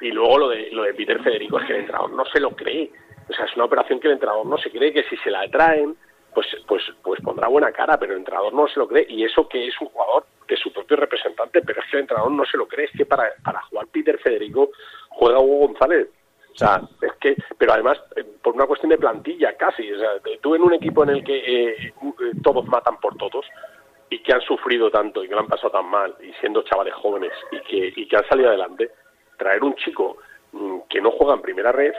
Y 0.03 0.11
luego 0.11 0.37
lo 0.37 0.49
de, 0.49 0.69
lo 0.73 0.83
de 0.83 0.95
Peter 0.95 1.23
Federico 1.23 1.61
es 1.61 1.67
que 1.67 1.75
el 1.75 1.81
entrenador 1.81 2.11
no 2.11 2.25
se 2.27 2.41
lo 2.41 2.51
cree. 2.51 2.91
O 3.29 3.33
sea, 3.33 3.45
es 3.45 3.55
una 3.55 3.67
operación 3.67 4.01
que 4.01 4.09
el 4.09 4.15
entrenador 4.15 4.45
no 4.45 4.59
se 4.59 4.71
cree, 4.71 4.93
que 4.93 5.05
si 5.05 5.17
se 5.19 5.31
la 5.31 5.49
traen, 5.49 5.97
pues, 6.35 6.47
pues, 6.67 6.83
pues 7.03 7.21
pondrá 7.23 7.47
buena 7.47 7.71
cara, 7.71 7.97
pero 7.99 8.13
el 8.13 8.19
entrenador 8.19 8.53
no 8.53 8.67
se 8.67 8.81
lo 8.81 8.89
cree. 8.89 9.07
Y 9.09 9.25
eso 9.25 9.49
que 9.49 9.69
es 9.69 9.81
un 9.81 9.89
jugador 9.89 10.27
de 10.49 10.57
su 10.57 10.73
propio 10.73 10.97
representante, 10.97 11.63
pero 11.63 11.81
es 11.81 11.87
que 11.89 11.97
el 11.99 12.03
entrenador 12.03 12.33
no 12.33 12.45
se 12.45 12.57
lo 12.57 12.67
cree. 12.67 12.87
Es 12.87 12.93
que 12.93 13.07
para, 13.07 13.33
para 13.45 13.63
jugar 13.63 13.87
Peter 13.93 14.19
Federico 14.19 14.71
juega 15.11 15.39
Hugo 15.39 15.69
González. 15.69 16.09
O 16.53 16.59
sea, 16.59 16.83
es 17.01 17.13
que, 17.21 17.37
pero 17.57 17.73
además, 17.75 17.99
eh, 18.17 18.25
por 18.43 18.55
una 18.55 18.67
cuestión 18.67 18.91
de 18.91 18.99
plantilla 18.99 19.57
casi. 19.57 19.91
O 19.93 19.99
sea, 19.99 20.11
tú 20.41 20.57
en 20.57 20.63
un 20.63 20.75
equipo 20.75 21.05
en 21.05 21.11
el 21.11 21.25
que 21.25 21.37
eh, 21.37 21.77
eh, 21.87 21.93
todos 22.43 22.67
matan 22.67 22.99
por 22.99 23.17
todos 23.17 23.47
y 24.11 24.19
que 24.19 24.35
han 24.35 24.43
sufrido 24.43 24.91
tanto 24.91 25.23
y 25.23 25.29
que 25.29 25.35
lo 25.35 25.41
han 25.41 25.47
pasado 25.47 25.71
tan 25.71 25.87
mal, 25.87 26.15
y 26.21 26.33
siendo 26.35 26.63
chavales 26.63 26.93
jóvenes 26.95 27.33
y 27.51 27.61
que, 27.61 27.93
y 27.97 28.07
que 28.07 28.17
han 28.17 28.29
salido 28.29 28.51
adelante, 28.51 28.91
traer 29.43 29.63
un 29.65 29.75
chico 29.77 30.17
mm, 30.53 30.81
que 30.89 31.01
no 31.01 31.11
juega 31.13 31.35
en 31.35 31.43
primera 31.43 31.73
red 31.73 31.93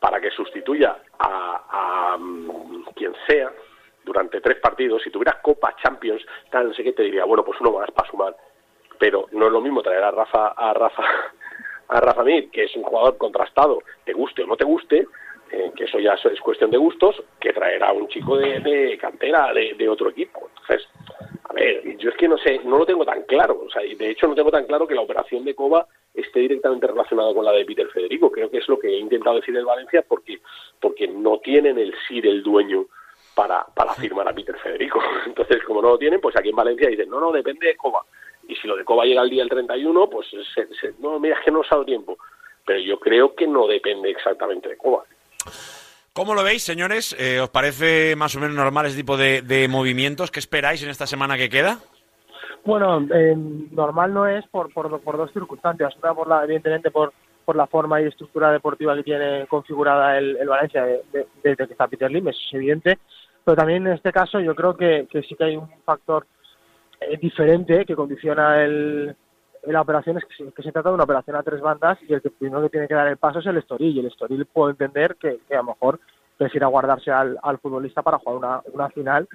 para 0.00 0.20
que 0.20 0.30
sustituya 0.30 0.96
a, 1.18 2.12
a, 2.12 2.18
mm, 2.18 2.84
quien 2.94 3.12
sea 3.26 3.50
durante 4.04 4.40
tres 4.40 4.58
partidos, 4.60 5.02
si 5.02 5.10
tuvieras 5.10 5.36
Copa, 5.42 5.74
Champions, 5.82 6.24
tal, 6.50 6.68
no 6.68 6.74
sé 6.74 6.82
qué, 6.82 6.92
te 6.92 7.02
diría, 7.02 7.24
bueno, 7.24 7.44
pues 7.44 7.60
uno 7.60 7.72
más 7.72 7.90
para 7.90 8.08
sumar. 8.10 8.36
Pero 8.98 9.26
no 9.32 9.46
es 9.46 9.52
lo 9.52 9.60
mismo 9.60 9.82
traer 9.82 10.02
a 10.02 10.10
Rafa, 10.10 10.48
a 10.48 10.72
Rafa, 10.72 11.02
a 11.88 12.00
Rafa 12.00 12.24
Mir, 12.24 12.50
que 12.50 12.64
es 12.64 12.74
un 12.76 12.82
jugador 12.84 13.16
contrastado, 13.18 13.80
te 14.04 14.12
guste 14.12 14.42
o 14.42 14.46
no 14.46 14.56
te 14.56 14.64
guste, 14.64 15.06
eh, 15.50 15.72
que 15.76 15.84
eso 15.84 15.98
ya 15.98 16.12
es- 16.14 16.24
es 16.26 16.40
cuestión 16.40 16.70
de 16.70 16.78
gustos, 16.78 17.22
que 17.40 17.52
traer 17.52 17.82
a 17.84 17.92
un 17.92 18.08
chico 18.08 18.36
de, 18.36 18.98
cantera 19.00 19.52
de, 19.52 19.88
otro 19.88 20.10
equipo. 20.10 20.48
Entonces, 20.60 20.88
a 21.48 21.52
ver, 21.54 21.96
yo 21.98 22.10
es 22.10 22.16
que 22.16 22.28
no 22.28 22.36
sé, 22.38 22.60
no 22.64 22.76
lo 22.78 22.84
tengo 22.86 23.04
tan 23.04 23.22
claro. 23.22 23.62
O 23.66 23.70
sea, 23.70 23.82
de 23.82 24.10
hecho 24.10 24.26
no 24.26 24.34
tengo 24.34 24.50
tan 24.50 24.66
claro 24.66 24.86
que 24.86 24.94
la 24.94 25.00
operación 25.02 25.44
de 25.44 25.54
Coba 25.54 25.86
esté 26.20 26.40
directamente 26.40 26.86
relacionada 26.86 27.32
con 27.34 27.44
la 27.44 27.52
de 27.52 27.64
Peter 27.64 27.88
Federico. 27.88 28.30
Creo 28.30 28.50
que 28.50 28.58
es 28.58 28.68
lo 28.68 28.78
que 28.78 28.88
he 28.88 28.98
intentado 28.98 29.36
decir 29.36 29.56
el 29.56 29.64
Valencia 29.64 30.04
porque, 30.06 30.40
porque 30.80 31.06
no 31.08 31.38
tienen 31.38 31.78
el 31.78 31.94
sí 32.06 32.20
del 32.20 32.42
dueño 32.42 32.86
para, 33.34 33.64
para 33.74 33.94
firmar 33.94 34.28
a 34.28 34.32
Peter 34.34 34.56
Federico. 34.58 35.00
Entonces, 35.26 35.62
como 35.64 35.80
no 35.82 35.90
lo 35.90 35.98
tienen, 35.98 36.20
pues 36.20 36.36
aquí 36.36 36.48
en 36.50 36.56
Valencia 36.56 36.88
dicen, 36.88 37.08
no, 37.10 37.20
no, 37.20 37.32
depende 37.32 37.66
de 37.68 37.76
Coba. 37.76 38.02
Y 38.48 38.56
si 38.56 38.66
lo 38.66 38.76
de 38.76 38.84
Coba 38.84 39.04
llega 39.04 39.22
el 39.22 39.30
día 39.30 39.42
del 39.42 39.50
31, 39.50 40.08
pues 40.10 40.26
se- 40.54 40.66
se- 40.74 40.94
no, 41.00 41.18
mira, 41.20 41.38
es 41.38 41.44
que 41.44 41.50
no 41.50 41.60
os 41.60 41.66
ha 41.70 41.76
dado 41.76 41.84
tiempo. 41.84 42.18
Pero 42.66 42.80
yo 42.80 42.98
creo 42.98 43.34
que 43.34 43.46
no 43.46 43.66
depende 43.66 44.10
exactamente 44.10 44.68
de 44.68 44.76
Coba. 44.76 45.04
¿Cómo 46.12 46.34
lo 46.34 46.42
veis, 46.42 46.62
señores? 46.64 47.14
Eh, 47.18 47.38
¿Os 47.40 47.48
parece 47.50 48.16
más 48.16 48.34
o 48.34 48.40
menos 48.40 48.56
normal 48.56 48.86
ese 48.86 48.96
tipo 48.96 49.16
de, 49.16 49.42
de 49.42 49.68
movimientos? 49.68 50.30
¿Qué 50.32 50.40
esperáis 50.40 50.82
en 50.82 50.90
esta 50.90 51.06
semana 51.06 51.36
que 51.36 51.48
queda? 51.48 51.78
Bueno, 52.68 53.00
eh, 53.14 53.34
normal 53.70 54.12
no 54.12 54.26
es 54.26 54.46
por, 54.48 54.70
por, 54.74 55.00
dos 55.16 55.32
circunstancias. 55.32 55.96
Una, 56.02 56.12
por 56.12 56.28
la, 56.28 56.44
evidentemente, 56.44 56.90
por, 56.90 57.14
por 57.46 57.56
la 57.56 57.66
forma 57.66 57.98
y 58.02 58.04
estructura 58.04 58.52
deportiva 58.52 58.94
que 58.94 59.04
tiene 59.04 59.46
configurada 59.46 60.18
el, 60.18 60.36
Valencia 60.46 60.84
de- 60.84 61.02
de- 61.10 61.26
desde 61.42 61.66
que 61.66 61.72
está 61.72 61.88
Peter 61.88 62.10
Lim, 62.10 62.28
eso 62.28 62.38
es 62.46 62.52
evidente. 62.52 62.98
Pero 63.42 63.56
también 63.56 63.86
en 63.86 63.94
este 63.94 64.12
caso 64.12 64.38
yo 64.40 64.54
creo 64.54 64.76
que, 64.76 65.06
que 65.10 65.22
sí 65.22 65.34
que 65.34 65.44
hay 65.44 65.56
un 65.56 65.66
factor 65.82 66.26
eh, 67.00 67.16
diferente 67.16 67.86
que 67.86 67.96
condiciona 67.96 68.62
el, 68.62 69.16
la 69.64 69.80
operación, 69.80 70.18
es 70.18 70.26
que 70.26 70.44
se, 70.44 70.52
que 70.52 70.62
se 70.62 70.70
trata 70.70 70.90
de 70.90 70.96
una 70.96 71.04
operación 71.04 71.36
a 71.36 71.42
tres 71.42 71.62
bandas 71.62 71.98
y 72.06 72.12
el 72.12 72.20
que 72.20 72.28
primero 72.28 72.60
que 72.64 72.68
tiene 72.68 72.86
que 72.86 72.92
dar 72.92 73.08
el 73.08 73.16
paso 73.16 73.38
es 73.38 73.46
el 73.46 73.56
Estoril. 73.56 73.96
Y 73.96 74.00
el 74.00 74.06
Estoril 74.08 74.44
puedo 74.44 74.68
entender 74.68 75.16
que, 75.16 75.38
que 75.48 75.54
a 75.54 75.62
lo 75.62 75.68
mejor 75.72 76.00
prefiera 76.36 76.66
guardarse 76.66 77.10
al, 77.10 77.38
al 77.42 77.56
futbolista 77.60 78.02
para 78.02 78.18
jugar 78.18 78.36
una, 78.36 78.60
una 78.74 78.90
final 78.90 79.26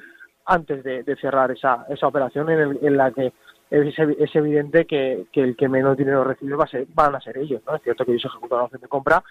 antes 0.45 0.83
de, 0.83 1.03
de 1.03 1.15
cerrar 1.15 1.51
esa, 1.51 1.85
esa 1.89 2.07
operación 2.07 2.49
en, 2.49 2.59
el- 2.59 2.79
en 2.81 2.97
la 2.97 3.11
que 3.11 3.33
es, 3.69 3.97
es 3.97 4.35
evidente 4.35 4.85
que, 4.85 5.25
el 5.33 5.55
que 5.55 5.67
menos 5.69 5.97
dinero 5.97 6.23
recibe 6.23 6.55
va 6.55 6.65
a 6.65 6.67
ser, 6.67 6.85
van 6.93 7.15
a 7.15 7.21
ser 7.21 7.37
ellos. 7.37 7.61
¿no? 7.65 7.75
Es 7.75 7.81
cierto 7.81 8.05
que 8.05 8.11
ellos 8.11 8.25
ejecutan 8.25 8.59
la 8.59 8.63
opción 8.65 8.81
de 8.81 8.87
compra 8.87 9.23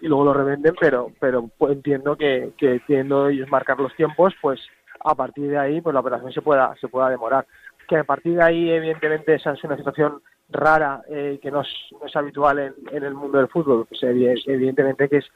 y 0.00 0.06
luego 0.08 0.24
lo 0.24 0.32
revenden, 0.34 0.74
pero, 0.80 1.10
pero 1.20 1.50
entiendo 1.68 2.16
que, 2.16 2.52
que 2.56 2.80
ellos 2.88 3.48
marcar 3.50 3.78
los 3.78 3.94
tiempos, 3.94 4.32
pues 4.40 4.60
a 5.04 5.14
partir 5.14 5.48
de 5.50 5.58
ahí 5.58 5.80
pues 5.80 5.92
la 5.92 6.00
operación 6.00 6.32
se 6.32 6.40
pueda, 6.40 6.74
se 6.80 6.88
pueda 6.88 7.10
demorar. 7.10 7.46
Que 7.86 7.96
a 7.98 8.04
partir 8.04 8.36
de 8.36 8.42
ahí, 8.42 8.70
evidentemente, 8.70 9.34
esa 9.34 9.52
es 9.52 9.62
una 9.64 9.76
situación 9.76 10.22
rara 10.48 11.02
eh, 11.10 11.38
que 11.42 11.50
no 11.50 11.60
es, 11.62 11.68
no 12.00 12.06
es 12.06 12.16
habitual 12.16 12.58
en, 12.60 12.74
en 12.92 13.02
el 13.02 13.12
mundo 13.14 13.38
del 13.38 13.48
fútbol. 13.48 13.84
Pues, 13.86 14.00
evi- 14.02 14.40
evidentemente 14.46 15.08
que 15.08 15.18
es, 15.18 15.26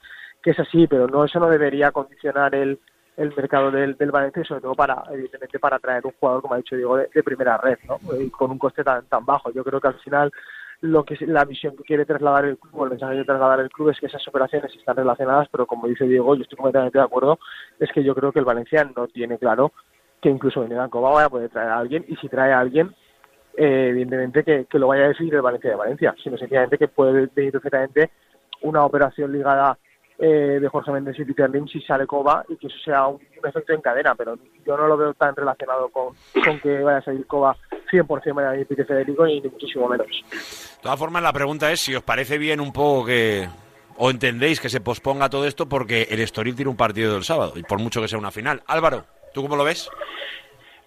que 0.42 0.52
es 0.52 0.60
así, 0.60 0.86
pero 0.86 1.08
no 1.08 1.24
eso 1.24 1.38
no 1.40 1.48
debería 1.50 1.90
condicionar 1.90 2.54
el, 2.54 2.78
el 3.16 3.34
mercado 3.34 3.70
del, 3.70 3.96
del 3.96 4.10
Valencia 4.10 4.42
y 4.42 4.44
sobre 4.44 4.60
todo 4.60 4.74
para, 4.74 5.02
evidentemente, 5.10 5.58
para 5.58 5.78
traer 5.78 6.04
un 6.04 6.12
jugador, 6.20 6.42
como 6.42 6.54
ha 6.54 6.58
dicho 6.58 6.76
Diego, 6.76 6.96
de, 6.96 7.22
primera 7.22 7.56
red, 7.56 7.78
¿no? 7.88 7.98
Con 8.30 8.50
un 8.50 8.58
coste 8.58 8.84
tan, 8.84 9.06
tan 9.06 9.24
bajo. 9.24 9.50
Yo 9.50 9.64
creo 9.64 9.80
que 9.80 9.88
al 9.88 9.98
final 10.00 10.30
lo 10.82 11.04
que 11.04 11.16
la 11.26 11.44
visión 11.44 11.74
que 11.76 11.84
quiere 11.84 12.04
trasladar 12.04 12.44
el 12.44 12.58
club, 12.58 12.74
o 12.74 12.84
el 12.84 12.90
mensaje 12.90 13.12
que 13.12 13.16
quiere 13.16 13.26
trasladar 13.26 13.60
el 13.60 13.70
club 13.70 13.90
es 13.90 13.98
que 13.98 14.06
esas 14.06 14.26
operaciones 14.28 14.74
están 14.74 14.96
relacionadas, 14.96 15.48
pero 15.50 15.66
como 15.66 15.88
dice 15.88 16.06
Diego, 16.06 16.34
yo 16.34 16.42
estoy 16.42 16.56
completamente 16.56 16.98
de 16.98 17.04
acuerdo, 17.04 17.38
es 17.80 17.90
que 17.92 18.04
yo 18.04 18.14
creo 18.14 18.32
que 18.32 18.40
el 18.40 18.44
Valencia 18.44 18.84
no 18.94 19.08
tiene 19.08 19.38
claro 19.38 19.72
que 20.20 20.28
incluso 20.28 20.60
Venezuela 20.60 20.88
Coba 20.88 21.12
vaya 21.12 21.26
a 21.26 21.30
poder 21.30 21.50
traer 21.50 21.70
a 21.70 21.78
alguien 21.78 22.04
y 22.08 22.16
si 22.16 22.28
trae 22.28 22.52
a 22.52 22.60
alguien 22.60 22.94
eh, 23.56 23.88
evidentemente 23.90 24.44
que, 24.44 24.66
que 24.66 24.78
lo 24.78 24.88
vaya 24.88 25.04
a 25.04 25.08
decidir 25.08 25.34
el 25.34 25.42
Valencia 25.42 25.70
de 25.70 25.76
Valencia, 25.76 26.14
sino 26.22 26.36
sencillamente 26.36 26.76
que 26.76 26.88
puede 26.88 27.28
venir 27.34 27.52
perfectamente 27.52 28.10
una 28.62 28.84
operación 28.84 29.32
ligada 29.32 29.78
eh, 30.18 30.58
de 30.60 30.68
Jorge 30.68 30.92
Méndez 30.92 31.18
y 31.18 31.24
Peter 31.24 31.50
Lim 31.50 31.68
si 31.68 31.80
sale 31.82 32.06
Coba 32.06 32.44
y 32.48 32.56
que 32.56 32.68
eso 32.68 32.76
sea 32.84 33.06
un, 33.06 33.20
efecto 33.44 33.72
en 33.72 33.80
cadena, 33.80 34.14
pero 34.14 34.36
yo 34.64 34.76
no 34.76 34.86
lo 34.86 34.96
veo 34.96 35.14
tan 35.14 35.36
relacionado 35.36 35.88
con, 35.90 36.14
con 36.44 36.58
que 36.60 36.80
vaya 36.80 36.98
a 36.98 37.02
salir 37.02 37.26
Coba 37.26 37.56
100% 37.90 38.34
vaya 38.34 38.48
a 38.48 38.52
venir 38.52 38.66
Peter 38.66 38.86
Federico 38.86 39.26
ni, 39.26 39.40
ni 39.40 39.48
muchísimo 39.48 39.88
menos. 39.88 40.08
De 40.08 40.82
todas 40.82 40.98
formas, 40.98 41.22
la 41.22 41.32
pregunta 41.32 41.70
es 41.70 41.80
si 41.80 41.94
os 41.94 42.02
parece 42.02 42.38
bien 42.38 42.60
un 42.60 42.72
poco 42.72 43.06
que... 43.06 43.48
o 43.96 44.10
entendéis 44.10 44.60
que 44.60 44.68
se 44.68 44.80
posponga 44.80 45.28
todo 45.28 45.46
esto 45.46 45.68
porque 45.68 46.08
el 46.10 46.20
Estoril 46.20 46.56
tiene 46.56 46.70
un 46.70 46.76
partido 46.76 47.14
del 47.14 47.24
sábado, 47.24 47.52
y 47.56 47.62
por 47.62 47.78
mucho 47.78 48.00
que 48.00 48.08
sea 48.08 48.18
una 48.18 48.30
final. 48.30 48.62
Álvaro, 48.66 49.04
¿tú 49.32 49.42
cómo 49.42 49.56
lo 49.56 49.64
ves? 49.64 49.88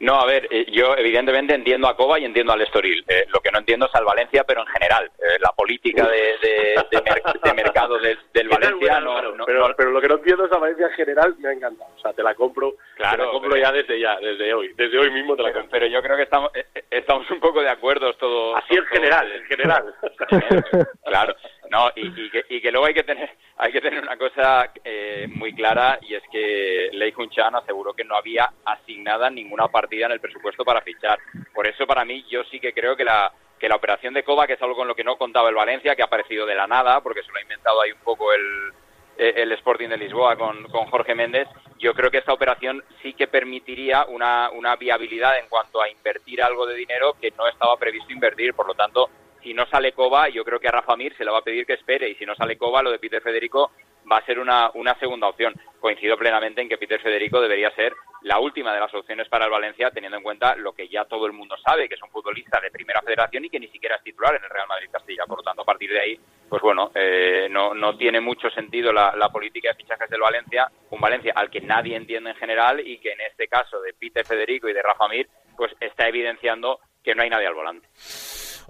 No, 0.02 0.16
a 0.20 0.26
ver, 0.26 0.47
eh, 0.50 0.66
yo 0.72 0.95
evidentemente 0.95 1.54
entiendo 1.54 1.88
a 1.88 1.95
Coba 1.97 2.18
y 2.20 2.26
entiendo 2.26 2.54
al 2.54 2.62
Estoril. 2.62 3.04
Eh, 3.08 3.26
lo 3.34 3.41
que 3.41 3.52
no 3.52 3.60
entiendo 3.60 3.86
es 3.88 3.95
al 3.95 4.06
Valencia, 4.06 4.43
pero 4.45 4.62
en 4.62 4.68
general. 4.68 5.12
Eh, 5.20 5.38
la 5.41 5.52
política 5.52 6.08
de, 6.08 6.18
de- 6.41 6.86
de 6.89 7.02
mer- 7.02 7.24
de 7.43 7.54
mercado 7.54 8.00
del, 8.00 8.18
del 8.34 8.47
Valencia 8.47 9.00
no, 9.02 9.22
no- 9.36 9.45
pero, 9.45 9.68
no- 9.68 9.76
pero 9.76 9.91
lo 9.91 10.00
que 10.02 10.08
no 10.08 10.16
entiendo 10.16 10.45
es 10.45 10.52
la 10.52 10.58
Valencia 10.58 10.88
en 10.88 10.93
general 10.93 11.36
me 11.39 11.50
ha 11.50 11.52
encantado. 11.54 11.91
O 11.97 12.00
sea, 12.00 12.14
te 12.14 12.24
la 12.24 12.34
compro, 12.34 12.76
Claro, 13.00 13.18
te 13.18 13.26
la 13.28 13.32
compro 13.32 13.52
pero- 13.52 13.62
ya 13.64 13.72
desde 13.72 14.00
ya, 14.00 14.18
desde 14.20 14.54
hoy. 14.54 14.74
Desde 14.76 14.97
hoy 15.00 15.10
mismo 15.12 15.36
te 15.36 15.43
la 15.43 15.54
compro. 15.54 15.72
pero 15.72 15.88
yo 15.88 16.02
creo 16.02 16.18
que 16.18 16.24
estamos, 16.24 16.52
eh, 16.54 16.66
eh, 16.76 16.84
estamos 16.91 17.30
un 17.32 17.39
poco 17.39 17.62
de 17.62 17.70
acuerdo 17.70 18.14
todos. 18.14 18.58
Así 18.58 18.76
en 18.76 18.86
general, 18.88 19.32
en 19.32 19.43
general. 19.45 19.95
Claro, 21.06 21.36
no, 21.72 21.89
y, 21.95 22.08
y 22.08 22.30
que, 22.30 22.45
y 22.50 22.62
que 22.62 22.72
luego 22.72 22.86
hay 22.86 22.93
que 22.93 23.04
tener 23.04 23.30
hay 23.58 23.72
que 23.72 23.82
tener 23.82 24.02
una 24.02 24.16
cosa 24.18 24.72
eh, 24.84 25.28
muy 25.30 25.54
clara 25.56 25.97
y 26.02 26.14
es 26.16 26.24
que 26.32 26.89
Lei 26.93 27.14
Chan 27.30 27.56
aseguró 27.56 27.93
que 27.93 28.04
no 28.04 28.16
había 28.16 28.52
asignada 28.66 29.30
ninguna 29.30 29.68
partida 29.70 30.06
en 30.06 30.12
el 30.14 30.20
presupuesto 30.20 30.64
para 30.64 30.82
fichar. 30.82 31.20
Por 31.54 31.68
eso 31.68 31.88
para 31.88 32.06
mí 32.06 32.26
yo 32.30 32.43
sí 32.45 32.60
que 32.60 32.74
creo 32.74 32.95
que 32.95 33.04
la 33.06 33.32
que 33.60 33.68
la 33.68 33.76
operación 33.76 34.14
de 34.14 34.24
Coba, 34.24 34.47
que 34.47 34.54
es 34.54 34.62
algo 34.62 34.76
con 34.76 34.88
lo 34.88 34.95
que 34.95 35.04
no 35.04 35.18
contaba 35.18 35.50
el 35.50 35.56
Valencia, 35.56 35.93
que 35.95 36.02
ha 36.02 36.06
aparecido 36.06 36.45
de 36.45 36.56
la 36.56 36.66
nada, 36.68 37.02
porque 37.02 37.22
se 37.24 37.32
lo 37.32 37.38
ha 37.38 37.41
inventado 37.41 37.82
ahí 37.82 37.91
un 37.91 38.00
poco 38.00 38.32
el, 38.32 38.72
el 39.20 39.51
Sporting 39.53 39.89
de 39.89 39.97
Lisboa 39.97 40.36
con, 40.38 40.63
con 40.70 40.86
Jorge 40.86 41.13
Méndez, 41.13 41.47
yo 41.78 41.93
creo 41.93 42.09
que 42.09 42.20
esta 42.20 42.34
operación 42.34 42.84
sí 43.01 43.13
que 43.13 43.28
permitiría 43.28 44.05
una, 44.05 44.49
una 44.51 44.76
viabilidad 44.76 45.38
en 45.39 45.47
cuanto 45.47 45.82
a 45.82 45.89
invertir 45.89 46.41
algo 46.41 46.65
de 46.65 46.76
dinero 46.76 47.15
que 47.20 47.32
no 47.32 47.47
estaba 47.47 47.78
previsto 47.78 48.11
invertir. 48.13 48.53
Por 48.53 48.67
lo 48.67 48.74
tanto, 48.74 49.09
si 49.41 49.53
no 49.53 49.65
sale 49.67 49.93
Coba, 49.93 50.30
yo 50.30 50.43
creo 50.43 50.59
que 50.59 50.67
a 50.67 50.72
Rafa 50.72 50.95
Mir 50.95 51.15
se 51.15 51.24
le 51.24 51.32
va 51.32 51.39
a 51.39 51.43
pedir 51.43 51.65
que 51.65 51.74
espere. 51.74 52.09
Y 52.09 52.15
si 52.15 52.26
no 52.26 52.36
sale 52.36 52.57
Coba, 52.57 52.82
lo 52.82 52.91
de 52.91 52.99
Peter 52.99 53.22
Federico 53.22 53.72
va 54.12 54.18
a 54.18 54.26
ser 54.26 54.39
una, 54.39 54.72
una 54.74 54.97
segunda 54.99 55.28
opción. 55.28 55.53
Coincido 55.80 56.18
plenamente 56.18 56.62
en 56.62 56.68
que 56.68 56.78
Peter 56.78 57.01
Federico 57.01 57.39
debería 57.39 57.72
ser 57.72 57.93
la 58.24 58.39
última 58.39 58.74
de 58.74 58.82
las 58.82 58.93
opciones 58.93 59.30
para 59.30 59.45
el 59.45 59.51
Valencia, 59.51 59.91
teniendo 59.91 60.18
en 60.18 60.24
cuenta 60.24 60.55
lo 60.55 60.74
que 60.74 60.89
ya 60.89 61.05
todo 61.05 61.26
el 61.26 61.32
mundo 61.32 61.55
sabe, 61.57 61.88
que 61.88 61.95
es 61.95 62.03
un 62.03 62.10
futbolista 62.10 62.60
de 62.60 62.70
primera 62.70 63.01
federación 63.01 63.45
y 63.45 63.49
que 63.49 63.60
ni 63.60 63.68
siquiera 63.70 63.95
es 63.95 64.03
titular 64.03 64.36
en 64.36 64.43
el 64.43 64.49
Real 64.49 64.68
Madrid 64.68 64.89
Castilla. 64.91 65.24
Por 65.26 65.38
lo 65.38 65.43
tanto, 65.43 65.62
a 65.62 65.66
partir 65.66 65.89
de 65.91 66.01
ahí, 66.01 66.20
pues 66.49 66.62
bueno, 66.62 66.91
eh, 66.95 67.47
no, 67.49 67.74
no 67.74 67.95
tiene 67.95 68.20
mucho 68.20 68.49
sentido 68.49 68.91
la, 68.91 69.16
la 69.16 69.30
política 69.30 69.70
de 69.70 69.76
fichajes 69.76 70.10
del 70.10 70.20
Valencia, 70.20 70.70
un 70.89 70.99
Valencia 70.99 71.32
al 71.36 71.49
que 71.49 71.62
nadie 71.62 71.95
entiende 71.95 72.32
en 72.32 72.36
general 72.36 72.86
y 72.86 72.97
que 72.97 73.14
en 73.14 73.22
este 73.22 73.47
caso 73.47 73.80
de 73.82 73.93
Peter 73.93 74.26
Federico 74.26 74.68
y 74.68 74.74
de 74.74 74.82
Rafa 74.82 75.07
Mir, 75.07 75.30
pues 75.55 75.72
está 75.80 76.07
evidenciando 76.07 76.80
que 77.03 77.16
no 77.16 77.24
hay 77.24 77.30
nadie 77.30 77.47
al 77.47 77.53
volante. 77.53 77.88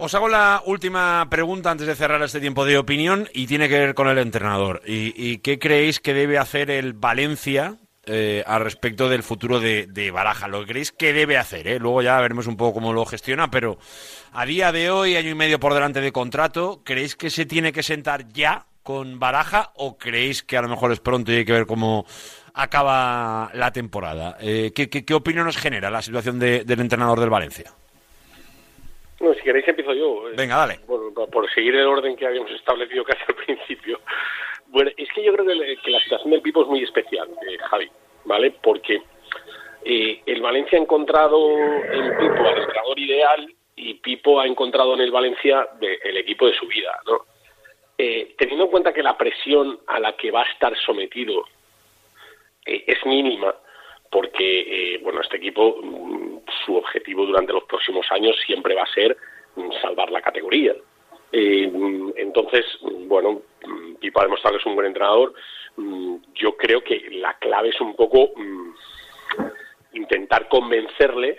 Os 0.02 0.14
hago 0.14 0.28
la 0.30 0.62
última 0.64 1.26
pregunta 1.28 1.70
antes 1.70 1.86
de 1.86 1.94
cerrar 1.94 2.22
este 2.22 2.40
tiempo 2.40 2.64
de 2.64 2.78
opinión 2.78 3.28
y 3.34 3.46
tiene 3.46 3.68
que 3.68 3.78
ver 3.78 3.94
con 3.94 4.08
el 4.08 4.16
entrenador. 4.16 4.80
¿Y, 4.86 5.38
qué 5.38 5.58
creéis 5.58 6.00
que 6.00 6.14
debe 6.14 6.38
hacer 6.38 6.70
el 6.70 6.94
Valencia 6.94 7.76
eh, 8.06 8.42
al 8.46 8.62
respecto 8.62 9.10
del 9.10 9.22
futuro 9.22 9.60
de, 9.60 10.10
Baraja? 10.10 10.48
¿Lo 10.48 10.64
creéis 10.64 10.90
que 10.90 11.12
debe 11.12 11.36
hacer? 11.36 11.68
eh? 11.68 11.78
Luego 11.78 12.00
ya 12.00 12.18
veremos 12.18 12.46
un 12.46 12.56
poco 12.56 12.72
cómo 12.72 12.94
lo 12.94 13.04
gestiona, 13.04 13.50
pero 13.50 13.76
a 14.32 14.46
día 14.46 14.72
de 14.72 14.90
hoy, 14.90 15.16
año 15.16 15.28
y 15.30 15.34
medio 15.34 15.60
por 15.60 15.74
delante 15.74 16.00
de 16.00 16.12
contrato, 16.12 16.80
¿creéis 16.82 17.14
que 17.14 17.28
se 17.28 17.44
tiene 17.44 17.70
que 17.70 17.82
sentar 17.82 18.26
ya 18.28 18.64
con 18.82 19.18
Baraja 19.18 19.70
o 19.74 19.98
creéis 19.98 20.42
que 20.42 20.56
a 20.56 20.62
lo 20.62 20.68
mejor 20.68 20.92
es 20.92 21.00
pronto 21.00 21.30
y 21.30 21.36
hay 21.36 21.44
que 21.44 21.52
ver 21.52 21.66
cómo 21.66 22.06
acaba 22.54 23.50
la 23.52 23.70
temporada? 23.70 24.38
Eh, 24.40 24.72
¿qué, 24.74 24.88
qué, 24.88 25.04
qué 25.04 25.12
opinión 25.12 25.46
os 25.46 25.58
genera 25.58 25.90
la 25.90 26.00
situación 26.00 26.38
de- 26.38 26.64
del 26.64 26.80
entrenador 26.80 27.20
del 27.20 27.28
Valencia? 27.28 27.70
No, 29.20 29.34
si 29.34 29.40
queréis 29.42 29.68
empiezo 29.68 29.92
yo. 29.94 30.28
eh. 30.30 30.32
Venga, 30.36 30.56
dale. 30.56 30.78
Por, 30.86 31.12
por- 31.14 31.50
seguir 31.52 31.74
el 31.76 31.86
orden 31.86 32.16
que 32.16 32.26
habíamos 32.26 32.50
establecido 32.52 33.04
casi 33.04 33.20
al 33.28 33.34
principio. 33.46 34.00
Bueno, 34.68 34.90
es 34.96 35.08
que 35.12 35.22
yo 35.22 35.32
creo 35.34 35.46
que, 35.46 35.90
la 35.90 36.00
situación 36.00 36.30
del 36.30 36.42
Pipo 36.42 36.62
es 36.62 36.68
muy 36.68 36.82
especial, 36.82 37.28
eh, 37.48 37.58
Javi, 37.68 37.90
¿vale? 38.24 38.52
Porque 38.62 39.02
eh, 39.84 40.22
el 40.26 40.40
Valencia 40.40 40.78
ha 40.78 40.82
encontrado 40.82 41.38
en 41.58 42.16
Pipo 42.18 42.46
al 42.46 42.58
entrenador 42.58 42.98
ideal 42.98 43.54
y 43.76 43.94
Pipo 43.94 44.40
ha 44.40 44.46
encontrado 44.46 44.94
en 44.94 45.00
el 45.00 45.10
Valencia 45.10 45.68
de- 45.80 45.98
el 46.04 46.16
equipo 46.18 46.46
de 46.46 46.54
su 46.54 46.66
vida, 46.66 46.98
¿no? 47.06 47.24
Eh, 47.98 48.34
teniendo 48.38 48.64
en 48.64 48.70
cuenta 48.70 48.92
que 48.94 49.02
la 49.02 49.18
presión 49.18 49.80
a 49.86 49.98
la 50.00 50.16
que 50.16 50.30
va 50.30 50.42
a 50.42 50.50
estar 50.52 50.74
sometido 50.78 51.44
eh, 52.64 52.84
es 52.86 53.04
mínima, 53.04 53.54
porque 54.10 54.94
eh, 54.94 54.98
bueno 55.02 55.20
este 55.20 55.36
equipo 55.36 55.78
mm, 55.82 56.40
su 56.64 56.76
objetivo 56.76 57.24
durante 57.26 57.52
los 57.52 57.64
próximos 57.64 58.06
años 58.10 58.36
siempre 58.44 58.74
va 58.74 58.82
a 58.82 58.94
ser 58.94 59.16
mm, 59.56 59.70
salvar 59.80 60.10
la 60.10 60.20
categoría. 60.20 60.74
Eh, 61.32 61.68
mm, 61.72 62.12
entonces 62.16 62.64
bueno 63.06 63.42
Pipo 64.00 64.20
ha 64.20 64.24
demostrado 64.24 64.56
que 64.56 64.60
es 64.60 64.66
un 64.66 64.74
buen 64.74 64.86
entrenador. 64.86 65.34
Yo 66.34 66.56
creo 66.56 66.82
que 66.82 67.08
la 67.12 67.34
clave 67.34 67.68
es 67.68 67.80
un 67.80 67.94
poco 67.94 68.32
intentar 69.92 70.48
convencerle 70.48 71.38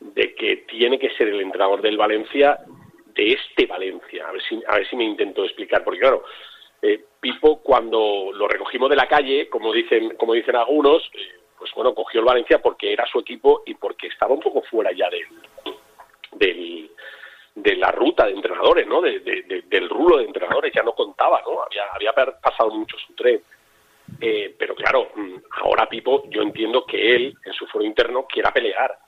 de 0.00 0.34
que 0.34 0.56
tiene 0.68 0.98
que 0.98 1.10
ser 1.10 1.28
el 1.28 1.40
entrenador 1.40 1.82
del 1.82 1.96
Valencia 1.96 2.58
de 3.14 3.32
este 3.32 3.66
Valencia. 3.66 4.28
A 4.28 4.32
ver 4.32 4.42
si 4.42 4.62
a 4.66 4.74
ver 4.76 4.88
si 4.88 4.96
me 4.96 5.04
intento 5.04 5.44
explicar 5.44 5.82
porque 5.82 6.00
claro 6.00 6.24
eh, 6.82 7.04
Pipo 7.20 7.62
cuando 7.62 8.30
lo 8.32 8.46
recogimos 8.46 8.90
de 8.90 8.96
la 8.96 9.08
calle 9.08 9.48
como 9.48 9.72
dicen 9.72 10.16
como 10.16 10.34
dicen 10.34 10.56
algunos 10.56 11.02
eh, 11.14 11.36
pues 11.58 11.70
bueno 11.74 11.94
cogió 11.94 12.20
el 12.20 12.26
Valencia 12.26 12.60
porque 12.60 12.92
era 12.92 13.06
su 13.06 13.18
equipo 13.20 13.62
y 13.66 13.74
porque 13.74 14.08
estaba 14.08 14.34
un 14.34 14.40
poco 14.40 14.62
fuera 14.62 14.92
ya 14.92 15.08
del 16.32 16.90
de 17.54 17.74
la 17.76 17.90
ruta 17.90 18.26
de 18.26 18.32
entrenadores, 18.32 18.86
¿no? 18.86 19.00
De- 19.00 19.20
de- 19.20 19.42
de- 19.42 19.62
del 19.62 19.88
rulo 19.88 20.18
de 20.18 20.24
entrenadores, 20.24 20.70
ya 20.74 20.82
no 20.82 20.92
contaba, 20.92 21.40
¿no? 21.46 21.62
Había, 21.62 21.84
había 21.90 22.12
pasado 22.12 22.70
mucho 22.70 22.98
su 22.98 23.14
tren. 23.14 23.42
Eh, 24.20 24.54
pero 24.58 24.74
claro, 24.74 25.08
mm, 25.14 25.36
ahora 25.62 25.88
Pipo, 25.88 26.24
yo 26.28 26.42
entiendo 26.42 26.84
que 26.84 27.16
él, 27.16 27.34
en 27.44 27.52
su 27.54 27.66
foro 27.66 27.82
interno, 27.82 28.26
quiera 28.26 28.52
pelear. 28.52 28.98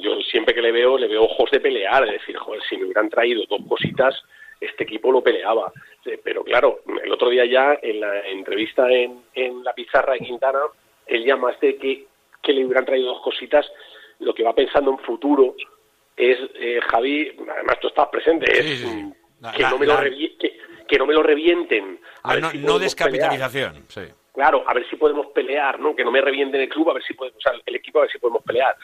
Yo 0.00 0.20
siempre 0.22 0.54
que 0.54 0.62
le 0.62 0.72
veo, 0.72 0.96
le 0.96 1.06
veo 1.06 1.24
ojos 1.24 1.50
de 1.50 1.60
pelear, 1.60 2.06
de 2.06 2.12
decir, 2.12 2.34
joder, 2.36 2.62
si 2.62 2.78
me 2.78 2.84
hubieran 2.84 3.10
traído 3.10 3.42
dos 3.46 3.60
cositas, 3.68 4.14
este 4.58 4.84
equipo 4.84 5.12
lo 5.12 5.22
peleaba. 5.22 5.70
Eh, 6.06 6.18
Pero 6.24 6.44
claro, 6.44 6.80
el 7.04 7.12
otro 7.12 7.28
día 7.28 7.44
ya, 7.44 7.78
en 7.82 8.00
la 8.00 8.20
entrevista 8.26 8.90
en, 8.90 9.22
en 9.34 9.62
la 9.62 9.74
pizarra 9.74 10.14
de 10.14 10.20
Quintana, 10.20 10.60
él 11.06 11.24
ya 11.24 11.36
más 11.36 11.58
de 11.60 11.76
que, 11.76 12.06
que 12.42 12.52
le 12.52 12.64
hubieran 12.64 12.84
traído 12.84 13.08
dos 13.08 13.22
cositas, 13.22 13.66
lo 14.20 14.34
que 14.34 14.42
va 14.42 14.54
pensando 14.54 14.90
en 14.90 14.98
futuro 14.98 15.54
es, 16.16 16.38
eh, 16.54 16.80
Javi, 16.90 17.34
además 17.48 17.78
tú 17.80 17.88
estás 17.88 18.08
presente, 18.08 18.50
es 18.50 18.82
que, 19.54 19.62
La- 19.62 19.70
no 19.70 19.78
me 19.78 19.86
la- 19.86 19.94
lo 19.94 20.00
revi- 20.00 20.36
que, 20.38 20.58
que 20.88 20.98
no 20.98 21.06
me 21.06 21.14
lo 21.14 21.22
revienten. 21.22 22.00
A 22.22 22.28
La 22.28 22.34
ver 22.50 22.62
no, 22.62 22.74
si 22.78 22.82
descapitalización, 22.84 23.84
sí. 23.88 24.02
Claro, 24.32 24.64
a 24.66 24.74
ver 24.74 24.88
si 24.90 24.96
podemos 24.96 25.26
pelear, 25.28 25.78
¿no? 25.80 25.94
Que 25.96 26.04
no 26.04 26.10
me 26.10 26.20
revienten 26.20 26.60
el 26.60 26.68
club, 26.68 26.90
a 26.90 26.94
ver 26.94 27.02
si 27.02 27.14
podemos, 27.14 27.38
o 27.38 27.40
sea, 27.40 27.52
el 27.64 27.74
equipo, 27.76 27.98
a 27.98 28.02
ver 28.02 28.10
si 28.10 28.18
podemos 28.18 28.42
pelear. 28.42 28.76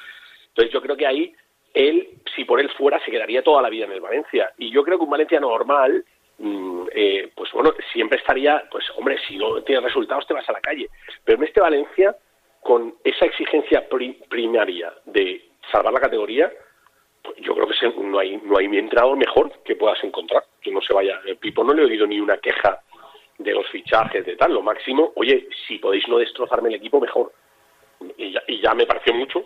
Entonces 0.48 0.72
yo 0.72 0.80
creo 0.80 0.96
que 0.96 1.06
ahí 1.06 1.34
él, 1.74 2.08
si 2.34 2.44
por 2.44 2.58
él 2.60 2.70
fuera, 2.70 3.02
se 3.04 3.10
quedaría 3.10 3.42
toda 3.42 3.60
la 3.62 3.68
vida 3.70 3.84
en 3.86 3.92
el 3.92 4.00
Valencia. 4.00 4.52
Y 4.58 4.70
yo 4.70 4.82
creo 4.82 4.98
que 4.98 5.04
un 5.04 5.10
Valencia 5.10 5.40
normal, 5.40 6.04
eh, 6.38 7.30
pues 7.34 7.50
bueno, 7.52 7.72
siempre 7.92 8.18
estaría, 8.18 8.62
pues 8.70 8.84
hombre, 8.96 9.18
si 9.26 9.36
no 9.36 9.62
tienes 9.62 9.84
resultados 9.84 10.26
te 10.26 10.34
vas 10.34 10.48
a 10.48 10.52
la 10.52 10.60
calle. 10.60 10.88
Pero 11.24 11.38
en 11.38 11.44
este 11.44 11.60
Valencia, 11.60 12.16
con 12.60 12.94
esa 13.04 13.26
exigencia 13.26 13.88
pri- 13.88 14.18
primaria 14.28 14.92
de 15.04 15.42
salvar 15.70 15.92
la 15.92 16.00
categoría, 16.00 16.52
pues 17.22 17.36
yo 17.38 17.54
creo 17.54 17.66
que 17.66 17.74
se- 17.74 17.88
no 17.90 18.18
hay 18.18 18.36
no 18.38 18.58
hay 18.58 18.66
entrenador 18.66 19.16
mejor 19.16 19.52
que 19.64 19.76
puedas 19.76 20.02
encontrar. 20.04 20.44
Que 20.60 20.70
no 20.72 20.80
se 20.80 20.92
vaya 20.94 21.20
el 21.26 21.36
Pipo 21.36 21.62
no 21.64 21.72
le 21.72 21.82
he 21.82 21.86
oído 21.86 22.06
ni 22.06 22.20
una 22.20 22.38
queja 22.38 22.80
de 23.38 23.52
los 23.52 23.66
fichajes 23.68 24.24
de 24.26 24.36
tal 24.36 24.52
lo 24.54 24.62
máximo. 24.62 25.12
Oye 25.16 25.48
si 25.66 25.78
podéis 25.78 26.06
no 26.08 26.18
destrozarme 26.18 26.68
el 26.68 26.76
equipo 26.76 27.00
mejor. 27.00 27.32
Y 28.16 28.32
ya, 28.32 28.42
y 28.48 28.60
ya 28.60 28.74
me 28.74 28.86
pareció 28.86 29.14
mucho 29.14 29.44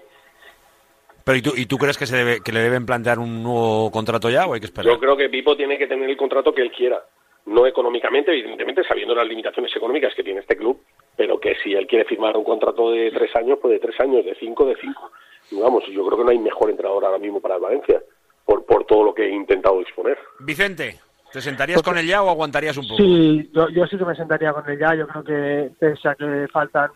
Pero 1.26 1.38
¿y 1.38 1.42
tú, 1.42 1.52
¿y 1.56 1.66
tú 1.66 1.76
crees 1.76 1.98
que, 1.98 2.06
se 2.06 2.16
debe, 2.16 2.40
que 2.40 2.52
le 2.52 2.60
deben 2.60 2.86
plantear 2.86 3.18
un 3.18 3.42
nuevo 3.42 3.90
contrato 3.90 4.30
ya 4.30 4.46
o 4.46 4.54
hay 4.54 4.60
que 4.60 4.66
esperar? 4.66 4.92
yo 4.92 5.00
creo 5.00 5.16
que 5.16 5.28
Pipo 5.28 5.56
tiene 5.56 5.76
que 5.76 5.88
tener 5.88 6.08
el 6.08 6.16
contrato 6.16 6.54
que 6.54 6.62
él 6.62 6.70
quiera 6.70 7.02
no 7.46 7.66
económicamente 7.66 8.30
evidentemente 8.30 8.84
sabiendo 8.84 9.12
las 9.12 9.26
limitaciones 9.26 9.74
económicas 9.74 10.14
que 10.14 10.22
tiene 10.22 10.38
este 10.38 10.56
club 10.56 10.80
pero 11.16 11.40
que 11.40 11.56
si 11.64 11.74
él 11.74 11.88
quiere 11.88 12.04
firmar 12.04 12.36
un 12.36 12.44
contrato 12.44 12.92
de 12.92 13.10
tres 13.10 13.34
años 13.34 13.58
pues 13.60 13.72
de 13.72 13.80
tres 13.80 13.98
años 13.98 14.24
de 14.24 14.36
cinco 14.36 14.66
de 14.66 14.76
cinco 14.80 15.10
vamos 15.50 15.82
yo 15.90 16.06
creo 16.06 16.18
que 16.18 16.24
no 16.24 16.30
hay 16.30 16.38
mejor 16.38 16.70
entrenador 16.70 17.04
ahora 17.04 17.18
mismo 17.18 17.40
para 17.40 17.56
el 17.56 17.60
Valencia 17.60 18.00
por 18.44 18.64
por 18.64 18.84
todo 18.84 19.02
lo 19.02 19.12
que 19.12 19.24
he 19.24 19.30
intentado 19.30 19.80
exponer 19.80 20.16
Vicente, 20.38 21.00
¿te 21.32 21.40
sentarías 21.40 21.82
con 21.82 21.98
él 21.98 22.06
ya 22.06 22.22
o 22.22 22.30
aguantarías 22.30 22.76
un 22.76 22.86
poco? 22.86 23.02
Sí, 23.02 23.50
yo, 23.52 23.68
yo 23.70 23.84
sí 23.86 23.98
que 23.98 24.04
me 24.04 24.14
sentaría 24.14 24.52
con 24.52 24.68
él 24.68 24.78
ya. 24.78 24.94
Yo 24.94 25.08
creo 25.08 25.24
que 25.24 25.70
pese 25.78 26.08
a 26.08 26.14
que 26.14 26.46
faltan 26.52 26.90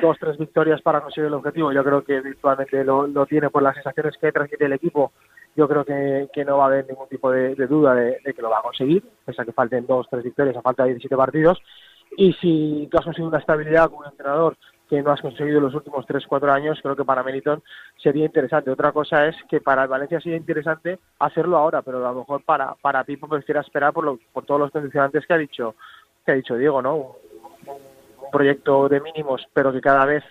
dos, 0.00 0.16
tres 0.18 0.38
victorias 0.38 0.80
para 0.82 1.00
conseguir 1.00 1.28
el 1.28 1.34
objetivo, 1.34 1.72
yo 1.72 1.84
creo 1.84 2.02
que 2.04 2.20
virtualmente 2.20 2.84
lo, 2.84 3.06
tiene 3.26 3.50
por 3.50 3.62
las 3.62 3.74
sensaciones 3.74 4.16
que 4.18 4.32
transmite 4.32 4.64
el 4.64 4.72
equipo. 4.72 5.12
Yo 5.56 5.68
creo 5.68 5.84
que, 5.84 6.28
que 6.32 6.44
no 6.44 6.58
va 6.58 6.64
a 6.64 6.66
haber 6.68 6.86
ningún 6.88 7.08
tipo 7.08 7.30
de, 7.30 7.54
duda 7.66 7.94
de, 7.94 8.18
que 8.34 8.42
lo 8.42 8.50
va 8.50 8.58
a 8.58 8.62
conseguir, 8.62 9.02
pese 9.24 9.42
a 9.42 9.44
que 9.44 9.52
falten 9.52 9.86
dos, 9.86 10.06
tres 10.10 10.22
victorias 10.24 10.56
a 10.56 10.62
falta 10.62 10.84
de 10.84 10.90
17 10.90 11.16
partidos. 11.16 11.60
Y 12.16 12.32
si 12.34 12.88
tú 12.90 12.98
has 12.98 13.04
conseguido 13.04 13.28
una 13.28 13.38
estabilidad 13.38 13.86
como 13.86 14.00
un 14.00 14.06
entrenador 14.06 14.56
que 14.88 15.00
no 15.02 15.12
has 15.12 15.20
conseguido 15.20 15.60
los 15.60 15.74
últimos 15.74 16.04
3, 16.06 16.26
4 16.26 16.52
años, 16.52 16.80
creo 16.82 16.96
que 16.96 17.04
para 17.04 17.22
Meriton 17.22 17.62
sería 17.96 18.24
interesante. 18.26 18.70
Otra 18.72 18.90
cosa 18.90 19.26
es 19.28 19.36
que 19.48 19.60
para 19.60 19.84
el 19.84 19.88
Valencia 19.88 20.20
sería 20.20 20.36
interesante 20.36 20.98
hacerlo 21.20 21.58
ahora, 21.58 21.82
pero 21.82 21.98
a 22.04 22.12
lo 22.12 22.18
mejor 22.20 22.42
para, 22.44 22.74
para 22.74 23.04
Pipo 23.04 23.28
prefiera 23.28 23.60
esperar 23.60 23.92
por, 23.92 24.04
lo- 24.04 24.18
por 24.32 24.44
todos 24.44 24.60
los 24.60 24.70
condicionantes 24.72 25.24
que 25.26 25.32
ha 25.34 25.38
dicho 25.38 25.74
que 26.26 26.32
ha 26.32 26.34
dicho 26.34 26.56
Diego, 26.56 26.82
¿no? 26.82 27.16
Proyecto 28.30 28.88
de 28.88 29.00
mínimos, 29.00 29.46
pero 29.52 29.72
que 29.72 29.80
cada 29.80 30.04
vez 30.04 30.24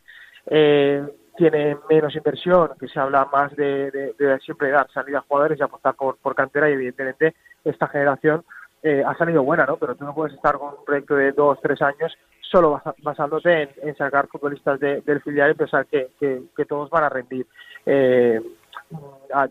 eh, 0.47 1.03
tiene 1.37 1.77
menos 1.89 2.15
inversión, 2.15 2.71
que 2.79 2.87
se 2.87 2.99
habla 2.99 3.27
más 3.31 3.55
de, 3.55 4.13
siempre 4.43 4.71
dar 4.71 4.89
salida 4.91 5.19
a 5.19 5.21
jugadores 5.27 5.59
y 5.59 5.63
apostar 5.63 5.95
por, 5.95 6.17
por 6.17 6.35
cantera 6.35 6.69
y 6.69 6.73
evidentemente 6.73 7.35
esta 7.63 7.87
generación 7.87 8.43
eh, 8.83 9.03
ha 9.05 9.15
salido 9.17 9.43
buena, 9.43 9.65
¿no? 9.65 9.77
Pero 9.77 9.95
tú 9.95 10.05
no 10.05 10.13
puedes 10.13 10.33
estar 10.35 10.57
con 10.57 10.69
un 10.79 10.85
proyecto 10.85 11.15
de 11.15 11.31
dos, 11.33 11.59
tres 11.61 11.81
años 11.81 12.13
solo 12.41 12.81
basándote 13.03 13.69
en, 13.83 13.95
sacar 13.95 14.27
futbolistas 14.27 14.79
de- 14.79 15.01
del 15.01 15.21
filial 15.21 15.51
y 15.51 15.55
pensar 15.55 15.85
que, 15.85 16.09
que- 16.19 16.65
todos 16.65 16.89
van 16.89 17.03
a 17.03 17.09
rendir 17.09 17.45
eh, 17.85 18.41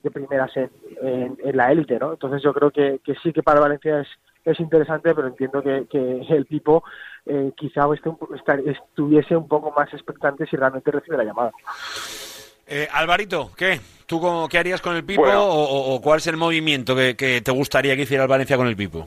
de 0.02 0.10
primeras 0.10 0.54
en, 0.56 0.70
en- 1.02 1.56
la 1.56 1.70
élite, 1.72 1.98
¿no? 1.98 2.12
Entonces 2.12 2.42
yo 2.42 2.52
creo 2.52 2.70
que 2.70 3.00
sí 3.22 3.32
que 3.32 3.42
para 3.42 3.60
Valencia 3.60 4.00
es, 4.00 4.08
es 4.50 4.60
interesante, 4.60 5.14
pero 5.14 5.28
entiendo 5.28 5.62
que, 5.62 5.86
que 5.90 6.20
el 6.34 6.46
Pipo 6.46 6.84
eh, 7.26 7.50
quizá 7.56 7.82
esté 7.94 8.08
un 8.08 8.18
estuviese 8.66 9.36
un 9.36 9.46
poco 9.48 9.70
más 9.76 9.92
expectante 9.92 10.46
si 10.46 10.56
realmente 10.56 10.90
recibe 10.90 11.16
la 11.16 11.24
llamada. 11.24 11.52
Eh, 12.66 12.86
Alvarito, 12.92 13.50
¿qué? 13.56 13.80
¿Tú 14.06 14.20
cómo- 14.20 14.48
qué 14.48 14.58
harías 14.58 14.80
con 14.80 14.94
el 14.96 15.04
Pipo 15.04 15.22
Bueno. 15.22 15.44
o, 15.44 15.64
o- 15.64 15.94
o 15.94 16.00
cuál 16.00 16.18
es 16.18 16.26
el 16.26 16.36
movimiento 16.36 16.94
que, 16.94 17.16
que 17.16 17.40
te 17.40 17.50
gustaría 17.50 17.96
que 17.96 18.02
hiciera 18.02 18.24
el 18.24 18.28
Valencia 18.28 18.56
con 18.56 18.66
el 18.66 18.76
Pipo? 18.76 19.06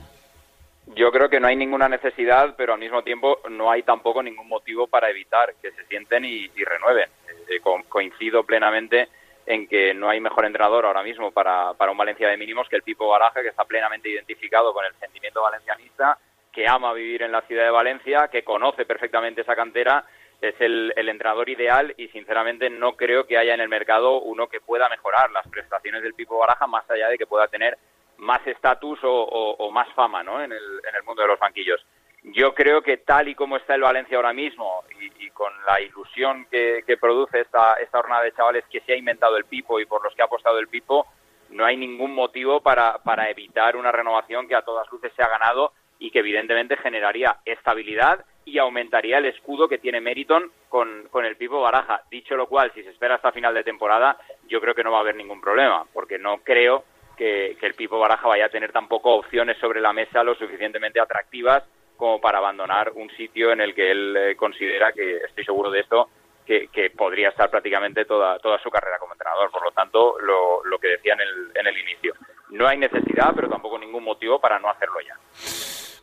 Yo 0.94 1.10
creo 1.10 1.28
que 1.30 1.40
no 1.40 1.46
hay 1.46 1.56
ninguna 1.56 1.88
necesidad, 1.88 2.54
pero 2.56 2.74
al 2.74 2.80
mismo 2.80 3.02
tiempo 3.02 3.38
no 3.50 3.70
hay 3.70 3.82
tampoco 3.82 4.22
ningún 4.22 4.48
motivo 4.48 4.86
para 4.88 5.08
evitar 5.10 5.54
que 5.62 5.70
se 5.70 5.84
sienten 5.86 6.24
y, 6.24 6.50
y 6.54 6.64
renueven. 6.64 7.08
Eh, 7.48 7.60
co- 7.62 7.80
coincido 7.88 8.44
plenamente 8.44 9.08
en 9.46 9.66
que 9.66 9.92
no 9.94 10.08
hay 10.08 10.20
mejor 10.20 10.44
entrenador 10.44 10.86
ahora 10.86 11.02
mismo 11.02 11.30
para, 11.32 11.74
para 11.74 11.92
un 11.92 11.98
Valencia 11.98 12.28
de 12.28 12.36
mínimos 12.36 12.68
que 12.68 12.76
el 12.76 12.82
Pipo 12.82 13.08
Baraja, 13.08 13.42
que 13.42 13.48
está 13.48 13.64
plenamente 13.64 14.08
identificado 14.08 14.72
con 14.72 14.84
el 14.84 14.94
sentimiento 14.94 15.42
valencianista, 15.42 16.18
que 16.52 16.68
ama 16.68 16.92
vivir 16.92 17.22
en 17.22 17.32
la 17.32 17.40
ciudad 17.42 17.64
de 17.64 17.70
Valencia, 17.70 18.28
que 18.28 18.44
conoce 18.44 18.84
perfectamente 18.84 19.40
esa 19.40 19.56
cantera, 19.56 20.04
es 20.40 20.54
el, 20.60 20.92
el 20.96 21.08
entrenador 21.08 21.48
ideal 21.48 21.94
y 21.96 22.08
sinceramente 22.08 22.68
no 22.68 22.96
creo 22.96 23.26
que 23.26 23.38
haya 23.38 23.54
en 23.54 23.60
el 23.60 23.68
mercado 23.68 24.20
uno 24.20 24.48
que 24.48 24.60
pueda 24.60 24.88
mejorar 24.88 25.30
las 25.30 25.46
prestaciones 25.48 26.02
del 26.02 26.14
Pipo 26.14 26.38
Baraja 26.38 26.66
más 26.66 26.88
allá 26.90 27.08
de 27.08 27.16
que 27.18 27.26
pueda 27.26 27.46
tener 27.48 27.78
más 28.18 28.44
estatus 28.46 28.98
o, 29.02 29.12
o- 29.12 29.70
más 29.70 29.88
fama 29.94 30.22
¿no? 30.22 30.42
en, 30.42 30.52
el, 30.52 30.58
en 30.88 30.94
el 30.96 31.02
mundo 31.04 31.22
de 31.22 31.28
los 31.28 31.38
banquillos. 31.38 31.84
Yo 32.24 32.54
creo 32.54 32.82
que 32.82 32.98
tal 32.98 33.28
y 33.28 33.34
como 33.34 33.56
está 33.56 33.74
el 33.74 33.80
Valencia 33.80 34.16
ahora 34.16 34.32
mismo 34.32 34.84
y, 35.18 35.28
con 35.30 35.52
la 35.66 35.80
ilusión 35.80 36.46
que, 36.50 36.84
que 36.86 36.96
produce 36.96 37.40
esta, 37.40 37.74
esta 37.74 37.98
jornada 37.98 38.22
de 38.22 38.32
chavales 38.32 38.64
que 38.70 38.80
se 38.80 38.92
ha 38.92 38.96
inventado 38.96 39.36
el 39.36 39.44
Pipo 39.44 39.80
y 39.80 39.86
por 39.86 40.04
los 40.04 40.14
que 40.14 40.22
ha 40.22 40.26
apostado 40.26 40.58
el 40.58 40.68
Pipo, 40.68 41.06
no 41.50 41.64
hay 41.64 41.76
ningún 41.76 42.14
motivo 42.14 42.60
para, 42.60 42.98
para 42.98 43.28
evitar 43.28 43.76
una 43.76 43.90
renovación 43.90 44.46
que 44.46 44.54
a 44.54 44.62
todas 44.62 44.90
luces 44.92 45.12
se 45.16 45.22
ha 45.22 45.28
ganado 45.28 45.72
y 45.98 46.12
que 46.12 46.20
evidentemente 46.20 46.76
generaría 46.76 47.38
estabilidad 47.44 48.24
y 48.44 48.58
aumentaría 48.58 49.18
el 49.18 49.26
escudo 49.26 49.68
que 49.68 49.78
tiene 49.78 50.00
Meriton 50.00 50.52
con, 50.68 51.08
con 51.10 51.24
el 51.24 51.36
Pipo 51.36 51.60
Baraja. 51.60 52.02
Dicho 52.08 52.36
lo 52.36 52.46
cual, 52.46 52.70
si 52.72 52.84
se 52.84 52.90
espera 52.90 53.16
hasta 53.16 53.32
final 53.32 53.52
de 53.54 53.64
temporada, 53.64 54.16
yo 54.46 54.60
creo 54.60 54.74
que 54.74 54.84
no 54.84 54.92
va 54.92 54.98
a 54.98 55.00
haber 55.00 55.16
ningún 55.16 55.40
problema, 55.40 55.84
porque 55.92 56.18
no 56.18 56.38
creo 56.38 56.84
que 57.16 57.56
el 57.60 57.74
Pipo 57.74 58.00
Baraja 58.00 58.26
vaya 58.26 58.46
a 58.46 58.48
tener 58.48 58.72
tampoco 58.72 59.14
opciones 59.14 59.56
sobre 59.58 59.80
la 59.80 59.92
mesa 59.92 60.24
lo 60.24 60.34
suficientemente 60.34 61.00
atractivas 61.00 61.62
como 62.02 62.20
para 62.20 62.38
abandonar 62.38 62.90
un 62.96 63.08
sitio 63.10 63.52
en 63.52 63.60
el 63.60 63.76
que 63.76 63.92
él 63.92 64.16
eh, 64.16 64.34
considera 64.34 64.90
que, 64.92 65.18
estoy 65.18 65.44
seguro 65.44 65.70
de 65.70 65.78
esto, 65.78 66.08
que, 66.44 66.66
que 66.66 66.90
podría 66.90 67.28
estar 67.28 67.48
prácticamente 67.48 68.04
toda, 68.06 68.40
toda 68.40 68.60
su 68.60 68.70
carrera 68.70 68.98
como 68.98 69.12
entrenador. 69.12 69.52
Por 69.52 69.62
lo 69.62 69.70
tanto, 69.70 70.18
lo, 70.18 70.64
lo 70.64 70.78
que 70.80 70.88
decía 70.88 71.14
en 71.14 71.20
el, 71.20 71.52
en 71.54 71.64
el 71.68 71.78
inicio. 71.78 72.14
No 72.50 72.66
hay 72.66 72.76
necesidad, 72.76 73.30
pero 73.36 73.48
tampoco 73.48 73.78
ningún 73.78 74.02
motivo 74.02 74.40
para 74.40 74.58
no 74.58 74.68
hacerlo 74.68 74.96
ya. 75.06 75.14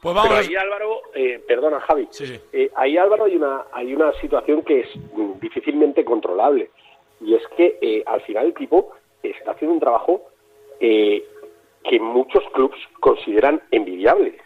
Pues 0.01 0.15
Pero 0.23 0.35
ahí 0.35 0.55
Álvaro, 0.55 1.01
eh, 1.13 1.43
perdona 1.45 1.81
Javi, 1.81 2.07
Eh, 2.53 2.71
ahí 2.77 2.97
Álvaro 2.97 3.25
hay 3.25 3.35
una, 3.35 3.65
hay 3.73 3.93
una 3.93 4.13
situación 4.21 4.61
que 4.61 4.79
es 4.79 4.95
mm, 4.95 5.39
difícilmente 5.41 6.05
controlable 6.05 6.71
y 7.19 7.35
es 7.35 7.45
que 7.57 7.77
eh, 7.81 8.03
al 8.05 8.21
final 8.21 8.45
el 8.45 8.53
tipo 8.53 8.93
está 9.21 9.51
haciendo 9.51 9.73
un 9.73 9.81
trabajo 9.81 10.29
eh, 10.79 11.25
que 11.83 11.99
muchos 11.99 12.41
clubes 12.53 12.79
consideran 13.01 13.61
envidiable. 13.71 14.37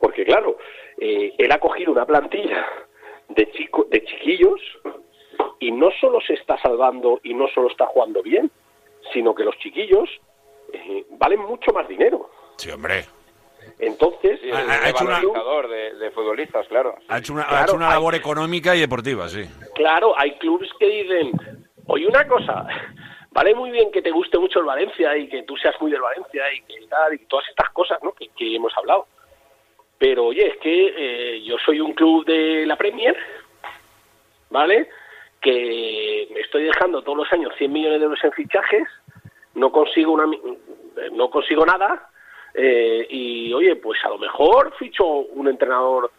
Porque 0.00 0.24
claro, 0.24 0.58
eh, 0.98 1.34
él 1.38 1.52
ha 1.52 1.58
cogido 1.58 1.92
una 1.92 2.06
plantilla 2.06 2.66
de, 3.28 3.50
chico, 3.52 3.86
de 3.90 4.04
chiquillos 4.04 4.60
y 5.60 5.70
no 5.72 5.90
solo 6.00 6.20
se 6.20 6.34
está 6.34 6.56
salvando 6.60 7.20
y 7.22 7.34
no 7.34 7.48
solo 7.48 7.68
está 7.68 7.86
jugando 7.86 8.22
bien, 8.22 8.50
sino 9.12 9.34
que 9.34 9.44
los 9.44 9.56
chiquillos 9.58 10.08
eh, 10.72 11.04
valen 11.10 11.40
mucho 11.40 11.72
más 11.72 11.88
dinero. 11.88 12.30
Sí, 12.56 12.70
hombre. 12.70 13.04
Entonces, 13.78 14.40
Sí, 14.40 14.50
Ha- 14.50 14.62
el 14.62 14.70
ha 14.70 14.88
hecho 14.90 15.04
una- 15.04 15.20
de, 15.68 15.94
de 15.94 16.10
futbolistas, 16.12 16.66
claro. 16.68 16.94
Ha 17.08 17.18
hecho 17.18 17.32
una, 17.34 17.42
ha 17.48 17.62
hecho 17.62 17.74
una 17.76 17.88
hay- 17.88 17.94
labor 17.94 18.14
económica 18.14 18.74
y 18.74 18.80
deportiva, 18.80 19.28
sí. 19.28 19.42
Claro, 19.74 20.14
hay 20.18 20.32
clubes 20.38 20.70
que 20.78 20.86
dicen, 20.86 21.32
oye, 21.86 22.06
una 22.06 22.26
cosa, 22.26 22.66
vale 23.30 23.54
muy 23.54 23.70
bien 23.70 23.90
que 23.90 24.00
te 24.02 24.10
guste 24.10 24.38
mucho 24.38 24.60
el 24.60 24.64
Valencia 24.66 25.16
y 25.16 25.28
que 25.28 25.42
tú 25.42 25.56
seas 25.56 25.74
muy 25.80 25.90
del 25.90 26.00
Valencia 26.00 26.42
y 26.52 26.60
que 26.62 26.86
tal, 26.88 27.14
y 27.14 27.18
todas 27.26 27.46
estas 27.48 27.70
cosas 27.70 27.98
¿no? 28.02 28.12
que, 28.12 28.28
que 28.28 28.56
hemos 28.56 28.72
hablado. 28.76 29.06
Pero 29.98 30.26
oye, 30.26 30.46
es 30.48 30.56
que 30.58 30.94
eh, 30.96 31.42
yo 31.42 31.56
soy 31.58 31.80
un 31.80 31.92
club 31.92 32.24
de 32.24 32.64
la 32.66 32.76
Premier, 32.76 33.16
¿vale? 34.50 34.88
Que 35.40 36.28
me 36.32 36.40
estoy 36.40 36.64
dejando 36.64 37.02
todos 37.02 37.18
los 37.18 37.32
años 37.32 37.52
100 37.58 37.72
millones 37.72 37.98
de 38.00 38.04
euros 38.04 38.22
en 38.24 38.32
fichajes, 38.32 38.86
no 39.54 39.70
consigo 39.72 40.12
una, 40.12 40.26
mi- 40.26 40.40
no 41.12 41.30
consigo 41.30 41.64
nada, 41.66 42.10
eh, 42.54 43.06
y 43.10 43.52
oye, 43.52 43.76
pues 43.76 43.98
a 44.04 44.08
lo 44.08 44.18
mejor 44.18 44.74
ficho 44.78 45.04
un 45.06 45.48
entrenador 45.48 46.10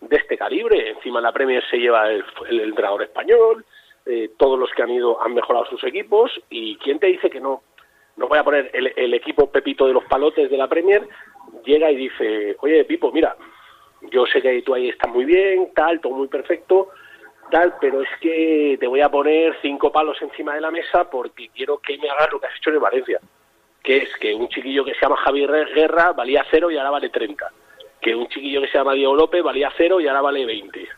de 0.00 0.16
este 0.16 0.36
calibre. 0.36 0.90
Encima 0.90 1.20
la 1.20 1.32
Premier 1.32 1.62
se 1.70 1.78
lleva 1.78 2.10
el, 2.10 2.24
entrenador 2.60 3.02
español, 3.02 3.64
eh, 4.04 4.30
todos 4.38 4.58
los 4.58 4.70
que 4.70 4.82
han 4.82 4.90
ido 4.90 5.22
han 5.22 5.34
mejorado 5.34 5.66
sus 5.66 5.82
equipos 5.84 6.30
y 6.50 6.76
quién 6.76 6.98
te 6.98 7.06
dice 7.08 7.30
que 7.30 7.40
no. 7.40 7.62
No 8.16 8.28
voy 8.28 8.38
a 8.38 8.44
poner 8.44 8.70
el 8.72 9.12
equipo 9.12 9.50
Pepito 9.50 9.86
de 9.86 9.92
los 9.92 10.04
palotes 10.04 10.50
de 10.50 10.56
la 10.56 10.68
Premier, 10.68 11.06
llega 11.66 11.90
y 11.90 11.96
dice, 11.96 12.56
oye 12.60 12.84
Pipo, 12.84 13.12
mira, 13.12 13.36
yo 14.10 14.24
sé 14.26 14.40
que 14.40 14.62
tú 14.62 14.74
ahí 14.74 14.88
estás 14.88 15.10
muy 15.10 15.24
bien, 15.24 15.72
tal, 15.74 16.00
todo 16.00 16.14
muy 16.14 16.28
perfecto, 16.28 16.90
tal, 17.50 17.74
pero 17.80 18.00
es 18.00 18.08
que 18.20 18.76
te 18.80 18.86
voy 18.86 19.02
a 19.02 19.10
poner 19.10 19.56
cinco 19.60 19.92
palos 19.92 20.16
encima 20.22 20.54
de 20.54 20.60
la 20.62 20.70
mesa 20.70 21.10
porque 21.10 21.48
quiero 21.48 21.78
que 21.78 21.98
me 21.98 22.08
hagas 22.08 22.32
lo 22.32 22.40
que 22.40 22.46
has 22.46 22.56
hecho 22.56 22.70
en 22.70 22.80
Valencia, 22.80 23.20
que 23.82 23.98
es 23.98 24.16
que 24.16 24.34
un 24.34 24.48
chiquillo 24.48 24.84
que 24.84 24.94
se 24.94 25.00
llama 25.00 25.16
Javier 25.16 25.50
Guerra 25.74 26.12
valía 26.12 26.46
cero 26.50 26.70
y 26.70 26.78
ahora 26.78 26.90
vale 26.90 27.10
30 27.10 27.52
que 28.06 28.14
un 28.14 28.28
chiquillo 28.28 28.60
que 28.60 28.68
se 28.68 28.78
llama 28.78 28.94
Diego 28.94 29.16
López 29.16 29.42
valía 29.42 29.72
cero 29.76 30.00
y 30.00 30.06
ahora 30.06 30.20
vale 30.20 30.46
20. 30.46 30.88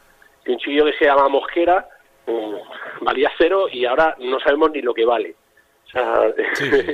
Que 0.45 0.53
un 0.53 0.59
chiquillo 0.59 0.85
que 0.85 0.93
se 0.93 1.07
llama 1.07 1.29
Mosquera 1.29 1.89
mm, 2.27 3.05
valía 3.05 3.31
cero 3.39 3.67
y 3.71 3.87
ahora 3.87 4.15
no 4.19 4.39
sabemos 4.41 4.71
ni 4.73 4.83
lo 4.83 4.93
que 4.93 5.07
vale. 5.07 5.35
O 5.89 5.91
sea, 5.91 6.23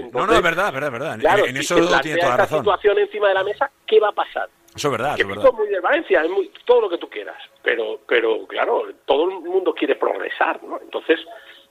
No, 0.13 0.27
no, 0.27 0.35
es 0.35 0.43
verdad, 0.43 0.69
es 0.69 0.73
verdad, 0.75 0.87
es 0.87 0.93
verdad. 0.93 1.15
En- 1.15 1.21
claro, 1.21 1.47
en, 1.47 1.55
si 1.57 1.61
eso 1.61 1.83
se 1.83 2.01
tiene 2.01 2.19
toda 2.19 2.37
la 2.37 2.43
esta 2.45 2.45
razón. 2.45 2.59
situación 2.61 2.99
encima 2.99 3.29
de 3.29 3.35
la 3.35 3.45
mesa, 3.45 3.71
¿qué 3.87 3.99
va 4.01 4.09
a 4.09 4.13
pasar? 4.13 4.49
Eso 4.75 4.89
es 4.89 4.93
verdad, 4.93 5.15
que 5.17 5.23
eso 5.23 5.31
es 5.31 5.37
verdad. 5.37 5.53
muy 5.53 5.69
de 5.69 5.81
Valencia, 5.81 6.23
es 6.23 6.31
muy, 6.31 6.51
todo 6.65 6.81
lo 6.83 6.89
que 6.91 6.99
tú 6.99 7.09
quieras, 7.09 7.37
pero, 7.63 8.01
pero 8.09 8.45
claro, 8.49 8.83
todo 9.07 9.25
el 9.31 9.37
mundo 9.41 9.73
quiere 9.73 9.95
progresar, 9.95 10.61
¿no? 10.65 10.81
Entonces, 10.81 11.21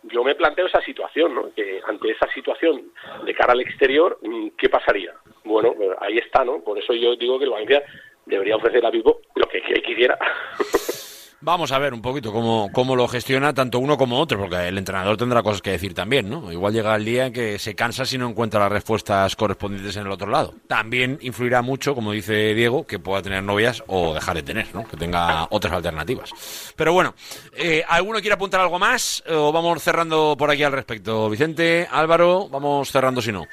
yo 0.03 0.23
me 0.23 0.35
planteo 0.35 0.67
esa 0.67 0.81
situación, 0.81 1.35
¿no? 1.35 1.53
Que 1.53 1.81
ante 1.85 2.11
esa 2.11 2.27
situación 2.33 2.91
de 3.25 3.33
cara 3.33 3.51
al 3.53 3.59
exterior, 3.61 4.17
mm, 4.21 4.49
¿qué 4.57 4.69
pasaría? 4.69 5.13
Bueno, 5.43 5.73
ahí 5.99 6.17
está, 6.17 6.45
¿no? 6.45 6.59
Por 6.61 6.77
eso 6.79 6.93
yo 6.93 7.15
digo 7.17 7.37
que 7.39 7.45
el 7.45 7.51
Valencia 7.51 7.83
debería 8.25 8.55
ofrecer 8.55 8.85
a 8.85 8.89
Vivo 8.89 9.19
lo 9.35 9.47
que, 9.47 9.61
que 9.61 9.81
quisiera. 9.81 10.17
Vamos 11.45 11.73
a 11.73 11.77
ver 11.77 11.93
un 11.93 12.01
poquito 12.01 12.31
cómo, 12.31 12.69
cómo 12.71 12.95
lo 12.95 13.05
gestiona 13.05 13.53
tanto 13.53 13.77
uno 13.77 13.97
como 13.97 14.17
otro, 14.17 14.39
porque 14.39 14.69
el 14.69 14.77
entrenador 14.77 15.17
tendrá 15.17 15.43
cosas 15.43 15.61
que 15.61 15.71
decir 15.71 15.93
también, 15.93 16.29
¿no? 16.29 16.49
Igual 16.49 16.71
llega 16.71 16.95
el 16.95 17.03
día 17.03 17.25
en 17.25 17.33
que 17.33 17.59
se 17.59 17.75
cansa 17.75 18.05
si 18.05 18.17
no 18.17 18.29
encuentra 18.29 18.61
las 18.61 18.71
respuestas 18.71 19.35
correspondientes 19.35 19.93
en 19.97 20.05
el 20.05 20.11
otro 20.13 20.29
lado. 20.29 20.53
También 20.67 21.19
influirá 21.21 21.61
mucho, 21.61 21.95
como 21.95 22.13
dice 22.13 22.53
Diego, 22.53 22.87
que 22.87 22.97
pueda 22.97 23.21
tener 23.21 23.43
novias 23.43 23.83
o 23.87 24.13
dejar 24.13 24.35
de 24.35 24.43
tener, 24.43 24.67
¿no? 24.73 24.87
Que 24.87 24.95
tenga 24.95 25.45
otras 25.49 25.73
alternativas. 25.73 26.29
Pero 26.77 26.93
bueno, 26.93 27.13
eh, 27.57 27.83
¿alguno 27.89 28.21
quiere 28.21 28.35
apuntar 28.35 28.61
algo 28.61 28.79
más 28.79 29.21
o 29.27 29.51
vamos 29.51 29.83
cerrando 29.83 30.37
por 30.39 30.49
aquí 30.49 30.63
al 30.63 30.71
respecto? 30.71 31.29
Vicente, 31.29 31.89
Álvaro, 31.91 32.47
vamos 32.47 32.89
cerrando 32.89 33.21
si 33.21 33.33
no. 33.33 33.45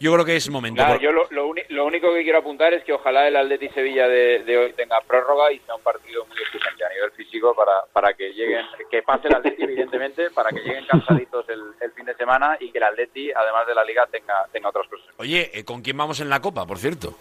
Yo 0.00 0.12
creo 0.12 0.24
que 0.24 0.36
es 0.36 0.50
momento. 0.50 0.84
Por- 0.84 1.00
yo 1.00 1.12
lo, 1.12 1.28
lo 1.30 1.84
único 1.86 2.12
que 2.12 2.22
quiero 2.24 2.38
apuntar 2.38 2.74
es 2.74 2.82
que 2.84 2.92
ojalá 2.92 3.26
el 3.28 3.36
Atleti 3.36 3.68
Sevilla 3.70 4.06
de, 4.08 4.42
de 4.44 4.58
hoy 4.58 4.72
tenga 4.74 5.00
prórroga 5.00 5.50
y 5.52 5.60
sea 5.60 5.76
un 5.76 5.82
partido 5.82 6.26
muy 6.26 6.36
exigente 6.42 6.84
a 6.84 6.88
nivel 6.90 7.10
físico 7.12 7.54
para, 7.54 7.72
para 7.92 8.12
que 8.12 8.30
lleguen, 8.32 8.66
que 8.90 9.02
pase 9.02 9.28
el 9.28 9.36
Atleti 9.36 9.62
evidentemente, 9.62 10.30
para 10.30 10.50
que 10.50 10.60
lleguen 10.60 10.84
cansaditos 10.86 11.48
el, 11.48 11.62
el 11.80 11.92
fin 11.92 12.04
de 12.06 12.14
semana 12.16 12.56
y 12.60 12.70
que 12.72 12.78
el 12.78 12.84
Atleti, 12.84 13.30
además 13.32 13.66
de 13.66 13.74
la 13.74 13.84
Liga, 13.84 14.06
tenga, 14.10 14.44
tenga 14.52 14.68
otras 14.70 14.88
cosas. 14.88 15.06
Oye, 15.16 15.50
eh, 15.54 15.64
¿con 15.64 15.80
quién 15.80 15.96
vamos 15.96 16.20
en 16.20 16.28
la 16.28 16.40
Copa, 16.40 16.66
por 16.66 16.78
cierto? 16.78 17.16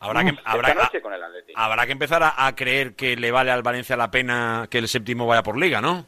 Habrá 0.00 0.22
que, 0.22 0.30
Esta 0.30 0.50
habrá, 0.50 0.74
noche 0.74 1.00
con 1.00 1.12
el 1.12 1.22
Atleti. 1.22 1.52
habrá 1.56 1.86
que 1.86 1.92
empezar 1.92 2.22
a, 2.22 2.46
a 2.46 2.54
creer 2.54 2.94
que 2.94 3.16
le 3.16 3.30
vale 3.30 3.50
al 3.50 3.62
Valencia 3.62 3.96
la 3.96 4.10
pena 4.10 4.68
que 4.70 4.78
el 4.78 4.88
séptimo 4.88 5.26
vaya 5.26 5.42
por 5.42 5.58
liga, 5.58 5.80
¿no? 5.80 6.06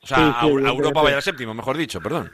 O 0.00 0.06
sea, 0.06 0.16
Sí, 0.18 0.22
sí, 0.24 0.30
a, 0.34 0.68
a. 0.68 0.70
Europa 0.72 1.02
vaya 1.02 1.16
al 1.16 1.22
séptimo, 1.22 1.54
mejor 1.54 1.76
dicho, 1.76 2.00
perdón. 2.00 2.32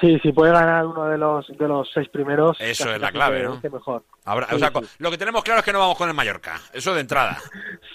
Sí, 0.00 0.18
si 0.22 0.32
puede 0.32 0.52
ganar 0.52 0.84
uno 0.86 1.04
de 1.06 1.16
los 1.18 1.46
de 1.48 1.68
los 1.68 1.88
seis 1.92 2.08
primeros. 2.08 2.56
Eso 2.60 2.92
es 2.94 3.00
la 3.00 3.10
clave, 3.10 3.42
¿no? 3.44 3.60
mejor. 3.72 4.02
Habrá- 4.24 4.48
Sí, 4.48 4.56
o 4.56 4.58
sea, 4.58 4.68
sí. 4.68 4.74
co- 4.74 4.82
lo 4.98 5.10
que 5.10 5.18
tenemos 5.18 5.42
claro 5.44 5.60
es 5.60 5.64
que 5.64 5.72
no 5.72 5.78
vamos 5.78 5.96
con 5.96 6.08
el 6.08 6.14
Mallorca. 6.14 6.60
Eso 6.72 6.92
de 6.94 7.00
entrada. 7.00 7.38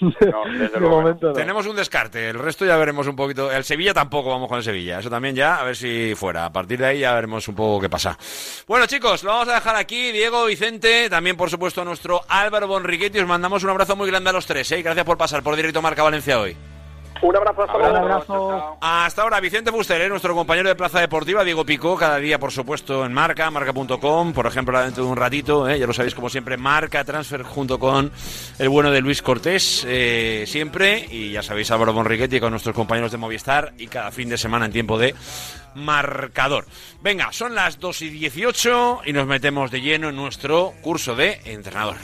De 0.00 0.80
momento 0.80 1.28
no. 1.28 1.32
Tenemos 1.32 1.66
un 1.66 1.76
descarte. 1.76 2.30
El 2.30 2.38
resto 2.38 2.64
ya 2.64 2.76
veremos 2.76 3.06
un 3.06 3.14
poquito. 3.16 3.52
El 3.52 3.64
Sevilla 3.64 3.94
tampoco 3.94 4.30
vamos 4.30 4.48
con 4.48 4.58
el 4.58 4.64
Sevilla. 4.64 4.98
Eso 4.98 5.10
también 5.10 5.34
ya, 5.36 5.56
a 5.56 5.64
ver 5.64 5.76
si 5.76 6.14
fuera. 6.16 6.46
A 6.46 6.52
partir 6.52 6.78
de 6.78 6.86
ahí 6.86 6.98
ya 7.00 7.14
veremos 7.14 7.46
un 7.48 7.54
poco 7.54 7.80
qué 7.80 7.88
pasa. 7.88 8.18
Bueno, 8.66 8.86
chicos, 8.86 9.22
lo 9.24 9.30
vamos 9.30 9.48
a 9.48 9.54
dejar 9.54 9.76
aquí. 9.76 10.10
Diego, 10.12 10.46
Vicente, 10.46 11.08
también 11.10 11.36
por 11.36 11.50
supuesto 11.50 11.84
nuestro 11.84 12.20
Álvaro 12.28 12.66
Bonriquetti. 12.66 13.18
Os 13.20 13.26
mandamos 13.26 13.62
un 13.64 13.70
abrazo 13.70 13.94
muy 13.96 14.08
grande 14.10 14.30
a 14.30 14.32
los 14.32 14.46
tres. 14.46 14.70
¿eh? 14.72 14.82
Gracias 14.82 15.04
por 15.06 15.16
pasar 15.18 15.42
por 15.42 15.54
Directo 15.54 15.80
Marca 15.82 16.02
Valencia 16.02 16.40
hoy. 16.40 16.56
Un 17.22 17.36
abrazo 17.36 17.62
hasta 17.62 17.78
luego. 17.78 17.96
abrazo. 17.96 18.78
Hasta 18.80 19.22
ahora, 19.22 19.38
Vicente 19.38 19.70
Fuster, 19.70 20.00
¿eh? 20.00 20.08
nuestro 20.08 20.34
compañero 20.34 20.68
de 20.68 20.74
Plaza 20.74 20.98
Deportiva, 20.98 21.44
Diego 21.44 21.64
Picó, 21.64 21.96
cada 21.96 22.16
día, 22.16 22.38
por 22.40 22.50
supuesto, 22.50 23.06
en 23.06 23.12
Marca, 23.12 23.48
marca.com, 23.48 24.32
por 24.32 24.46
ejemplo, 24.46 24.76
ahora 24.76 24.86
dentro 24.86 25.04
de 25.04 25.10
un 25.10 25.16
ratito, 25.16 25.68
¿eh? 25.68 25.78
ya 25.78 25.86
lo 25.86 25.92
sabéis, 25.92 26.16
como 26.16 26.28
siempre, 26.28 26.56
Marca 26.56 27.04
Transfer 27.04 27.44
junto 27.44 27.78
con 27.78 28.10
el 28.58 28.68
bueno 28.68 28.90
de 28.90 29.00
Luis 29.00 29.22
Cortés, 29.22 29.86
eh, 29.86 30.44
siempre, 30.48 31.06
y 31.10 31.30
ya 31.30 31.42
sabéis, 31.42 31.70
Álvaro 31.70 31.92
Bonriquetti 31.92 32.40
con 32.40 32.50
nuestros 32.50 32.74
compañeros 32.74 33.12
de 33.12 33.18
Movistar, 33.18 33.72
y 33.78 33.86
cada 33.86 34.10
fin 34.10 34.28
de 34.28 34.36
semana 34.36 34.66
en 34.66 34.72
tiempo 34.72 34.98
de 34.98 35.14
marcador. 35.76 36.66
Venga, 37.02 37.32
son 37.32 37.54
las 37.54 37.78
2 37.78 38.02
y 38.02 38.08
18 38.10 39.02
y 39.06 39.12
nos 39.12 39.28
metemos 39.28 39.70
de 39.70 39.80
lleno 39.80 40.08
en 40.08 40.16
nuestro 40.16 40.72
curso 40.82 41.14
de 41.14 41.40
entrenador. 41.44 41.96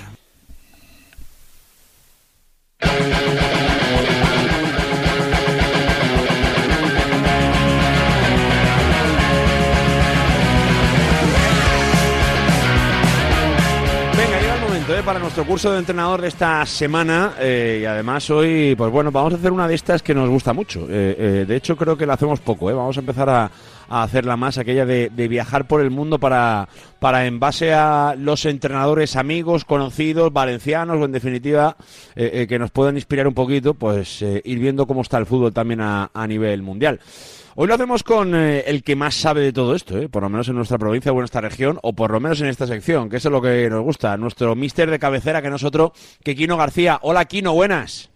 Para 15.09 15.21
nuestro 15.21 15.47
curso 15.47 15.73
de 15.73 15.79
entrenador 15.79 16.21
de 16.21 16.29
esta 16.29 16.67
semana 16.67 17.33
eh, 17.41 17.79
y 17.81 17.85
además 17.87 18.29
hoy, 18.29 18.75
pues 18.77 18.93
bueno, 18.93 19.11
vamos 19.11 19.33
a 19.33 19.37
hacer 19.37 19.53
una 19.53 19.67
de 19.67 19.75
estas 19.75 20.03
que 20.03 20.13
nos 20.13 20.29
gusta 20.29 20.53
mucho. 20.53 20.83
Eh, 20.83 21.17
eh, 21.19 21.45
de 21.49 21.57
hecho, 21.57 21.79
creo 21.79 21.97
que 21.97 22.05
la 22.05 22.13
hacemos 22.13 22.41
poco. 22.41 22.67
Vamos 22.67 22.95
a 22.99 23.01
empezar 23.01 23.31
a, 23.31 23.51
a 23.89 24.03
hacerla 24.03 24.37
más, 24.37 24.59
aquella 24.59 24.85
de, 24.85 25.09
viajar 25.09 25.67
por 25.67 25.81
el 25.81 25.89
mundo 25.89 26.19
para, 26.19 26.69
para, 26.99 27.25
en 27.25 27.41
base 27.41 27.73
a 27.73 28.17
los 28.19 28.45
entrenadores 28.45 29.17
amigos, 29.17 29.65
conocidos, 29.65 30.31
valencianos 30.31 30.99
o 30.99 31.07
en 31.07 31.13
definitiva 31.13 31.75
que 32.15 32.59
nos 32.59 32.71
puedan 32.71 32.97
inspirar 32.97 33.27
un 33.27 33.35
poquito, 33.35 33.73
pues 33.73 34.21
ir 34.21 34.59
viendo 34.59 34.87
cómo 34.87 35.01
está 35.01 35.17
el 35.17 35.25
fútbol 35.25 35.55
también 35.55 35.81
a, 35.81 36.11
a 36.13 36.27
nivel 36.27 36.61
mundial. 36.61 37.01
Hoy 37.61 37.67
lo 37.67 37.75
hacemos 37.75 38.05
con 38.05 38.37
eh, 38.37 38.61
el 38.69 38.85
que 38.85 38.95
más 38.95 39.17
sabe 39.17 39.41
de 39.41 39.53
todo 39.53 39.75
esto, 39.75 39.99
¿eh? 39.99 40.09
por 40.09 40.23
lo 40.23 40.29
menos 40.29 40.49
en 40.49 40.55
nuestra 40.55 40.79
provincia 40.79 41.11
o 41.11 41.19
en 41.19 41.25
esta 41.25 41.41
región, 41.41 41.81
o 41.83 41.93
por 41.93 42.13
lo 42.13 42.21
menos 42.21 42.41
en 42.41 42.47
esta 42.47 42.69
sección, 42.69 43.11
que 43.11 43.17
eso 43.17 43.31
es 43.31 43.33
lo 43.33 43.43
que 43.43 43.69
nos 43.69 43.83
gusta. 43.83 44.17
Nuestro 44.17 44.55
mister 44.55 44.89
de 44.89 45.01
cabecera, 45.01 45.43
que 45.43 45.51
nosotros, 45.51 45.91
que 46.23 46.37
Quino 46.37 46.57
García. 46.57 47.01
Hola, 47.03 47.25
Quino, 47.25 47.53
buenas. 47.55 48.13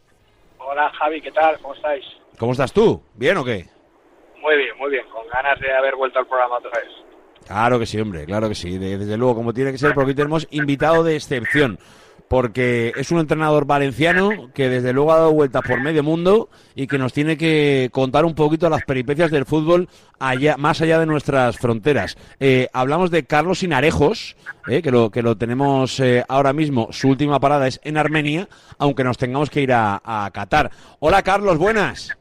Hola 0.59 0.93
Javi, 0.97 1.21
¿qué 1.21 1.33
tal? 1.33 1.59
¿Cómo 1.61 1.75
estáis? 1.75 2.05
¿Cómo 2.39 2.53
estás 2.53 2.73
tú? 2.73 3.03
¿Bien 3.17 3.37
o 3.37 3.45
qué? 3.45 3.67
Muy 4.41 4.57
bien, 4.57 4.79
muy 4.79 4.93
bien, 4.93 5.07
con 5.13 5.27
ganas 5.27 5.59
de 5.59 5.73
haber 5.77 5.97
vuelto 5.97 6.21
al 6.21 6.27
programa 6.29 6.59
otra 6.59 6.71
vez. 6.71 6.89
Claro 7.45 7.81
que 7.81 7.87
sí, 7.87 7.99
hombre, 8.01 8.25
claro 8.25 8.49
que 8.49 8.55
sí. 8.55 8.79
De- 8.79 8.97
desde 8.97 9.17
luego, 9.17 9.35
como 9.35 9.53
tiene 9.53 9.73
que 9.73 9.79
ser, 9.79 9.93
porque 9.93 10.15
tenemos 10.15 10.47
invitado 10.53 11.03
de 11.03 11.17
excepción. 11.17 11.81
Porque 12.33 12.95
es 12.97 13.11
un 13.11 13.19
entrenador 13.19 13.67
valenciano 13.67 14.49
que 14.55 14.71
desde 14.71 14.95
luego 14.95 15.13
ha 15.13 15.19
dado 15.19 15.35
vueltas 15.35 15.61
por 15.69 15.83
medio 15.83 16.03
mundo 16.03 16.49
y 16.75 16.87
que 16.87 16.97
nos 16.97 17.13
tiene 17.13 17.37
que 17.37 17.91
contar 17.93 18.25
un 18.25 18.35
poquito 18.35 18.71
las 18.71 18.85
peripecias 18.85 19.31
del 19.31 19.45
fútbol 19.45 19.91
allá, 20.19 20.57
más 20.57 20.81
allá 20.81 20.99
de 20.99 21.05
nuestras 21.05 21.59
fronteras. 21.59 22.17
Eh, 22.41 22.71
hablamos 22.73 23.11
de 23.11 23.27
Carlos 23.27 23.59
Sinarejos, 23.59 24.35
eh, 24.67 24.81
que, 24.81 24.91
lo, 24.91 25.11
que 25.11 25.21
lo 25.21 25.37
tenemos 25.37 26.01
eh, 26.01 26.25
ahora 26.27 26.55
mismo. 26.55 26.89
Su 26.91 27.11
última 27.11 27.39
parada 27.39 27.67
es 27.67 27.83
en 27.85 27.99
Armenia, 27.99 28.49
aunque 28.79 29.05
nos 29.05 29.19
tengamos 29.19 29.51
que 29.51 29.61
ir 29.61 29.75
a, 29.75 30.01
a 30.03 30.31
Qatar. 30.31 30.71
Hola 31.01 31.23
Carlos, 31.23 31.59
buenas. 31.59 32.17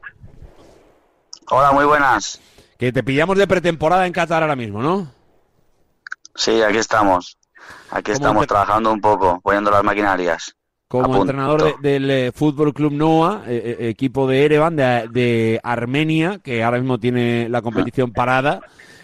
Hola, 1.50 1.72
muy 1.72 1.86
buenas. 1.86 2.42
Que 2.78 2.92
te 2.92 3.02
pillamos 3.02 3.38
de 3.38 3.48
pretemporada 3.48 4.06
en 4.06 4.12
Qatar 4.12 4.44
ahora 4.44 4.58
mismo, 4.58 4.82
¿no? 4.82 5.10
Sí, 6.36 6.62
aquí 6.62 6.80
estamos. 6.80 7.38
Aquí 7.92 8.12
estamos 8.12 8.48
trabajando 8.48 8.92
un 8.92 9.02
poco, 9.02 9.40
poniendo 9.44 9.72
las 9.72 9.84
maquinarias. 9.84 10.56
como 10.88 11.06
entrenador 11.22 11.64
de- 11.82 11.90
del 11.90 12.12
eh, 12.12 12.32
Fútbol 12.34 12.74
Club 12.74 12.92
Noa, 12.92 13.44
eh, 13.48 13.78
eh, 13.80 13.88
equipo 13.90 14.28
de 14.28 14.44
Erevan, 14.46 14.76
de, 14.76 15.08
de 15.10 15.60
Armenia, 15.64 16.40
que 16.44 16.64
ahora 16.66 16.80
mismo 16.80 17.00
tiene 17.00 17.48
la 17.48 17.62
competición 17.62 18.12
parada, 18.12 18.60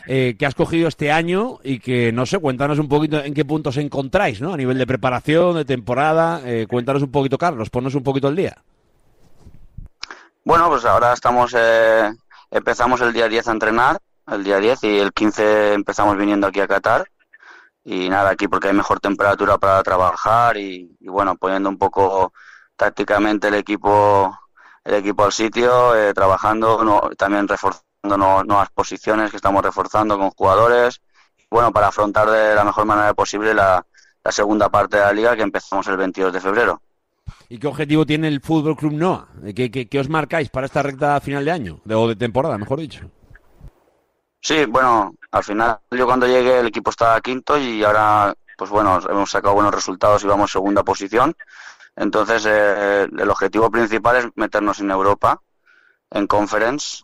eh, 0.05 0.35
que 0.37 0.45
has 0.45 0.53
cogido 0.53 0.89
este 0.89 1.13
año 1.13 1.59
y 1.63 1.79
que, 1.79 2.11
no 2.11 2.25
sé, 2.25 2.39
cuéntanos 2.39 2.77
un 2.79 2.89
poquito 2.89 3.23
en 3.23 3.33
qué 3.33 3.45
puntos 3.45 3.77
os 3.77 3.83
encontráis, 3.83 4.41
¿no? 4.41 4.53
A 4.53 4.57
nivel 4.57 4.77
de 4.77 4.85
preparación, 4.85 5.55
de 5.55 5.63
temporada, 5.63 6.41
eh, 6.43 6.65
cuéntanos 6.69 7.03
un 7.03 7.11
poquito, 7.11 7.37
Carlos, 7.37 7.69
ponnos 7.69 7.95
un 7.95 8.03
poquito 8.03 8.27
al 8.27 8.35
día. 8.35 8.57
Bueno, 10.43 10.69
pues 10.69 10.85
ahora 10.85 11.13
estamos, 11.13 11.53
eh, 11.57 12.11
empezamos 12.51 13.01
el 13.01 13.13
día 13.13 13.27
10 13.27 13.47
a 13.47 13.51
entrenar, 13.51 13.97
el 14.31 14.43
día 14.43 14.57
10 14.59 14.83
y 14.83 14.97
el 14.99 15.11
15 15.13 15.73
empezamos 15.73 16.17
viniendo 16.17 16.47
aquí 16.47 16.59
a 16.61 16.67
Qatar. 16.67 17.05
Y 17.89 18.09
nada, 18.09 18.31
aquí 18.31 18.49
porque 18.49 18.67
hay 18.67 18.73
mejor 18.73 18.99
temperatura 18.99 19.57
para 19.57 19.81
trabajar 19.81 20.57
y, 20.57 20.93
bueno, 20.99 21.37
poniendo 21.37 21.69
un 21.69 21.77
poco 21.77 22.33
tácticamente 22.75 23.47
el 23.47 23.53
equipo, 23.53 24.37
el 24.83 24.95
equipo 24.95 25.23
al 25.23 25.31
sitio, 25.31 25.95
eh, 25.95 26.13
trabajando, 26.13 26.83
no- 26.83 27.09
también 27.17 27.47
reforzando 27.47 28.17
no- 28.17 28.43
nuevas 28.43 28.69
posiciones 28.71 29.31
que 29.31 29.37
estamos 29.37 29.63
reforzando 29.63 30.17
con 30.17 30.31
jugadores. 30.31 30.99
Bueno, 31.49 31.71
para 31.71 31.87
afrontar 31.87 32.29
de 32.29 32.55
la 32.55 32.65
mejor 32.65 32.85
manera 32.85 33.13
posible 33.13 33.53
la, 33.53 33.85
la 34.21 34.31
segunda 34.33 34.67
parte 34.67 34.97
de 34.97 35.03
la 35.03 35.13
liga 35.13 35.35
que 35.37 35.43
empezamos 35.43 35.87
el 35.87 35.95
22 35.95 36.33
de 36.33 36.41
febrero. 36.41 36.81
¿Y 37.47 37.57
qué 37.57 37.67
objetivo 37.67 38.05
tiene 38.05 38.27
el 38.27 38.41
Fútbol 38.41 38.75
Club 38.75 38.91
Noa? 38.93 39.29
¿Qué, 39.55 39.71
qué, 39.71 39.87
qué 39.87 39.99
os 40.01 40.09
marcáis 40.09 40.49
para 40.49 40.65
esta 40.65 40.83
recta 40.83 41.21
final 41.21 41.45
de 41.45 41.51
año? 41.51 41.79
O 41.89 42.07
de 42.09 42.17
temporada, 42.17 42.57
mejor 42.57 42.81
dicho. 42.81 43.09
Sí, 44.41 44.65
bueno, 44.65 45.13
al 45.31 45.43
final 45.43 45.79
yo 45.91 46.05
cuando 46.05 46.27
llegué 46.27 46.59
el 46.59 46.67
equipo 46.67 46.89
estaba 46.91 47.19
quinto 47.21 47.57
y 47.57 47.83
ahora, 47.83 48.33
pues 48.57 48.69
bueno, 48.69 48.99
hemos 49.09 49.29
sacado 49.29 49.55
buenos 49.55 49.73
resultados 49.73 50.23
y 50.23 50.27
vamos 50.27 50.51
segunda 50.51 50.83
posición. 50.83 51.35
Entonces, 51.95 52.45
eh, 52.47 53.07
el 53.17 53.29
objetivo 53.29 53.69
principal 53.71 54.15
es 54.17 54.25
meternos 54.35 54.79
en 54.79 54.91
Europa, 54.91 55.41
en 56.11 56.27
Conference, 56.27 57.03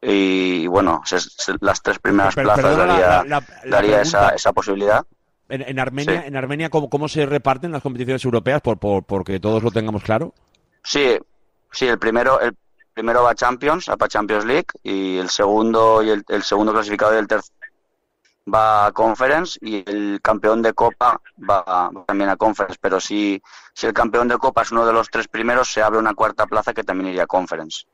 y 0.00 0.66
bueno, 0.68 1.02
se- 1.04 1.20
se- 1.20 1.56
las 1.60 1.82
tres 1.82 1.98
primeras 1.98 2.34
plazas 2.34 2.76
daría, 2.76 3.06
la- 3.06 3.24
la- 3.24 3.40
la 3.64 3.70
daría 3.76 4.00
esa, 4.02 4.30
esa 4.30 4.52
posibilidad. 4.52 5.04
En, 5.48 5.62
en 5.62 5.78
Armenia, 5.80 6.22
Sí. 6.22 6.28
en 6.28 6.36
Armenia 6.36 6.70
¿cómo, 6.70 6.88
cómo 6.88 7.08
se 7.08 7.26
reparten 7.26 7.72
las 7.72 7.82
competiciones 7.82 8.24
europeas? 8.24 8.62
Por, 8.62 8.78
por, 8.78 9.02
porque 9.04 9.40
todos 9.40 9.62
lo 9.64 9.72
tengamos 9.72 10.04
claro. 10.04 10.32
Sí, 10.84 11.18
sí, 11.72 11.88
el 11.88 11.98
primero, 11.98 12.40
el 12.40 12.56
primero 12.92 13.22
va 13.22 13.34
Champions, 13.34 13.88
va 13.88 14.08
Champions 14.08 14.44
League, 14.44 14.68
y 14.82 15.18
el 15.18 15.30
segundo 15.30 16.02
y 16.02 16.10
el, 16.10 16.42
segundo 16.42 16.72
clasificado 16.72 17.14
y 17.14 17.18
el 17.18 17.28
tercer 17.28 17.54
va 18.52 18.86
a 18.86 18.92
Conference 18.92 19.58
y 19.62 19.88
el 19.88 20.20
campeón 20.22 20.62
de 20.62 20.72
Copa 20.72 21.20
va, 21.38 21.62
va 21.62 22.04
también 22.06 22.30
a 22.30 22.36
Conference. 22.36 22.78
Pero 22.80 23.00
si, 23.00 23.40
si 23.74 23.86
el 23.86 23.92
campeón 23.92 24.28
de 24.28 24.38
Copa 24.38 24.62
es 24.62 24.72
uno 24.72 24.86
de 24.86 24.92
los 24.92 25.08
tres 25.08 25.28
primeros, 25.28 25.70
se 25.72 25.82
abre 25.82 25.98
una 25.98 26.14
cuarta 26.14 26.46
plaza 26.46 26.72
que 26.72 26.84
también 26.84 27.10
iría 27.10 27.24
a 27.24 27.26
Conference. 27.26 27.84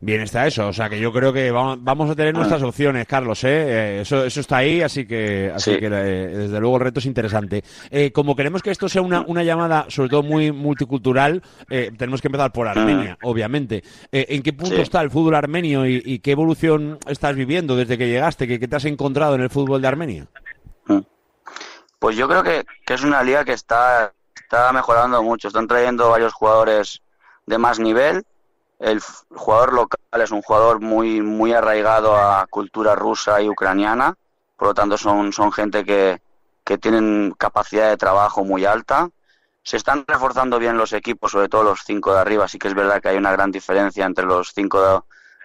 Bien 0.00 0.20
está 0.20 0.46
eso, 0.46 0.68
o 0.68 0.72
sea 0.72 0.90
que 0.90 1.00
yo 1.00 1.10
creo 1.12 1.32
que 1.32 1.50
vamos, 1.50 2.10
a 2.10 2.14
tener 2.14 2.34
nuestras 2.34 2.62
opciones, 2.62 3.06
Carlos, 3.06 3.42
¿eh? 3.44 3.48
Eh, 3.98 4.00
Eso, 4.02 4.24
eso 4.24 4.40
está 4.40 4.58
ahí, 4.58 4.82
así 4.82 5.06
que, 5.06 5.50
así 5.54 5.72
Sí. 5.74 5.78
que 5.80 5.86
eh, 5.86 5.90
desde 5.90 6.60
luego 6.60 6.76
el 6.76 6.82
reto 6.82 7.00
es 7.00 7.06
interesante. 7.06 7.64
Eh, 7.90 8.12
como 8.12 8.36
queremos 8.36 8.62
que 8.62 8.70
esto 8.70 8.88
sea 8.88 9.02
una, 9.02 9.22
una 9.26 9.42
llamada, 9.42 9.86
sobre 9.88 10.10
todo 10.10 10.22
muy 10.22 10.52
multicultural, 10.52 11.42
eh, 11.70 11.90
tenemos 11.96 12.20
que 12.20 12.28
empezar 12.28 12.52
por 12.52 12.68
Armenia, 12.68 13.16
obviamente. 13.22 13.82
Eh, 14.12 14.26
¿En 14.30 14.42
qué 14.42 14.52
punto 14.52 14.76
Sí. 14.76 14.82
está 14.82 15.00
el 15.00 15.10
fútbol 15.10 15.34
armenio 15.34 15.86
y, 15.86 16.02
y 16.04 16.18
qué 16.18 16.32
evolución 16.32 16.98
estás 17.08 17.34
viviendo 17.34 17.74
desde 17.76 17.96
que 17.96 18.08
llegaste? 18.08 18.46
¿Qué, 18.46 18.60
qué 18.60 18.68
te 18.68 18.76
has 18.76 18.84
encontrado 18.84 19.34
en 19.34 19.40
el 19.40 19.50
fútbol 19.50 19.80
de 19.80 19.88
Armenia? 19.88 20.26
Pues 21.98 22.16
yo 22.16 22.28
creo 22.28 22.42
que, 22.42 22.64
que 22.84 22.94
es 22.94 23.02
una 23.02 23.22
liga 23.22 23.44
que 23.44 23.52
está, 23.54 24.12
está 24.34 24.70
mejorando 24.72 25.22
mucho. 25.22 25.48
Están 25.48 25.66
trayendo 25.66 26.10
varios 26.10 26.34
jugadores 26.34 27.00
de 27.46 27.58
más 27.58 27.78
nivel. 27.80 28.22
El 28.78 29.00
jugador 29.34 29.72
local 29.72 29.98
es 30.22 30.30
un 30.30 30.42
jugador 30.42 30.80
muy, 30.80 31.22
muy 31.22 31.52
arraigado 31.52 32.16
a 32.16 32.46
cultura 32.48 32.94
rusa 32.94 33.40
y 33.40 33.48
ucraniana. 33.48 34.14
Por 34.56 34.68
lo 34.68 34.74
tanto, 34.74 34.98
son, 34.98 35.32
son 35.32 35.50
gente 35.52 35.84
que, 35.84 36.20
que 36.64 36.78
tienen 36.78 37.34
capacidad 37.38 37.88
de 37.88 37.96
trabajo 37.96 38.44
muy 38.44 38.64
alta. 38.64 39.08
Se 39.62 39.76
están 39.76 40.04
reforzando 40.06 40.58
bien 40.58 40.76
los 40.76 40.92
equipos, 40.92 41.32
sobre 41.32 41.48
todo 41.48 41.62
los 41.62 41.80
cinco 41.84 42.12
de 42.12 42.20
arriba. 42.20 42.48
Sí 42.48 42.58
que 42.58 42.68
es 42.68 42.74
verdad 42.74 43.00
que 43.00 43.08
hay 43.08 43.16
una 43.16 43.32
gran 43.32 43.50
diferencia 43.50 44.04
entre 44.04 44.26
los 44.26 44.52
cinco 44.54 44.80
de, 44.82 45.00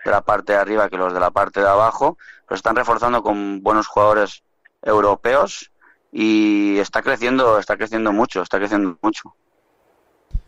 de 0.06 0.12
la 0.12 0.22
parte 0.22 0.54
de 0.54 0.60
arriba 0.60 0.90
que 0.90 0.98
los 0.98 1.14
de 1.14 1.20
la 1.20 1.32
parte 1.32 1.62
de 1.62 1.70
abajo. 1.70 2.18
Pero 2.48 2.58
se 2.58 2.60
están 2.60 2.76
reforzando 2.76 3.24
con 3.24 3.64
buenos 3.64 3.88
jugadores 3.88 4.44
europeos 4.82 5.72
y 6.12 6.78
está 6.80 7.02
creciendo, 7.02 7.60
está 7.60 7.78
creciendo 7.78 8.12
mucho, 8.12 8.42
está 8.42 8.58
creciendo 8.58 8.98
mucho. 9.02 9.34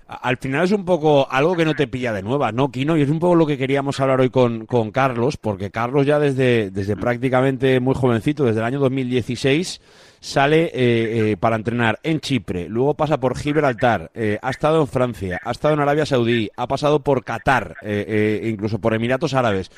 Al 0.07 0.37
final 0.37 0.65
es 0.65 0.71
un 0.71 0.85
poco 0.85 1.27
algo 1.29 1.55
que 1.55 1.65
no 1.65 1.75
te 1.75 1.87
pilla 1.87 2.13
de 2.13 2.21
nuevas, 2.21 2.53
¿no, 2.53 2.69
Kino? 2.71 2.97
Y 2.97 3.01
es 3.01 3.09
un 3.09 3.19
poco 3.19 3.35
lo 3.35 3.45
que 3.45 3.57
queríamos 3.57 3.99
hablar 3.99 4.21
hoy 4.21 4.29
con, 4.29 4.65
con 4.65 4.91
Carlos, 4.91 5.37
porque 5.37 5.71
Carlos 5.71 6.05
ya 6.05 6.19
desde, 6.19 6.71
desde 6.71 6.95
prácticamente 6.95 7.79
muy 7.79 7.95
jovencito, 7.95 8.45
desde 8.45 8.59
el 8.59 8.65
año 8.65 8.79
2016, 8.79 9.81
sale 10.23 10.67
eh, 10.67 10.71
eh, 10.73 11.37
para 11.37 11.57
entrenar 11.57 11.99
en 12.01 12.21
Chipre, 12.21 12.69
luego 12.69 12.93
pasa 12.93 13.19
por 13.19 13.37
Gibraltar, 13.37 14.09
eh, 14.13 14.39
ha 14.41 14.49
estado 14.51 14.79
en 14.79 14.87
Francia, 14.87 15.41
ha 15.43 15.51
estado 15.51 15.73
en 15.73 15.81
Arabia 15.81 16.05
Saudí, 16.05 16.49
ha 16.55 16.65
pasado 16.65 17.01
por 17.01 17.25
Qatar, 17.25 17.75
incluso 17.83 18.79
por 18.79 18.93
Emiratos 18.93 19.33
Árabes. 19.33 19.69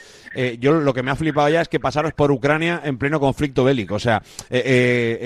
yo 0.59 0.73
lo 0.73 0.93
que 0.93 1.01
me 1.01 1.09
ha 1.09 1.15
flipado 1.15 1.49
ya 1.49 1.61
es 1.61 1.67
que 1.67 1.80
pasaros 1.80 2.13
por 2.13 2.31
Ucrania 2.31 2.80
en 2.84 2.99
pleno 2.99 3.19
conflicto 3.19 3.63
bélico. 3.63 3.95
O 3.95 3.99
sea, 3.99 4.22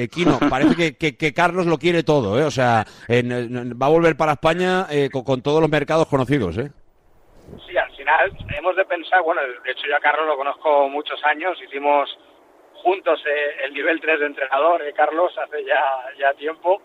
Kino, 0.09 0.39
parece 0.49 0.95
que, 0.95 1.33
Carlos 1.33 1.65
lo 1.65 1.77
quiere 1.77 2.03
todo, 2.03 2.45
O 2.45 2.51
sea, 2.51 2.85
va 3.09 3.85
a 3.85 3.89
volver 3.89 4.15
para 4.15 4.33
España 4.33 4.87
con, 5.11 5.23
con, 5.25 5.41
todos 5.41 5.59
los 5.59 5.69
mercados 5.69 6.07
conocidos, 6.07 6.57
¿eh? 6.57 6.71
Sí, 7.67 7.75
al 7.75 7.91
final 7.91 8.31
hemos 8.57 8.75
de 8.77 8.85
pensar, 8.85 9.21
bueno, 9.21 9.41
de 9.41 9.71
hecho 9.71 9.83
yo 9.89 9.97
a 9.97 9.99
Carlos 9.99 10.27
lo 10.27 10.37
conozco 10.37 10.87
muchos 10.87 11.19
años, 11.25 11.57
hicimos 11.61 12.09
juntos 12.81 13.21
eh, 13.25 13.65
el 13.65 13.73
nivel 13.73 13.99
3 13.99 14.19
de 14.19 14.25
entrenador, 14.25 14.81
eh, 14.81 14.93
Carlos, 14.93 15.37
hace 15.37 15.63
ya, 15.63 15.83
ya 16.17 16.33
tiempo. 16.33 16.81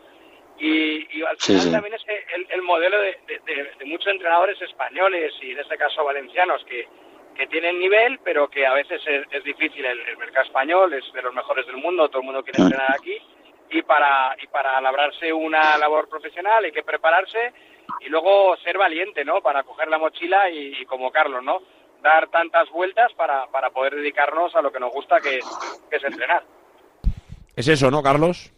Y, 0.58 1.22
al 1.22 1.36
final 1.36 1.72
también 1.72 1.94
es 1.94 2.02
el, 2.32 2.46
el 2.48 2.62
modelo 2.62 3.00
de, 3.00 3.18
de, 3.26 3.84
muchos 3.86 4.12
entrenadores 4.12 4.60
españoles 4.62 5.32
y 5.40 5.50
en 5.50 5.58
este 5.58 5.76
caso 5.76 6.04
valencianos 6.04 6.64
que, 6.64 6.86
que 7.34 7.48
tienen 7.48 7.80
nivel, 7.80 8.20
pero 8.22 8.48
que 8.48 8.64
a 8.64 8.72
veces 8.72 9.02
es, 9.06 9.44
difícil. 9.44 9.84
El, 9.84 10.00
el, 10.00 10.16
mercado 10.16 10.46
español 10.46 10.92
es 10.94 11.12
de 11.12 11.22
los 11.22 11.34
mejores 11.34 11.66
del 11.66 11.78
mundo, 11.78 12.08
todo 12.08 12.20
el 12.20 12.26
mundo 12.26 12.44
quiere 12.44 12.62
entrenar 12.62 12.92
aquí. 12.92 13.18
Y 13.70 13.82
para, 13.82 14.36
y 14.40 14.46
para 14.46 14.80
labrarse 14.80 15.32
una 15.32 15.76
labor 15.78 16.08
profesional 16.08 16.64
hay 16.64 16.70
que 16.70 16.84
prepararse 16.84 17.52
y 18.00 18.08
luego 18.08 18.56
ser 18.58 18.78
valiente, 18.78 19.24
¿no? 19.24 19.40
Para 19.40 19.64
coger 19.64 19.88
la 19.88 19.98
mochila 19.98 20.48
y, 20.50 20.80
y 20.80 20.84
como 20.84 21.10
Carlos, 21.10 21.42
¿no? 21.42 21.62
Dar 22.04 22.28
tantas 22.28 22.70
vueltas 22.70 23.10
para, 23.16 23.46
para 23.50 23.70
poder 23.70 23.94
dedicarnos 23.94 24.54
a 24.54 24.60
lo 24.60 24.70
que 24.70 24.78
nos 24.78 24.92
gusta, 24.92 25.20
que, 25.20 25.38
es 25.38 26.04
entrenar. 26.04 26.44
Es 27.56 27.66
eso, 27.66 27.90
¿no, 27.90 28.02
Carlos? 28.02 28.52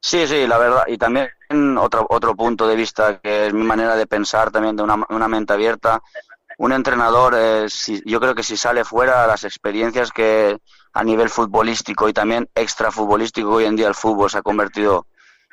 Sí, 0.00 0.26
sí, 0.26 0.46
la 0.46 0.58
verdad. 0.58 0.84
Y 0.86 0.98
también 0.98 1.30
otro, 1.78 2.06
otro 2.10 2.36
punto 2.36 2.68
de 2.68 2.76
vista, 2.76 3.18
que 3.20 3.46
es 3.46 3.54
mi 3.54 3.64
manera 3.64 3.96
de 3.96 4.06
pensar 4.06 4.50
también 4.50 4.76
de 4.76 4.82
una, 4.82 5.02
una 5.08 5.28
mente 5.28 5.54
abierta. 5.54 6.02
Un 6.58 6.72
entrenador, 6.72 7.34
eh, 7.36 7.68
si, 7.68 8.02
yo 8.04 8.20
creo 8.20 8.34
que 8.34 8.42
si 8.42 8.56
sale 8.56 8.84
fuera, 8.84 9.26
las 9.26 9.44
experiencias 9.44 10.12
que 10.12 10.58
a 10.92 11.04
nivel 11.04 11.30
futbolístico 11.30 12.08
y 12.08 12.12
también 12.12 12.48
extra 12.54 12.90
futbolístico, 12.90 13.50
hoy 13.50 13.64
en 13.64 13.76
día 13.76 13.88
el 13.88 13.94
fútbol 13.94 14.30
se 14.30 14.38
ha 14.38 14.42
convertido 14.42 15.06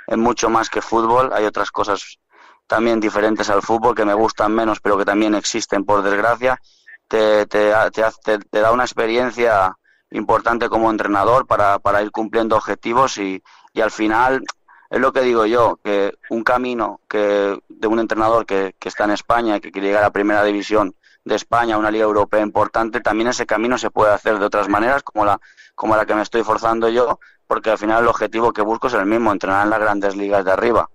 en 0.08 0.20
mucho 0.20 0.50
más 0.50 0.70
que 0.70 0.82
fútbol. 0.82 1.32
Hay 1.34 1.46
otras 1.46 1.72
cosas 1.72 2.20
también 2.68 2.99
diferentes 2.99 3.49
al 3.49 3.61
fútbol 3.61 3.95
que 3.95 4.06
me 4.06 4.14
gustan 4.14 4.53
menos, 4.53 4.80
pero 4.80 4.98
que 4.98 5.06
también 5.06 5.35
existen, 5.35 5.85
por 5.85 6.02
desgracia, 6.02 6.60
te, 7.07 7.45
te, 7.45 7.73
te, 7.91 8.40
te 8.40 8.60
da 8.60 8.72
una 8.72 8.84
experiencia 8.84 9.77
importante 10.11 10.69
como 10.69 10.90
entrenador 10.90 11.45
para, 11.45 11.80
para 11.80 12.02
ir 12.02 12.11
cumpliendo 12.11 12.56
objetivos 12.56 13.18
y, 13.18 13.44
y, 13.73 13.81
al 13.81 13.91
final 13.91 14.44
es 14.90 14.99
lo 14.99 15.11
que 15.11 15.22
digo 15.22 15.45
yo, 15.45 15.80
que 15.84 16.14
un 16.30 16.44
camino 16.44 17.02
que 17.10 17.60
de 17.68 17.88
un 17.88 17.99
entrenador 17.99 18.45
que, 18.45 18.76
que 18.80 18.90
está 18.90 19.06
en 19.06 19.11
España 19.11 19.60
que 19.60 19.72
quiere 19.72 19.88
llegar 19.88 20.03
a 20.03 20.11
primera 20.11 20.44
división 20.44 20.95
de 21.26 21.35
España, 21.35 21.77
una 21.77 21.90
liga 21.90 22.03
europea 22.03 22.41
importante, 22.41 22.99
también 22.99 23.30
ese 23.30 23.45
camino 23.45 23.77
se 23.77 23.90
puede 23.90 24.14
hacer 24.14 24.40
de 24.40 24.45
otras 24.45 24.69
maneras, 24.69 25.03
como 25.03 25.26
la, 25.26 25.40
como 25.73 25.95
la 25.95 26.06
que 26.06 26.15
me 26.15 26.22
estoy 26.22 26.44
forzando 26.44 26.90
yo, 26.90 27.19
porque 27.48 27.72
al 27.72 27.77
final 27.77 28.03
el 28.03 28.10
objetivo 28.10 28.53
que 28.53 28.61
busco 28.61 28.88
es 28.88 28.94
el 28.94 29.06
mismo, 29.06 29.31
entrenar 29.31 29.64
en 29.64 29.69
las 29.69 29.80
grandes 29.80 30.15
ligas 30.15 30.45
de 30.45 30.52
arriba 30.52 30.90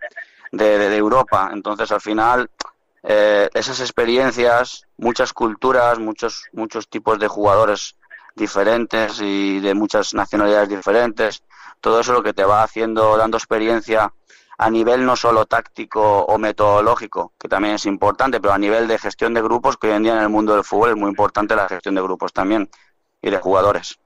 de, 0.52 0.96
Europa. 0.96 1.50
Entonces, 1.52 1.90
al 1.92 2.00
final, 2.00 2.50
eh, 3.02 3.48
esas 3.54 3.80
experiencias, 3.80 4.86
muchas 4.96 5.32
culturas, 5.32 5.98
muchos, 5.98 6.44
muchos 6.52 6.88
tipos 6.88 7.18
de 7.18 7.28
jugadores 7.28 7.96
diferentes 8.34 9.20
y 9.20 9.60
de 9.60 9.74
muchas 9.74 10.14
nacionalidades 10.14 10.68
diferentes, 10.68 11.42
todo 11.80 12.00
eso 12.00 12.12
lo 12.12 12.22
que 12.22 12.32
te 12.32 12.44
va 12.44 12.62
haciendo, 12.62 13.16
dando 13.16 13.36
experiencia 13.36 14.12
a 14.58 14.70
nivel 14.70 15.06
no 15.06 15.14
solo 15.14 15.46
táctico 15.46 16.22
o 16.22 16.36
metodológico, 16.36 17.32
que 17.38 17.48
también 17.48 17.74
es 17.76 17.86
importante, 17.86 18.40
pero 18.40 18.52
a 18.52 18.58
nivel 18.58 18.88
de 18.88 18.98
gestión 18.98 19.32
de 19.32 19.40
grupos, 19.40 19.76
que 19.76 19.86
hoy 19.86 19.94
en 19.94 20.02
día 20.02 20.16
en 20.16 20.22
el 20.22 20.28
mundo 20.28 20.54
del 20.54 20.64
fútbol 20.64 20.90
es 20.90 20.96
muy 20.96 21.10
importante 21.10 21.54
la 21.54 21.68
gestión 21.68 21.94
de 21.94 22.02
grupos 22.02 22.32
también 22.32 22.68
y 23.22 23.30
de 23.30 23.38
jugadores. 23.38 24.00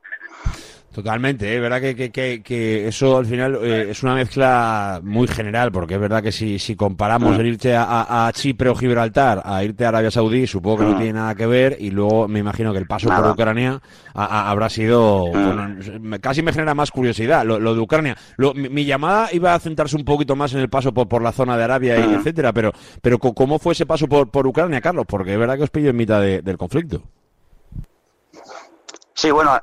Totalmente, 0.93 1.51
es 1.51 1.56
¿eh? 1.56 1.60
verdad 1.60 1.81
que, 1.81 2.12
que, 2.12 2.43
que, 2.43 2.86
eso 2.86 3.16
al 3.16 3.24
final 3.24 3.59
eh, 3.62 3.86
es 3.90 4.02
una 4.02 4.14
mezcla 4.14 5.01
muy 5.02 5.27
general, 5.27 5.73
porque 5.73 5.94
es 5.94 6.01
verdad 6.01 6.23
que 6.23 6.32
si, 6.32 6.59
si 6.59 6.77
comparamos 6.77 7.39
el 7.39 7.47
irte 7.47 7.74
a, 7.74 8.27
a, 8.27 8.32
Chipre 8.35 8.69
o 8.69 8.74
Gibraltar 8.74 9.40
a 9.43 9.64
irte 9.64 9.86
a 9.86 9.89
Arabia 9.89 10.10
Saudí, 10.10 10.47
supongo 10.47 10.78
que 10.78 10.85
no 10.85 10.97
tiene 10.97 11.14
nada 11.14 11.35
que 11.35 11.47
ver, 11.47 11.78
y 11.81 11.90
luego 11.90 12.28
me 12.28 12.40
imagino 12.40 12.74
que 12.74 12.78
el 12.78 12.86
paso 12.86 13.09
por 13.09 13.31
Ucrania 13.31 13.81
habrá 14.12 14.69
sido, 14.69 15.31
casi 16.20 16.43
me 16.43 16.52
genera 16.52 16.74
más 16.74 16.90
curiosidad 16.90 17.47
lo, 17.47 17.59
lo 17.59 17.74
de 17.74 17.81
Ucrania. 17.81 18.14
mi, 18.55 18.85
llamada 18.85 19.31
iba 19.32 19.55
a 19.55 19.60
centrarse 19.60 19.97
un 19.97 20.05
poquito 20.05 20.36
más 20.36 20.52
en 20.52 20.60
el 20.60 20.69
paso 20.69 20.93
por, 20.93 21.09
por 21.09 21.23
la 21.23 21.32
zona 21.32 21.56
de 21.56 21.64
Arabia, 21.64 21.98
y 21.98 22.12
etcétera, 22.12 22.52
pero, 22.52 22.70
pero 23.01 23.19
¿cómo 23.19 23.59
fue 23.59 23.73
ese 23.73 23.86
paso 23.86 24.06
por, 24.09 24.31
por 24.31 24.47
Ucrania, 24.47 24.82
Carlos? 24.82 25.06
Porque 25.09 25.32
es 25.32 25.39
verdad 25.39 25.56
que 25.56 25.64
os 25.64 25.70
pillo 25.70 25.89
en 25.89 25.97
mitad 25.97 26.20
del 26.20 26.59
conflicto. 26.59 27.02
Sí, 29.14 29.30
bueno, 29.30 29.59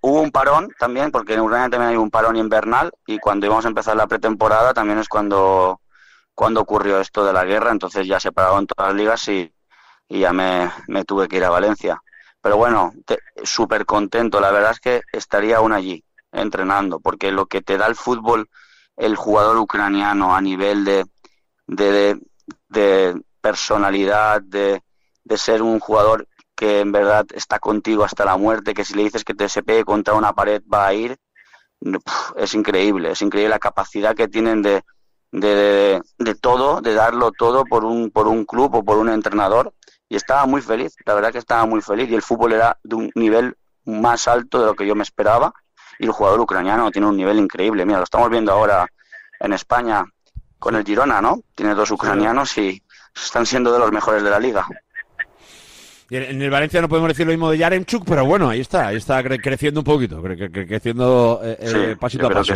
hubo 0.00 0.20
un 0.20 0.30
parón 0.30 0.68
también, 0.78 1.10
porque 1.10 1.34
en 1.34 1.40
Ucrania 1.40 1.70
también 1.70 1.90
hay 1.90 1.96
un 1.96 2.10
parón 2.10 2.36
invernal 2.36 2.92
y 3.06 3.18
cuando 3.18 3.46
íbamos 3.46 3.64
a 3.64 3.68
empezar 3.68 3.96
la 3.96 4.06
pretemporada 4.06 4.74
también 4.74 4.98
es 4.98 5.08
cuando, 5.08 5.80
cuando 6.34 6.60
ocurrió 6.60 7.00
esto 7.00 7.24
de 7.24 7.32
la 7.32 7.44
guerra, 7.44 7.72
entonces 7.72 8.06
ya 8.06 8.20
se 8.20 8.32
pararon 8.32 8.66
todas 8.66 8.90
las 8.92 8.96
ligas 8.96 9.28
y, 9.28 9.52
y 10.08 10.20
ya 10.20 10.32
me, 10.32 10.70
tuve 11.06 11.28
que 11.28 11.36
ir 11.38 11.44
a 11.44 11.50
Valencia. 11.50 12.02
Pero 12.42 12.56
bueno, 12.58 12.92
súper 13.44 13.86
contento, 13.86 14.40
la 14.40 14.50
verdad 14.50 14.72
es 14.72 14.80
que 14.80 15.02
estaría 15.12 15.58
aún 15.58 15.72
allí 15.72 16.04
entrenando, 16.32 17.00
porque 17.00 17.32
lo 17.32 17.46
que 17.46 17.62
te 17.62 17.78
da 17.78 17.86
el 17.86 17.96
fútbol, 17.96 18.48
el 18.96 19.16
jugador 19.16 19.56
ucraniano 19.58 20.34
a 20.36 20.40
nivel 20.42 20.84
de, 20.84 21.06
de, 21.66 22.20
de 22.68 23.22
personalidad, 23.40 24.42
de, 24.42 24.82
de 25.24 25.38
ser 25.38 25.62
un 25.62 25.80
jugador 25.80 26.28
que 26.60 26.80
en 26.80 26.92
verdad 26.92 27.24
está 27.32 27.58
contigo 27.58 28.04
hasta 28.04 28.26
la 28.26 28.36
muerte, 28.36 28.74
que 28.74 28.84
si 28.84 28.92
le 28.92 29.04
dices 29.04 29.24
que 29.24 29.32
te 29.32 29.48
se 29.48 29.62
pegue 29.62 29.82
contra 29.82 30.12
una 30.12 30.34
pared 30.34 30.60
va 30.70 30.88
a 30.88 30.92
ir, 30.92 31.16
es 32.36 32.52
increíble, 32.52 33.12
es 33.12 33.22
increíble 33.22 33.48
la 33.48 33.58
capacidad 33.58 34.14
que 34.14 34.28
tienen 34.28 34.60
de, 34.60 34.82
de, 35.32 36.02
de, 36.18 36.34
todo, 36.34 36.82
de 36.82 36.92
darlo 36.92 37.32
todo 37.32 37.64
por 37.64 37.86
un, 37.86 38.10
por 38.10 38.28
un 38.28 38.44
club 38.44 38.74
o 38.74 38.84
por 38.84 38.98
un 38.98 39.08
entrenador. 39.08 39.72
Y 40.06 40.16
estaba 40.16 40.44
muy 40.44 40.60
feliz, 40.60 40.94
la 41.06 41.14
verdad 41.14 41.32
que 41.32 41.38
estaba 41.38 41.64
muy 41.64 41.80
feliz 41.80 42.10
y 42.10 42.14
el 42.14 42.20
fútbol 42.20 42.52
era 42.52 42.76
de 42.82 42.94
un 42.94 43.10
nivel 43.14 43.56
más 43.86 44.28
alto 44.28 44.60
de 44.60 44.66
lo 44.66 44.74
que 44.74 44.86
yo 44.86 44.94
me 44.94 45.02
esperaba 45.02 45.54
y 45.98 46.04
el 46.04 46.12
jugador 46.12 46.40
ucraniano 46.40 46.90
tiene 46.90 47.08
un 47.08 47.16
nivel 47.16 47.38
increíble. 47.38 47.86
Mira, 47.86 48.00
lo 48.00 48.04
estamos 48.04 48.28
viendo 48.28 48.52
ahora 48.52 48.86
en 49.38 49.54
España 49.54 50.04
con 50.58 50.76
el 50.76 50.84
Girona, 50.84 51.22
¿no? 51.22 51.40
Tiene 51.54 51.74
dos 51.74 51.90
ucranianos 51.90 52.58
y 52.58 52.82
están 53.16 53.46
siendo 53.46 53.72
de 53.72 53.78
los 53.78 53.90
mejores 53.92 54.22
de 54.22 54.28
la 54.28 54.38
liga. 54.38 54.66
En 56.10 56.42
el 56.42 56.50
Valencia 56.50 56.80
no 56.80 56.88
podemos 56.88 57.08
decir 57.08 57.24
lo 57.24 57.32
mismo 57.32 57.50
de 57.50 57.58
Yaremchuk, 57.58 58.04
pero 58.04 58.24
bueno, 58.24 58.48
ahí 58.48 58.60
está, 58.60 58.88
ahí 58.88 58.96
está 58.96 59.22
creciendo 59.22 59.80
un 59.80 59.84
poquito, 59.84 60.20
creciendo 60.20 61.40
eh, 61.44 61.56
eh, 61.60 61.96
pasito 61.98 62.26
a 62.26 62.30
paso. 62.30 62.54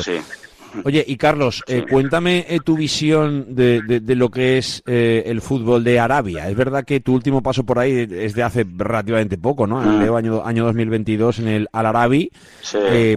Oye, 0.84 1.04
y 1.06 1.16
Carlos, 1.16 1.62
eh, 1.68 1.84
cuéntame 1.88 2.44
tu 2.64 2.76
visión 2.76 3.54
de, 3.54 3.80
de, 3.80 4.14
lo 4.16 4.28
que 4.28 4.58
es 4.58 4.82
el 4.84 5.40
fútbol 5.40 5.84
de 5.84 6.00
Arabia. 6.00 6.48
Es 6.48 6.56
verdad 6.56 6.84
que 6.84 6.98
tu 6.98 7.14
último 7.14 7.44
paso 7.44 7.62
por 7.62 7.78
ahí 7.78 8.08
es 8.10 8.34
de 8.34 8.42
hace 8.42 8.66
relativamente 8.76 9.38
poco, 9.38 9.68
¿no? 9.68 9.80
En 9.80 10.10
mm. 10.10 10.14
año, 10.16 10.44
año 10.44 10.64
2022 10.64 11.38
en 11.38 11.46
el 11.46 11.68
Al 11.70 11.86
Arabi, 11.86 12.28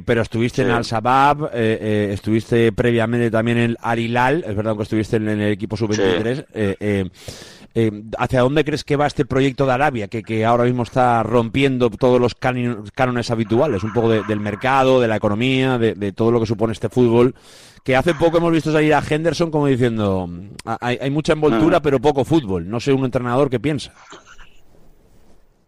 pero 0.06 0.22
estuviste 0.22 0.62
en 0.62 0.70
Al 0.70 0.86
Sabab, 0.86 1.50
estuviste 1.52 2.72
previamente 2.74 3.32
también 3.32 3.58
en 3.58 3.64
el 3.72 3.78
Al 3.82 3.98
Hilal, 3.98 4.46
es 4.48 4.56
verdad 4.56 4.78
que 4.78 4.84
estuviste 4.84 5.16
en, 5.16 5.28
el 5.28 5.52
equipo 5.52 5.76
sub-23. 5.76 7.10
Eh, 7.80 7.92
¿Hacia 8.18 8.42
dónde 8.42 8.66
crees 8.66 8.84
que 8.84 8.96
va 8.96 9.06
este 9.06 9.24
proyecto 9.24 9.68
de 9.68 9.74
Arabia, 9.74 10.08
que, 10.08 10.24
que 10.24 10.44
ahora 10.44 10.64
mismo 10.64 10.82
está 10.82 11.22
rompiendo 11.22 11.92
todos 11.92 12.20
los 12.20 12.34
cánones 12.34 13.30
habituales, 13.30 13.84
un 13.84 13.94
poco 13.94 14.10
del 14.10 14.40
mercado, 14.40 15.00
de 15.00 15.08
la 15.08 15.18
economía, 15.18 15.78
de, 15.78 16.12
todo 16.12 16.32
lo 16.32 16.40
que 16.40 16.48
supone 16.48 16.74
este 16.74 16.90
fútbol? 16.90 17.36
Que 17.84 17.96
hace 17.96 18.16
poco 18.16 18.38
hemos 18.40 18.52
visto 18.52 18.72
salir 18.72 18.96
a 18.96 19.04
Henderson 19.08 19.52
como 19.52 19.68
diciendo, 19.68 20.28
hay, 20.66 20.98
hay 21.00 21.12
mucha 21.12 21.34
envoltura, 21.34 21.78
mm. 21.78 21.84
pero 21.84 22.00
poco 22.00 22.26
fútbol. 22.26 22.68
No 22.68 22.80
sé 22.80 22.92
un 22.92 23.06
entrenador 23.06 23.48
qué 23.48 23.60
piensa. 23.60 23.94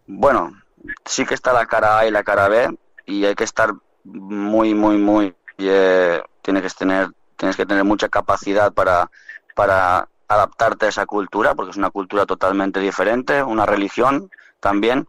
Bueno, 0.07 0.60
sí 1.06 1.27
que 1.27 1.36
está 1.36 1.53
la 1.53 1.68
cara 1.68 1.99
A 1.99 2.07
y 2.07 2.11
la 2.11 2.23
cara 2.23 2.48
B, 2.48 2.76
y 3.06 3.23
hay 3.26 3.36
que 3.36 3.44
estar 3.44 3.72
muy, 4.03 4.73
muy, 4.73 4.98
muy. 4.98 5.36
Eh, 5.60 6.23
tienes 6.41 6.64
que 6.64 6.69
tener, 6.69 7.10
tienes 7.38 7.56
que 7.56 7.68
tener 7.68 7.84
mucha 7.84 8.10
capacidad 8.10 8.73
para, 8.73 9.11
para 9.53 10.10
adaptarte 10.30 10.86
a 10.86 10.90
esa 10.90 11.06
cultura, 11.06 11.56
porque 11.56 11.72
es 11.72 11.78
una 11.78 11.90
cultura 11.90 12.26
totalmente 12.26 12.80
diferente, 12.80 13.44
una 13.44 13.66
religión 13.66 14.32
también. 14.60 15.08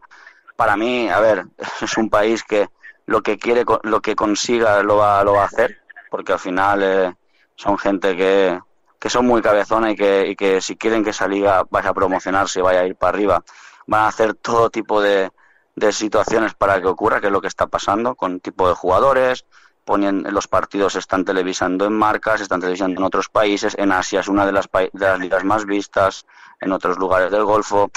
Para 0.55 0.75
mí, 0.75 1.09
a 1.09 1.19
ver, 1.19 1.45
es 1.81 1.97
un 1.97 2.09
país 2.09 2.43
que 2.43 2.69
lo 3.05 3.21
que 3.21 3.37
quiere, 3.37 3.63
lo 3.83 4.01
que 4.01 4.15
consiga 4.15 4.83
lo 4.83 4.97
va, 4.97 5.23
lo 5.23 5.33
va 5.33 5.43
a 5.43 5.45
hacer, 5.45 5.81
porque 6.09 6.33
al 6.33 6.39
final 6.39 6.83
eh, 6.83 7.15
son 7.55 7.77
gente 7.77 8.17
que 8.17 8.59
que 9.01 9.09
son 9.09 9.25
muy 9.25 9.41
cabezonas 9.41 9.93
y 9.93 9.95
que, 9.95 10.27
y 10.27 10.35
que 10.35 10.61
si 10.61 10.75
quieren 10.75 11.03
que 11.03 11.09
esa 11.09 11.27
liga 11.27 11.65
vaya 11.71 11.89
a 11.89 11.93
promocionarse, 11.95 12.61
vaya 12.61 12.81
a 12.81 12.85
ir 12.85 12.95
para 12.95 13.09
arriba, 13.17 13.43
van 13.87 14.01
a 14.01 14.07
hacer 14.07 14.35
todo 14.35 14.69
tipo 14.69 15.01
de, 15.01 15.31
de 15.75 15.91
situaciones 15.91 16.53
para 16.53 16.79
que 16.79 16.87
ocurra, 16.87 17.19
que 17.19 17.25
es 17.25 17.33
lo 17.33 17.41
que 17.41 17.47
está 17.47 17.65
pasando 17.65 18.13
con 18.13 18.39
tipo 18.39 18.67
de 18.67 18.75
jugadores, 18.75 19.45
ponen 19.91 20.23
los 20.31 20.47
partidos 20.47 20.93
se 20.93 20.99
están 20.99 21.25
televisando 21.25 21.83
en 21.83 21.91
marcas, 21.91 22.37
se 22.37 22.43
están 22.43 22.61
televisando 22.61 23.01
en 23.01 23.03
otros 23.03 23.27
países, 23.27 23.75
en 23.77 23.91
Asia 23.91 24.21
es 24.21 24.29
una 24.29 24.45
de 24.45 24.53
las, 24.53 24.69
de 24.71 24.89
las 24.93 25.19
ligas 25.19 25.43
más 25.43 25.65
vistas, 25.65 26.25
en 26.61 26.71
otros 26.71 26.97
lugares 26.97 27.29
del 27.29 27.43
Golfo. 27.43 27.91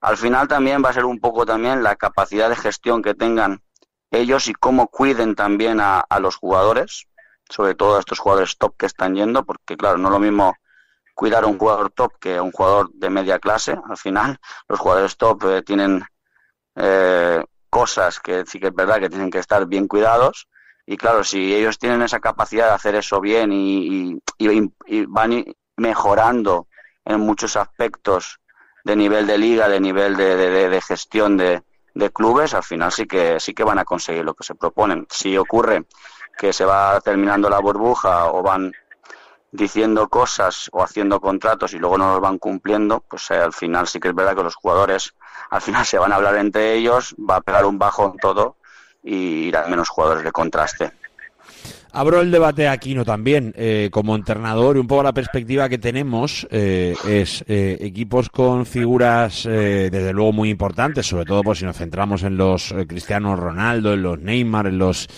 Al 0.00 0.16
final 0.16 0.48
también 0.48 0.82
va 0.82 0.88
a 0.88 0.94
ser 0.94 1.04
un 1.04 1.20
poco 1.20 1.44
también 1.44 1.82
la 1.82 1.96
capacidad 1.96 2.48
de 2.48 2.56
gestión 2.56 3.02
que 3.02 3.12
tengan 3.12 3.60
ellos 4.10 4.48
y 4.48 4.54
cómo 4.54 4.86
cuiden 4.86 5.34
también 5.34 5.80
a, 5.80 6.00
a 6.00 6.18
los 6.18 6.36
jugadores, 6.36 7.08
sobre 7.50 7.74
todo 7.74 7.96
a 7.96 8.00
estos 8.00 8.20
jugadores 8.20 8.56
top 8.56 8.74
que 8.78 8.86
están 8.86 9.14
yendo, 9.14 9.44
porque 9.44 9.76
claro, 9.76 9.98
no 9.98 10.08
es 10.08 10.12
lo 10.12 10.20
mismo 10.20 10.54
cuidar 11.14 11.44
a 11.44 11.46
un 11.46 11.58
jugador 11.58 11.90
top 11.90 12.12
que 12.18 12.38
a 12.38 12.42
un 12.42 12.52
jugador 12.52 12.90
de 12.94 13.10
media 13.10 13.38
clase. 13.38 13.76
Al 13.86 13.98
final, 13.98 14.40
los 14.66 14.80
jugadores 14.80 15.18
top 15.18 15.44
eh, 15.44 15.62
tienen 15.62 16.06
eh, 16.76 17.44
cosas 17.68 18.18
que 18.18 18.46
sí 18.46 18.58
que 18.58 18.68
es 18.68 18.74
verdad 18.74 18.98
que 18.98 19.10
tienen 19.10 19.30
que 19.30 19.40
estar 19.40 19.66
bien 19.66 19.88
cuidados. 19.88 20.48
Y 20.86 20.96
claro, 20.96 21.24
si 21.24 21.54
ellos 21.54 21.78
tienen 21.78 22.02
esa 22.02 22.20
capacidad 22.20 22.68
de 22.68 22.74
hacer 22.74 22.94
eso 22.94 23.20
bien 23.20 23.52
y, 23.52 24.18
y, 24.38 25.06
van 25.06 25.44
mejorando 25.76 26.68
en 27.04 27.20
muchos 27.20 27.56
aspectos 27.56 28.40
de 28.84 28.96
nivel 28.96 29.26
de 29.26 29.38
liga, 29.38 29.68
de 29.68 29.80
nivel 29.80 30.16
de, 30.16 30.36
de, 30.36 30.80
gestión 30.82 31.38
de, 31.38 31.62
clubes, 32.12 32.52
al 32.52 32.62
final 32.62 32.92
sí 32.92 33.06
que 33.06 33.40
sí 33.40 33.54
que 33.54 33.64
van 33.64 33.78
a 33.78 33.84
conseguir 33.84 34.24
lo 34.24 34.34
que 34.34 34.44
se 34.44 34.54
proponen. 34.54 35.06
Si 35.10 35.36
ocurre 35.38 35.86
que 36.36 36.52
se 36.52 36.64
va 36.64 37.00
terminando 37.00 37.48
la 37.48 37.60
burbuja 37.60 38.26
o 38.26 38.42
van 38.42 38.72
diciendo 39.52 40.08
cosas 40.08 40.68
o 40.72 40.82
haciendo 40.82 41.20
contratos 41.20 41.72
y 41.72 41.78
luego 41.78 41.96
no 41.96 42.12
los 42.12 42.20
van 42.20 42.38
cumpliendo, 42.38 43.00
pues 43.00 43.30
eh, 43.30 43.36
al 43.36 43.52
final 43.52 43.86
sí 43.86 44.00
que 44.00 44.08
es 44.08 44.14
verdad 44.14 44.36
que 44.36 44.42
los 44.42 44.56
jugadores 44.56 45.14
al 45.50 45.62
final 45.62 45.86
se 45.86 45.98
van 45.98 46.12
a 46.12 46.16
hablar 46.16 46.36
entre 46.36 46.74
ellos, 46.74 47.14
va 47.18 47.36
a 47.36 47.40
pegar 47.40 47.64
un 47.64 47.78
bajón 47.78 48.18
todo 48.18 48.56
y 49.04 49.48
irán 49.48 49.70
menos 49.70 49.90
jugadores 49.90 50.24
de 50.24 50.32
contraste. 50.32 50.92
Abro 51.96 52.20
el 52.20 52.32
debate 52.32 52.66
aquí, 52.66 52.92
¿no? 52.92 53.04
También, 53.04 53.54
eh, 53.56 53.88
como 53.92 54.16
entrenador, 54.16 54.76
y 54.76 54.80
un 54.80 54.88
poco 54.88 55.04
la 55.04 55.14
perspectiva 55.14 55.68
que 55.68 55.78
tenemos 55.78 56.44
eh, 56.50 56.96
es 57.06 57.44
eh, 57.46 57.78
equipos 57.80 58.30
con 58.30 58.66
figuras, 58.66 59.44
desde 59.44 60.12
luego, 60.12 60.32
muy 60.32 60.50
importantes, 60.50 61.06
sobre 61.06 61.24
todo 61.24 61.44
pues, 61.44 61.60
si 61.60 61.64
nos 61.64 61.76
centramos 61.76 62.24
en 62.24 62.36
los 62.36 62.74
Cristiano 62.88 63.36
Ronaldo, 63.36 63.94
en 63.94 64.02
los 64.02 64.18
Neymar, 64.18 64.66
en 64.66 64.78
los 64.78 65.08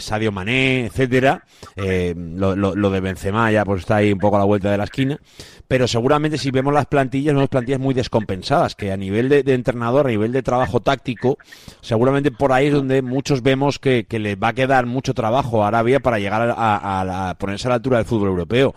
Sadio 0.00 0.32
Mané, 0.32 0.86
etcétera. 0.86 1.44
Lo, 1.76 2.90
de 2.90 3.00
Benzema 3.00 3.52
ya 3.52 3.64
pues 3.64 3.82
está 3.82 3.96
ahí 3.96 4.12
un 4.12 4.18
poco 4.18 4.36
a 4.36 4.40
la 4.40 4.44
vuelta 4.44 4.68
de 4.68 4.78
la 4.78 4.84
esquina. 4.84 5.20
Pero 5.68 5.88
seguramente 5.88 6.36
si 6.36 6.50
vemos 6.50 6.74
las 6.74 6.86
plantillas, 6.86 7.34
vemos 7.34 7.48
plantillas 7.48 7.80
muy 7.80 7.94
descompensadas, 7.94 8.74
que 8.74 8.92
a 8.92 8.96
nivel 8.96 9.30
de, 9.30 9.42
de 9.42 9.54
entrenador, 9.54 10.06
a 10.06 10.10
nivel 10.10 10.30
de 10.32 10.42
trabajo 10.42 10.80
táctico, 10.80 11.38
seguramente 11.80 12.30
por 12.30 12.52
ahí 12.52 12.66
es 12.66 12.74
donde 12.74 13.00
muchos 13.00 13.42
vemos 13.42 13.78
que, 13.78 14.04
que 14.04 14.18
le 14.18 14.36
va 14.36 14.48
a 14.48 14.52
quedar 14.52 14.84
mucho 14.84 15.14
trabajo 15.14 15.51
Arabia 15.64 16.00
para 16.00 16.18
llegar 16.18 16.54
a 16.56 17.34
ponerse 17.38 17.68
a 17.68 17.70
la 17.70 17.74
altura 17.76 17.98
del 17.98 18.06
fútbol 18.06 18.28
europeo. 18.28 18.74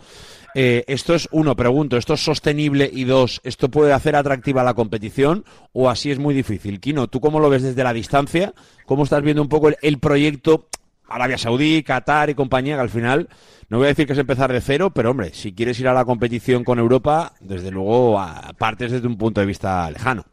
Eh, 0.57 0.85
esto 0.88 1.14
es, 1.14 1.27
uno, 1.34 1.53
pregunto, 1.57 1.97
¿esto 1.97 2.14
es 2.14 2.23
sostenible? 2.23 2.89
Y 2.91 3.03
dos, 3.03 3.41
¿esto 3.43 3.69
puede 3.69 3.91
hacer 3.91 4.15
atractiva 4.15 4.64
la 4.64 4.73
competición 4.73 5.43
o 5.73 5.89
así 5.89 6.11
es 6.11 6.18
muy 6.18 6.34
difícil? 6.34 6.80
Kino, 6.80 7.07
¿tú 7.07 7.19
cómo 7.19 7.41
lo 7.41 7.49
ves 7.49 7.61
desde 7.61 7.84
la 7.84 7.91
distancia? 7.91 8.53
¿Cómo 8.85 9.03
estás 9.03 9.22
viendo 9.22 9.41
un 9.41 9.49
poco 9.49 9.68
el, 9.68 9.76
el 9.81 9.99
proyecto 9.99 10.69
Arabia 11.10 11.38
Saudí, 11.38 11.84
Qatar 11.84 12.30
y 12.30 12.35
compañía, 12.35 12.76
que 12.76 12.81
al 12.81 12.89
final, 12.89 13.27
no 13.68 13.80
voy 13.80 13.88
a 13.88 13.89
decir 13.89 14.07
que 14.07 14.14
es 14.14 14.19
empezar 14.19 14.52
de 14.53 14.61
cero, 14.61 14.91
pero 14.91 15.11
hombre, 15.11 15.34
si 15.34 15.52
quieres 15.52 15.77
ir 15.81 15.89
a 15.89 15.93
la 15.93 16.06
competición 16.06 16.64
con 16.64 16.80
Europa, 16.80 17.34
desde 17.41 17.69
luego 17.69 18.18
partes 18.57 18.93
desde 18.93 19.07
un 19.07 19.18
punto 19.18 19.41
de 19.41 19.47
vista 19.47 19.91
lejano. 19.91 20.23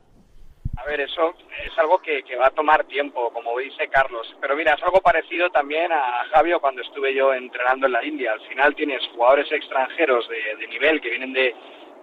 A 0.77 0.85
ver, 0.85 1.01
eso 1.01 1.35
es 1.65 1.79
algo 1.79 1.99
que, 2.01 2.25
va 2.37 2.47
a 2.47 2.51
tomar 2.51 2.85
tiempo, 2.85 3.33
como 3.33 3.59
dice 3.59 3.89
Carlos. 3.89 4.35
Pero 4.41 4.57
mira, 4.57 4.75
es 4.75 4.83
algo 4.83 5.01
parecido 5.01 5.51
también 5.51 5.93
a 5.93 6.25
Javio 6.33 6.61
cuando 6.61 6.83
estuve 6.83 7.15
yo 7.15 7.33
entrenando 7.35 7.87
en 7.87 7.93
la 7.93 8.05
India. 8.05 8.33
Al 8.33 8.41
final 8.49 8.75
tienes 8.75 9.07
jugadores 9.15 9.51
extranjeros 9.53 10.29
de, 10.29 10.57
de 10.57 10.67
nivel 10.69 11.01
que 11.01 11.11
vienen 11.11 11.33
de 11.33 11.55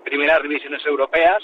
primeras 0.03 0.41
divisiones 0.41 0.85
europeas, 0.85 1.43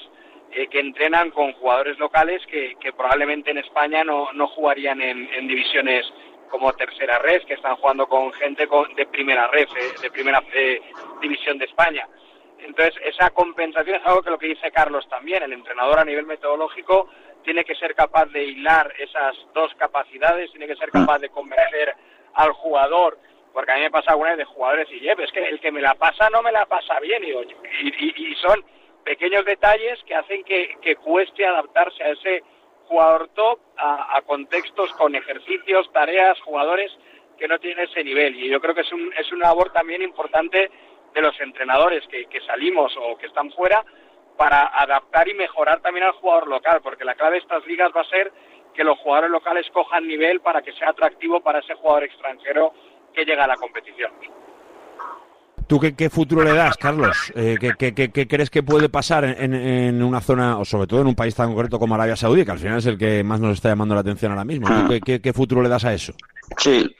eh, 0.51 0.67
que 0.67 0.79
entrenan 0.79 1.31
con 1.31 1.51
jugadores 1.53 1.99
locales 1.99 2.41
que, 2.47 2.75
que 2.79 2.93
probablemente 2.93 3.51
en 3.51 3.57
España 3.57 4.03
no, 4.03 4.31
no 4.33 4.47
jugarían 4.47 5.01
en, 5.01 5.47
divisiones 5.47 6.05
como 6.49 6.71
tercera 6.73 7.19
red, 7.19 7.41
que 7.43 7.55
están 7.55 7.75
jugando 7.75 8.07
con 8.07 8.31
gente 8.33 8.65
de 8.95 9.05
primera 9.07 9.47
red, 9.47 9.67
eh, 9.75 9.93
de 10.01 10.11
primera 10.11 10.41
eh, 10.53 10.81
división 11.21 11.57
de 11.57 11.65
España. 11.65 12.07
Entonces, 12.65 12.95
esa 13.03 13.29
compensación 13.29 13.97
es 13.97 14.05
algo 14.05 14.23
que 14.23 14.31
lo 14.31 14.37
que 14.37 14.47
dice 14.47 14.71
Carlos 14.71 15.07
también. 15.09 15.43
El 15.43 15.53
entrenador 15.53 15.99
a 15.99 16.05
nivel 16.05 16.25
metodológico 16.25 17.09
tiene 17.43 17.63
que 17.63 17.75
ser 17.75 17.93
capaz 17.93 18.25
de 18.27 18.43
hilar 18.43 18.91
esas 18.97 19.35
dos 19.53 19.73
capacidades, 19.75 20.49
tiene 20.51 20.67
que 20.67 20.75
ser 20.75 20.89
capaz 20.89 21.19
de 21.19 21.29
convencer 21.29 21.95
al 22.33 22.51
jugador, 22.53 23.17
porque 23.53 23.71
a 23.71 23.75
mí 23.75 23.81
me 23.81 23.91
pasa 23.91 24.11
alguna 24.11 24.31
vez 24.31 24.39
de 24.39 24.45
jugadores 24.45 24.87
y 24.91 25.07
es 25.07 25.31
que 25.31 25.47
el 25.47 25.59
que 25.59 25.71
me 25.71 25.81
la 25.81 25.93
pasa 25.93 26.29
no 26.29 26.41
me 26.41 26.51
la 26.51 26.65
pasa 26.65 26.99
bien, 26.99 27.23
y, 27.23 27.29
y, 27.29 28.31
y 28.31 28.35
son 28.35 28.65
pequeños 29.05 29.45
detalles 29.45 30.03
que 30.05 30.15
hacen 30.15 30.43
que, 30.43 30.75
que, 30.81 30.95
cueste 30.95 31.45
adaptarse 31.45 32.03
a 32.03 32.09
ese 32.09 32.43
jugador 32.87 33.29
top, 33.29 33.59
a, 33.77 34.17
a, 34.17 34.21
contextos 34.23 34.91
con 34.93 35.15
ejercicios, 35.15 35.89
tareas, 35.93 36.39
jugadores 36.41 36.91
que 37.37 37.47
no 37.47 37.59
tienen 37.59 37.85
ese 37.85 38.03
nivel. 38.03 38.35
Y 38.35 38.49
yo 38.49 38.59
creo 38.59 38.73
que 38.73 38.81
es, 38.81 38.91
un, 38.91 39.13
es 39.17 39.31
una 39.31 39.47
labor 39.47 39.71
también 39.71 40.01
importante 40.01 40.71
de 41.15 41.21
los 41.21 41.39
entrenadores 41.39 42.03
que, 42.07 42.25
que 42.25 42.41
salimos 42.41 42.93
o 43.01 43.17
que 43.17 43.25
están 43.25 43.49
fuera, 43.53 43.83
para 44.37 44.67
adaptar 44.67 45.27
y 45.29 45.33
mejorar 45.33 45.81
también 45.81 46.05
al 46.05 46.11
jugador 46.11 46.47
local, 46.47 46.81
porque 46.83 47.05
la 47.05 47.15
clave 47.15 47.37
de 47.37 47.39
estas 47.39 47.65
ligas 47.65 47.91
va 47.95 48.01
a 48.01 48.09
ser 48.09 48.31
que 48.75 48.83
los 48.83 48.97
jugadores 48.99 49.31
locales 49.31 49.65
cojan 49.73 50.05
nivel 50.05 50.41
para 50.41 50.61
que 50.61 50.73
sea 50.73 50.89
atractivo 50.89 51.39
para 51.39 51.59
ese 51.59 51.73
jugador 51.75 52.03
extranjero 52.03 52.73
que 53.13 53.23
llega 53.23 53.45
a 53.45 53.47
la 53.47 53.55
competición. 53.55 54.11
¿Tú 55.67 55.79
qué, 55.79 55.95
qué 55.95 56.09
futuro 56.09 56.43
le 56.43 56.53
das, 56.53 56.77
Carlos? 56.77 57.33
Eh, 57.35 57.55
¿qué, 57.59 57.93
qué, 57.93 58.11
¿qué, 58.11 58.27
crees 58.27 58.51
que 58.51 58.61
puede 58.61 58.87
pasar 58.87 59.23
en, 59.23 59.55
en, 59.55 60.03
una 60.03 60.21
zona, 60.21 60.59
o 60.59 60.65
sobre 60.65 60.85
todo 60.85 61.01
en 61.01 61.07
un 61.07 61.15
país 61.15 61.33
tan 61.33 61.47
concreto 61.47 61.79
como 61.79 61.95
Arabia 61.95 62.15
Saudí, 62.15 62.45
que 62.45 62.51
al 62.51 62.59
final 62.59 62.77
es 62.77 62.85
el 62.85 62.99
que 62.99 63.23
más 63.23 63.39
nos 63.39 63.53
está 63.53 63.69
llamando 63.69 63.95
la 63.95 64.01
atención 64.01 64.31
ahora 64.31 64.45
mismo? 64.45 64.67
¿Qué, 65.03 65.21
qué 65.21 65.33
futuro 65.33 65.63
le 65.63 65.69
das 65.69 65.85
a 65.85 65.93
eso? 65.93 66.13
Sí, 66.57 66.95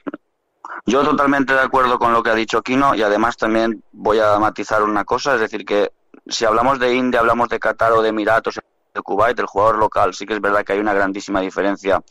yo 0.84 1.02
totalmente 1.04 1.52
de 1.52 1.60
acuerdo 1.60 1.98
con 1.98 2.12
lo 2.12 2.22
que 2.22 2.30
ha 2.30 2.34
dicho 2.34 2.62
Kino 2.62 2.94
y 2.94 3.02
además 3.02 3.36
también 3.36 3.82
voy 3.92 4.18
a 4.20 4.38
matizar 4.38 4.82
una 4.82 5.04
cosa, 5.04 5.34
es 5.34 5.40
decir, 5.40 5.64
que 5.64 5.92
si 6.26 6.44
hablamos 6.44 6.78
de 6.78 6.94
India, 6.94 7.20
hablamos 7.20 7.48
de 7.48 7.58
Qatar 7.58 7.92
o 7.92 8.02
de 8.02 8.10
Emiratos, 8.10 8.60
de 8.94 9.02
Kuwait, 9.02 9.38
el 9.38 9.46
jugador 9.46 9.78
local, 9.78 10.14
sí 10.14 10.26
que 10.26 10.34
es 10.34 10.40
verdad 10.40 10.64
que 10.64 10.72
hay 10.72 10.78
una 10.78 10.94
grandísima 10.94 11.40
diferencia 11.40 12.02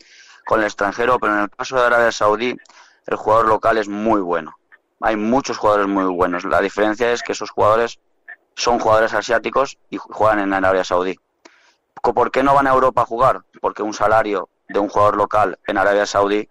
con 0.44 0.60
el 0.60 0.66
extranjero, 0.66 1.18
pero 1.18 1.34
en 1.34 1.40
el 1.40 1.50
caso 1.50 1.76
de 1.76 1.86
Arabia 1.86 2.12
Saudí, 2.12 2.56
el 3.06 3.16
jugador 3.16 3.48
local 3.48 3.78
es 3.78 3.88
muy 3.88 4.20
bueno. 4.20 4.56
Hay 5.00 5.16
muchos 5.16 5.58
jugadores 5.58 5.88
muy 5.88 6.04
buenos. 6.04 6.44
La 6.44 6.60
diferencia 6.60 7.12
es 7.12 7.22
que 7.22 7.32
esos 7.32 7.50
jugadores 7.50 7.98
son 8.54 8.78
jugadores 8.78 9.12
asiáticos 9.12 9.76
y 9.90 9.98
juegan 9.98 10.38
en 10.38 10.54
Arabia 10.54 10.84
Saudí. 10.84 11.18
¿Por 12.00 12.30
qué 12.30 12.42
no 12.42 12.54
van 12.54 12.66
a 12.66 12.70
Europa 12.70 13.02
a 13.02 13.06
jugar? 13.06 13.42
Porque 13.60 13.82
un 13.82 13.92
salario 13.92 14.48
de 14.68 14.78
un 14.78 14.88
jugador 14.88 15.16
local 15.16 15.58
en 15.66 15.78
Arabia 15.78 16.06
Saudí 16.06 16.48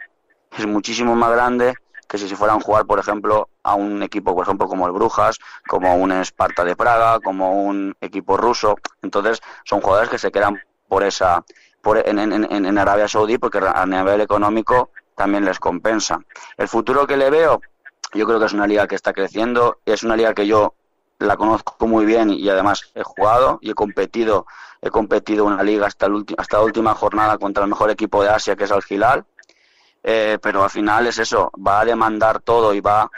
es 0.58 0.66
muchísimo 0.66 1.16
más 1.16 1.32
grande 1.32 1.76
que 2.08 2.18
si 2.18 2.28
se 2.30 2.36
fueran 2.36 2.58
a 2.58 2.62
jugar, 2.62 2.86
por 2.86 3.00
ejemplo, 3.00 3.50
a 3.64 3.76
un 3.76 4.04
equipo, 4.04 4.36
por 4.36 4.44
ejemplo, 4.44 4.68
como 4.68 4.86
el 4.88 4.94
Brujas, 4.94 5.40
como 5.68 5.96
un 5.96 6.12
Esparta 6.12 6.64
de 6.64 6.76
Praga, 6.76 7.20
como 7.20 7.64
un 7.64 7.96
equipo 8.02 8.38
ruso. 8.38 8.76
Entonces, 9.02 9.42
son 9.64 9.82
jugadores 9.82 10.10
que 10.10 10.20
se 10.20 10.32
quedan 10.32 10.60
por 10.88 11.04
esa, 11.04 11.44
por, 11.82 11.98
en, 11.98 12.78
Arabia 12.78 13.08
Saudí 13.08 13.38
porque 13.38 13.60
a 13.60 13.86
nivel 13.86 14.22
económico 14.22 14.90
también 15.16 15.46
les 15.46 15.60
compensa. 15.60 16.20
El 16.58 16.68
futuro 16.68 17.08
que 17.08 17.18
le 17.18 17.30
veo, 17.30 17.62
yo 18.14 18.26
creo 18.26 18.40
que 18.40 18.46
es 18.46 18.54
una 18.54 18.68
liga 18.68 18.88
que 18.88 18.96
está 18.96 19.14
creciendo, 19.14 19.80
es 19.86 20.04
una 20.04 20.16
liga 20.16 20.34
que 20.34 20.48
yo 20.48 20.74
la 21.20 21.38
conozco 21.38 21.88
muy 21.88 22.06
bien 22.06 22.30
y 22.30 22.50
además 22.50 22.92
he 22.94 23.04
jugado 23.04 23.60
y 23.62 23.72
he 23.72 23.74
competido, 23.74 24.46
he 24.82 24.90
competido 24.90 25.46
una 25.46 25.64
liga 25.64 25.88
hasta, 25.88 26.08
el 26.08 26.26
hasta 26.38 26.58
la 26.58 26.64
última 26.64 26.94
jornada 26.94 27.38
contra 27.38 27.64
el 27.64 27.70
mejor 27.70 27.90
equipo 27.90 28.22
de 28.22 28.30
Asia 28.30 28.56
que 28.56 28.66
es 28.66 28.72
el 28.72 28.84
Gilal 28.84 29.26
eh, 30.08 30.38
pero 30.40 30.64
al 30.64 30.70
final 30.70 31.08
es 31.08 31.18
eso, 31.18 31.52
va 31.66 31.80
a 31.80 31.86
demandar 31.86 32.40
todo 32.40 32.76
y 32.76 32.80
va, 32.80 33.10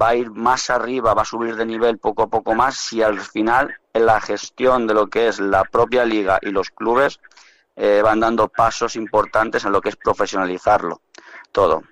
va 0.00 0.08
a 0.08 0.14
ir 0.14 0.30
más 0.30 0.70
arriba, 0.70 1.12
va 1.12 1.20
a 1.20 1.26
subir 1.26 1.54
de 1.54 1.66
nivel 1.66 1.98
poco 1.98 2.22
a 2.22 2.28
poco 2.28 2.54
más 2.54 2.76
si 2.76 3.02
al 3.02 3.20
final 3.20 3.74
en 3.92 4.06
la 4.06 4.22
gestión 4.22 4.86
de 4.86 4.94
lo 4.94 5.08
que 5.08 5.28
es 5.28 5.38
la 5.38 5.64
propia 5.64 6.02
liga 6.06 6.38
y 6.40 6.50
los 6.50 6.70
clubes 6.70 7.20
eh, 7.76 8.00
van 8.02 8.20
dando 8.20 8.48
pasos 8.48 8.96
importantes 8.96 9.66
en 9.66 9.72
lo 9.72 9.82
que 9.82 9.90
es 9.90 9.96
profesionalizarlo 9.96 11.02
todo. 11.52 11.82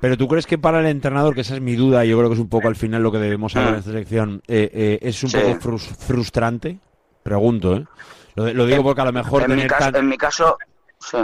Pero 0.00 0.16
tú 0.16 0.26
crees 0.26 0.46
que 0.46 0.58
para 0.58 0.80
el 0.80 0.86
entrenador, 0.86 1.36
que 1.36 1.42
esa 1.42 1.54
es 1.54 1.60
mi 1.60 1.76
duda, 1.76 2.04
y 2.04 2.08
yo 2.08 2.18
creo 2.18 2.30
que 2.30 2.34
es 2.34 2.40
un 2.40 2.48
poco 2.48 2.66
al 2.66 2.74
final 2.74 3.00
lo 3.00 3.12
que 3.12 3.18
debemos 3.18 3.54
hablar 3.54 3.70
mm. 3.70 3.74
en 3.74 3.78
esta 3.78 3.92
sección, 3.92 4.42
eh, 4.48 4.70
eh, 4.72 4.98
es 5.02 5.22
un 5.22 5.30
sí. 5.30 5.38
poco 5.38 5.60
frus 5.60 5.86
frustrante? 5.86 6.80
Pregunto, 7.22 7.76
¿eh? 7.76 7.86
Lo, 8.34 8.52
lo 8.52 8.66
digo 8.66 8.78
en, 8.78 8.82
porque 8.82 9.00
a 9.02 9.04
lo 9.04 9.12
mejor... 9.12 9.44
En, 9.44 9.54
mi 9.54 9.68
caso, 9.68 9.92
tan... 9.92 9.96
en 10.02 10.08
mi 10.08 10.18
caso, 10.18 10.58
sí. 10.98 11.18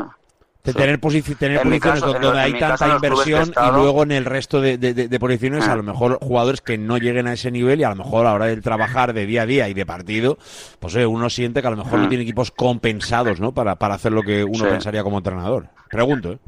De 0.62 0.74
tener, 0.74 1.00
posici- 1.00 1.36
tener 1.38 1.62
posiciones 1.62 2.00
caso- 2.02 2.12
donde 2.18 2.38
hay 2.38 2.58
tanta 2.58 2.88
inversión 2.88 3.50
y 3.50 3.70
luego 3.72 4.02
en 4.02 4.12
el 4.12 4.26
resto 4.26 4.60
de, 4.60 4.76
de- 4.76 4.92
de- 4.92 5.18
posiciones 5.20 5.66
Ah. 5.66 5.72
a 5.72 5.76
lo 5.76 5.82
mejor 5.82 6.18
jugadores 6.20 6.60
que 6.60 6.76
no 6.76 6.98
lleguen 6.98 7.26
a 7.28 7.32
ese 7.32 7.50
nivel 7.50 7.80
y 7.80 7.84
a 7.84 7.88
lo 7.88 7.96
mejor 7.96 8.26
a 8.26 8.30
la 8.30 8.34
hora 8.34 8.44
de 8.46 8.60
trabajar 8.60 9.14
de 9.14 9.24
día 9.24 9.42
a 9.42 9.46
día 9.46 9.68
y 9.70 9.74
de 9.74 9.86
partido, 9.86 10.36
pues 10.78 10.94
eh, 10.96 11.06
uno 11.06 11.30
siente 11.30 11.62
que 11.62 11.66
a 11.68 11.70
lo 11.70 11.78
mejor 11.78 11.98
no 11.98 12.06
Mm. 12.06 12.08
tiene 12.10 12.24
equipos 12.24 12.50
compensados, 12.50 13.40
¿no? 13.40 13.52
Para, 13.52 13.76
para 13.76 13.94
hacer 13.94 14.12
lo 14.12 14.22
que 14.22 14.44
uno 14.44 14.54
Sí. 14.58 14.64
pensaría 14.64 15.02
como 15.02 15.16
entrenador. 15.16 15.68
Pregunto, 15.88 16.32
¿eh? 16.32 16.38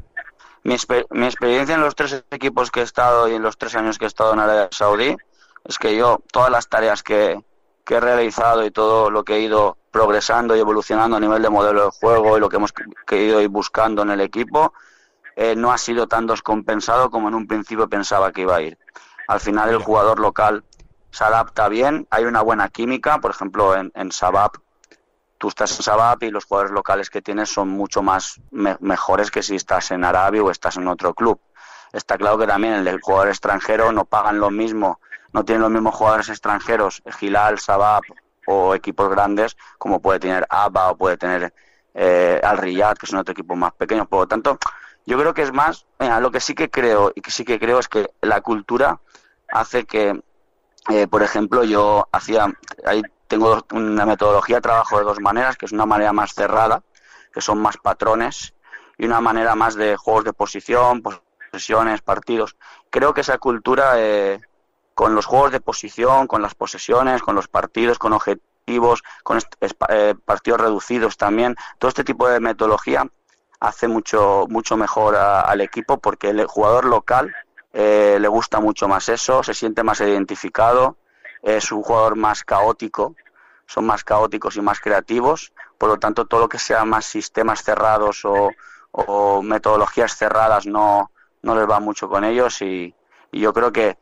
Mi, 0.63 0.75
exper- 0.75 1.07
mi 1.09 1.25
experiencia 1.25 1.73
en 1.75 1.81
los 1.81 1.95
tres 1.95 2.23
equipos 2.29 2.69
que 2.69 2.81
he 2.81 2.83
estado 2.83 3.27
y 3.29 3.33
en 3.33 3.41
los 3.41 3.57
tres 3.57 3.75
años 3.75 3.97
que 3.97 4.05
he 4.05 4.07
estado 4.07 4.31
en 4.33 4.39
Arabia 4.39 4.69
Saudí 4.71 5.15
es 5.67 5.77
que 5.79 5.97
yo, 5.97 6.21
todas 6.31 6.51
las 6.51 6.67
tareas 6.69 7.01
que, 7.01 7.39
que 7.83 7.95
he 7.95 7.99
realizado 7.99 8.65
y 8.65 8.71
todo 8.71 9.09
lo 9.09 9.23
que 9.23 9.35
he 9.35 9.39
ido 9.41 9.77
progresando 9.91 10.55
y 10.55 10.59
evolucionando 10.59 11.17
a 11.17 11.19
nivel 11.19 11.41
de 11.41 11.49
modelo 11.49 11.85
de 11.85 11.91
juego 11.91 12.37
y 12.37 12.39
lo 12.39 12.49
que 12.49 12.55
hemos 12.55 12.73
que 12.73 13.15
he 13.15 13.23
ido 13.25 13.41
ir 13.41 13.49
buscando 13.49 14.01
en 14.01 14.11
el 14.11 14.21
equipo, 14.21 14.73
eh, 15.35 15.55
no 15.55 15.71
ha 15.71 15.77
sido 15.77 16.07
tan 16.07 16.27
descompensado 16.27 17.09
como 17.09 17.27
en 17.27 17.35
un 17.35 17.47
principio 17.47 17.87
pensaba 17.89 18.31
que 18.31 18.41
iba 18.41 18.55
a 18.55 18.61
ir. 18.61 18.77
Al 19.27 19.39
final 19.39 19.69
el 19.69 19.77
jugador 19.77 20.19
local 20.19 20.63
se 21.11 21.23
adapta 21.23 21.67
bien, 21.67 22.07
hay 22.09 22.25
una 22.25 22.41
buena 22.41 22.69
química, 22.69 23.19
por 23.19 23.31
ejemplo 23.31 23.75
en, 23.75 23.91
en 23.95 24.11
Sabab 24.11 24.51
tú 25.37 25.49
estás 25.49 25.75
en 25.77 25.83
Sabab 25.83 26.23
y 26.23 26.31
los 26.31 26.45
jugadores 26.45 26.71
locales 26.71 27.09
que 27.09 27.21
tienes 27.21 27.49
son 27.49 27.67
mucho 27.67 28.01
más 28.01 28.39
me- 28.49 28.77
mejores 28.79 29.29
que 29.29 29.43
si 29.43 29.57
estás 29.57 29.91
en 29.91 30.05
Arabia 30.05 30.41
o 30.41 30.49
estás 30.49 30.77
en 30.77 30.87
otro 30.87 31.13
club. 31.13 31.37
Está 31.91 32.17
claro 32.17 32.37
que 32.37 32.47
también 32.47 32.75
el 32.75 32.85
del 32.85 33.01
jugador 33.01 33.27
extranjero 33.27 33.91
no 33.91 34.05
pagan 34.05 34.39
lo 34.39 34.49
mismo, 34.49 35.01
no 35.33 35.43
tienen 35.43 35.61
los 35.61 35.71
mismos 35.71 35.95
jugadores 35.95 36.29
extranjeros, 36.29 37.01
Gilal, 37.19 37.59
Sabab 37.59 38.03
o 38.45 38.75
equipos 38.75 39.09
grandes 39.09 39.57
como 39.77 40.01
puede 40.01 40.19
tener 40.19 40.45
ABA 40.49 40.91
o 40.91 40.97
puede 40.97 41.17
tener 41.17 41.53
eh, 41.93 42.39
Al 42.43 42.57
Riyad, 42.57 42.97
que 42.97 43.07
son 43.07 43.19
otros 43.19 43.33
equipos 43.33 43.57
más 43.57 43.73
pequeños. 43.73 44.07
Por 44.07 44.21
lo 44.21 44.27
tanto, 44.27 44.57
yo 45.05 45.17
creo 45.17 45.33
que 45.33 45.41
es 45.41 45.51
más, 45.51 45.85
mira, 45.99 46.19
lo 46.19 46.31
que 46.31 46.39
sí 46.39 46.55
que 46.55 46.69
creo 46.69 47.11
y 47.15 47.21
que 47.21 47.31
sí 47.31 47.43
que 47.45 47.59
creo 47.59 47.79
es 47.79 47.87
que 47.87 48.09
la 48.21 48.41
cultura 48.41 48.99
hace 49.49 49.85
que 49.85 50.21
eh, 50.89 51.07
por 51.07 51.23
ejemplo, 51.23 51.63
yo 51.63 52.07
hacía, 52.11 52.47
ahí 52.85 53.01
tengo 53.27 53.65
una 53.71 54.05
metodología 54.05 54.59
trabajo 54.59 54.97
de 54.97 55.05
dos 55.05 55.19
maneras, 55.21 55.55
que 55.55 55.65
es 55.65 55.71
una 55.71 55.85
manera 55.85 56.11
más 56.11 56.33
cerrada, 56.33 56.83
que 57.33 57.41
son 57.41 57.59
más 57.59 57.77
patrones, 57.77 58.53
y 58.97 59.05
una 59.05 59.21
manera 59.21 59.55
más 59.55 59.75
de 59.75 59.95
juegos 59.95 60.25
de 60.25 60.33
posición, 60.33 61.01
posesiones, 61.01 62.01
partidos. 62.01 62.57
Creo 62.89 63.13
que 63.13 63.21
esa 63.21 63.37
cultura, 63.37 63.93
eh, 63.97 64.41
con 64.93 65.15
los 65.15 65.25
juegos 65.25 65.51
de 65.51 65.59
posición, 65.59 66.27
con 66.27 66.41
las 66.41 66.55
posesiones, 66.55 67.21
con 67.21 67.35
los 67.35 67.47
partidos, 67.47 67.97
con 67.97 68.13
objetivos, 68.13 69.03
con 69.23 69.39
eh, 69.89 70.15
partidos 70.25 70.61
reducidos 70.61 71.17
también, 71.17 71.55
todo 71.79 71.89
este 71.89 72.03
tipo 72.03 72.27
de 72.27 72.39
metodología 72.39 73.07
hace 73.59 73.87
mucho, 73.87 74.45
mucho 74.49 74.77
mejor 74.77 75.15
al 75.15 75.61
equipo 75.61 75.97
porque 75.97 76.29
el 76.29 76.45
jugador 76.45 76.85
local 76.85 77.33
eh, 77.71 78.17
le 78.19 78.27
gusta 78.27 78.59
mucho 78.59 78.87
más 78.87 79.09
eso, 79.09 79.41
se 79.41 79.53
siente 79.53 79.83
más 79.83 80.01
identificado, 80.01 80.97
es 81.41 81.71
un 81.71 81.81
jugador 81.81 82.15
más 82.15 82.43
caótico, 82.43 83.15
son 83.65 83.85
más 83.85 84.03
caóticos 84.03 84.57
y 84.57 84.61
más 84.61 84.79
creativos, 84.79 85.53
por 85.77 85.89
lo 85.89 85.97
tanto 85.97 86.25
todo 86.25 86.41
lo 86.41 86.49
que 86.49 86.59
sea 86.59 86.85
más 86.85 87.05
sistemas 87.05 87.63
cerrados 87.63 88.23
o, 88.25 88.51
metodologías 89.41 90.15
cerradas 90.15 90.67
no, 90.67 91.09
no 91.41 91.55
les 91.55 91.67
va 91.67 91.79
mucho 91.79 92.07
con 92.07 92.23
ellos 92.23 92.61
y 92.61 92.93
yo 93.31 93.51
creo 93.51 93.71
que, 93.71 93.97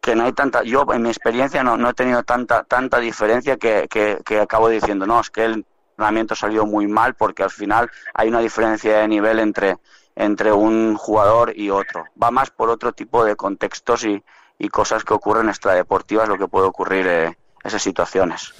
que 0.00 0.14
no 0.14 0.24
hay 0.24 0.32
tanta, 0.32 0.62
yo 0.62 0.86
en 0.92 1.02
mi 1.02 1.08
experiencia 1.08 1.62
no, 1.62 1.76
no 1.76 1.90
he 1.90 1.94
tenido 1.94 2.22
tanta, 2.22 2.64
tanta 2.64 2.98
diferencia 2.98 3.56
que, 3.56 3.86
que, 3.90 4.18
que 4.24 4.40
acabo 4.40 4.68
diciendo, 4.68 5.06
no, 5.06 5.20
es 5.20 5.30
que 5.30 5.44
el 5.44 5.66
entrenamiento 5.90 6.34
salió 6.34 6.64
muy 6.66 6.86
mal 6.86 7.14
porque 7.14 7.42
al 7.42 7.50
final 7.50 7.90
hay 8.14 8.28
una 8.28 8.40
diferencia 8.40 8.98
de 8.98 9.08
nivel 9.08 9.38
entre, 9.40 9.76
entre 10.14 10.52
un 10.52 10.96
jugador 10.96 11.52
y 11.56 11.70
otro. 11.70 12.04
Va 12.20 12.30
más 12.30 12.50
por 12.50 12.70
otro 12.70 12.92
tipo 12.92 13.24
de 13.24 13.36
contextos 13.36 14.04
y, 14.04 14.22
y 14.58 14.68
cosas 14.68 15.04
que 15.04 15.14
ocurren 15.14 15.48
extradeportivas, 15.48 16.28
lo 16.28 16.38
que 16.38 16.48
puede 16.48 16.66
ocurrir 16.66 17.06
eh, 17.06 17.38
esas 17.64 17.82
situaciones. 17.82 18.54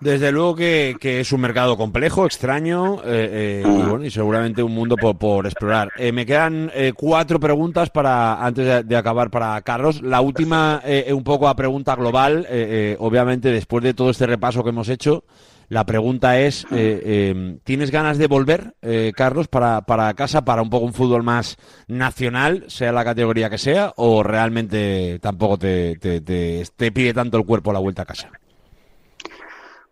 Desde 0.00 0.30
luego 0.30 0.54
que, 0.54 0.96
que 1.00 1.18
es 1.18 1.32
un 1.32 1.40
mercado 1.40 1.76
complejo, 1.76 2.24
extraño 2.24 2.98
eh, 3.04 3.62
eh, 3.62 3.62
y, 3.64 3.88
bueno, 3.88 4.04
y 4.04 4.10
seguramente 4.12 4.62
un 4.62 4.72
mundo 4.72 4.96
por, 4.96 5.18
por 5.18 5.44
explorar. 5.46 5.90
Eh, 5.98 6.12
me 6.12 6.24
quedan 6.24 6.70
cuatro 6.94 7.40
preguntas 7.40 7.90
para 7.90 8.44
antes 8.44 8.64
de, 8.64 8.82
de 8.84 8.96
acabar 8.96 9.28
para 9.28 9.60
Carlos. 9.62 10.00
La 10.02 10.20
última, 10.20 10.80
un 11.12 11.24
poco 11.24 11.48
a 11.48 11.56
pregunta 11.56 11.96
global. 11.96 12.46
obviamente, 13.00 13.50
después 13.50 13.82
de 13.82 13.92
todo 13.94 14.10
este 14.10 14.26
repaso 14.26 14.62
que 14.62 14.70
hemos 14.70 14.88
hecho, 14.88 15.24
la 15.68 15.84
pregunta 15.84 16.38
es, 16.38 16.64
eh, 16.70 17.58
¿tienes 17.64 17.90
ganas 17.90 18.18
de 18.18 18.28
volver, 18.28 18.74
Carlos, 19.16 19.48
para, 19.48 19.80
para 19.82 20.14
casa, 20.14 20.44
para 20.44 20.62
un 20.62 20.70
poco 20.70 20.86
un 20.86 20.94
fútbol 20.94 21.24
más 21.24 21.56
nacional, 21.88 22.64
sea 22.68 22.92
la 22.92 23.04
categoría 23.04 23.50
que 23.50 23.58
sea, 23.58 23.92
o 23.96 24.22
realmente 24.22 25.18
tampoco 25.20 25.58
te, 25.58 25.96
te, 25.96 26.20
te- 26.20 26.64
te 26.76 26.92
pide 26.92 27.12
tanto 27.12 27.36
el 27.36 27.44
cuerpo 27.44 27.72
la 27.72 27.80
vuelta 27.80 28.02
a 28.02 28.06
casa? 28.06 28.30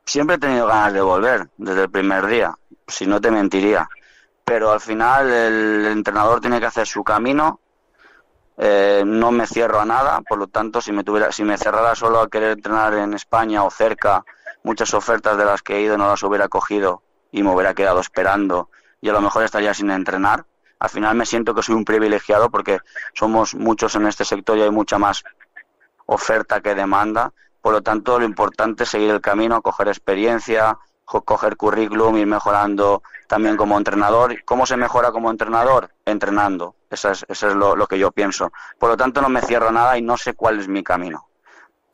Siempre 0.06 0.36
he 0.36 0.38
tenido 0.38 0.66
ganas 0.66 0.92
de 0.92 1.00
volver 1.02 1.50
desde 1.58 1.82
el 1.82 1.90
primer 1.90 2.26
día, 2.26 2.56
si 2.86 3.06
no 3.06 3.20
te 3.20 3.30
mentiría. 3.30 3.88
Pero 4.44 4.70
al 4.70 4.80
final 4.80 5.30
el 5.32 5.86
entrenador 5.86 6.40
tiene 6.40 6.60
que 6.60 6.66
hacer 6.66 6.86
su 6.86 7.02
camino. 7.04 7.60
eh, 8.58 9.02
no 9.06 9.30
me 9.32 9.46
cierro 9.46 9.80
a 9.80 9.84
nada, 9.84 10.22
por 10.22 10.38
lo 10.38 10.46
tanto, 10.46 10.80
si 10.80 10.90
me 10.92 11.04
tuviera, 11.04 11.30
si 11.32 11.44
me 11.44 11.58
cerrara 11.58 11.94
solo 11.94 12.20
a 12.20 12.28
querer 12.30 12.52
entrenar 12.52 12.94
en 12.94 13.12
España 13.14 13.64
o 13.64 13.70
cerca, 13.70 14.24
muchas 14.62 14.94
ofertas 14.94 15.36
de 15.36 15.44
las 15.44 15.62
que 15.62 15.76
he 15.76 15.82
ido 15.82 15.98
no 15.98 16.08
las 16.08 16.22
hubiera 16.22 16.48
cogido 16.48 17.02
y 17.32 17.42
me 17.42 17.50
hubiera 17.52 17.74
quedado 17.74 18.00
esperando 18.00 18.70
y 19.00 19.08
a 19.10 19.12
lo 19.12 19.20
mejor 19.20 19.44
estaría 19.44 19.74
sin 19.74 19.90
entrenar. 19.90 20.46
Al 20.78 20.90
final 20.90 21.16
me 21.16 21.26
siento 21.26 21.54
que 21.54 21.62
soy 21.62 21.74
un 21.74 21.84
privilegiado 21.84 22.50
porque 22.50 22.78
somos 23.14 23.54
muchos 23.54 23.94
en 23.94 24.06
este 24.06 24.24
sector 24.24 24.56
y 24.58 24.62
hay 24.62 24.70
mucha 24.70 24.98
más 24.98 25.22
oferta 26.06 26.60
que 26.60 26.74
demanda. 26.74 27.32
Por 27.66 27.72
lo 27.72 27.82
tanto, 27.82 28.20
lo 28.20 28.24
importante 28.24 28.84
es 28.84 28.90
seguir 28.90 29.10
el 29.10 29.20
camino, 29.20 29.60
coger 29.60 29.88
experiencia, 29.88 30.78
co- 31.04 31.22
coger 31.22 31.56
currículum, 31.56 32.16
ir 32.16 32.24
mejorando 32.28 33.02
también 33.26 33.56
como 33.56 33.76
entrenador. 33.76 34.36
¿Cómo 34.44 34.66
se 34.66 34.76
mejora 34.76 35.10
como 35.10 35.32
entrenador? 35.32 35.90
Entrenando. 36.04 36.76
Eso 36.88 37.10
es, 37.10 37.26
eso 37.28 37.48
es 37.48 37.56
lo, 37.56 37.74
que 37.88 37.98
yo 37.98 38.12
pienso. 38.12 38.52
Por 38.78 38.90
lo 38.90 38.96
tanto, 38.96 39.20
no 39.20 39.28
me 39.28 39.42
cierro 39.42 39.72
nada 39.72 39.98
y 39.98 40.02
no 40.02 40.16
sé 40.16 40.34
cuál 40.34 40.60
es 40.60 40.68
mi 40.68 40.84
camino. 40.84 41.26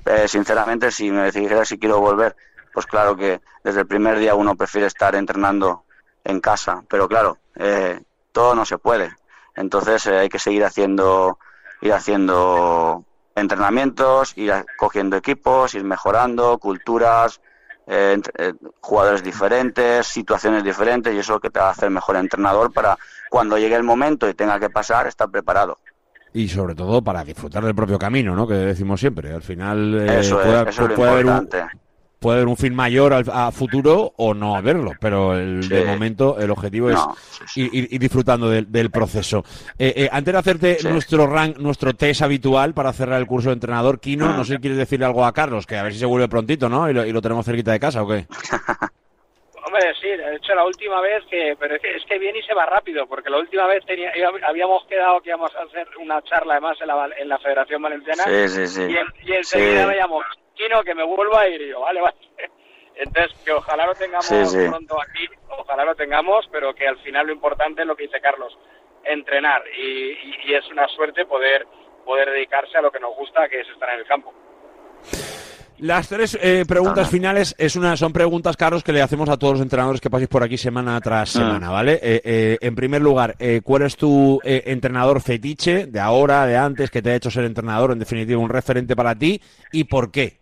Eh, 0.05 0.29
sinceramente, 0.29 0.91
si 0.91 1.11
me 1.11 1.31
dijera 1.31 1.65
si 1.65 1.79
quiero 1.79 2.01
volver, 2.01 2.37
pues 2.75 2.85
claro 2.85 3.17
que 3.17 3.41
desde 3.65 3.81
el 3.81 3.87
primer 3.87 4.19
día 4.19 4.35
uno 4.35 4.55
prefiere 4.55 4.89
estar 4.89 5.15
entrenando 5.15 5.85
en 6.23 6.41
casa. 6.41 6.85
Pero 6.87 7.09
claro, 7.09 7.39
eh, 7.55 7.99
todo 8.31 8.55
no 8.55 8.67
se 8.67 8.77
puede. 8.77 9.17
Entonces 9.57 10.05
eh, 10.07 10.19
hay 10.19 10.29
que 10.29 10.39
seguir 10.39 10.67
haciendo, 10.67 11.39
ir 11.81 11.95
haciendo 11.95 13.07
entrenamientos, 13.35 14.37
ir 14.37 14.53
cogiendo 14.77 15.17
equipos, 15.17 15.75
ir 15.75 15.85
mejorando, 15.85 16.59
culturas, 16.59 17.41
eh, 17.87 18.21
eh, 18.39 18.53
jugadores 18.81 19.25
diferentes, 19.25 20.07
situaciones 20.07 20.63
diferentes 20.63 21.13
y 21.13 21.19
eso 21.19 21.33
es 21.33 21.37
lo 21.37 21.41
que 21.41 21.51
te 21.51 21.59
va 21.59 21.69
a 21.69 21.73
hacer 21.73 21.91
mejor 21.91 22.17
entrenador 22.17 22.73
para 22.73 22.97
cuando 23.29 23.59
llegue 23.59 23.75
el 23.75 23.83
momento 23.83 24.29
y 24.29 24.35
tenga 24.35 24.61
que 24.61 24.71
pasar, 24.71 25.07
estar 25.07 25.29
preparado. 25.31 25.79
Y 26.35 26.49
sobre 26.49 26.75
todo 26.75 27.03
para 27.03 27.25
disfrutar 27.25 27.65
del 27.65 27.75
propio 27.75 27.99
camino, 27.99 28.35
¿no? 28.35 28.47
Que 28.47 28.55
decimos 28.55 29.01
siempre. 29.01 29.33
Al 29.33 29.43
final 29.43 29.95
eh, 29.95 30.21
Eso 30.21 30.41
es, 30.41 30.47
puede, 30.47 30.71
eso 30.71 30.83
es 30.83 30.89
lo 30.89 30.95
puede 30.95 31.11
haber 31.11 31.27
un, 31.27 31.33
importante. 31.33 31.77
Puede 32.23 32.39
haber 32.39 32.49
un 32.49 32.57
fin 32.57 32.75
mayor 32.75 33.13
al- 33.13 33.31
a 33.31 33.51
futuro 33.53 34.15
o 34.17 34.33
no 34.33 34.57
haberlo, 34.57 34.93
pero 35.01 35.37
el, 35.37 35.63
Sí. 35.65 35.69
de 35.69 35.85
momento 35.85 36.39
el 36.41 36.51
objetivo 36.51 36.89
es 36.89 36.95
No, 36.97 37.15
ir, 37.57 37.71
ir- 37.75 37.89
ir 37.91 38.01
disfrutando 38.01 38.49
del, 38.49 38.73
del 38.73 38.91
proceso. 38.91 39.45
Eh, 39.79 39.93
eh, 39.97 40.09
antes 40.11 40.33
de 40.33 40.39
hacerte 40.39 40.79
nuestro 40.89 41.27
rank, 41.27 41.59
nuestro 41.59 41.93
test 41.95 42.23
habitual 42.23 42.73
para 42.73 42.93
cerrar 42.95 43.21
el 43.21 43.27
curso 43.27 43.51
de 43.51 43.55
entrenador, 43.55 44.01
Kino, 44.01 44.33
no 44.35 44.45
sé 44.45 44.55
si 44.55 44.59
quieres 44.63 44.79
decirle 44.79 45.05
algo 45.05 45.27
a 45.27 45.33
Carlos, 45.35 45.67
que 45.67 45.77
a 45.77 45.83
ver 45.83 45.93
si 45.93 45.99
se 45.99 46.07
vuelve 46.07 46.29
prontito, 46.29 46.69
¿no? 46.69 46.89
Y 46.89 46.95
lo, 46.95 47.05
y 47.05 47.13
lo 47.13 47.21
tenemos 47.21 47.45
cerquita 47.45 47.73
de 47.73 47.81
casa, 47.81 48.03
¿o 48.03 48.09
qué? 48.09 48.27
Hombre, 49.65 49.95
sí, 50.01 50.09
de 50.09 50.37
hecho 50.37 50.55
la 50.55 50.65
última 50.67 51.01
vez 51.01 51.23
que, 51.31 51.55
pero 51.59 51.77
es 51.77 51.81
que, 51.81 51.97
es 51.97 52.03
que 52.05 52.19
viene 52.19 52.41
y 52.41 52.43
se 52.43 52.53
va 52.53 52.67
rápido, 52.67 53.07
porque 53.07 53.31
la 53.31 53.39
última 53.39 53.67
vez 53.67 53.85
tenía, 53.87 54.11
habíamos 54.47 54.85
quedado 54.87 55.21
que 55.21 55.31
íbamos 55.31 55.55
a 55.57 55.63
hacer 55.63 55.87
una 56.01 56.21
charla 56.23 56.55
además 56.55 56.77
en 56.81 56.89
la, 56.89 57.09
en 57.17 57.29
la 57.29 57.39
Federación 57.39 57.81
Valenciana 57.81 58.25
Sí, 58.25 58.49
sí, 58.49 58.67
sí. 58.67 58.81
y, 58.83 58.97
en- 58.97 59.13
y 59.29 59.33
enseguida 59.33 59.83
Sí. 59.85 59.89
Kino, 60.55 60.83
que 60.85 60.95
me 60.95 61.05
vuelva 61.05 61.41
a 61.43 61.49
ir, 61.49 61.61
y 61.63 61.69
yo, 61.71 61.81
vale, 61.81 62.01
vale. 62.03 62.17
Entonces, 62.95 63.33
que 63.45 63.53
ojalá 63.53 63.87
lo 63.87 63.95
tengamos 63.95 64.27
Sí, 64.27 64.45
sí. 64.45 64.69
pronto 64.69 64.97
aquí, 65.01 65.27
ojalá 65.59 65.85
lo 65.85 65.95
tengamos, 65.95 66.47
pero 66.53 66.75
que 66.75 66.87
al 66.87 66.99
final 66.99 67.27
lo 67.27 67.33
importante 67.33 67.83
es 67.83 67.89
lo 67.89 67.97
que 67.97 68.05
dice 68.05 68.21
Carlos, 68.21 68.57
entrenar, 69.05 69.63
y, 69.77 70.11
y- 70.11 70.35
y 70.47 70.55
es 70.55 70.67
una 70.71 70.87
suerte 70.89 71.25
poder 71.27 71.67
poder 72.05 72.31
dedicarse 72.31 72.77
a 72.77 72.83
lo 72.83 72.91
que 72.91 72.99
nos 72.99 73.15
gusta, 73.17 73.49
que 73.49 73.61
es 73.61 73.69
estar 73.69 73.89
en 73.95 74.01
el 74.01 74.07
campo. 74.07 74.35
Las 75.79 76.09
tres 76.09 76.39
eh, 76.41 76.65
preguntas 76.69 77.09
finales 77.11 77.55
es 77.59 77.75
una, 77.77 77.97
son 77.97 78.13
preguntas, 78.13 78.57
Carlos, 78.57 78.85
que 78.85 78.93
le 78.93 79.03
hacemos 79.03 79.29
a 79.29 79.37
todos 79.37 79.55
los 79.55 79.63
entrenadores 79.63 80.01
que 80.01 80.11
paséis 80.11 80.29
por 80.29 80.43
aquí 80.45 80.57
semana 80.57 81.01
tras 81.01 81.35
Ah. 81.35 81.39
semana, 81.41 81.71
¿vale? 81.71 81.95
Eh, 82.03 82.21
eh, 82.25 82.59
en 82.61 82.75
primer 82.77 83.01
lugar, 83.03 83.35
eh, 83.41 83.61
¿cuál 83.65 83.83
es 83.83 83.97
tu 83.97 84.39
eh, 84.45 84.63
entrenador 84.67 85.21
fetiche 85.21 85.87
de 85.87 85.99
ahora, 86.01 86.47
de 86.47 86.57
antes, 86.57 86.91
que 86.91 87.03
te 87.03 87.11
ha 87.11 87.15
hecho 87.17 87.31
ser 87.31 87.45
entrenador, 87.45 87.91
en 87.93 87.99
definitiva, 88.01 88.41
un 88.41 88.51
referente 88.51 88.95
para 88.95 89.15
ti, 89.17 89.41
y 89.73 89.85
por 89.85 90.13
qué? 90.13 90.42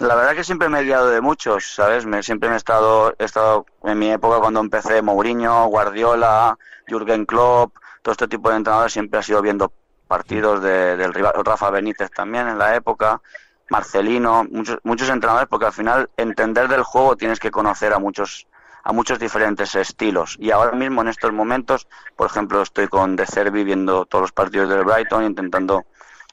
La 0.00 0.14
verdad 0.14 0.34
que 0.34 0.44
siempre 0.44 0.68
me 0.68 0.80
he 0.80 0.84
guiado 0.84 1.08
de 1.08 1.20
muchos, 1.22 1.72
¿sabes? 1.74 2.04
Me, 2.04 2.22
siempre 2.22 2.48
me 2.50 2.54
he 2.56 2.58
estado, 2.58 3.14
he 3.18 3.24
estado 3.24 3.64
en 3.84 3.98
mi 3.98 4.10
época 4.10 4.38
cuando 4.40 4.60
empecé 4.60 5.00
Mourinho, 5.00 5.66
Guardiola, 5.68 6.58
Jürgen 6.86 7.24
Klopp, 7.24 7.74
todo 8.02 8.12
este 8.12 8.28
tipo 8.28 8.50
de 8.50 8.56
entrenadores 8.56 8.92
siempre 8.92 9.18
ha 9.20 9.22
sido 9.22 9.40
viendo 9.40 9.72
partidos 10.06 10.62
de- 10.62 10.96
del 10.96 11.14
rival, 11.14 11.32
Rafa 11.44 11.70
Benítez 11.70 12.10
también 12.10 12.46
en 12.46 12.58
la 12.58 12.76
época, 12.76 13.22
Marcelino, 13.70 14.44
muchos, 14.50 14.78
muchos 14.84 15.08
entrenadores, 15.08 15.48
porque 15.48 15.66
al 15.66 15.72
final 15.72 16.10
entender 16.16 16.68
del 16.68 16.82
juego 16.82 17.16
tienes 17.16 17.40
que 17.40 17.50
conocer 17.50 17.92
a 17.94 17.98
muchos 17.98 18.46
a 18.88 18.92
muchos 18.92 19.18
diferentes 19.18 19.74
estilos. 19.74 20.36
Y 20.38 20.52
ahora 20.52 20.70
mismo 20.70 21.00
en 21.02 21.08
estos 21.08 21.32
momentos, 21.32 21.88
por 22.14 22.28
ejemplo, 22.28 22.62
estoy 22.62 22.86
con 22.86 23.16
De 23.16 23.26
Cervi 23.26 23.64
viendo 23.64 24.06
todos 24.06 24.22
los 24.22 24.30
partidos 24.32 24.68
del 24.68 24.84
Brighton, 24.84 25.24
intentando 25.24 25.86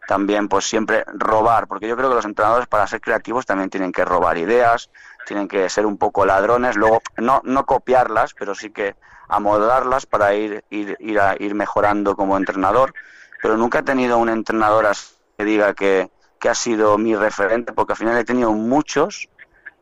también 0.05 0.47
pues 0.47 0.65
siempre 0.65 1.03
robar, 1.07 1.67
porque 1.67 1.87
yo 1.87 1.95
creo 1.95 2.09
que 2.09 2.15
los 2.15 2.25
entrenadores 2.25 2.67
para 2.67 2.87
ser 2.87 3.01
creativos 3.01 3.45
también 3.45 3.69
tienen 3.69 3.91
que 3.91 4.05
robar 4.05 4.37
ideas, 4.37 4.89
tienen 5.23 5.47
que 5.47 5.69
ser 5.69 5.85
un 5.85 5.97
poco 5.97 6.25
ladrones, 6.25 6.75
luego 6.75 7.01
no, 7.17 7.41
no 7.45 7.65
copiarlas, 7.65 8.33
pero 8.37 8.55
sí 8.55 8.71
que 8.71 8.95
amoldarlas 9.29 10.05
para 10.05 10.33
ir, 10.35 10.63
ir, 10.69 10.95
ir, 10.99 11.19
a- 11.19 11.35
ir 11.39 11.55
mejorando 11.55 12.15
como 12.15 12.37
entrenador. 12.37 12.93
Pero 13.41 13.57
nunca 13.57 13.79
he 13.79 13.83
tenido 13.83 14.17
un 14.17 14.29
entrenador 14.29 14.85
así 14.85 15.15
que 15.37 15.45
diga 15.45 15.73
que, 15.73 16.11
que 16.39 16.49
ha 16.49 16.55
sido 16.55 16.97
mi 16.97 17.15
referente, 17.15 17.73
porque 17.73 17.93
al 17.93 17.97
final 17.97 18.17
he 18.17 18.23
tenido 18.25 18.51
muchos 18.53 19.29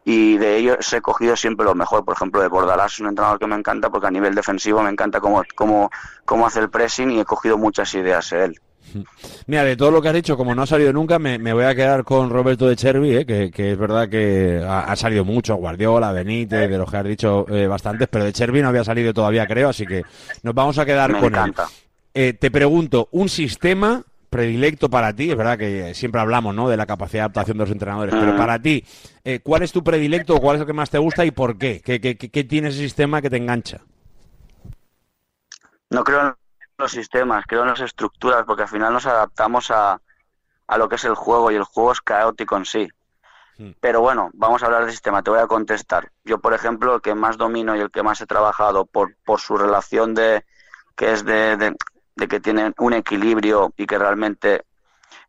y 0.03 0.37
de 0.37 0.57
ellos 0.57 0.91
he 0.93 1.01
cogido 1.01 1.35
siempre 1.35 1.65
lo 1.65 1.75
mejor. 1.75 2.05
Por 2.05 2.15
ejemplo, 2.15 2.41
de 2.41 2.47
Bordalás 2.47 2.93
es 2.93 2.99
un 2.99 3.07
entrenador 3.07 3.39
que 3.39 3.47
me 3.47 3.55
encanta 3.55 3.89
porque 3.89 4.07
a 4.07 4.11
nivel 4.11 4.35
defensivo 4.35 4.81
me 4.83 4.89
encanta 4.89 5.19
cómo, 5.21 5.43
cómo, 5.55 5.89
cómo 6.25 6.47
hace 6.47 6.59
el 6.59 6.69
pressing 6.69 7.11
y 7.11 7.19
he 7.21 7.25
cogido 7.25 7.57
muchas 7.57 7.93
ideas 7.95 8.29
de 8.31 8.45
él. 8.45 8.55
Mira, 9.47 9.63
de 9.63 9.75
todo 9.77 9.91
lo 9.91 10.01
que 10.01 10.09
has 10.09 10.13
dicho, 10.13 10.35
como 10.37 10.55
no 10.55 10.63
ha 10.63 10.67
salido 10.67 10.91
nunca, 10.93 11.19
me, 11.19 11.37
me 11.39 11.53
voy 11.53 11.63
a 11.65 11.75
quedar 11.75 12.03
con 12.03 12.29
Roberto 12.29 12.67
de 12.67 12.75
Chervi, 12.75 13.15
eh, 13.15 13.25
que, 13.25 13.51
que 13.51 13.71
es 13.71 13.77
verdad 13.77 14.09
que 14.09 14.61
ha, 14.65 14.81
ha 14.91 14.95
salido 14.95 15.23
mucho, 15.25 15.55
Guardiola, 15.55 16.11
Benítez, 16.11 16.69
de 16.69 16.77
los 16.77 16.89
que 16.89 16.97
has 16.97 17.05
dicho 17.05 17.45
eh, 17.49 17.67
bastantes, 17.67 18.07
pero 18.09 18.25
de 18.25 18.33
Chervi 18.33 18.61
no 18.61 18.69
había 18.69 18.83
salido 18.83 19.13
todavía, 19.13 19.47
creo, 19.47 19.69
así 19.69 19.87
que 19.87 20.05
nos 20.43 20.53
vamos 20.53 20.77
a 20.79 20.85
quedar 20.85 21.15
Me 21.15 21.17
con 21.17 21.35
encanta. 21.35 21.35
él. 21.35 21.55
Eh, 22.13 22.33
te 22.33 22.51
pregunto, 22.51 23.09
un 23.11 23.29
sistema 23.29 24.03
predilecto 24.29 24.89
para 24.89 25.13
ti, 25.15 25.29
es 25.31 25.37
verdad 25.37 25.57
que 25.57 25.93
siempre 25.93 26.21
hablamos 26.21 26.55
¿no? 26.55 26.69
de 26.69 26.77
la 26.77 26.85
capacidad 26.85 27.19
de 27.19 27.25
adaptación 27.25 27.57
de 27.57 27.63
los 27.65 27.71
entrenadores, 27.71 28.15
pero 28.17 28.33
Ujú. 28.33 28.35
para 28.35 28.59
ti, 28.61 28.83
eh, 29.25 29.39
¿cuál 29.43 29.63
es 29.63 29.71
tu 29.71 29.83
predilecto, 29.83 30.39
cuál 30.41 30.55
es 30.57 30.61
el 30.61 30.67
que 30.67 30.73
más 30.73 30.89
te 30.89 30.97
gusta 30.97 31.25
y 31.25 31.31
por 31.31 31.57
qué? 31.57 31.81
¿Qué, 31.83 32.01
qué, 32.01 32.17
qué- 32.17 32.43
tiene 32.45 32.69
ese 32.69 32.79
sistema 32.79 33.21
que 33.21 33.29
te 33.29 33.37
engancha? 33.37 33.81
No 35.91 36.03
creo 36.03 36.35
los 36.81 36.91
sistemas, 36.91 37.45
creo 37.47 37.61
en 37.61 37.69
las 37.69 37.79
estructuras, 37.79 38.43
porque 38.45 38.63
al 38.63 38.67
final 38.67 38.91
nos 38.91 39.05
adaptamos 39.05 39.71
a, 39.71 40.01
a 40.67 40.77
lo 40.77 40.89
que 40.89 40.95
es 40.95 41.05
el 41.05 41.15
juego 41.15 41.51
y 41.51 41.55
el 41.55 41.63
juego 41.63 41.91
es 41.93 42.01
caótico 42.01 42.57
en 42.57 42.65
sí. 42.65 42.89
Pero 43.79 44.01
bueno, 44.01 44.31
vamos 44.33 44.63
a 44.63 44.65
hablar 44.65 44.85
de 44.85 44.91
sistema, 44.91 45.21
te 45.21 45.29
voy 45.29 45.39
a 45.39 45.45
contestar. 45.45 46.11
Yo, 46.23 46.39
por 46.39 46.55
ejemplo, 46.55 46.95
el 46.95 47.01
que 47.01 47.13
más 47.13 47.37
domino 47.37 47.75
y 47.75 47.79
el 47.79 47.91
que 47.91 48.01
más 48.01 48.19
he 48.19 48.25
trabajado 48.25 48.85
por, 48.85 49.15
por 49.23 49.39
su 49.39 49.55
relación 49.55 50.15
de 50.15 50.43
que 50.95 51.11
es 51.11 51.23
de, 51.23 51.57
de, 51.57 51.75
de 52.15 52.27
que 52.27 52.39
tiene 52.39 52.73
un 52.79 52.93
equilibrio 52.93 53.71
y 53.77 53.85
que 53.85 53.99
realmente 53.99 54.65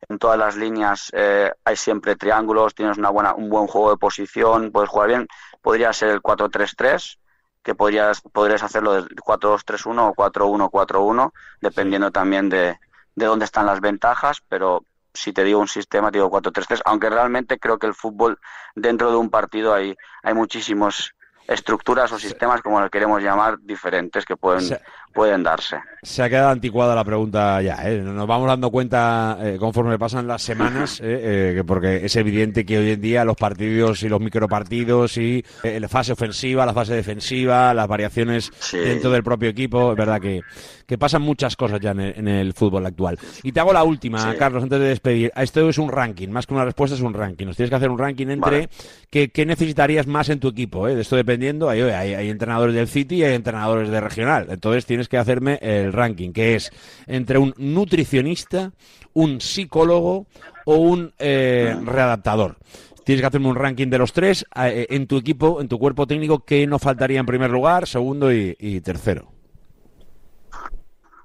en 0.09 0.19
todas 0.19 0.39
las 0.39 0.57
líneas 0.57 1.11
eh, 1.15 1.53
hay 1.65 1.77
siempre 1.77 2.17
triángulos, 2.17 2.75
tienes 2.75 2.99
una 2.99 3.11
buena, 3.11 3.35
un 3.35 3.49
buen 3.49 3.67
juego 3.67 3.91
de 3.91 3.97
posición, 3.97 4.73
puedes 4.73 4.89
jugar 4.89 5.09
bien, 5.09 5.29
podría 5.61 5.93
ser 5.93 6.11
el 6.11 6.23
4-3-3, 6.23 7.19
que 7.63 7.75
podrías, 7.75 8.21
podrías 8.21 8.63
hacerlo 8.63 8.93
del 8.95 9.09
4-2-3-1 9.09 10.09
o 10.09 10.15
4-1-4-1, 10.15 11.33
dependiendo 11.61 12.11
también 12.11 12.49
de, 12.49 12.79
de 13.15 13.27
dónde 13.27 13.45
están 13.45 13.67
las 13.67 13.81
ventajas, 13.81 14.43
pero 14.49 14.85
si 15.15 15.33
te 15.33 15.45
digo 15.45 15.61
un 15.61 15.69
sistema, 15.69 16.11
te 16.11 16.19
digo 16.19 16.31
4-3-3, 16.31 16.81
aunque 16.87 17.11
realmente 17.11 17.59
creo 17.59 17.79
que 17.79 17.87
el 17.87 17.95
fútbol 17.95 18.39
dentro 18.75 19.11
de 19.11 19.17
un 19.17 19.31
partido 19.31 19.75
hay, 19.75 19.95
hay 20.23 20.35
muchísimos 20.35 21.15
estructuras 21.49 22.11
o 22.13 22.19
sistemas, 22.19 22.63
como 22.63 22.81
lo 22.81 22.89
queremos 22.89 23.21
llamar, 23.23 23.59
diferentes 23.61 24.25
que 24.25 24.37
pueden, 24.37 24.63
Se- 24.63 24.81
pueden 25.13 25.43
darse. 25.43 25.77
Se 26.03 26.23
ha 26.23 26.29
quedado 26.29 26.49
anticuada 26.49 26.95
la 26.97 27.05
pregunta 27.05 27.63
ya, 27.63 27.77
¿eh? 27.89 27.99
Nos 28.03 28.27
vamos 28.27 28.49
dando 28.49 28.71
cuenta 28.71 29.39
eh, 29.41 29.57
conforme 29.59 29.99
pasan 29.99 30.27
las 30.27 30.43
semanas, 30.43 31.01
¿eh? 31.01 31.05
Eh, 31.05 31.53
que 31.57 31.65
porque 31.65 32.05
es 32.05 32.17
evidente 32.17 32.65
que 32.67 32.79
hoy 32.79 32.91
en 32.91 33.01
día 33.01 33.25
los 33.25 33.37
partidos 33.37 34.03
y 34.03 34.09
los 34.09 34.21
micropartidos 34.21 35.17
y 35.19 35.45
eh, 35.63 35.79
la 35.79 35.89
fase 35.89 36.13
ofensiva, 36.13 36.67
la 36.67 36.73
fase 36.75 36.95
defensiva, 36.95 37.73
las 37.73 37.87
variaciones 37.87 38.51
dentro 38.73 39.11
del 39.11 39.23
propio 39.23 39.49
equipo, 39.51 39.93
es 39.93 39.97
verdad 39.97 40.21
que, 40.21 40.41
que 40.87 40.99
pasan 40.99 41.23
muchas 41.23 41.55
cosas 41.55 41.79
ya 41.81 41.93
en 41.93 42.01
el, 42.01 42.15
en 42.19 42.29
el 42.29 42.53
fútbol 42.53 42.85
actual. 42.87 43.19
Y 43.45 43.53
te 43.53 43.61
hago 43.61 43.73
la 43.73 43.85
última, 43.85 44.33
Sí. 44.33 44.39
Carlos, 44.39 44.63
antes 44.65 44.81
de 44.81 44.87
despedir. 44.87 45.33
Esto 45.37 45.69
es 45.69 45.79
un 45.79 45.91
ranking, 45.91 46.29
más 46.29 46.47
que 46.47 46.55
una 46.55 46.65
respuesta 46.65 46.97
es 46.97 47.03
un 47.03 47.15
ranking. 47.15 47.47
Nos 47.47 47.57
tienes 47.57 47.71
que 47.71 47.77
hacer 47.77 47.91
un 47.91 47.99
ranking 47.99 48.27
entre 48.29 48.51
Vale. 48.51 48.69
qué, 49.11 49.29
qué 49.31 49.47
necesitarías 49.47 50.07
más 50.07 50.29
en 50.31 50.41
tu 50.41 50.49
equipo, 50.49 50.89
¿eh? 50.89 50.95
De 50.97 51.03
esto 51.03 51.15
dependiendo, 51.17 51.69
hay, 51.71 51.81
hay, 51.83 52.15
hay 52.15 52.29
entrenadores 52.31 52.75
del 52.75 52.89
City 52.89 53.17
y 53.17 53.25
hay 53.25 53.35
entrenadores 53.35 53.89
de 53.89 54.01
regional. 54.01 54.47
Entonces 54.51 54.85
tienes 54.87 55.02
que 55.09 55.19
hacerme 55.19 55.59
el 55.63 55.93
ranking, 55.93 56.33
que 56.33 56.55
es 56.55 56.71
entre 57.07 57.39
un 57.39 57.55
nutricionista, 57.57 58.73
un 59.15 59.41
psicólogo 59.41 60.27
o 60.65 60.77
un 60.77 61.13
eh, 61.19 61.77
readaptador. 61.85 62.57
Tienes 63.05 63.21
que 63.21 63.27
hacerme 63.27 63.49
un 63.49 63.57
ranking 63.57 63.89
de 63.89 63.99
los 63.99 64.13
tres 64.13 64.47
eh, 64.55 64.87
en 64.91 65.07
tu 65.07 65.17
equipo, 65.17 65.61
en 65.61 65.69
tu 65.69 65.79
cuerpo 65.79 66.07
técnico, 66.07 66.45
que 66.45 66.67
no 66.67 66.79
faltaría 66.79 67.21
en 67.21 67.27
primer 67.27 67.51
lugar, 67.51 67.87
segundo 67.87 68.33
y, 68.33 68.81
tercero. 68.81 69.29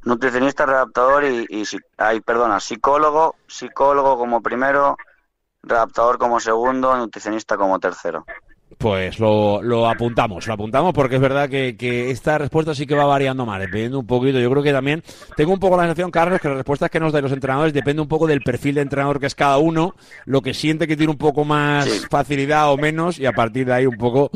Nutricionista, 0.03 0.65
redactador 0.65 1.25
y, 1.25 1.63
ay, 1.97 2.21
perdona, 2.21 2.59
psicólogo, 2.59 3.35
psicólogo 3.45 4.17
como 4.17 4.41
primero, 4.41 4.97
redactador 5.61 6.17
como 6.17 6.39
segundo, 6.39 6.95
nutricionista 6.95 7.57
como 7.57 7.77
tercero. 7.79 8.25
Pues 8.77 9.17
lo, 9.17 9.61
lo 9.63 9.89
apuntamos, 9.89 10.45
lo 10.45 10.53
apuntamos 10.53 10.93
porque 10.93 11.15
es 11.15 11.21
verdad 11.21 11.49
que, 11.49 11.75
que 11.75 12.11
esta 12.11 12.37
respuesta 12.37 12.75
sí 12.75 12.85
que 12.85 12.93
va 12.93 13.05
variando 13.05 13.43
más, 13.45 13.59
dependiendo 13.59 13.99
un 13.99 14.05
poquito. 14.05 14.39
Yo 14.39 14.51
creo 14.51 14.61
que 14.61 14.71
también 14.71 15.01
tengo 15.35 15.51
un 15.53 15.59
poco 15.59 15.77
la 15.77 15.83
sensación, 15.83 16.11
Carlos, 16.11 16.39
que 16.39 16.47
las 16.49 16.57
respuestas 16.57 16.91
que 16.91 16.99
nos 16.99 17.11
dan 17.11 17.23
los 17.23 17.31
entrenadores 17.31 17.73
depende 17.73 18.03
un 18.03 18.07
poco 18.07 18.27
del 18.27 18.41
perfil 18.41 18.75
de 18.75 18.81
entrenador 18.81 19.19
que 19.19 19.25
es 19.25 19.35
cada 19.35 19.57
uno, 19.57 19.95
lo 20.25 20.41
que 20.41 20.53
siente 20.53 20.87
que 20.87 20.95
tiene 20.95 21.11
un 21.11 21.17
poco 21.17 21.43
más 21.43 22.07
facilidad 22.11 22.71
o 22.71 22.77
menos 22.77 23.17
y 23.17 23.25
a 23.25 23.31
partir 23.31 23.65
de 23.65 23.73
ahí 23.73 23.85
un 23.87 23.97
poco 23.97 24.29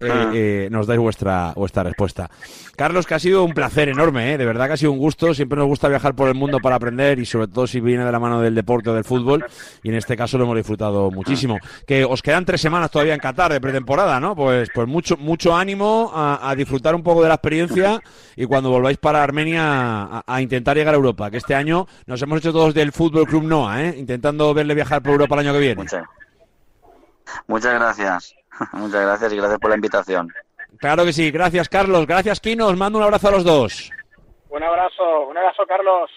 eh, 0.00 0.08
Ah. 0.10 0.30
eh, 0.32 0.68
nos 0.70 0.86
dais 0.86 1.00
vuestra, 1.00 1.52
vuestra 1.56 1.82
respuesta. 1.82 2.30
Carlos, 2.76 3.04
que 3.04 3.14
ha 3.14 3.18
sido 3.18 3.42
un 3.42 3.52
placer 3.52 3.88
enorme, 3.88 4.32
¿eh? 4.34 4.38
de 4.38 4.46
verdad 4.46 4.68
que 4.68 4.74
ha 4.74 4.76
sido 4.76 4.92
un 4.92 4.98
gusto. 4.98 5.34
Siempre 5.34 5.58
nos 5.58 5.66
gusta 5.66 5.88
viajar 5.88 6.14
por 6.14 6.28
el 6.28 6.36
mundo 6.36 6.60
para 6.60 6.76
aprender 6.76 7.18
y 7.18 7.26
sobre 7.26 7.48
todo 7.48 7.66
si 7.66 7.80
viene 7.80 8.04
de 8.04 8.12
la 8.12 8.20
mano 8.20 8.40
del 8.40 8.54
deporte 8.54 8.90
o 8.90 8.94
del 8.94 9.02
fútbol. 9.02 9.44
Y 9.82 9.88
en 9.88 9.96
este 9.96 10.16
caso 10.16 10.38
lo 10.38 10.44
hemos 10.44 10.56
disfrutado 10.56 11.10
muchísimo. 11.10 11.58
Que 11.84 12.04
os 12.04 12.22
quedan 12.22 12.44
tres 12.44 12.60
semanas 12.60 12.92
todavía 12.92 13.14
en 13.14 13.18
Qatar 13.20 13.52
de 13.52 13.60
pretemporada, 13.78 14.20
¿no? 14.20 14.34
Pues, 14.34 14.68
pues 14.74 14.86
mucho, 14.88 15.16
mucho 15.16 15.54
ánimo 15.54 16.10
a, 16.12 16.50
a 16.50 16.54
disfrutar 16.54 16.94
un 16.94 17.02
poco 17.02 17.22
de 17.22 17.28
la 17.28 17.34
experiencia 17.34 18.00
y 18.36 18.44
cuando 18.46 18.70
volváis 18.70 18.98
para 18.98 19.22
Armenia 19.22 19.62
a, 19.62 20.22
a 20.26 20.42
intentar 20.42 20.76
llegar 20.76 20.94
a 20.94 20.96
Europa. 20.96 21.30
Que 21.30 21.36
este 21.36 21.54
año 21.54 21.86
nos 22.06 22.20
hemos 22.22 22.38
hecho 22.38 22.52
todos 22.52 22.74
del 22.74 22.92
Fútbol 22.92 23.26
Club 23.26 23.44
Noa, 23.44 23.82
¿eh? 23.84 23.94
Intentando 23.96 24.52
verle 24.52 24.74
viajar 24.74 25.02
por 25.02 25.12
Europa 25.12 25.36
el 25.36 25.40
año 25.40 25.52
que 25.52 25.60
viene. 25.60 25.84
Muchas 27.46 27.74
gracias. 27.74 28.34
Muchas 28.72 29.02
gracias 29.02 29.32
y 29.32 29.36
gracias 29.36 29.58
por 29.60 29.70
la 29.70 29.76
invitación. 29.76 30.32
Claro 30.78 31.04
que 31.04 31.12
sí. 31.12 31.30
Gracias, 31.30 31.68
Carlos. 31.68 32.06
Gracias, 32.06 32.40
Kino. 32.40 32.66
Os 32.66 32.76
mando 32.76 32.98
un 32.98 33.04
abrazo 33.04 33.28
a 33.28 33.32
los 33.32 33.44
dos. 33.44 33.90
Un 34.50 34.62
abrazo, 34.62 35.28
un 35.28 35.36
abrazo, 35.36 35.62
Carlos. 35.68 36.10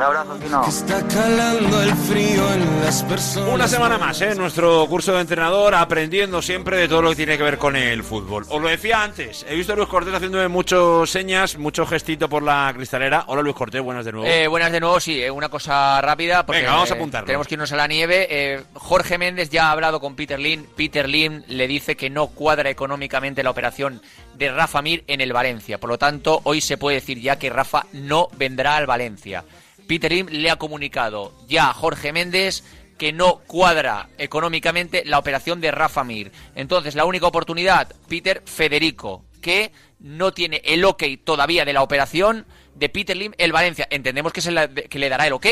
Un 0.00 0.06
abrazo, 0.06 0.38
Kino. 0.38 0.64
Está 0.66 1.06
calando 1.08 1.82
el 1.82 1.94
frío 1.94 2.54
en 2.54 2.80
las 2.80 3.02
personas. 3.02 3.52
Una 3.52 3.68
semana 3.68 3.98
más, 3.98 4.18
¿eh? 4.22 4.34
Nuestro 4.34 4.86
curso 4.88 5.12
de 5.12 5.20
entrenador, 5.20 5.74
aprendiendo 5.74 6.40
siempre 6.40 6.78
de 6.78 6.88
todo 6.88 7.02
lo 7.02 7.10
que 7.10 7.16
tiene 7.16 7.36
que 7.36 7.42
ver 7.42 7.58
con 7.58 7.76
el 7.76 8.02
fútbol. 8.02 8.46
Os 8.48 8.62
lo 8.62 8.68
decía 8.68 9.02
antes, 9.02 9.44
he 9.46 9.54
visto 9.54 9.74
a 9.74 9.76
Luis 9.76 9.90
Cortés 9.90 10.14
haciéndome 10.14 10.48
muchas 10.48 11.10
señas, 11.10 11.58
mucho 11.58 11.84
gestito 11.84 12.30
por 12.30 12.42
la 12.42 12.72
cristalera. 12.74 13.24
Hola 13.26 13.42
Luis 13.42 13.54
Cortés, 13.54 13.82
buenas 13.82 14.06
de 14.06 14.12
nuevo. 14.12 14.26
Eh, 14.26 14.48
buenas 14.48 14.72
de 14.72 14.80
nuevo, 14.80 14.98
sí, 15.00 15.22
eh, 15.22 15.30
una 15.30 15.50
cosa 15.50 16.00
rápida. 16.00 16.46
Porque, 16.46 16.62
Venga, 16.62 16.72
vamos 16.76 16.90
a 16.90 16.94
eh, 16.94 16.96
apuntarlo. 16.96 17.26
tenemos 17.26 17.46
que 17.46 17.54
irnos 17.56 17.70
a 17.70 17.76
la 17.76 17.86
nieve. 17.86 18.26
Eh, 18.30 18.62
Jorge 18.72 19.18
Méndez 19.18 19.50
ya 19.50 19.66
ha 19.66 19.72
hablado 19.72 20.00
con 20.00 20.16
Peter 20.16 20.40
Lim. 20.40 20.64
Peter 20.78 21.06
Lim 21.06 21.42
le 21.46 21.68
dice 21.68 21.94
que 21.94 22.08
no 22.08 22.28
cuadra 22.28 22.70
económicamente 22.70 23.42
la 23.42 23.50
operación 23.50 24.00
de 24.34 24.50
Rafa 24.50 24.80
Mir 24.80 25.04
en 25.08 25.20
el 25.20 25.34
Valencia. 25.34 25.76
Por 25.76 25.90
lo 25.90 25.98
tanto, 25.98 26.40
hoy 26.44 26.62
se 26.62 26.78
puede 26.78 26.94
decir 26.94 27.20
ya 27.20 27.38
que 27.38 27.50
Rafa 27.50 27.84
no 27.92 28.28
vendrá 28.38 28.76
al 28.76 28.86
Valencia. 28.86 29.44
Peter 29.90 30.12
Lim 30.12 30.28
le 30.30 30.48
ha 30.52 30.54
comunicado 30.56 31.32
ya 31.48 31.68
a 31.68 31.72
Jorge 31.74 32.12
Méndez 32.12 32.62
que 32.96 33.12
no 33.12 33.38
cuadra 33.48 34.08
económicamente 34.18 35.02
la 35.04 35.18
operación 35.18 35.60
de 35.60 35.72
Rafa 35.72 36.04
Mir. 36.04 36.30
Entonces, 36.54 36.94
la 36.94 37.04
única 37.06 37.26
oportunidad, 37.26 37.92
Peter 38.08 38.40
Federico, 38.46 39.24
que 39.42 39.72
no 39.98 40.32
tiene 40.32 40.62
el 40.64 40.84
ok 40.84 41.02
todavía 41.24 41.64
de 41.64 41.72
la 41.72 41.82
operación 41.82 42.46
de 42.76 42.88
Peter 42.88 43.16
Lim 43.16 43.32
el 43.36 43.50
Valencia. 43.50 43.88
Entendemos 43.90 44.32
que, 44.32 44.48
la- 44.52 44.68
que 44.68 44.98
le 45.00 45.08
dará 45.08 45.26
el 45.26 45.32
ok, 45.32 45.46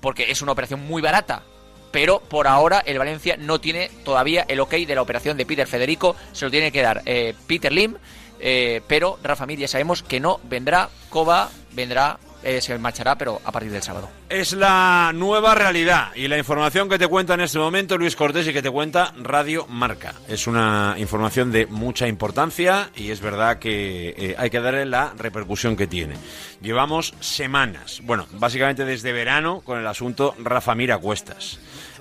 porque 0.00 0.30
es 0.30 0.42
una 0.42 0.52
operación 0.52 0.86
muy 0.86 1.02
barata. 1.02 1.42
Pero 1.90 2.20
por 2.20 2.46
ahora 2.46 2.84
el 2.86 3.00
Valencia 3.00 3.36
no 3.36 3.60
tiene 3.60 3.90
todavía 4.04 4.44
el 4.46 4.60
ok 4.60 4.74
de 4.74 4.94
la 4.94 5.02
operación 5.02 5.36
de 5.36 5.44
Peter 5.44 5.66
Federico. 5.66 6.14
Se 6.32 6.44
lo 6.44 6.52
tiene 6.52 6.70
que 6.70 6.82
dar 6.82 7.02
eh, 7.04 7.34
Peter 7.48 7.72
Lim. 7.72 7.96
eh, 8.38 8.80
pero 8.86 9.18
Rafa 9.24 9.44
Mir 9.44 9.58
ya 9.58 9.66
sabemos 9.66 10.04
que 10.04 10.20
no 10.20 10.38
vendrá. 10.44 10.88
Coba 11.10 11.50
vendrá 11.72 12.20
se 12.60 12.78
marchará, 12.78 13.16
pero 13.16 13.40
a 13.44 13.52
partir 13.52 13.70
del 13.70 13.82
sábado. 13.82 14.08
Es 14.28 14.52
la 14.52 15.12
nueva 15.14 15.54
realidad 15.54 16.14
y 16.14 16.28
la 16.28 16.38
información 16.38 16.88
que 16.88 16.98
te 16.98 17.06
cuenta 17.06 17.34
en 17.34 17.40
este 17.40 17.58
momento 17.58 17.96
Luis 17.96 18.16
Cortés 18.16 18.46
y 18.48 18.52
que 18.52 18.62
te 18.62 18.70
cuenta 18.70 19.12
Radio 19.20 19.66
Marca. 19.68 20.14
Es 20.28 20.46
una 20.46 20.96
información 20.98 21.52
de 21.52 21.66
mucha 21.66 22.08
importancia 22.08 22.90
y 22.96 23.10
es 23.10 23.20
verdad 23.20 23.58
que 23.58 24.14
eh, 24.16 24.34
hay 24.38 24.50
que 24.50 24.60
darle 24.60 24.86
la 24.86 25.12
repercusión 25.16 25.76
que 25.76 25.86
tiene. 25.86 26.14
Llevamos 26.60 27.14
semanas, 27.20 28.00
bueno, 28.04 28.26
básicamente 28.32 28.84
desde 28.84 29.12
verano 29.12 29.60
con 29.60 29.78
el 29.78 29.86
asunto 29.86 30.34
Rafa 30.38 30.74
Mir 30.74 30.92
a 30.92 30.98
cuestas. 30.98 31.58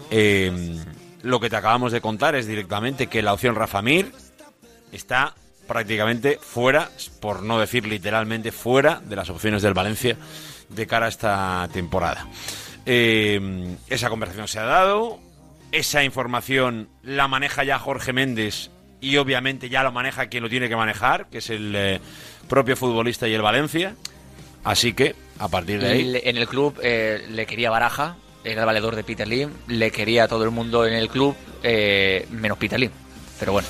Eh, 0.10 0.80
lo 1.24 1.40
que 1.40 1.50
te 1.50 1.56
acabamos 1.56 1.92
de 1.92 2.02
contar 2.02 2.36
es 2.36 2.48
directamente 2.48 3.08
que 3.08 3.22
la 3.22 3.34
opción 3.34 3.56
Rafa 3.56 3.82
Mir 3.82 4.12
está 4.92 5.36
prácticamente 5.72 6.38
fuera, 6.42 6.90
por 7.22 7.44
no 7.44 7.58
decir 7.58 7.88
literalmente 7.88 8.52
fuera 8.52 9.02
de 9.06 9.16
las 9.16 9.30
opciones 9.30 9.62
del 9.62 9.74
Valencia 9.74 10.18
de 10.68 10.86
cara 10.86 11.06
a 11.06 11.10
esta 11.10 11.70
temporada. 11.72 12.28
Eh, 12.86 13.78
esa 13.88 14.10
conversación 14.10 14.50
se 14.50 14.60
ha 14.60 14.66
dado, 14.66 15.22
esa 15.72 16.04
información 16.04 16.90
la 17.04 17.30
maneja 17.30 17.64
ya 17.64 17.80
Jorge 17.80 18.12
Méndez 18.12 18.70
y 19.00 19.16
obviamente 19.16 19.70
ya 19.70 19.82
lo 19.82 19.94
maneja 19.94 20.28
quien 20.28 20.44
lo 20.44 20.50
tiene 20.50 20.68
que 20.68 20.76
manejar, 20.76 21.30
que 21.30 21.38
es 21.38 21.50
el 21.50 21.74
eh, 21.74 22.02
propio 22.50 22.76
futbolista 22.76 23.30
y 23.30 23.34
el 23.34 23.42
Valencia. 23.42 23.96
Así 24.66 24.92
que, 24.92 25.16
a 25.40 25.48
partir 25.48 25.80
de 25.80 25.90
ahí... 25.90 26.20
En 26.22 26.36
el 26.36 26.50
club 26.50 26.78
eh, 26.84 27.26
le 27.30 27.46
quería 27.46 27.70
Baraja, 27.70 28.18
era 28.44 28.64
el 28.64 28.66
valedor 28.66 28.98
de 28.98 29.06
Peter 29.06 29.26
Lim, 29.26 29.52
le 29.68 29.90
quería 29.90 30.28
todo 30.28 30.44
el 30.44 30.52
mundo 30.52 30.86
en 30.86 30.96
el 30.96 31.08
club, 31.08 31.34
menos 31.64 32.58
Peter 32.58 32.78
Lim. 32.78 32.92
Pero 33.40 33.54
bueno. 33.54 33.70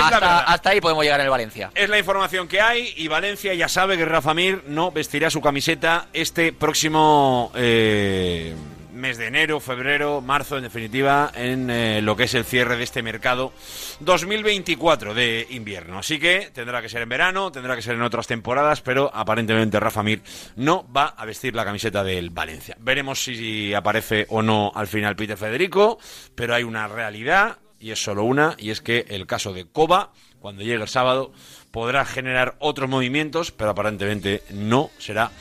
Hasta, 0.00 0.40
hasta, 0.40 0.70
ahí 0.70 0.80
podemos 0.80 1.04
llegar 1.04 1.20
en 1.20 1.26
el 1.26 1.30
Valencia. 1.30 1.70
Es 1.74 1.88
la 1.88 1.98
información 1.98 2.48
que 2.48 2.60
hay 2.60 2.92
y 2.96 3.08
Valencia 3.08 3.54
ya 3.54 3.68
sabe 3.68 3.96
que 3.96 4.04
Rafa 4.04 4.34
Mir 4.34 4.64
no 4.66 4.90
vestirá 4.90 5.30
su 5.30 5.40
camiseta 5.40 6.08
este 6.12 6.52
próximo 6.52 7.52
eh, 7.54 8.54
mes 8.92 9.18
de 9.18 9.26
enero, 9.26 9.58
febrero, 9.58 10.20
marzo, 10.20 10.56
en 10.56 10.62
definitiva, 10.62 11.32
en 11.34 11.70
eh, 11.70 12.00
lo 12.02 12.14
que 12.14 12.24
es 12.24 12.34
el 12.34 12.44
cierre 12.44 12.76
de 12.76 12.84
este 12.84 13.02
mercado 13.02 13.52
2024 14.00 15.12
de 15.12 15.46
invierno. 15.50 15.98
Así 15.98 16.18
que 16.20 16.50
tendrá 16.54 16.80
que 16.80 16.88
ser 16.88 17.02
en 17.02 17.08
verano, 17.08 17.50
tendrá 17.50 17.74
que 17.74 17.82
ser 17.82 17.94
en 17.94 18.02
otras 18.02 18.26
temporadas, 18.26 18.80
pero 18.80 19.10
aparentemente 19.12 19.80
Rafa 19.80 20.02
Mir 20.02 20.22
no 20.56 20.86
va 20.92 21.06
a 21.06 21.24
vestir 21.24 21.54
la 21.54 21.64
camiseta 21.64 22.04
del 22.04 22.30
Valencia. 22.30 22.76
Veremos 22.78 23.24
si 23.24 23.74
aparece 23.74 24.26
o 24.28 24.40
no 24.40 24.70
al 24.74 24.86
final 24.86 25.16
Peter 25.16 25.36
Federico, 25.36 25.98
pero 26.34 26.54
hay 26.54 26.62
una 26.62 26.86
realidad 26.86 27.58
y 27.82 27.90
es 27.90 28.02
solo 28.02 28.22
una, 28.22 28.54
y 28.58 28.70
es 28.70 28.80
que 28.80 29.06
el 29.08 29.26
caso 29.26 29.52
de 29.52 29.66
Coba, 29.66 30.12
cuando 30.38 30.62
llegue 30.62 30.80
el 30.80 30.88
sábado, 30.88 31.32
podrá 31.72 32.04
generar 32.04 32.54
otros 32.60 32.88
movimientos, 32.88 33.50
pero 33.50 33.70
aparentemente 33.70 34.42
no 34.50 34.90
será 34.98 35.32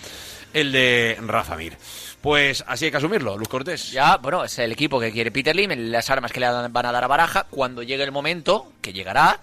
el 0.52 0.72
de 0.72 1.18
Rafa 1.22 1.56
Mir. 1.56 1.78
Pues 2.20 2.64
así 2.68 2.86
hay 2.86 2.92
que 2.92 2.98
asumirlo, 2.98 3.38
Luz 3.38 3.48
Cortés. 3.48 3.92
Ya, 3.92 4.18
bueno, 4.18 4.44
es 4.44 4.58
el 4.58 4.72
equipo 4.72 5.00
que 5.00 5.12
quiere 5.12 5.32
Peter 5.32 5.56
Lim, 5.56 5.72
las 5.92 6.10
armas 6.10 6.32
que 6.32 6.40
le 6.40 6.48
van 6.48 6.86
a 6.86 6.92
dar 6.92 7.04
a 7.04 7.08
Baraja. 7.08 7.46
Cuando 7.50 7.84
llegue 7.84 8.04
el 8.04 8.12
momento, 8.12 8.74
que 8.82 8.92
llegará, 8.92 9.40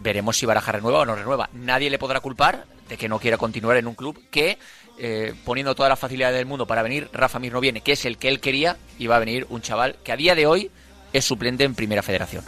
veremos 0.00 0.36
si 0.36 0.46
Baraja 0.46 0.70
renueva 0.70 1.00
o 1.00 1.04
no 1.04 1.16
renueva. 1.16 1.50
Nadie 1.52 1.90
le 1.90 1.98
podrá 1.98 2.20
culpar 2.20 2.64
de 2.88 2.96
que 2.96 3.08
no 3.08 3.18
quiera 3.18 3.38
continuar 3.38 3.76
en 3.76 3.88
un 3.88 3.94
club 3.94 4.20
que, 4.30 4.58
eh, 4.98 5.34
poniendo 5.44 5.74
toda 5.74 5.88
la 5.88 5.96
facilidad 5.96 6.32
del 6.32 6.46
mundo 6.46 6.66
para 6.66 6.82
venir, 6.82 7.08
Rafa 7.12 7.40
Mir 7.40 7.52
no 7.52 7.60
viene, 7.60 7.80
que 7.80 7.92
es 7.92 8.04
el 8.04 8.18
que 8.18 8.28
él 8.28 8.38
quería, 8.38 8.76
y 8.98 9.08
va 9.08 9.16
a 9.16 9.20
venir 9.20 9.46
un 9.48 9.62
chaval 9.62 9.96
que 10.04 10.12
a 10.12 10.16
día 10.16 10.36
de 10.36 10.46
hoy 10.46 10.70
es 11.16 11.24
suplente 11.24 11.64
en 11.64 11.74
Primera 11.74 12.02
Federación. 12.02 12.44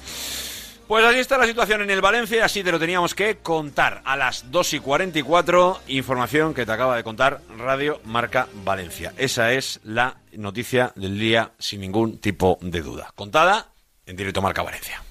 Pues 0.88 1.04
así 1.04 1.18
está 1.18 1.36
la 1.36 1.46
situación 1.46 1.82
en 1.82 1.90
el 1.90 2.00
Valencia, 2.00 2.46
así 2.46 2.64
te 2.64 2.72
lo 2.72 2.78
teníamos 2.78 3.14
que 3.14 3.36
contar 3.36 4.00
a 4.06 4.16
las 4.16 4.50
2 4.50 4.72
y 4.72 4.80
44. 4.80 5.80
Información 5.88 6.54
que 6.54 6.64
te 6.64 6.72
acaba 6.72 6.96
de 6.96 7.04
contar 7.04 7.42
Radio 7.58 8.00
Marca 8.04 8.48
Valencia. 8.64 9.12
Esa 9.18 9.52
es 9.52 9.80
la 9.84 10.16
noticia 10.32 10.92
del 10.96 11.18
día 11.18 11.50
sin 11.58 11.82
ningún 11.82 12.18
tipo 12.18 12.58
de 12.62 12.80
duda. 12.80 13.12
Contada 13.14 13.68
en 14.06 14.16
directo 14.16 14.40
Marca 14.40 14.62
Valencia. 14.62 15.02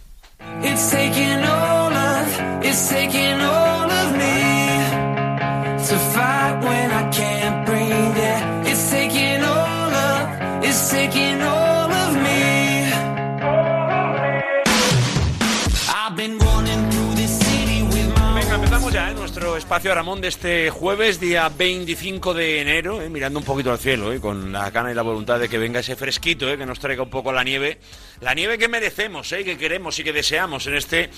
Espacio 19.57 19.91
Aramón 19.91 20.21
de 20.21 20.27
este 20.27 20.69
jueves, 20.69 21.19
día 21.19 21.49
25 21.49 22.35
de 22.35 22.61
enero, 22.61 23.01
eh, 23.01 23.09
mirando 23.09 23.39
un 23.39 23.45
poquito 23.45 23.71
al 23.71 23.79
cielo, 23.79 24.13
eh, 24.13 24.19
con 24.19 24.51
la 24.51 24.69
gana 24.69 24.91
y 24.91 24.93
la 24.93 25.01
voluntad 25.01 25.39
de 25.39 25.49
que 25.49 25.57
venga 25.57 25.79
ese 25.79 25.95
fresquito, 25.95 26.47
eh, 26.47 26.57
que 26.57 26.65
nos 26.65 26.79
traiga 26.79 27.01
un 27.01 27.09
poco 27.09 27.33
la 27.33 27.43
nieve, 27.43 27.79
la 28.21 28.35
nieve 28.35 28.59
que 28.59 28.67
merecemos, 28.67 29.29
que 29.29 29.57
queremos 29.57 29.97
y 29.97 30.03
que 30.03 30.13
deseamos 30.13 30.67
en 30.67 30.75
este 30.75 31.09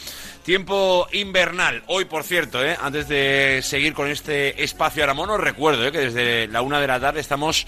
tiempo 0.44 1.08
invernal. 1.12 1.84
Hoy, 1.88 2.06
por 2.06 2.24
cierto, 2.24 2.60
antes 2.82 3.10
de 3.10 3.60
seguir 3.62 3.94
con 3.94 4.10
este 4.10 4.64
espacio 4.64 5.04
Aramón, 5.04 5.30
os 5.32 5.40
recuerdo 5.40 5.92
que 5.92 6.00
desde 6.00 6.48
la 6.48 6.62
una 6.62 6.80
de 6.80 6.88
la 6.88 7.00
tarde 7.00 7.20
estamos 7.20 7.68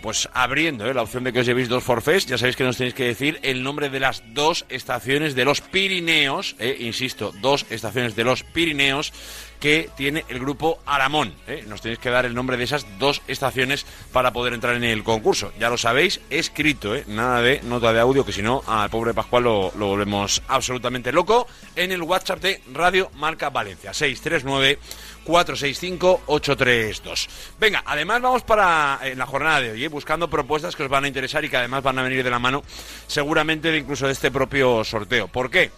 pues 0.00 0.28
abriendo 0.32 0.90
la 0.92 1.02
opción 1.02 1.24
de 1.24 1.32
que 1.32 1.40
os 1.40 1.46
llevéis 1.46 1.68
dos 1.68 1.84
forfés. 1.84 2.26
Ya 2.26 2.38
sabéis 2.38 2.56
que 2.56 2.64
nos 2.64 2.78
tenéis 2.78 2.94
que 2.94 3.04
decir 3.04 3.38
el 3.42 3.62
nombre 3.62 3.90
de 3.90 4.00
las 4.00 4.22
dos 4.32 4.64
estaciones 4.68 5.34
de 5.34 5.44
los 5.44 5.60
Pirineos, 5.60 6.56
insisto, 6.78 7.32
dos 7.40 7.66
estaciones 7.68 8.16
de 8.16 8.24
los 8.24 8.42
Pirineos 8.42 9.12
que 9.64 9.88
tiene 9.96 10.26
el 10.28 10.40
grupo 10.40 10.78
Aramón. 10.84 11.32
¿eh? 11.46 11.64
Nos 11.66 11.80
tenéis 11.80 11.98
que 11.98 12.10
dar 12.10 12.26
el 12.26 12.34
nombre 12.34 12.58
de 12.58 12.64
esas 12.64 12.86
dos 12.98 13.22
estaciones 13.28 13.86
para 14.12 14.30
poder 14.30 14.52
entrar 14.52 14.76
en 14.76 14.84
el 14.84 15.02
concurso. 15.02 15.54
Ya 15.58 15.70
lo 15.70 15.78
sabéis, 15.78 16.20
escrito, 16.28 16.94
¿eh? 16.94 17.04
nada 17.06 17.40
de 17.40 17.62
nota 17.62 17.94
de 17.94 18.00
audio, 18.00 18.26
que 18.26 18.32
si 18.32 18.42
no, 18.42 18.62
al 18.66 18.90
pobre 18.90 19.14
Pascual 19.14 19.44
lo, 19.44 19.70
volvemos 19.70 20.42
absolutamente 20.48 21.12
loco, 21.12 21.46
en 21.76 21.92
el 21.92 22.02
WhatsApp 22.02 22.42
de 22.42 22.60
Radio 22.74 23.10
Marca 23.14 23.48
Valencia, 23.48 23.94
639 23.94 24.78
465-832. 25.24 27.28
Venga, 27.58 27.82
además 27.86 28.20
vamos 28.20 28.42
para 28.42 28.98
en 29.02 29.16
la 29.16 29.24
jornada 29.24 29.62
de 29.62 29.70
hoy, 29.70 29.82
¿eh? 29.82 29.88
buscando 29.88 30.28
propuestas 30.28 30.76
que 30.76 30.82
os 30.82 30.90
van 30.90 31.04
a 31.04 31.08
interesar 31.08 31.42
y 31.42 31.48
que 31.48 31.56
además 31.56 31.82
van 31.82 31.98
a 31.98 32.02
venir 32.02 32.22
de 32.22 32.28
la 32.28 32.38
mano 32.38 32.62
seguramente 33.06 33.70
de 33.70 33.78
incluso 33.78 34.04
de 34.04 34.12
este 34.12 34.30
propio 34.30 34.84
sorteo. 34.84 35.28
¿Por 35.28 35.48
qué? 35.48 35.70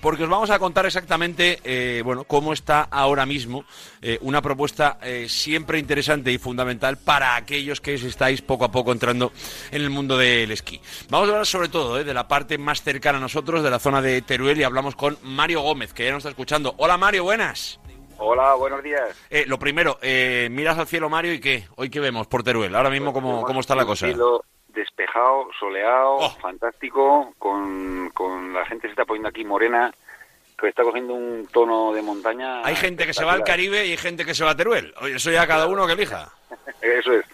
Porque 0.00 0.24
os 0.24 0.28
vamos 0.28 0.50
a 0.50 0.58
contar 0.58 0.86
exactamente 0.86 1.60
eh, 1.64 2.02
bueno, 2.04 2.24
cómo 2.24 2.52
está 2.52 2.82
ahora 2.90 3.26
mismo 3.26 3.64
eh, 4.02 4.18
una 4.22 4.42
propuesta 4.42 4.98
eh, 5.02 5.26
siempre 5.28 5.78
interesante 5.78 6.32
y 6.32 6.38
fundamental 6.38 6.96
para 6.98 7.36
aquellos 7.36 7.80
que 7.80 7.94
estáis 7.94 8.42
poco 8.42 8.64
a 8.64 8.70
poco 8.70 8.92
entrando 8.92 9.32
en 9.70 9.82
el 9.82 9.90
mundo 9.90 10.16
del 10.16 10.50
esquí. 10.50 10.80
Vamos 11.10 11.28
a 11.28 11.32
hablar 11.32 11.46
sobre 11.46 11.68
todo 11.68 12.02
de 12.02 12.14
la 12.14 12.28
parte 12.28 12.58
más 12.58 12.82
cercana 12.82 13.18
a 13.18 13.20
nosotros, 13.20 13.62
de 13.62 13.70
la 13.70 13.78
zona 13.78 14.02
de 14.02 14.22
Teruel, 14.22 14.58
y 14.58 14.64
hablamos 14.64 14.96
con 14.96 15.18
Mario 15.22 15.62
Gómez, 15.62 15.92
que 15.92 16.04
ya 16.04 16.12
nos 16.12 16.18
está 16.18 16.30
escuchando. 16.30 16.74
Hola 16.78 16.96
Mario, 16.96 17.24
buenas. 17.24 17.80
Hola, 18.18 18.54
buenos 18.54 18.82
días. 18.82 19.16
lo 19.46 19.58
primero, 19.58 19.98
miras 20.50 20.78
al 20.78 20.88
cielo 20.88 21.08
Mario 21.08 21.34
y 21.34 21.40
qué, 21.40 21.68
hoy 21.76 21.88
qué 21.88 22.00
vemos 22.00 22.26
por 22.26 22.42
Teruel, 22.42 22.74
ahora 22.74 22.90
mismo 22.90 23.12
cómo, 23.12 23.42
cómo 23.42 23.60
está 23.60 23.74
la 23.76 23.86
cosa 23.86 24.08
despejado, 24.78 25.48
soleado, 25.58 26.16
oh. 26.16 26.30
fantástico, 26.40 27.34
con, 27.38 28.10
con 28.10 28.52
la 28.52 28.64
gente 28.64 28.86
se 28.86 28.92
está 28.92 29.04
poniendo 29.04 29.28
aquí 29.28 29.44
morena, 29.44 29.92
que 30.58 30.68
está 30.68 30.82
cogiendo 30.82 31.14
un 31.14 31.46
tono 31.52 31.92
de 31.92 32.02
montaña. 32.02 32.64
Hay 32.64 32.76
gente 32.76 33.06
que 33.06 33.14
se 33.14 33.24
va 33.24 33.32
al 33.32 33.44
Caribe 33.44 33.86
y 33.86 33.90
hay 33.92 33.96
gente 33.96 34.24
que 34.24 34.34
se 34.34 34.44
va 34.44 34.52
a 34.52 34.56
Teruel. 34.56 34.94
Oye, 35.00 35.16
eso 35.16 35.30
ya 35.30 35.46
cada 35.46 35.66
uno 35.66 35.86
que 35.86 35.92
elija. 35.92 36.32
eso 36.82 37.12
es. 37.12 37.24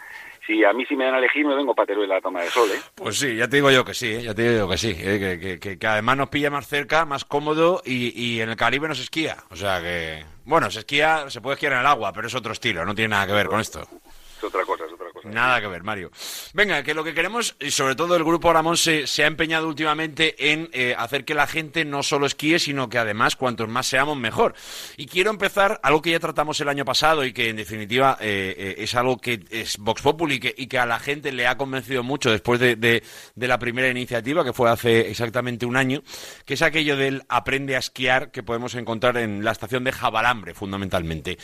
Si 0.46 0.62
a 0.62 0.74
mí 0.74 0.84
si 0.84 0.94
me 0.94 1.06
dan 1.06 1.14
a 1.14 1.18
elegir, 1.18 1.46
me 1.46 1.54
vengo 1.54 1.74
para 1.74 1.86
Teruel 1.86 2.12
a 2.12 2.20
tomar 2.20 2.44
el 2.44 2.50
sol, 2.50 2.68
¿eh? 2.70 2.78
Pues 2.94 3.18
sí, 3.18 3.34
ya 3.34 3.48
te 3.48 3.56
digo 3.56 3.70
yo 3.70 3.82
que 3.82 3.94
sí, 3.94 4.14
¿eh? 4.14 4.22
ya 4.22 4.34
te 4.34 4.42
digo 4.42 4.66
yo 4.66 4.68
que 4.68 4.76
sí. 4.76 4.94
¿eh? 4.98 5.58
Que, 5.58 5.78
que, 5.78 5.86
además 5.86 6.18
nos 6.18 6.28
pilla 6.28 6.50
más 6.50 6.66
cerca, 6.66 7.06
más 7.06 7.24
cómodo 7.24 7.80
y, 7.84 8.12
y 8.20 8.42
en 8.42 8.50
el 8.50 8.56
Caribe 8.56 8.88
no 8.88 8.94
se 8.94 9.02
esquía. 9.02 9.38
O 9.50 9.56
sea 9.56 9.80
que... 9.80 10.22
Bueno, 10.44 10.70
se 10.70 10.80
esquía, 10.80 11.30
se 11.30 11.40
puede 11.40 11.54
esquiar 11.54 11.72
en 11.72 11.78
el 11.78 11.86
agua, 11.86 12.12
pero 12.12 12.26
es 12.26 12.34
otro 12.34 12.52
estilo, 12.52 12.84
no 12.84 12.94
tiene 12.94 13.08
nada 13.08 13.26
que 13.26 13.32
ver 13.32 13.48
con 13.48 13.60
esto. 13.60 13.88
Es 14.36 14.44
otra 14.44 14.66
cosa. 14.66 14.83
Nada 15.24 15.60
que 15.60 15.66
ver, 15.66 15.82
Mario. 15.82 16.10
Venga, 16.52 16.82
que 16.82 16.94
lo 16.94 17.02
que 17.02 17.14
queremos, 17.14 17.56
y 17.60 17.70
sobre 17.70 17.94
todo 17.94 18.16
el 18.16 18.24
Grupo 18.24 18.52
Ramón 18.52 18.76
se, 18.76 19.04
ha 19.22 19.26
empeñado 19.26 19.68
últimamente 19.68 20.52
en 20.52 20.68
eh, 20.72 20.94
hacer 20.98 21.24
que 21.24 21.34
la 21.34 21.46
gente 21.46 21.84
no 21.84 22.02
solo 22.02 22.26
esquíe, 22.26 22.58
sino 22.58 22.88
que 22.88 22.98
además 22.98 23.36
cuantos 23.36 23.68
más 23.68 23.86
seamos 23.86 24.16
mejor. 24.16 24.54
Y 24.96 25.06
quiero 25.06 25.30
empezar 25.30 25.80
algo 25.82 26.02
que 26.02 26.10
ya 26.10 26.20
tratamos 26.20 26.60
el 26.60 26.68
año 26.68 26.84
pasado 26.84 27.24
y 27.24 27.32
que 27.32 27.48
en 27.48 27.56
definitiva 27.56 28.18
eh, 28.20 28.54
eh, 28.56 28.74
es 28.78 28.94
algo 28.94 29.18
que 29.18 29.44
es 29.50 29.78
Vox 29.78 30.02
Populi 30.02 30.40
y 30.56 30.66
que, 30.66 30.78
a 30.78 30.86
la 30.86 30.98
gente 30.98 31.30
le 31.30 31.46
ha 31.46 31.56
convencido 31.56 32.02
mucho 32.02 32.30
después 32.30 32.58
de, 32.58 32.74
de, 32.74 33.02
la 33.36 33.58
primera 33.58 33.88
iniciativa, 33.88 34.44
que 34.44 34.52
fue 34.52 34.68
hace 34.68 35.08
exactamente 35.08 35.64
un 35.66 35.76
año, 35.76 36.02
que 36.44 36.54
es 36.54 36.62
aquello 36.62 36.96
del 36.96 37.22
aprende 37.28 37.76
a 37.76 37.78
esquiar 37.78 38.32
que 38.32 38.42
podemos 38.42 38.74
encontrar 38.74 39.16
en 39.18 39.44
la 39.44 39.52
estación 39.52 39.84
de 39.84 39.92
Jabalambre, 39.92 40.52
fundamentalmente. 40.52 41.38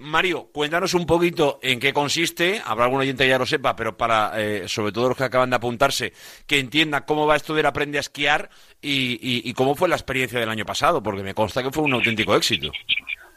Mario, 0.00 0.48
cuéntanos 0.52 0.94
un 0.94 1.04
poquito 1.04 1.60
en 1.62 1.78
qué 1.78 1.92
consiste, 1.92 2.62
habrá 2.64 2.86
algún 2.86 3.00
oyente 3.00 3.19
ya 3.26 3.38
lo 3.38 3.46
sepa, 3.46 3.76
pero 3.76 3.96
para 3.96 4.32
eh, 4.40 4.68
sobre 4.68 4.92
todo 4.92 5.08
los 5.08 5.16
que 5.16 5.24
acaban 5.24 5.50
de 5.50 5.56
apuntarse, 5.56 6.12
que 6.46 6.58
entienda 6.58 7.04
cómo 7.04 7.26
va 7.26 7.36
esto 7.36 7.54
del 7.54 7.66
aprende 7.66 7.98
a 7.98 8.00
esquiar 8.00 8.50
y, 8.80 9.52
cómo 9.54 9.74
fue 9.74 9.88
la 9.88 9.96
experiencia 9.96 10.40
del 10.40 10.48
año 10.48 10.64
pasado, 10.64 11.02
porque 11.02 11.22
me 11.22 11.34
consta 11.34 11.62
que 11.62 11.70
fue 11.70 11.84
un 11.84 11.94
auténtico 11.94 12.34
éxito. 12.34 12.70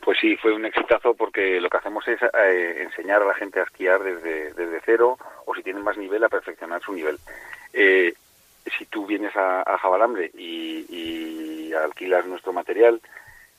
Pues 0.02 0.18
sí, 0.20 0.36
fue 0.38 0.54
un 0.54 0.66
exitazo 0.66 1.14
porque 1.14 1.62
lo 1.62 1.70
que 1.70 1.78
hacemos 1.78 2.08
es 2.08 2.22
eh, 2.22 2.84
enseñar 2.84 3.22
a 3.22 3.26
la 3.26 3.34
gente 3.36 3.60
a 3.60 3.64
esquiar 3.64 4.04
desde, 4.04 4.82
cero 4.86 5.18
o 5.46 5.56
si 5.56 5.64
tienen 5.64 5.84
más 5.84 5.98
nivel 5.98 6.24
a 6.24 6.30
perfeccionar 6.30 6.82
su 6.82 6.94
nivel. 6.94 7.18
Eh, 7.72 8.14
si 8.78 8.86
tú 8.86 9.06
vienes 9.06 9.36
a, 9.36 9.62
a 9.62 9.78
Jabalambre 9.78 10.32
y, 10.38 10.86
y 10.90 11.74
alquilas 11.74 12.26
nuestro 12.26 12.54
material 12.54 13.02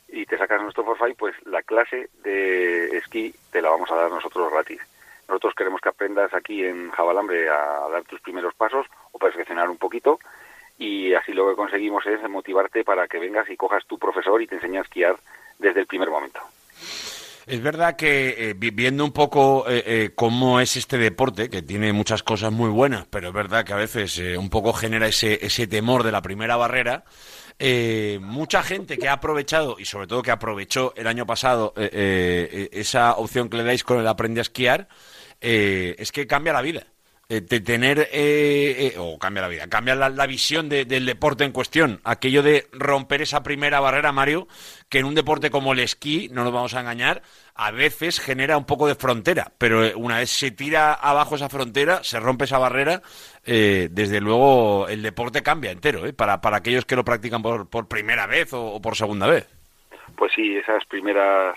y 0.09 0.27
te 0.27 0.39
sacas 0.39 0.63
nuestro 0.63 0.85
forfait, 0.85 1.17
pues 1.17 1.35
la 1.47 1.63
clase 1.63 2.09
de 2.23 2.97
esquí 2.99 3.35
te 3.51 3.61
la 3.61 3.71
vamos 3.71 3.91
a 3.91 3.97
dar 3.97 4.11
nosotros 4.11 4.51
gratis. 4.53 4.81
Nosotros 5.29 5.55
queremos 5.57 5.81
que 5.81 5.89
aprendas 5.89 6.33
aquí 6.35 6.65
en 6.65 6.91
Jabalambre 6.91 7.49
a 7.49 7.89
dar 7.91 8.05
tus 8.05 8.21
primeros 8.21 8.55
pasos 8.55 8.87
o 9.13 9.19
perfeccionar 9.19 9.69
un 9.71 9.79
poquito 9.79 10.19
y 10.79 11.15
así 11.15 11.33
lo 11.33 11.49
que 11.49 11.57
conseguimos 11.57 12.05
es 12.07 12.21
motivarte 12.29 12.85
para 12.85 13.07
que 13.09 13.19
vengas 13.19 13.49
y 13.49 13.57
cojas 13.57 13.85
tu 13.87 13.99
profesor 13.99 14.43
y 14.43 14.47
te 14.47 14.57
enseñes 14.57 14.81
a 14.81 14.83
esquiar 14.85 15.17
desde 15.59 15.81
el 15.81 15.87
primer 15.87 16.11
momento. 16.11 16.41
Es 17.47 17.63
verdad 17.63 17.95
que 17.95 18.51
eh, 18.51 18.55
vi- 18.57 18.71
viendo 18.71 19.05
un 19.05 19.13
poco 19.13 19.67
eh, 19.69 19.83
eh, 19.87 20.11
cómo 20.15 20.61
es 20.61 20.77
este 20.77 20.97
deporte, 20.97 21.51
que 21.51 21.61
tiene 21.63 21.93
muchas 21.93 22.23
cosas 22.23 22.51
muy 22.53 22.71
buenas, 22.71 23.07
pero 23.11 23.29
es 23.29 23.35
verdad 23.35 23.65
que 23.65 23.75
a 23.75 23.77
veces 23.77 24.19
eh, 24.19 24.39
un 24.39 24.49
poco 24.49 24.73
genera 24.73 25.07
ese, 25.07 25.45
ese 25.45 25.67
temor 25.67 26.03
de 26.05 26.13
la 26.13 26.23
primera 26.23 26.57
barrera, 26.57 27.05
eh, 27.59 28.19
mucha 28.23 28.63
gente 28.63 28.97
que 28.97 29.09
ha 29.09 29.13
aprovechado, 29.13 29.77
y 29.79 29.85
sobre 29.85 30.07
todo 30.07 30.23
que 30.23 30.31
aprovechó 30.31 30.95
el 30.97 31.07
año 31.07 31.27
pasado 31.27 31.75
eh, 31.77 32.71
esa 32.73 33.13
opción 33.17 33.51
que 33.51 33.59
le 33.59 33.65
dais 33.65 33.85
con 33.85 33.99
el 34.01 34.09
Aprende 34.09 34.41
a 34.41 34.43
esquiar, 34.43 34.89
eh, 35.45 35.95
es 35.99 36.11
que 36.11 36.27
cambia 36.27 36.53
la 36.53 36.62
vida. 36.62 36.85
Eh, 37.31 37.41
de 37.41 37.61
tener, 37.61 38.01
eh, 38.12 38.93
eh, 38.93 38.95
o 38.99 39.19
cambia 39.19 39.41
la 39.41 39.49
vida, 39.49 39.66
cambia 39.66 39.95
la, 39.95 40.27
visión 40.27 40.69
de- 40.69 40.85
del 40.85 41.07
deporte 41.07 41.45
en 41.45 41.53
cuestión. 41.53 41.99
Aquello 42.05 42.43
de 42.43 42.66
romper 42.73 43.23
esa 43.23 43.43
primera 43.43 43.81
barrera, 43.81 44.12
Mario, 44.12 44.47
que 44.91 44.99
en 44.99 45.07
un 45.07 45.15
deporte 45.15 45.49
como 45.49 45.73
el 45.73 45.79
esquí, 45.79 46.29
no 46.31 46.45
nos 46.45 46.53
vamos 46.53 46.75
a 46.75 46.81
engañar, 46.81 47.23
a 47.55 47.71
veces 47.71 48.21
genera 48.21 48.59
un 48.59 48.66
poco 48.66 48.87
de 48.87 48.95
frontera, 48.95 49.51
pero 49.57 49.97
una 49.97 50.19
vez 50.19 50.29
se 50.29 50.51
tira 50.51 50.93
abajo 50.93 51.37
esa 51.37 51.49
frontera, 51.49 52.05
se 52.05 52.21
rompe 52.21 52.45
esa 52.45 52.59
barrera, 52.59 53.01
desde 53.47 54.21
luego 54.21 54.87
el 54.89 55.01
deporte 55.01 55.43
cambia 55.43 55.71
entero, 55.71 56.03
para, 56.15 56.43
para 56.43 56.59
aquellos 56.59 56.85
que 56.85 56.95
lo 56.97 57.07
practican 57.07 57.41
por, 57.41 57.71
por 57.71 57.89
primera 57.89 58.27
vez 58.27 58.53
o, 58.53 58.83
por 58.83 58.97
segunda 58.97 59.27
vez. 59.29 59.47
Pues 60.16 60.31
sí, 60.35 60.57
esas 60.57 60.85
primeras 60.85 61.57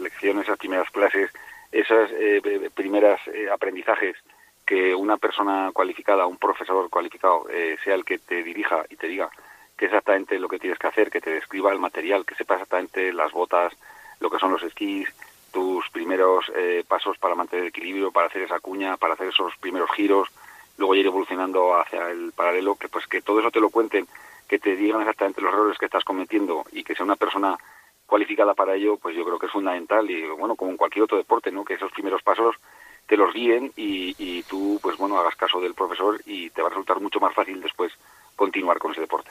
lecciones, 0.00 0.44
esas 0.44 0.58
primeras 0.58 0.90
clases, 0.90 1.30
esas 1.80 2.10
eh, 2.12 2.40
be- 2.42 2.70
primeras 2.70 3.20
eh, 3.28 3.48
aprendizajes 3.50 4.16
que 4.64 4.94
una 4.94 5.16
persona 5.18 5.70
cualificada, 5.74 6.26
un 6.26 6.38
profesor 6.38 6.88
cualificado, 6.88 7.46
eh, 7.50 7.76
sea 7.84 7.94
el 7.94 8.04
que 8.04 8.18
te 8.18 8.42
dirija 8.42 8.84
y 8.88 8.96
te 8.96 9.08
diga 9.08 9.28
qué 9.76 9.86
exactamente 9.86 10.38
lo 10.38 10.48
que 10.48 10.58
tienes 10.58 10.78
que 10.78 10.86
hacer, 10.86 11.10
que 11.10 11.20
te 11.20 11.30
describa 11.30 11.72
el 11.72 11.78
material, 11.80 12.24
que 12.24 12.34
sepa 12.36 12.54
exactamente 12.54 13.12
las 13.12 13.32
botas, 13.32 13.72
lo 14.20 14.30
que 14.30 14.38
son 14.38 14.52
los 14.52 14.62
esquís, 14.62 15.08
tus 15.52 15.88
primeros 15.90 16.50
eh, 16.56 16.84
pasos 16.86 17.18
para 17.18 17.34
mantener 17.34 17.64
el 17.64 17.68
equilibrio, 17.68 18.10
para 18.12 18.28
hacer 18.28 18.42
esa 18.42 18.60
cuña, 18.60 18.96
para 18.96 19.14
hacer 19.14 19.28
esos 19.28 19.56
primeros 19.58 19.90
giros, 19.92 20.28
luego 20.78 20.94
ir 20.94 21.06
evolucionando 21.06 21.76
hacia 21.76 22.10
el 22.10 22.32
paralelo, 22.32 22.76
que 22.76 22.88
pues 22.88 23.06
que 23.06 23.20
todo 23.20 23.40
eso 23.40 23.50
te 23.50 23.60
lo 23.60 23.70
cuenten, 23.70 24.06
que 24.48 24.58
te 24.58 24.76
digan 24.76 25.00
exactamente 25.00 25.40
los 25.40 25.52
errores 25.52 25.78
que 25.78 25.86
estás 25.86 26.04
cometiendo 26.04 26.64
y 26.72 26.84
que 26.84 26.94
sea 26.94 27.04
una 27.04 27.16
persona 27.16 27.56
cualificada 28.06 28.54
para 28.54 28.74
ello, 28.74 28.96
pues 28.96 29.16
yo 29.16 29.24
creo 29.24 29.38
que 29.38 29.46
es 29.46 29.52
fundamental 29.52 30.08
y 30.10 30.26
bueno, 30.26 30.56
como 30.56 30.70
en 30.70 30.76
cualquier 30.76 31.04
otro 31.04 31.16
deporte, 31.16 31.50
¿no? 31.50 31.64
Que 31.64 31.74
esos 31.74 31.92
primeros 31.92 32.22
pasos 32.22 32.56
te 33.06 33.16
los 33.16 33.32
guíen 33.34 33.72
y, 33.76 34.14
y 34.18 34.42
tú, 34.44 34.78
pues 34.82 34.96
bueno, 34.96 35.18
hagas 35.18 35.36
caso 35.36 35.60
del 35.60 35.74
profesor 35.74 36.20
y 36.26 36.50
te 36.50 36.62
va 36.62 36.68
a 36.68 36.70
resultar 36.70 37.00
mucho 37.00 37.20
más 37.20 37.34
fácil 37.34 37.60
después 37.60 37.92
continuar 38.36 38.78
con 38.78 38.92
ese 38.92 39.02
deporte. 39.02 39.30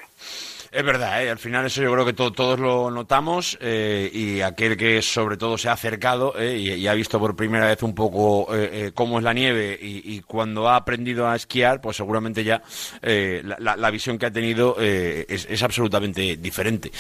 Es 0.75 0.83
verdad, 0.83 1.23
¿eh? 1.23 1.29
al 1.29 1.37
final 1.37 1.67
eso 1.67 1.83
yo 1.83 1.91
creo 1.93 2.03
que 2.03 2.13
to- 2.13 2.31
todos 2.31 2.59
lo 2.59 2.89
notamos 2.89 3.59
eh, 3.61 4.09
y 4.11 4.41
aquel 4.41 4.75
que 4.75 5.03
sobre 5.03 5.37
todo 5.37 5.55
se 5.55 5.69
ha 5.69 5.73
acercado 5.73 6.33
eh, 6.39 6.57
y, 6.57 6.87
ha 6.87 6.93
visto 6.95 7.19
por 7.19 7.35
primera 7.35 7.67
vez 7.67 7.83
un 7.83 7.93
poco 7.93 8.47
eh, 8.55 8.69
eh, 8.87 8.91
cómo 8.95 9.19
es 9.19 9.23
la 9.23 9.33
nieve 9.33 9.77
y, 9.79 10.21
cuando 10.21 10.67
ha 10.67 10.75
aprendido 10.77 11.27
a 11.27 11.35
esquiar, 11.35 11.79
pues 11.79 11.97
seguramente 11.97 12.43
ya 12.43 12.63
la, 13.03 13.75
la- 13.75 13.91
visión 13.91 14.17
que 14.17 14.25
ha 14.25 14.31
tenido 14.31 14.77
es, 14.79 15.45
es 15.47 15.61
absolutamente 15.61 16.37
diferente. 16.37 16.91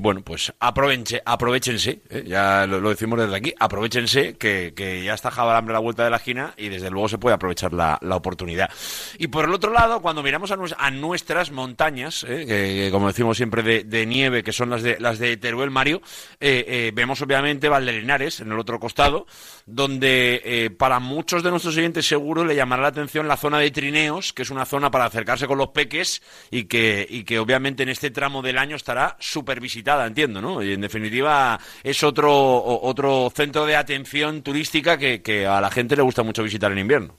Bueno, 0.00 0.22
pues 0.22 0.52
aproveche, 0.58 1.22
aprovechense, 1.24 2.00
ya 2.26 2.66
lo, 2.66 2.88
decimos 2.88 3.20
desde 3.20 3.36
aquí, 3.36 3.54
aprovechense 3.60 4.34
que, 4.34 4.72
que 4.74 5.04
ya 5.04 5.14
está 5.14 5.30
Jabalambre 5.30 5.72
a 5.74 5.74
la 5.74 5.80
vuelta 5.80 6.02
de 6.02 6.10
la 6.10 6.16
esquina 6.16 6.54
y 6.56 6.68
desde 6.68 6.90
luego 6.90 7.08
se 7.08 7.18
puede 7.18 7.34
aprovechar 7.34 7.72
la, 7.72 7.98
la 8.02 8.16
oportunidad. 8.16 8.70
Y 9.18 9.28
por 9.28 9.44
el 9.44 9.52
otro 9.54 9.72
lado, 9.72 10.02
cuando 10.02 10.22
miramos 10.24 10.50
a, 10.50 10.56
a 10.78 10.90
nuestras 10.90 11.52
montañas, 11.52 12.24
que 12.24 12.88
como 12.90 13.11
decimos 13.12 13.36
siempre 13.36 13.62
de, 13.62 13.84
de 13.84 14.06
nieve, 14.06 14.42
que 14.42 14.52
son 14.52 14.70
las 14.70 14.82
de 14.82 14.98
las 14.98 15.18
de 15.18 15.36
Teruel 15.36 15.70
Mario, 15.70 16.02
eh, 16.40 16.64
eh, 16.66 16.92
vemos 16.94 17.20
obviamente 17.22 17.68
Valdelinares 17.68 18.40
en 18.40 18.50
el 18.52 18.58
otro 18.58 18.80
costado, 18.80 19.26
donde 19.66 20.42
eh, 20.44 20.70
para 20.70 20.98
muchos 20.98 21.42
de 21.42 21.50
nuestros 21.50 21.76
oyentes 21.76 22.06
seguro 22.06 22.44
le 22.44 22.56
llamará 22.56 22.82
la 22.82 22.88
atención 22.88 23.28
la 23.28 23.36
zona 23.36 23.58
de 23.58 23.70
Trineos, 23.70 24.32
que 24.32 24.42
es 24.42 24.50
una 24.50 24.64
zona 24.64 24.90
para 24.90 25.04
acercarse 25.04 25.46
con 25.46 25.58
los 25.58 25.68
peques 25.68 26.22
y 26.50 26.64
que, 26.64 27.06
y 27.08 27.24
que 27.24 27.38
obviamente 27.38 27.82
en 27.82 27.90
este 27.90 28.10
tramo 28.10 28.42
del 28.42 28.58
año 28.58 28.76
estará 28.76 29.16
súper 29.20 29.60
visitada, 29.60 30.06
entiendo, 30.06 30.40
¿no? 30.40 30.62
Y 30.62 30.72
en 30.72 30.80
definitiva 30.80 31.60
es 31.82 32.02
otro, 32.02 32.32
otro 32.32 33.30
centro 33.34 33.66
de 33.66 33.76
atención 33.76 34.42
turística 34.42 34.98
que, 34.98 35.22
que 35.22 35.46
a 35.46 35.60
la 35.60 35.70
gente 35.70 35.96
le 35.96 36.02
gusta 36.02 36.22
mucho 36.22 36.42
visitar 36.42 36.72
en 36.72 36.78
invierno. 36.78 37.18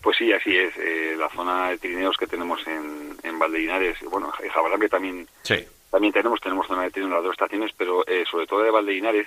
Pues 0.00 0.18
sí, 0.18 0.30
así 0.32 0.54
es. 0.54 0.74
la 1.18 1.30
zona 1.30 1.70
de 1.70 1.78
trineos 1.78 2.16
que 2.18 2.26
tenemos 2.26 2.60
en, 2.66 3.13
en 3.24 3.38
Valdelinares, 3.38 3.98
bueno, 4.10 4.32
en 4.42 4.48
Jabalambre 4.50 4.88
también 4.88 5.26
Sí. 5.42 5.56
también 5.90 6.12
tenemos, 6.12 6.40
tenemos 6.40 6.66
zona 6.66 6.82
de 6.82 6.90
trineos 6.90 7.10
en 7.10 7.14
las 7.16 7.24
dos 7.24 7.32
estaciones, 7.32 7.72
pero 7.76 8.06
eh, 8.06 8.24
sobre 8.30 8.46
todo 8.46 8.62
de 8.62 8.70
Valdelinares, 8.70 9.26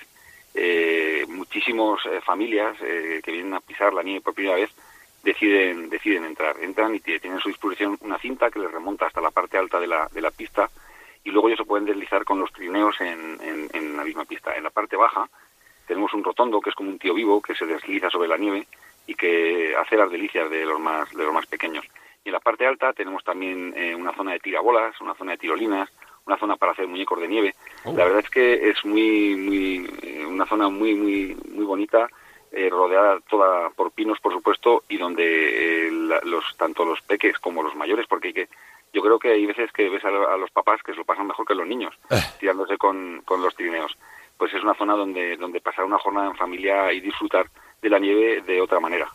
eh, 0.53 1.25
muchísimas 1.27 1.99
familias 2.23 2.75
eh, 2.81 3.21
que 3.23 3.31
vienen 3.31 3.53
a 3.53 3.59
pisar 3.59 3.93
la 3.93 4.03
nieve 4.03 4.21
por 4.21 4.33
primera 4.33 4.55
vez 4.55 4.69
deciden 5.23 5.89
deciden 5.89 6.23
entrar. 6.25 6.55
Entran 6.61 6.95
y 6.95 6.99
tie- 6.99 7.19
tienen 7.19 7.39
a 7.39 7.41
su 7.41 7.49
disposición 7.49 7.97
una 8.01 8.17
cinta 8.17 8.49
que 8.49 8.59
les 8.59 8.71
remonta 8.71 9.07
hasta 9.07 9.21
la 9.21 9.31
parte 9.31 9.57
alta 9.57 9.79
de 9.79 9.87
la, 9.87 10.07
de 10.11 10.21
la 10.21 10.31
pista 10.31 10.69
y 11.23 11.31
luego 11.31 11.49
ellos 11.49 11.59
se 11.59 11.65
pueden 11.65 11.85
deslizar 11.85 12.23
con 12.23 12.39
los 12.39 12.51
trineos 12.53 12.95
en, 13.01 13.37
en, 13.41 13.69
en 13.73 13.97
la 13.97 14.03
misma 14.05 14.23
pista. 14.25 14.55
En 14.55 14.63
la 14.63 14.69
parte 14.69 14.95
baja 14.95 15.27
tenemos 15.85 16.13
un 16.13 16.23
rotondo 16.23 16.61
que 16.61 16.69
es 16.69 16.75
como 16.75 16.89
un 16.89 16.99
tío 16.99 17.13
vivo 17.13 17.41
que 17.41 17.55
se 17.55 17.65
desliza 17.65 18.09
sobre 18.09 18.29
la 18.29 18.37
nieve 18.37 18.65
y 19.05 19.15
que 19.15 19.75
hace 19.75 19.95
las 19.97 20.09
delicias 20.09 20.49
de 20.49 20.65
los 20.65 20.79
más 20.79 21.11
de 21.13 21.23
los 21.23 21.33
más 21.33 21.45
pequeños. 21.45 21.85
Y 22.27 22.29
en 22.29 22.33
la 22.33 22.41
parte 22.41 22.67
alta 22.67 22.91
tenemos 22.91 23.23
también 23.23 23.73
eh, 23.77 23.95
una 23.95 24.13
zona 24.13 24.33
de 24.33 24.39
tirabolas, 24.41 24.99
una 24.99 25.13
zona 25.15 25.31
de 25.31 25.37
tirolinas, 25.37 25.89
una 26.25 26.37
zona 26.37 26.57
para 26.57 26.73
hacer 26.73 26.85
muñecos 26.85 27.21
de 27.21 27.27
nieve. 27.29 27.55
La 27.85 28.03
verdad 28.03 28.19
es 28.19 28.29
que 28.29 28.69
es 28.69 28.83
muy 28.83 29.33
muy 29.37 29.89
eh, 30.01 30.25
una 30.25 30.45
zona 30.45 30.67
muy 30.67 30.93
muy 30.93 31.37
muy 31.53 31.63
bonita, 31.63 32.09
eh, 32.51 32.69
rodeada 32.69 33.21
toda 33.29 33.69
por 33.69 33.91
pinos, 33.93 34.19
por 34.19 34.33
supuesto, 34.33 34.83
y 34.89 34.97
donde 34.97 35.23
eh, 35.87 35.89
la- 35.89 36.19
los 36.25 36.43
tanto 36.57 36.83
los 36.83 36.99
peques 37.01 37.39
como 37.39 37.63
los 37.63 37.75
mayores, 37.75 38.05
porque 38.09 38.27
hay 38.27 38.33
que 38.33 38.49
yo 38.91 39.01
creo 39.01 39.19
que 39.19 39.29
hay 39.31 39.45
veces 39.45 39.71
que 39.71 39.87
ves 39.87 40.03
a, 40.03 40.09
a 40.09 40.35
los 40.35 40.51
papás 40.51 40.83
que 40.83 40.91
se 40.91 40.97
lo 40.97 41.05
pasan 41.05 41.27
mejor 41.27 41.45
que 41.47 41.55
los 41.55 41.65
niños, 41.65 41.95
tirándose 42.41 42.77
con, 42.77 43.21
con 43.23 43.41
los 43.41 43.55
trineos. 43.55 43.97
Pues 44.37 44.53
es 44.53 44.61
una 44.63 44.73
zona 44.73 44.95
donde 44.97 45.37
donde 45.37 45.61
pasar 45.61 45.85
una 45.85 45.97
jornada 45.97 46.27
en 46.27 46.35
familia 46.35 46.91
y 46.91 46.99
disfrutar 46.99 47.45
de 47.81 47.89
la 47.89 47.99
nieve 47.99 48.41
de 48.41 48.59
otra 48.59 48.81
manera. 48.81 49.07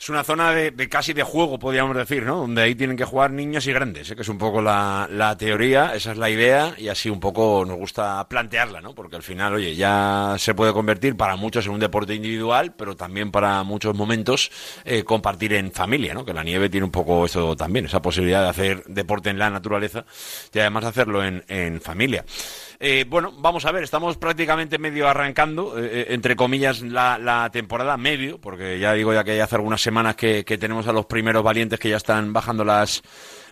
Es 0.00 0.08
una 0.08 0.22
zona 0.22 0.52
de, 0.52 0.70
de 0.70 0.88
casi 0.88 1.12
de 1.12 1.24
juego, 1.24 1.58
podríamos 1.58 1.96
decir, 1.96 2.22
¿no? 2.22 2.36
Donde 2.36 2.62
ahí 2.62 2.76
tienen 2.76 2.96
que 2.96 3.04
jugar 3.04 3.32
niños 3.32 3.66
y 3.66 3.72
grandes, 3.72 4.08
¿eh? 4.08 4.14
que 4.14 4.22
es 4.22 4.28
un 4.28 4.38
poco 4.38 4.62
la, 4.62 5.08
la 5.10 5.36
teoría, 5.36 5.92
esa 5.92 6.12
es 6.12 6.18
la 6.18 6.30
idea, 6.30 6.72
y 6.78 6.86
así 6.86 7.10
un 7.10 7.18
poco 7.18 7.64
nos 7.66 7.76
gusta 7.76 8.24
plantearla, 8.28 8.80
¿no? 8.80 8.94
Porque 8.94 9.16
al 9.16 9.24
final, 9.24 9.54
oye, 9.54 9.74
ya 9.74 10.36
se 10.38 10.54
puede 10.54 10.72
convertir 10.72 11.16
para 11.16 11.34
muchos 11.34 11.66
en 11.66 11.72
un 11.72 11.80
deporte 11.80 12.14
individual, 12.14 12.74
pero 12.76 12.94
también 12.94 13.32
para 13.32 13.64
muchos 13.64 13.96
momentos 13.96 14.52
eh, 14.84 15.02
compartir 15.02 15.52
en 15.54 15.72
familia, 15.72 16.14
¿no? 16.14 16.24
Que 16.24 16.32
la 16.32 16.44
nieve 16.44 16.70
tiene 16.70 16.84
un 16.84 16.92
poco 16.92 17.26
eso 17.26 17.56
también, 17.56 17.86
esa 17.86 18.00
posibilidad 18.00 18.44
de 18.44 18.48
hacer 18.50 18.84
deporte 18.84 19.30
en 19.30 19.38
la 19.40 19.50
naturaleza 19.50 20.04
y 20.54 20.60
además 20.60 20.84
hacerlo 20.84 21.24
en, 21.24 21.42
en 21.48 21.80
familia. 21.80 22.24
Eh, 22.80 23.04
bueno, 23.08 23.32
vamos 23.36 23.64
a 23.64 23.72
ver, 23.72 23.82
estamos 23.82 24.16
prácticamente 24.18 24.78
medio 24.78 25.08
arrancando, 25.08 25.76
eh, 25.76 25.90
eh, 25.92 26.06
entre 26.10 26.36
comillas, 26.36 26.80
la, 26.80 27.18
la 27.18 27.50
temporada, 27.50 27.96
medio, 27.96 28.38
porque 28.38 28.78
ya 28.78 28.92
digo 28.92 29.12
ya 29.12 29.24
que 29.24 29.42
hace 29.42 29.56
algunas 29.56 29.82
semanas 29.82 30.14
que, 30.14 30.44
que 30.44 30.58
tenemos 30.58 30.86
a 30.86 30.92
los 30.92 31.06
primeros 31.06 31.42
valientes 31.42 31.80
que 31.80 31.88
ya 31.88 31.96
están 31.96 32.32
bajando 32.32 32.64
las 32.64 33.02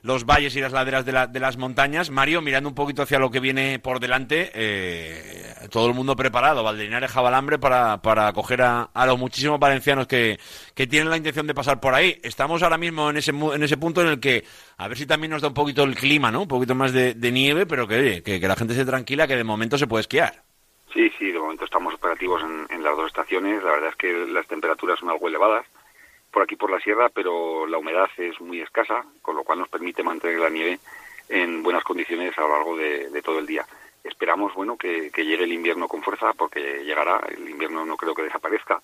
los 0.07 0.24
valles 0.24 0.55
y 0.57 0.61
las 0.61 0.73
laderas 0.73 1.05
de, 1.05 1.12
la- 1.12 1.27
de 1.27 1.41
las 1.41 1.57
montañas. 1.57 2.11
Mario, 2.11 2.41
mirando 2.41 2.69
un 2.69 2.74
poquito 2.74 3.03
hacia 3.03 3.19
lo 3.19 3.31
que 3.31 3.41
viene 3.41 3.78
por 3.81 3.99
delante, 4.01 4.51
eh, 4.55 5.55
todo 5.70 5.89
el 5.89 5.95
mundo 5.95 6.15
preparado, 6.15 6.62
Valdelinares, 6.62 7.11
Jabalambre, 7.11 7.59
para, 7.59 8.01
para 8.01 8.28
acoger 8.28 8.62
a, 8.62 8.89
los 9.07 9.19
muchísimos 9.19 9.59
valencianos 9.59 10.07
que, 10.07 10.39
que 10.74 10.87
tienen 10.87 11.11
la 11.11 11.16
intención 11.16 11.47
de 11.47 11.55
pasar 11.55 11.81
por 11.81 11.95
ahí. 11.95 12.19
Estamos 12.23 12.62
ahora 12.62 12.78
mismo 12.78 13.11
en 13.11 13.16
ese, 13.16 13.33
en 13.33 13.62
ese 13.62 13.77
punto 13.77 14.01
en 14.01 14.09
el 14.09 14.20
que, 14.20 14.45
a 14.78 14.87
ver 14.89 14.97
si 14.97 15.07
también 15.07 15.33
nos 15.33 15.43
da 15.43 15.49
un 15.49 15.55
poquito 15.55 15.83
el 15.83 15.97
clima, 15.97 16.31
¿no? 16.31 16.43
Un 16.43 16.49
poquito 16.49 16.74
más 16.74 16.93
de, 16.93 17.15
nieve, 17.33 17.66
pero 17.66 17.89
que, 17.89 17.97
oye, 17.97 18.23
que, 18.23 18.39
la 18.39 18.55
gente 18.57 18.74
esté 18.74 18.87
tranquila, 18.87 19.27
que 19.27 19.37
de 19.37 19.45
momento 19.45 19.77
se 19.77 19.89
puede 19.89 20.03
esquiar. 20.03 20.45
Sí, 20.95 21.11
sí, 21.19 21.33
de 21.33 21.39
momento 21.39 21.65
estamos 21.65 21.93
operativos 21.95 22.41
en, 22.43 22.66
en 22.74 22.83
las 22.83 22.97
dos 22.97 23.09
estaciones. 23.09 23.62
La 23.62 23.73
verdad 23.73 23.91
es 23.91 23.97
que 23.97 24.12
las 24.33 24.47
temperaturas 24.47 24.99
son 25.01 25.11
algo 25.11 25.27
elevadas 25.28 25.66
por 26.37 26.43
aquí 26.43 26.55
por 26.55 26.71
la 26.71 26.79
sierra, 26.81 27.09
pero 27.09 27.67
la 27.67 27.79
humedad 27.79 28.11
es 28.19 28.39
muy 28.43 28.61
escasa, 28.61 29.03
con 29.23 29.37
lo 29.37 29.43
cual 29.43 29.61
nos 29.61 29.71
permite 29.71 30.03
mantener 30.03 30.39
la 30.39 30.51
nieve 30.51 30.79
en 31.31 31.63
buenas 31.63 31.83
condiciones 31.83 32.37
a 32.37 32.43
lo 32.43 32.51
largo 32.51 32.77
de, 32.77 33.09
de 33.09 33.23
todo 33.23 33.39
el 33.39 33.47
día. 33.47 33.65
esperamos 34.05 34.53
bueno 34.53 34.77
que, 34.77 35.11
llegue 35.17 35.45
el 35.45 35.55
invierno 35.55 35.89
con 35.89 36.03
fuerza 36.03 36.35
porque 36.35 36.85
llegará 36.85 37.23
el 37.35 37.49
invierno 37.49 37.87
no 37.87 37.97
creo 37.97 38.15
que 38.15 38.25
desaparezca. 38.25 38.83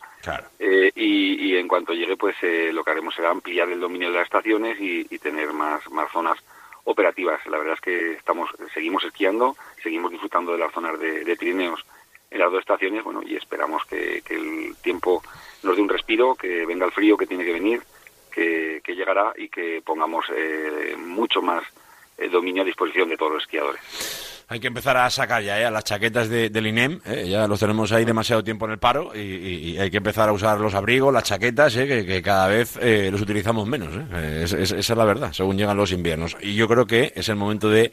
Eh, 0.58 0.92
y, 0.94 1.54
en 1.54 1.68
cuanto 1.68 1.92
llegue 1.92 2.16
pues 2.16 2.36
eh, 2.40 2.70
lo 2.72 2.82
que 2.82 2.90
haremos 2.90 3.14
será 3.14 3.28
ampliar 3.28 3.68
el 3.68 3.80
dominio 3.80 4.08
de 4.08 4.14
las 4.14 4.24
estaciones 4.24 4.78
y, 4.80 5.04
tener 5.18 5.52
más 5.52 5.86
más 5.90 6.10
zonas 6.10 6.38
operativas. 6.84 7.44
La 7.48 7.58
verdad 7.58 7.74
es 7.74 7.82
que 7.82 8.12
estamos 8.12 8.48
seguimos 8.72 9.04
esquiando 9.04 9.58
seguimos 9.82 10.10
disfrutando 10.10 10.52
de 10.52 10.58
las 10.58 10.72
zonas 10.72 10.98
de, 10.98 11.22
de 11.22 11.36
Pirineos 11.36 11.84
en 12.32 12.38
las 12.38 12.50
dos 12.50 12.60
estaciones 12.60 13.04
bueno 13.04 13.22
y 13.22 13.36
esperamos 13.36 13.84
que, 13.84 14.22
el 14.30 14.74
tiempo 14.82 15.22
nos 15.62 15.76
dé 15.76 15.82
un 15.82 15.88
respiro 15.88 16.34
que 16.34 16.66
venga 16.66 16.86
el 16.86 16.92
frío 16.92 17.16
que 17.16 17.26
tiene 17.26 17.44
que 17.44 17.52
venir 17.52 17.82
que, 18.30 18.80
llegará 18.86 19.32
y 19.36 19.48
que 19.48 19.82
pongamos 19.84 20.26
eh, 20.34 20.94
mucho 20.98 21.42
más 21.42 21.62
dominio 22.30 22.62
a 22.62 22.66
disposición 22.66 23.08
de 23.08 23.16
todos 23.16 23.32
los 23.32 23.42
esquiadores 23.42 24.32
hay 24.52 24.60
que 24.60 24.66
empezar 24.66 24.98
a 24.98 25.08
sacar 25.08 25.42
ya 25.42 25.58
¿eh? 25.58 25.70
las 25.70 25.84
chaquetas 25.84 26.28
de, 26.28 26.50
del 26.50 26.66
INEM, 26.66 27.00
¿eh? 27.06 27.26
ya 27.26 27.48
los 27.48 27.58
tenemos 27.58 27.90
ahí 27.90 28.04
demasiado 28.04 28.44
tiempo 28.44 28.66
en 28.66 28.72
el 28.72 28.78
paro 28.78 29.16
y, 29.16 29.78
hay 29.78 29.90
que 29.90 29.96
empezar 29.96 30.28
a 30.28 30.32
usar 30.32 30.60
los 30.60 30.74
abrigos, 30.74 31.12
las 31.12 31.24
chaquetas, 31.24 31.74
¿eh? 31.76 32.04
que, 32.04 32.22
cada 32.22 32.48
vez 32.48 32.78
los 33.10 33.22
utilizamos 33.22 33.66
menos. 33.66 33.94
esa 34.14 34.76
es 34.76 34.88
la 34.90 35.06
verdad, 35.06 35.32
según 35.32 35.56
llegan 35.56 35.78
los 35.78 35.90
inviernos. 35.90 36.36
Y 36.42 36.54
yo 36.54 36.68
creo 36.68 36.86
que 36.86 37.12
es 37.16 37.30
el 37.30 37.36
momento 37.36 37.70
de 37.70 37.92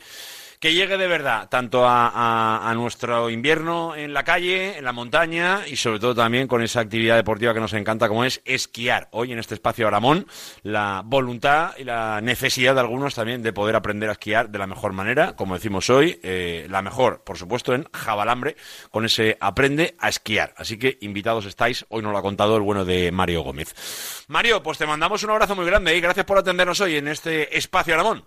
que 0.59 0.73
llegue 0.73 0.97
de 0.97 1.07
verdad 1.07 1.47
tanto 1.49 1.85
a, 1.87 2.71
nuestro 2.75 3.29
invierno 3.29 3.95
en 3.95 4.13
la 4.13 4.23
calle, 4.23 4.77
en 4.77 4.83
la 4.83 4.91
montaña 4.91 5.61
y 5.67 5.77
sobre 5.77 5.99
todo 5.99 6.15
también 6.15 6.47
con 6.47 6.61
esa 6.61 6.81
actividad 6.81 7.15
deportiva 7.15 7.53
que 7.53 7.59
nos 7.59 7.73
encanta 7.73 8.07
como 8.07 8.25
es 8.25 8.41
esquiar. 8.45 9.07
Hoy 9.11 9.31
en 9.31 9.39
este 9.39 9.53
espacio 9.53 9.87
Aramón, 9.87 10.27
la 10.63 11.01
voluntad 11.05 11.71
y 11.77 11.83
la 11.85 12.19
necesidad 12.21 12.73
de 12.73 12.81
algunos 12.81 13.15
también 13.15 13.41
de 13.41 13.53
poder 13.53 13.75
aprender 13.75 14.09
a 14.09 14.13
esquiar 14.13 14.49
de 14.49 14.59
la 14.59 14.67
mejor 14.67 14.91
manera, 14.91 15.35
como 15.35 15.55
decimos 15.55 15.89
hoy, 15.89 16.19
eh, 16.23 16.67
la 16.69 16.81
mejor, 16.81 17.23
por 17.23 17.37
supuesto, 17.37 17.73
en 17.73 17.85
Jabalambre, 17.93 18.55
con 18.91 19.05
ese 19.05 19.37
aprende 19.39 19.95
a 19.99 20.09
esquiar. 20.09 20.53
Así 20.57 20.77
que 20.77 20.97
invitados 21.01 21.45
estáis, 21.45 21.85
hoy 21.89 22.01
nos 22.01 22.11
lo 22.11 22.17
ha 22.17 22.21
contado 22.21 22.57
el 22.57 22.61
bueno 22.61 22.83
de 22.83 23.11
Mario 23.11 23.41
Gómez. 23.41 24.25
Mario, 24.27 24.61
pues 24.61 24.77
te 24.77 24.85
mandamos 24.85 25.23
un 25.23 25.31
abrazo 25.31 25.55
muy 25.55 25.65
grande 25.65 25.95
y 25.95 26.01
gracias 26.01 26.25
por 26.25 26.37
atendernos 26.37 26.81
hoy 26.81 26.97
en 26.97 27.07
este 27.07 27.57
espacio 27.57 27.93
Aramón. 27.93 28.23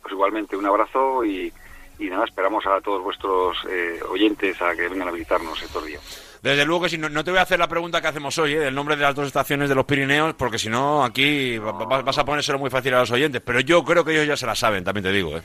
Pues 0.00 0.12
igualmente 0.12 0.56
un 0.56 0.66
abrazo 0.66 1.24
y 1.24 1.52
y 1.98 2.06
nada, 2.06 2.24
esperamos 2.24 2.64
a 2.66 2.80
todos 2.80 3.02
vuestros 3.02 3.56
eh, 3.70 4.00
oyentes 4.08 4.60
a 4.60 4.74
que 4.74 4.88
vengan 4.88 5.08
a 5.08 5.12
visitarnos 5.12 5.60
estos 5.62 5.84
días. 5.84 6.38
Desde 6.42 6.64
luego 6.64 6.82
que 6.82 6.90
si 6.90 6.98
no, 6.98 7.24
te 7.24 7.30
voy 7.30 7.38
a 7.38 7.42
hacer 7.42 7.58
la 7.58 7.68
pregunta 7.68 8.00
que 8.00 8.08
hacemos 8.08 8.36
hoy, 8.38 8.52
¿eh? 8.52 8.58
del 8.60 8.74
nombre 8.74 8.96
de 8.96 9.02
las 9.02 9.14
dos 9.14 9.26
estaciones 9.26 9.68
de 9.68 9.74
los 9.74 9.84
Pirineos, 9.84 10.34
porque 10.34 10.58
si 10.58 10.68
no, 10.68 11.04
aquí 11.04 11.58
vas 11.58 12.18
a 12.18 12.24
ponérselo 12.24 12.58
muy 12.58 12.70
fácil 12.70 12.94
a 12.94 13.00
los 13.00 13.10
oyentes. 13.10 13.42
Pero 13.44 13.60
yo 13.60 13.84
creo 13.84 14.04
que 14.04 14.12
ellos 14.12 14.26
ya 14.26 14.36
se 14.36 14.46
la 14.46 14.54
saben, 14.54 14.84
también 14.84 15.04
te 15.04 15.12
digo. 15.12 15.36
¿eh? 15.36 15.42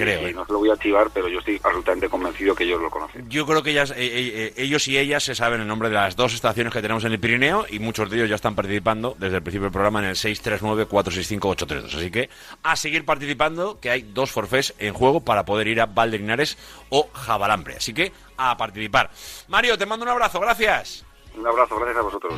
Creo. 0.00 0.26
¿eh? 0.26 0.32
no 0.32 0.46
se 0.46 0.52
lo 0.52 0.58
voy 0.58 0.70
a 0.70 0.74
activar, 0.74 1.10
pero 1.12 1.28
yo 1.28 1.40
estoy 1.40 1.60
absolutamente 1.62 2.08
convencido 2.08 2.54
que 2.54 2.64
ellos 2.64 2.80
lo 2.80 2.90
conocen. 2.90 3.28
Yo 3.28 3.46
creo 3.46 3.62
que 3.62 3.70
ellas, 3.70 3.92
ellos 3.96 4.88
y 4.88 4.98
ellas 4.98 5.22
se 5.22 5.34
saben 5.34 5.60
el 5.60 5.66
nombre 5.66 5.88
de 5.88 5.96
las 5.96 6.16
dos 6.16 6.34
estaciones 6.34 6.72
que 6.72 6.80
tenemos 6.80 7.04
en 7.04 7.12
el 7.12 7.20
Pirineo 7.20 7.66
y 7.68 7.78
muchos 7.78 8.08
de 8.08 8.16
ellos 8.16 8.28
ya 8.30 8.36
están 8.36 8.54
participando 8.54 9.14
desde 9.18 9.36
el 9.36 9.42
principio 9.42 9.64
del 9.64 9.72
programa 9.72 10.00
en 10.00 10.06
el 10.06 10.16
639-465-832. 10.16 11.94
Así 11.94 12.10
que 12.10 12.30
a 12.62 12.76
seguir 12.76 13.04
participando, 13.04 13.78
que 13.80 13.90
hay 13.90 14.02
dos 14.02 14.30
forfés 14.30 14.74
en 14.78 14.94
juego 14.94 15.20
para 15.20 15.44
poder 15.44 15.68
ir 15.68 15.80
a 15.80 15.86
Valderinares 15.86 16.56
o 16.88 17.08
Jabalambre. 17.12 17.76
Así 17.76 17.92
que 17.92 18.12
a 18.36 18.56
participar. 18.56 19.10
Mario, 19.48 19.76
te 19.76 19.86
mando 19.86 20.04
un 20.04 20.10
abrazo, 20.10 20.40
gracias. 20.40 21.04
Un 21.36 21.46
abrazo, 21.46 21.76
gracias 21.76 21.98
a 21.98 22.02
vosotros. 22.02 22.34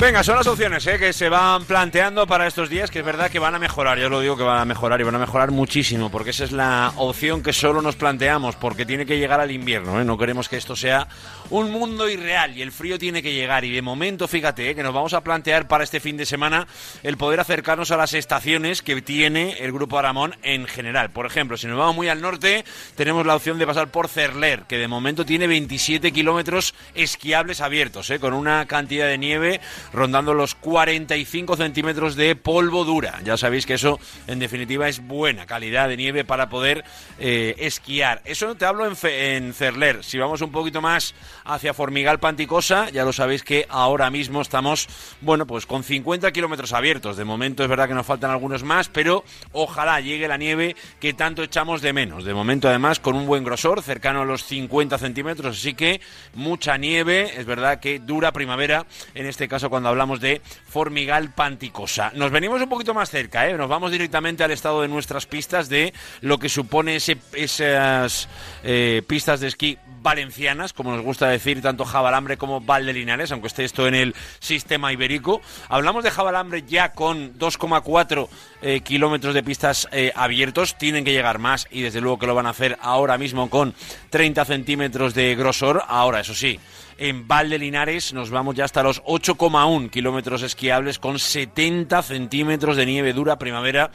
Venga, 0.00 0.24
son 0.24 0.36
las 0.36 0.46
opciones 0.46 0.86
¿eh? 0.86 0.98
que 0.98 1.12
se 1.12 1.28
van 1.28 1.66
planteando 1.66 2.26
para 2.26 2.46
estos 2.46 2.70
días, 2.70 2.90
que 2.90 3.00
es 3.00 3.04
verdad 3.04 3.30
que 3.30 3.38
van 3.38 3.54
a 3.54 3.58
mejorar, 3.58 3.98
yo 3.98 4.08
lo 4.08 4.20
digo 4.20 4.34
que 4.34 4.42
van 4.42 4.56
a 4.56 4.64
mejorar 4.64 4.98
y 4.98 5.04
van 5.04 5.16
a 5.16 5.18
mejorar 5.18 5.50
muchísimo, 5.50 6.10
porque 6.10 6.30
esa 6.30 6.44
es 6.44 6.52
la 6.52 6.94
opción 6.96 7.42
que 7.42 7.52
solo 7.52 7.82
nos 7.82 7.96
planteamos, 7.96 8.56
porque 8.56 8.86
tiene 8.86 9.04
que 9.04 9.18
llegar 9.18 9.40
al 9.40 9.50
invierno, 9.50 10.00
¿eh? 10.00 10.04
no 10.06 10.16
queremos 10.16 10.48
que 10.48 10.56
esto 10.56 10.74
sea 10.74 11.06
un 11.50 11.70
mundo 11.70 12.08
irreal 12.08 12.56
y 12.56 12.62
el 12.62 12.72
frío 12.72 12.98
tiene 12.98 13.22
que 13.22 13.34
llegar 13.34 13.66
y 13.66 13.72
de 13.72 13.82
momento, 13.82 14.26
fíjate, 14.26 14.70
¿eh? 14.70 14.74
que 14.74 14.82
nos 14.82 14.94
vamos 14.94 15.12
a 15.12 15.20
plantear 15.20 15.68
para 15.68 15.84
este 15.84 16.00
fin 16.00 16.16
de 16.16 16.24
semana 16.24 16.66
el 17.02 17.18
poder 17.18 17.40
acercarnos 17.40 17.90
a 17.90 17.98
las 17.98 18.14
estaciones 18.14 18.80
que 18.80 19.02
tiene 19.02 19.58
el 19.58 19.70
Grupo 19.70 19.98
Aramón 19.98 20.34
en 20.42 20.66
general. 20.66 21.10
Por 21.10 21.26
ejemplo, 21.26 21.58
si 21.58 21.66
nos 21.66 21.76
vamos 21.76 21.96
muy 21.96 22.08
al 22.08 22.22
norte, 22.22 22.64
tenemos 22.94 23.26
la 23.26 23.36
opción 23.36 23.58
de 23.58 23.66
pasar 23.66 23.88
por 23.88 24.08
Cerler, 24.08 24.62
que 24.62 24.78
de 24.78 24.88
momento 24.88 25.26
tiene 25.26 25.46
27 25.46 26.10
kilómetros 26.10 26.74
esquiables 26.94 27.60
abiertos, 27.60 28.08
¿eh? 28.08 28.18
con 28.18 28.32
una 28.32 28.64
cantidad 28.64 29.06
de 29.06 29.18
nieve 29.18 29.60
rondando 29.92 30.34
los 30.34 30.54
45 30.54 31.56
centímetros 31.56 32.16
de 32.16 32.36
polvo 32.36 32.84
dura. 32.84 33.20
Ya 33.24 33.36
sabéis 33.36 33.66
que 33.66 33.74
eso, 33.74 33.98
en 34.26 34.38
definitiva, 34.38 34.88
es 34.88 35.06
buena 35.06 35.46
calidad 35.46 35.88
de 35.88 35.96
nieve 35.96 36.24
para 36.24 36.48
poder 36.48 36.84
eh, 37.18 37.54
esquiar. 37.58 38.22
Eso 38.24 38.54
te 38.54 38.64
hablo 38.64 38.86
en, 38.86 38.96
en, 39.02 39.54
Cerler. 39.54 40.04
Si 40.04 40.18
vamos 40.18 40.40
un 40.42 40.52
poquito 40.52 40.80
más 40.80 41.14
hacia 41.44 41.74
Formigal 41.74 42.20
Panticosa, 42.20 42.90
ya 42.90 43.04
lo 43.04 43.12
sabéis 43.12 43.42
que 43.42 43.66
ahora 43.68 44.10
mismo 44.10 44.42
estamos, 44.42 44.88
bueno, 45.20 45.46
pues 45.46 45.66
con 45.66 45.82
50 45.82 46.30
kilómetros 46.32 46.72
abiertos. 46.72 47.16
De 47.16 47.24
momento 47.24 47.62
es 47.62 47.68
verdad 47.68 47.88
que 47.88 47.94
nos 47.94 48.06
faltan 48.06 48.30
algunos 48.30 48.62
más, 48.62 48.88
pero 48.88 49.24
ojalá 49.52 50.00
llegue 50.00 50.28
la 50.28 50.36
nieve 50.36 50.76
que 51.00 51.14
tanto 51.14 51.42
echamos 51.42 51.82
de 51.82 51.92
menos. 51.92 52.24
De 52.24 52.34
momento, 52.34 52.68
además, 52.68 53.00
con 53.00 53.16
un 53.16 53.26
buen 53.26 53.44
grosor, 53.44 53.82
cercano 53.82 54.22
a 54.22 54.24
los 54.24 54.44
50 54.44 54.98
centímetros, 54.98 55.58
así 55.58 55.74
que 55.74 56.00
mucha 56.34 56.76
nieve. 56.76 57.32
Es 57.36 57.46
verdad 57.46 57.80
que 57.80 57.98
dura 57.98 58.32
primavera, 58.32 58.86
en 59.14 59.26
este 59.26 59.48
caso 59.48 59.70
cuando 59.70 59.79
hablamos 59.88 60.20
de 60.20 60.42
Formigal 60.68 61.32
Panticosa. 61.34 62.12
Nos 62.14 62.30
venimos 62.30 62.60
un 62.62 62.68
poquito 62.68 62.94
más 62.94 63.10
cerca, 63.10 63.48
¿eh? 63.48 63.56
nos 63.56 63.68
vamos 63.68 63.90
directamente 63.90 64.44
al 64.44 64.50
estado 64.50 64.82
de 64.82 64.88
nuestras 64.88 65.26
pistas, 65.26 65.68
de 65.68 65.92
lo 66.20 66.38
que 66.38 66.48
supone 66.48 66.96
ese, 66.96 67.16
esas 67.32 68.28
eh, 68.62 69.02
pistas 69.06 69.40
de 69.40 69.48
esquí 69.48 69.78
valencianas, 70.02 70.72
como 70.72 70.92
nos 70.92 71.04
gusta 71.04 71.28
decir, 71.28 71.60
tanto 71.60 71.84
Jabalambre 71.84 72.36
como 72.36 72.60
Valdelinares, 72.60 73.32
aunque 73.32 73.48
esté 73.48 73.64
esto 73.64 73.86
en 73.86 73.94
el 73.94 74.14
sistema 74.38 74.92
ibérico. 74.92 75.40
Hablamos 75.68 76.04
de 76.04 76.10
Jabalambre 76.10 76.64
ya 76.66 76.92
con 76.92 77.38
2,4 77.38 78.28
eh, 78.62 78.80
kilómetros 78.80 79.34
de 79.34 79.42
pistas 79.42 79.88
eh, 79.92 80.12
abiertos, 80.14 80.78
tienen 80.78 81.04
que 81.04 81.12
llegar 81.12 81.38
más 81.38 81.66
y 81.70 81.82
desde 81.82 82.00
luego 82.00 82.18
que 82.18 82.26
lo 82.26 82.34
van 82.34 82.46
a 82.46 82.50
hacer 82.50 82.78
ahora 82.80 83.18
mismo 83.18 83.50
con 83.50 83.74
30 84.10 84.44
centímetros 84.44 85.14
de 85.14 85.34
grosor. 85.34 85.82
Ahora, 85.86 86.20
eso 86.20 86.34
sí, 86.34 86.58
en 87.00 87.26
Valdelinares 87.26 88.12
nos 88.12 88.30
vamos 88.30 88.54
ya 88.54 88.66
hasta 88.66 88.82
los 88.82 89.02
8,1 89.04 89.88
kilómetros 89.90 90.42
esquiables 90.42 90.98
con 90.98 91.18
70 91.18 92.02
centímetros 92.02 92.76
de 92.76 92.84
nieve 92.84 93.14
dura 93.14 93.38
primavera 93.38 93.90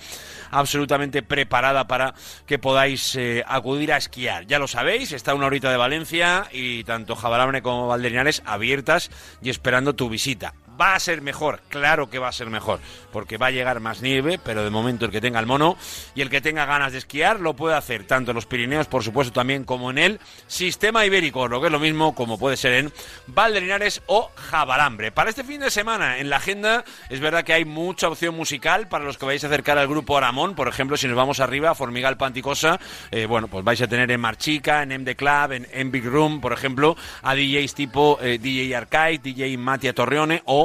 absolutamente 0.50 1.22
preparada 1.22 1.86
para 1.86 2.16
que 2.48 2.58
podáis 2.58 3.16
eh, 3.16 3.44
acudir 3.48 3.94
a 3.94 3.98
esquiar. 3.98 4.48
Ya 4.48 4.58
lo 4.58 4.68
sabéis, 4.68 5.12
está 5.12 5.36
una 5.36 5.46
horita 5.46 5.70
de 5.70 5.78
Valencia 5.78 6.48
y 6.52 6.84
tanto 6.84 7.16
Jabalabre 7.16 7.62
como 7.62 7.88
Valdelinares 7.88 8.42
abiertas 8.46 9.12
y 9.42 9.52
esperando 9.52 9.94
tu 9.94 10.10
visita. 10.10 10.56
Va 10.80 10.96
a 10.96 11.00
ser 11.00 11.22
mejor, 11.22 11.62
claro 11.70 12.10
que 12.10 12.20
va 12.20 12.28
a 12.28 12.32
ser 12.32 12.50
mejor, 12.50 12.80
porque 13.12 13.38
va 13.38 13.48
a 13.48 13.52
llegar 13.52 13.80
más 13.80 14.02
nieve, 14.02 14.40
pero 14.44 14.64
de 14.64 14.70
momento 14.70 15.06
el 15.06 15.12
que 15.12 15.22
tenga 15.22 15.40
el 15.40 15.46
mono 15.46 15.78
y 16.16 16.22
el 16.22 16.30
que 16.30 16.42
tenga 16.42 16.66
ganas 16.66 16.92
de 16.92 16.98
esquiar 16.98 17.40
lo 17.40 17.56
puede 17.56 17.76
hacer, 17.76 18.06
tanto 18.06 18.32
en 18.32 18.36
los 18.36 18.46
Pirineos, 18.46 18.88
por 18.88 19.04
supuesto, 19.04 19.32
también 19.32 19.64
como 19.64 19.90
en 19.92 19.98
el 19.98 20.20
sistema 20.48 21.06
ibérico, 21.06 21.48
lo 21.48 21.62
que 21.62 21.68
es 21.68 21.72
lo 21.72 21.80
mismo 21.80 22.14
como 22.14 22.38
puede 22.38 22.58
ser 22.58 22.74
en 22.74 22.94
Valderinares 23.28 24.02
o 24.08 24.32
Jabalambre. 24.36 25.12
Para 25.12 25.30
este 25.30 25.44
fin 25.44 25.62
de 25.62 25.72
semana, 25.72 26.18
en 26.18 26.30
la 26.30 26.38
agenda, 26.38 26.84
es 27.10 27.20
verdad 27.20 27.44
que 27.44 27.54
hay 27.54 27.66
mucha 27.66 28.10
opción 28.10 28.36
musical 28.36 28.88
para 28.88 29.06
los 29.06 29.18
que 29.18 29.26
vais 29.26 29.44
a 29.44 29.48
acercar 29.48 29.78
al 29.78 29.88
grupo 29.88 30.18
Aramón, 30.18 30.56
por 30.56 30.68
ejemplo, 30.68 30.98
si 30.98 31.08
nos 31.08 31.16
vamos 31.16 31.40
arriba, 31.40 31.72
a 31.72 31.76
Formigal 31.76 32.18
Panticosa, 32.18 32.80
eh, 33.12 33.26
bueno, 33.26 33.48
pues 33.48 33.64
vais 33.64 33.82
a 33.82 33.88
tener 33.88 34.12
en 34.12 34.20
Marchica, 34.20 34.84
en 34.84 34.90
MD 34.90 35.16
Club, 35.16 35.54
en, 35.54 35.68
en 35.72 35.92
Big 35.92 36.06
Room, 36.06 36.42
por 36.42 36.54
ejemplo, 36.54 36.98
a 37.22 37.34
DJs 37.34 37.74
tipo 37.74 38.20
eh, 38.22 38.40
DJ 38.40 38.76
Arcade, 38.76 39.20
DJ 39.20 39.58
Matia 39.58 39.94
Torreone 39.94 40.42
o 40.46 40.65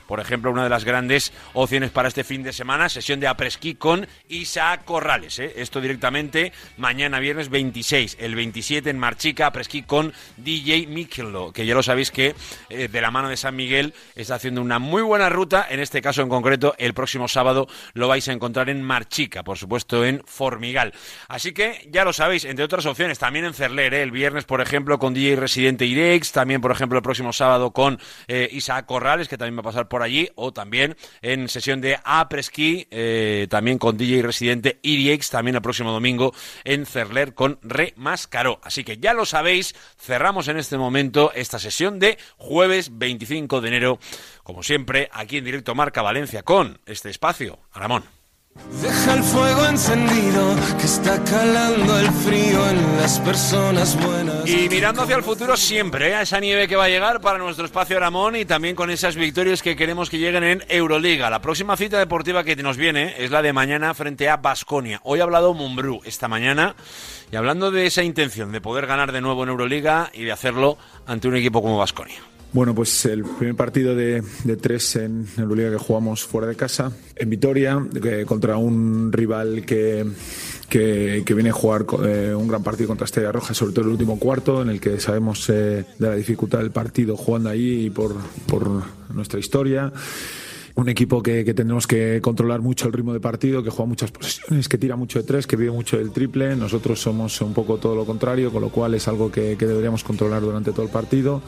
por 0.07 0.19
ejemplo, 0.19 0.51
una 0.51 0.63
de 0.63 0.69
las 0.69 0.85
grandes 0.85 1.33
opciones 1.53 1.91
para 1.91 2.07
este 2.07 2.23
fin 2.23 2.43
de 2.43 2.53
semana, 2.53 2.89
sesión 2.89 3.19
de 3.19 3.27
apresquí 3.27 3.75
con 3.75 4.07
Isaac 4.29 4.83
Corrales. 4.85 5.39
¿eh? 5.39 5.53
Esto 5.57 5.81
directamente 5.81 6.51
mañana 6.77 7.19
viernes 7.19 7.49
26, 7.49 8.17
el 8.19 8.35
27 8.35 8.89
en 8.89 8.99
Marchica, 8.99 9.47
apresquí 9.47 9.83
con 9.83 10.13
DJ 10.37 10.87
Mikelo, 10.87 11.51
que 11.51 11.65
ya 11.65 11.73
lo 11.73 11.83
sabéis 11.83 12.11
que 12.11 12.35
eh, 12.69 12.87
de 12.87 13.01
la 13.01 13.11
mano 13.11 13.29
de 13.29 13.37
San 13.37 13.55
Miguel 13.55 13.93
está 14.15 14.35
haciendo 14.35 14.61
una 14.61 14.79
muy 14.79 15.01
buena 15.01 15.29
ruta, 15.29 15.67
en 15.69 15.79
este 15.79 16.01
caso 16.01 16.21
en 16.21 16.29
concreto 16.29 16.75
el 16.77 16.93
próximo 16.93 17.27
sábado 17.27 17.67
lo 17.93 18.07
vais 18.07 18.27
a 18.27 18.33
encontrar 18.33 18.69
en 18.69 18.81
Marchica, 18.81 19.43
por 19.43 19.57
supuesto 19.57 20.05
en 20.05 20.21
Formigal. 20.25 20.93
Así 21.27 21.53
que 21.53 21.87
ya 21.91 22.03
lo 22.03 22.13
sabéis, 22.13 22.45
entre 22.45 22.65
otras 22.65 22.85
opciones, 22.85 23.19
también 23.19 23.45
en 23.45 23.53
Cerler, 23.53 23.93
¿eh? 23.93 24.03
el 24.03 24.11
viernes 24.11 24.45
por 24.45 24.61
ejemplo 24.61 24.99
con 24.99 25.13
DJ 25.13 25.35
Residente 25.35 25.85
Irex, 25.85 26.31
también 26.31 26.61
por 26.61 26.71
ejemplo 26.71 26.97
el 26.97 27.03
próximo 27.03 27.33
sábado 27.33 27.71
con 27.71 27.99
Isaac 28.27 28.85
Corrales, 28.85 29.27
que 29.27 29.37
también 29.37 29.57
va 29.57 29.61
a 29.61 29.63
pasar 29.63 29.87
por 29.87 30.00
allí 30.01 30.29
o 30.35 30.51
también 30.53 30.95
en 31.21 31.49
sesión 31.49 31.81
de 31.81 31.99
apreski, 32.03 32.87
eh, 32.91 33.47
también 33.49 33.77
con 33.77 33.97
DJ 33.97 34.21
residente 34.21 34.79
IRIX, 34.81 35.29
también 35.29 35.55
el 35.55 35.61
próximo 35.61 35.91
domingo 35.91 36.33
en 36.63 36.85
Cerler 36.85 37.33
con 37.33 37.59
Remascaró. 37.61 38.59
Así 38.63 38.83
que 38.83 38.97
ya 38.97 39.13
lo 39.13 39.25
sabéis, 39.25 39.75
cerramos 39.97 40.47
en 40.47 40.57
este 40.57 40.77
momento 40.77 41.31
esta 41.33 41.59
sesión 41.59 41.99
de 41.99 42.17
jueves 42.37 42.97
25 42.97 43.61
de 43.61 43.67
enero, 43.67 43.99
como 44.43 44.63
siempre, 44.63 45.09
aquí 45.11 45.37
en 45.37 45.45
directo 45.45 45.75
Marca 45.75 46.01
Valencia 46.01 46.43
con 46.43 46.79
este 46.85 47.09
espacio. 47.09 47.59
Aramón. 47.71 48.20
Deja 48.81 49.13
el 49.13 49.23
fuego 49.23 49.65
encendido 49.65 50.55
que 50.77 50.85
está 50.85 51.23
calando 51.23 51.99
el 51.99 52.09
frío 52.09 52.69
en 52.69 52.97
las 52.97 53.19
personas 53.19 53.97
buenas. 54.03 54.47
Y 54.47 54.67
mirando 54.69 55.03
hacia 55.03 55.15
el 55.15 55.23
futuro 55.23 55.55
siempre, 55.55 56.09
¿eh? 56.09 56.15
a 56.15 56.23
esa 56.23 56.39
nieve 56.39 56.67
que 56.67 56.75
va 56.75 56.85
a 56.85 56.89
llegar 56.89 57.21
para 57.21 57.37
nuestro 57.37 57.65
espacio 57.65 57.97
Aramón 57.97 58.35
y 58.35 58.45
también 58.45 58.75
con 58.75 58.89
esas 58.89 59.15
victorias 59.15 59.61
que 59.61 59.75
queremos 59.75 60.09
que 60.09 60.17
lleguen 60.17 60.43
en 60.43 60.63
Euroliga. 60.67 61.29
La 61.29 61.41
próxima 61.41 61.77
cita 61.77 61.99
deportiva 61.99 62.43
que 62.43 62.55
nos 62.55 62.77
viene 62.77 63.15
es 63.17 63.31
la 63.31 63.41
de 63.41 63.53
mañana 63.53 63.93
frente 63.93 64.29
a 64.29 64.37
Basconia. 64.37 64.99
Hoy 65.03 65.19
ha 65.19 65.23
hablado 65.23 65.53
Mumbrú 65.53 66.01
esta 66.03 66.27
mañana 66.27 66.75
y 67.31 67.35
hablando 67.35 67.71
de 67.71 67.85
esa 67.85 68.03
intención 68.03 68.51
de 68.51 68.61
poder 68.61 68.87
ganar 68.87 69.11
de 69.11 69.21
nuevo 69.21 69.43
en 69.43 69.49
Euroliga 69.49 70.09
y 70.13 70.23
de 70.23 70.31
hacerlo 70.31 70.77
ante 71.05 71.27
un 71.27 71.35
equipo 71.35 71.61
como 71.61 71.77
Basconia. 71.77 72.19
Bueno, 72.53 72.75
pues 72.75 73.05
el 73.05 73.23
primer 73.23 73.55
partido 73.55 73.95
de, 73.95 74.21
de 74.43 74.57
tres 74.57 74.97
en 74.97 75.25
Euroliga 75.37 75.71
que 75.71 75.77
jugamos 75.77 76.23
fuera 76.23 76.47
de 76.47 76.57
casa, 76.57 76.91
en 77.15 77.29
Vitoria, 77.29 77.81
eh, 78.03 78.25
contra 78.27 78.57
un 78.57 79.09
rival 79.13 79.63
que, 79.65 80.05
que, 80.67 81.23
viene 81.33 81.51
a 81.51 81.53
jugar 81.53 81.85
eh, 82.03 82.35
un 82.35 82.49
gran 82.49 82.61
partido 82.61 82.89
contra 82.89 83.05
Estrella 83.05 83.31
Roja, 83.31 83.53
sobre 83.53 83.71
todo 83.71 83.85
el 83.85 83.91
último 83.91 84.19
cuarto, 84.19 84.61
en 84.61 84.69
el 84.69 84.81
que 84.81 84.99
sabemos 84.99 85.49
eh, 85.49 85.85
de 85.97 86.07
la 86.07 86.15
dificultad 86.15 86.59
del 86.59 86.71
partido 86.71 87.15
jugando 87.15 87.49
ahí 87.49 87.85
y 87.85 87.89
por, 87.89 88.17
por 88.47 88.83
nuestra 89.13 89.39
historia 89.39 89.93
un 90.75 90.89
equipo 90.89 91.21
que, 91.21 91.43
que, 91.43 91.53
tenemos 91.53 91.87
que 91.87 92.19
controlar 92.21 92.61
mucho 92.61 92.87
el 92.87 92.93
ritmo 92.93 93.13
de 93.13 93.19
partido, 93.19 93.63
que 93.63 93.69
juega 93.69 93.87
muchas 93.87 94.11
posesiones, 94.11 94.69
que 94.69 94.77
tira 94.77 94.95
mucho 94.95 95.19
de 95.19 95.25
tres, 95.25 95.47
que 95.47 95.55
vive 95.55 95.71
mucho 95.71 95.97
del 95.97 96.11
triple. 96.11 96.55
Nosotros 96.55 97.01
somos 97.01 97.39
un 97.41 97.53
poco 97.53 97.77
todo 97.77 97.95
lo 97.95 98.05
contrario, 98.05 98.51
con 98.51 98.61
lo 98.61 98.69
cual 98.69 98.93
es 98.95 99.07
algo 99.07 99.31
que, 99.31 99.55
deberíamos 99.55 100.03
controlar 100.03 100.41
durante 100.41 100.71
todo 100.71 100.83
el 100.83 100.91
partido. 100.91 101.41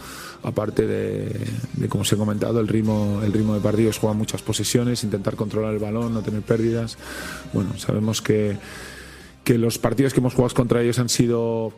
Aparte 0.44 0.86
de, 0.86 1.48
de, 1.74 1.88
como 1.88 2.02
os 2.02 2.12
he 2.12 2.18
comentado, 2.18 2.60
el 2.60 2.68
ritmo, 2.68 3.22
el 3.24 3.32
ritmo 3.32 3.54
de 3.54 3.62
partido 3.62 3.90
es 3.90 3.98
jugar 3.98 4.16
muchas 4.16 4.42
posesiones, 4.42 5.04
intentar 5.04 5.36
controlar 5.36 5.74
el 5.74 5.80
balón, 5.80 6.14
no 6.14 6.22
tener 6.22 6.42
pérdidas. 6.42 6.98
Bueno, 7.54 7.78
sabemos 7.78 8.22
que, 8.22 8.58
que 9.44 9.58
los 9.58 9.78
partidos 9.78 10.14
que 10.14 10.20
hemos 10.20 10.34
jugado 10.34 10.54
contra 10.54 10.82
ellos 10.82 11.00
han 11.00 11.10
sido 11.10 11.74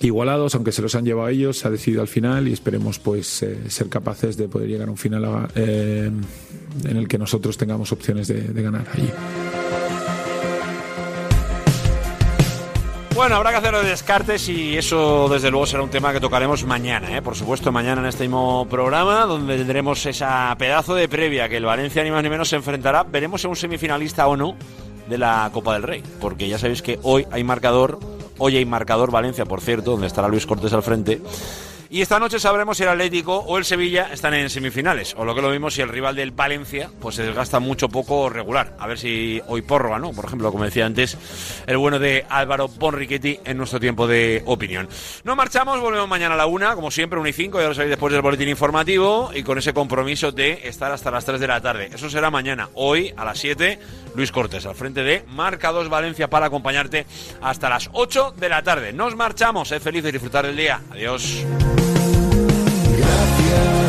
igualados, 0.00 0.54
aunque 0.54 0.72
se 0.72 0.82
los 0.82 0.94
han 0.94 1.04
llevado 1.04 1.28
ellos, 1.28 1.58
se 1.58 1.68
ha 1.68 1.70
decidido 1.70 2.02
al 2.02 2.08
final 2.08 2.48
y 2.48 2.52
esperemos 2.52 2.98
pues 2.98 3.42
eh, 3.42 3.58
ser 3.68 3.88
capaces 3.88 4.36
de 4.36 4.48
poder 4.48 4.68
llegar 4.68 4.88
a 4.88 4.90
un 4.90 4.96
final 4.96 5.48
eh, 5.54 6.10
en 6.84 6.96
el 6.96 7.08
que 7.08 7.18
nosotros 7.18 7.56
tengamos 7.56 7.92
opciones 7.92 8.28
de, 8.28 8.40
de 8.42 8.62
ganar 8.62 8.86
allí. 8.94 9.10
Bueno, 13.18 13.34
habrá 13.34 13.50
que 13.50 13.56
hacer 13.56 13.72
los 13.72 13.84
descartes 13.84 14.48
y 14.48 14.78
eso 14.78 15.28
desde 15.28 15.50
luego 15.50 15.66
será 15.66 15.82
un 15.82 15.90
tema 15.90 16.12
que 16.12 16.20
tocaremos 16.20 16.64
mañana, 16.64 17.16
¿eh? 17.16 17.20
por 17.20 17.34
supuesto 17.34 17.72
mañana 17.72 18.00
en 18.00 18.06
este 18.06 18.22
mismo 18.22 18.68
programa 18.70 19.26
donde 19.26 19.56
tendremos 19.56 20.06
esa 20.06 20.54
pedazo 20.56 20.94
de 20.94 21.08
previa 21.08 21.48
que 21.48 21.56
el 21.56 21.64
Valencia 21.64 22.04
ni 22.04 22.12
más 22.12 22.22
ni 22.22 22.30
menos 22.30 22.48
se 22.48 22.54
enfrentará, 22.54 23.02
veremos 23.02 23.40
si 23.40 23.48
un 23.48 23.56
semifinalista 23.56 24.28
o 24.28 24.36
no 24.36 24.54
de 25.08 25.18
la 25.18 25.50
Copa 25.52 25.74
del 25.74 25.82
Rey, 25.82 26.02
porque 26.20 26.48
ya 26.48 26.60
sabéis 26.60 26.80
que 26.80 27.00
hoy 27.02 27.26
hay 27.32 27.42
marcador, 27.42 27.98
hoy 28.38 28.56
hay 28.56 28.64
marcador 28.64 29.10
Valencia, 29.10 29.44
por 29.44 29.60
cierto, 29.60 29.92
donde 29.92 30.06
estará 30.06 30.28
Luis 30.28 30.46
Cortés 30.46 30.72
al 30.72 30.82
frente. 30.82 31.20
Y 31.90 32.02
esta 32.02 32.18
noche 32.18 32.38
sabremos 32.38 32.76
si 32.76 32.82
el 32.82 32.90
Atlético 32.90 33.36
o 33.38 33.56
el 33.56 33.64
Sevilla 33.64 34.10
están 34.12 34.34
en 34.34 34.50
semifinales. 34.50 35.14
O 35.16 35.24
lo 35.24 35.34
que 35.34 35.40
lo 35.40 35.50
mismo 35.50 35.70
si 35.70 35.80
el 35.80 35.88
rival 35.88 36.14
del 36.14 36.32
Valencia 36.32 36.90
pues 37.00 37.14
se 37.14 37.22
desgasta 37.22 37.60
mucho 37.60 37.88
poco 37.88 38.28
regular. 38.28 38.76
A 38.78 38.86
ver 38.86 38.98
si 38.98 39.40
hoy 39.46 39.62
Porro 39.62 39.98
¿no? 39.98 40.12
Por 40.12 40.26
ejemplo, 40.26 40.52
como 40.52 40.64
decía 40.64 40.84
antes, 40.84 41.16
el 41.66 41.78
bueno 41.78 41.98
de 41.98 42.26
Álvaro 42.28 42.68
Bonrichetti 42.68 43.40
en 43.44 43.56
nuestro 43.56 43.80
tiempo 43.80 44.06
de 44.06 44.42
opinión. 44.44 44.88
No 45.24 45.34
marchamos, 45.34 45.80
volvemos 45.80 46.08
mañana 46.08 46.34
a 46.34 46.36
la 46.36 46.46
una, 46.46 46.74
como 46.74 46.90
siempre, 46.90 47.18
una 47.18 47.30
y 47.30 47.32
cinco, 47.32 47.60
ya 47.60 47.68
lo 47.68 47.74
sabéis 47.74 47.90
después 47.90 48.12
del 48.12 48.20
boletín 48.20 48.48
informativo 48.48 49.30
y 49.34 49.42
con 49.42 49.56
ese 49.56 49.72
compromiso 49.72 50.30
de 50.30 50.60
estar 50.64 50.92
hasta 50.92 51.10
las 51.10 51.24
3 51.24 51.40
de 51.40 51.46
la 51.46 51.60
tarde. 51.60 51.90
Eso 51.92 52.10
será 52.10 52.30
mañana. 52.30 52.68
Hoy, 52.74 53.14
a 53.16 53.24
las 53.24 53.38
7, 53.38 53.78
Luis 54.14 54.30
Cortés, 54.30 54.66
al 54.66 54.74
frente 54.74 55.02
de 55.02 55.24
Marca 55.28 55.72
2 55.72 55.88
Valencia 55.88 56.28
para 56.28 56.46
acompañarte 56.46 57.06
hasta 57.40 57.68
las 57.68 57.88
8 57.92 58.34
de 58.36 58.48
la 58.48 58.62
tarde. 58.62 58.92
Nos 58.92 59.16
marchamos, 59.16 59.68
sed 59.68 59.80
felices 59.80 60.10
y 60.10 60.12
disfrutar 60.12 60.44
el 60.44 60.56
día. 60.56 60.82
Adiós. 60.90 61.44
yeah. 63.48 63.87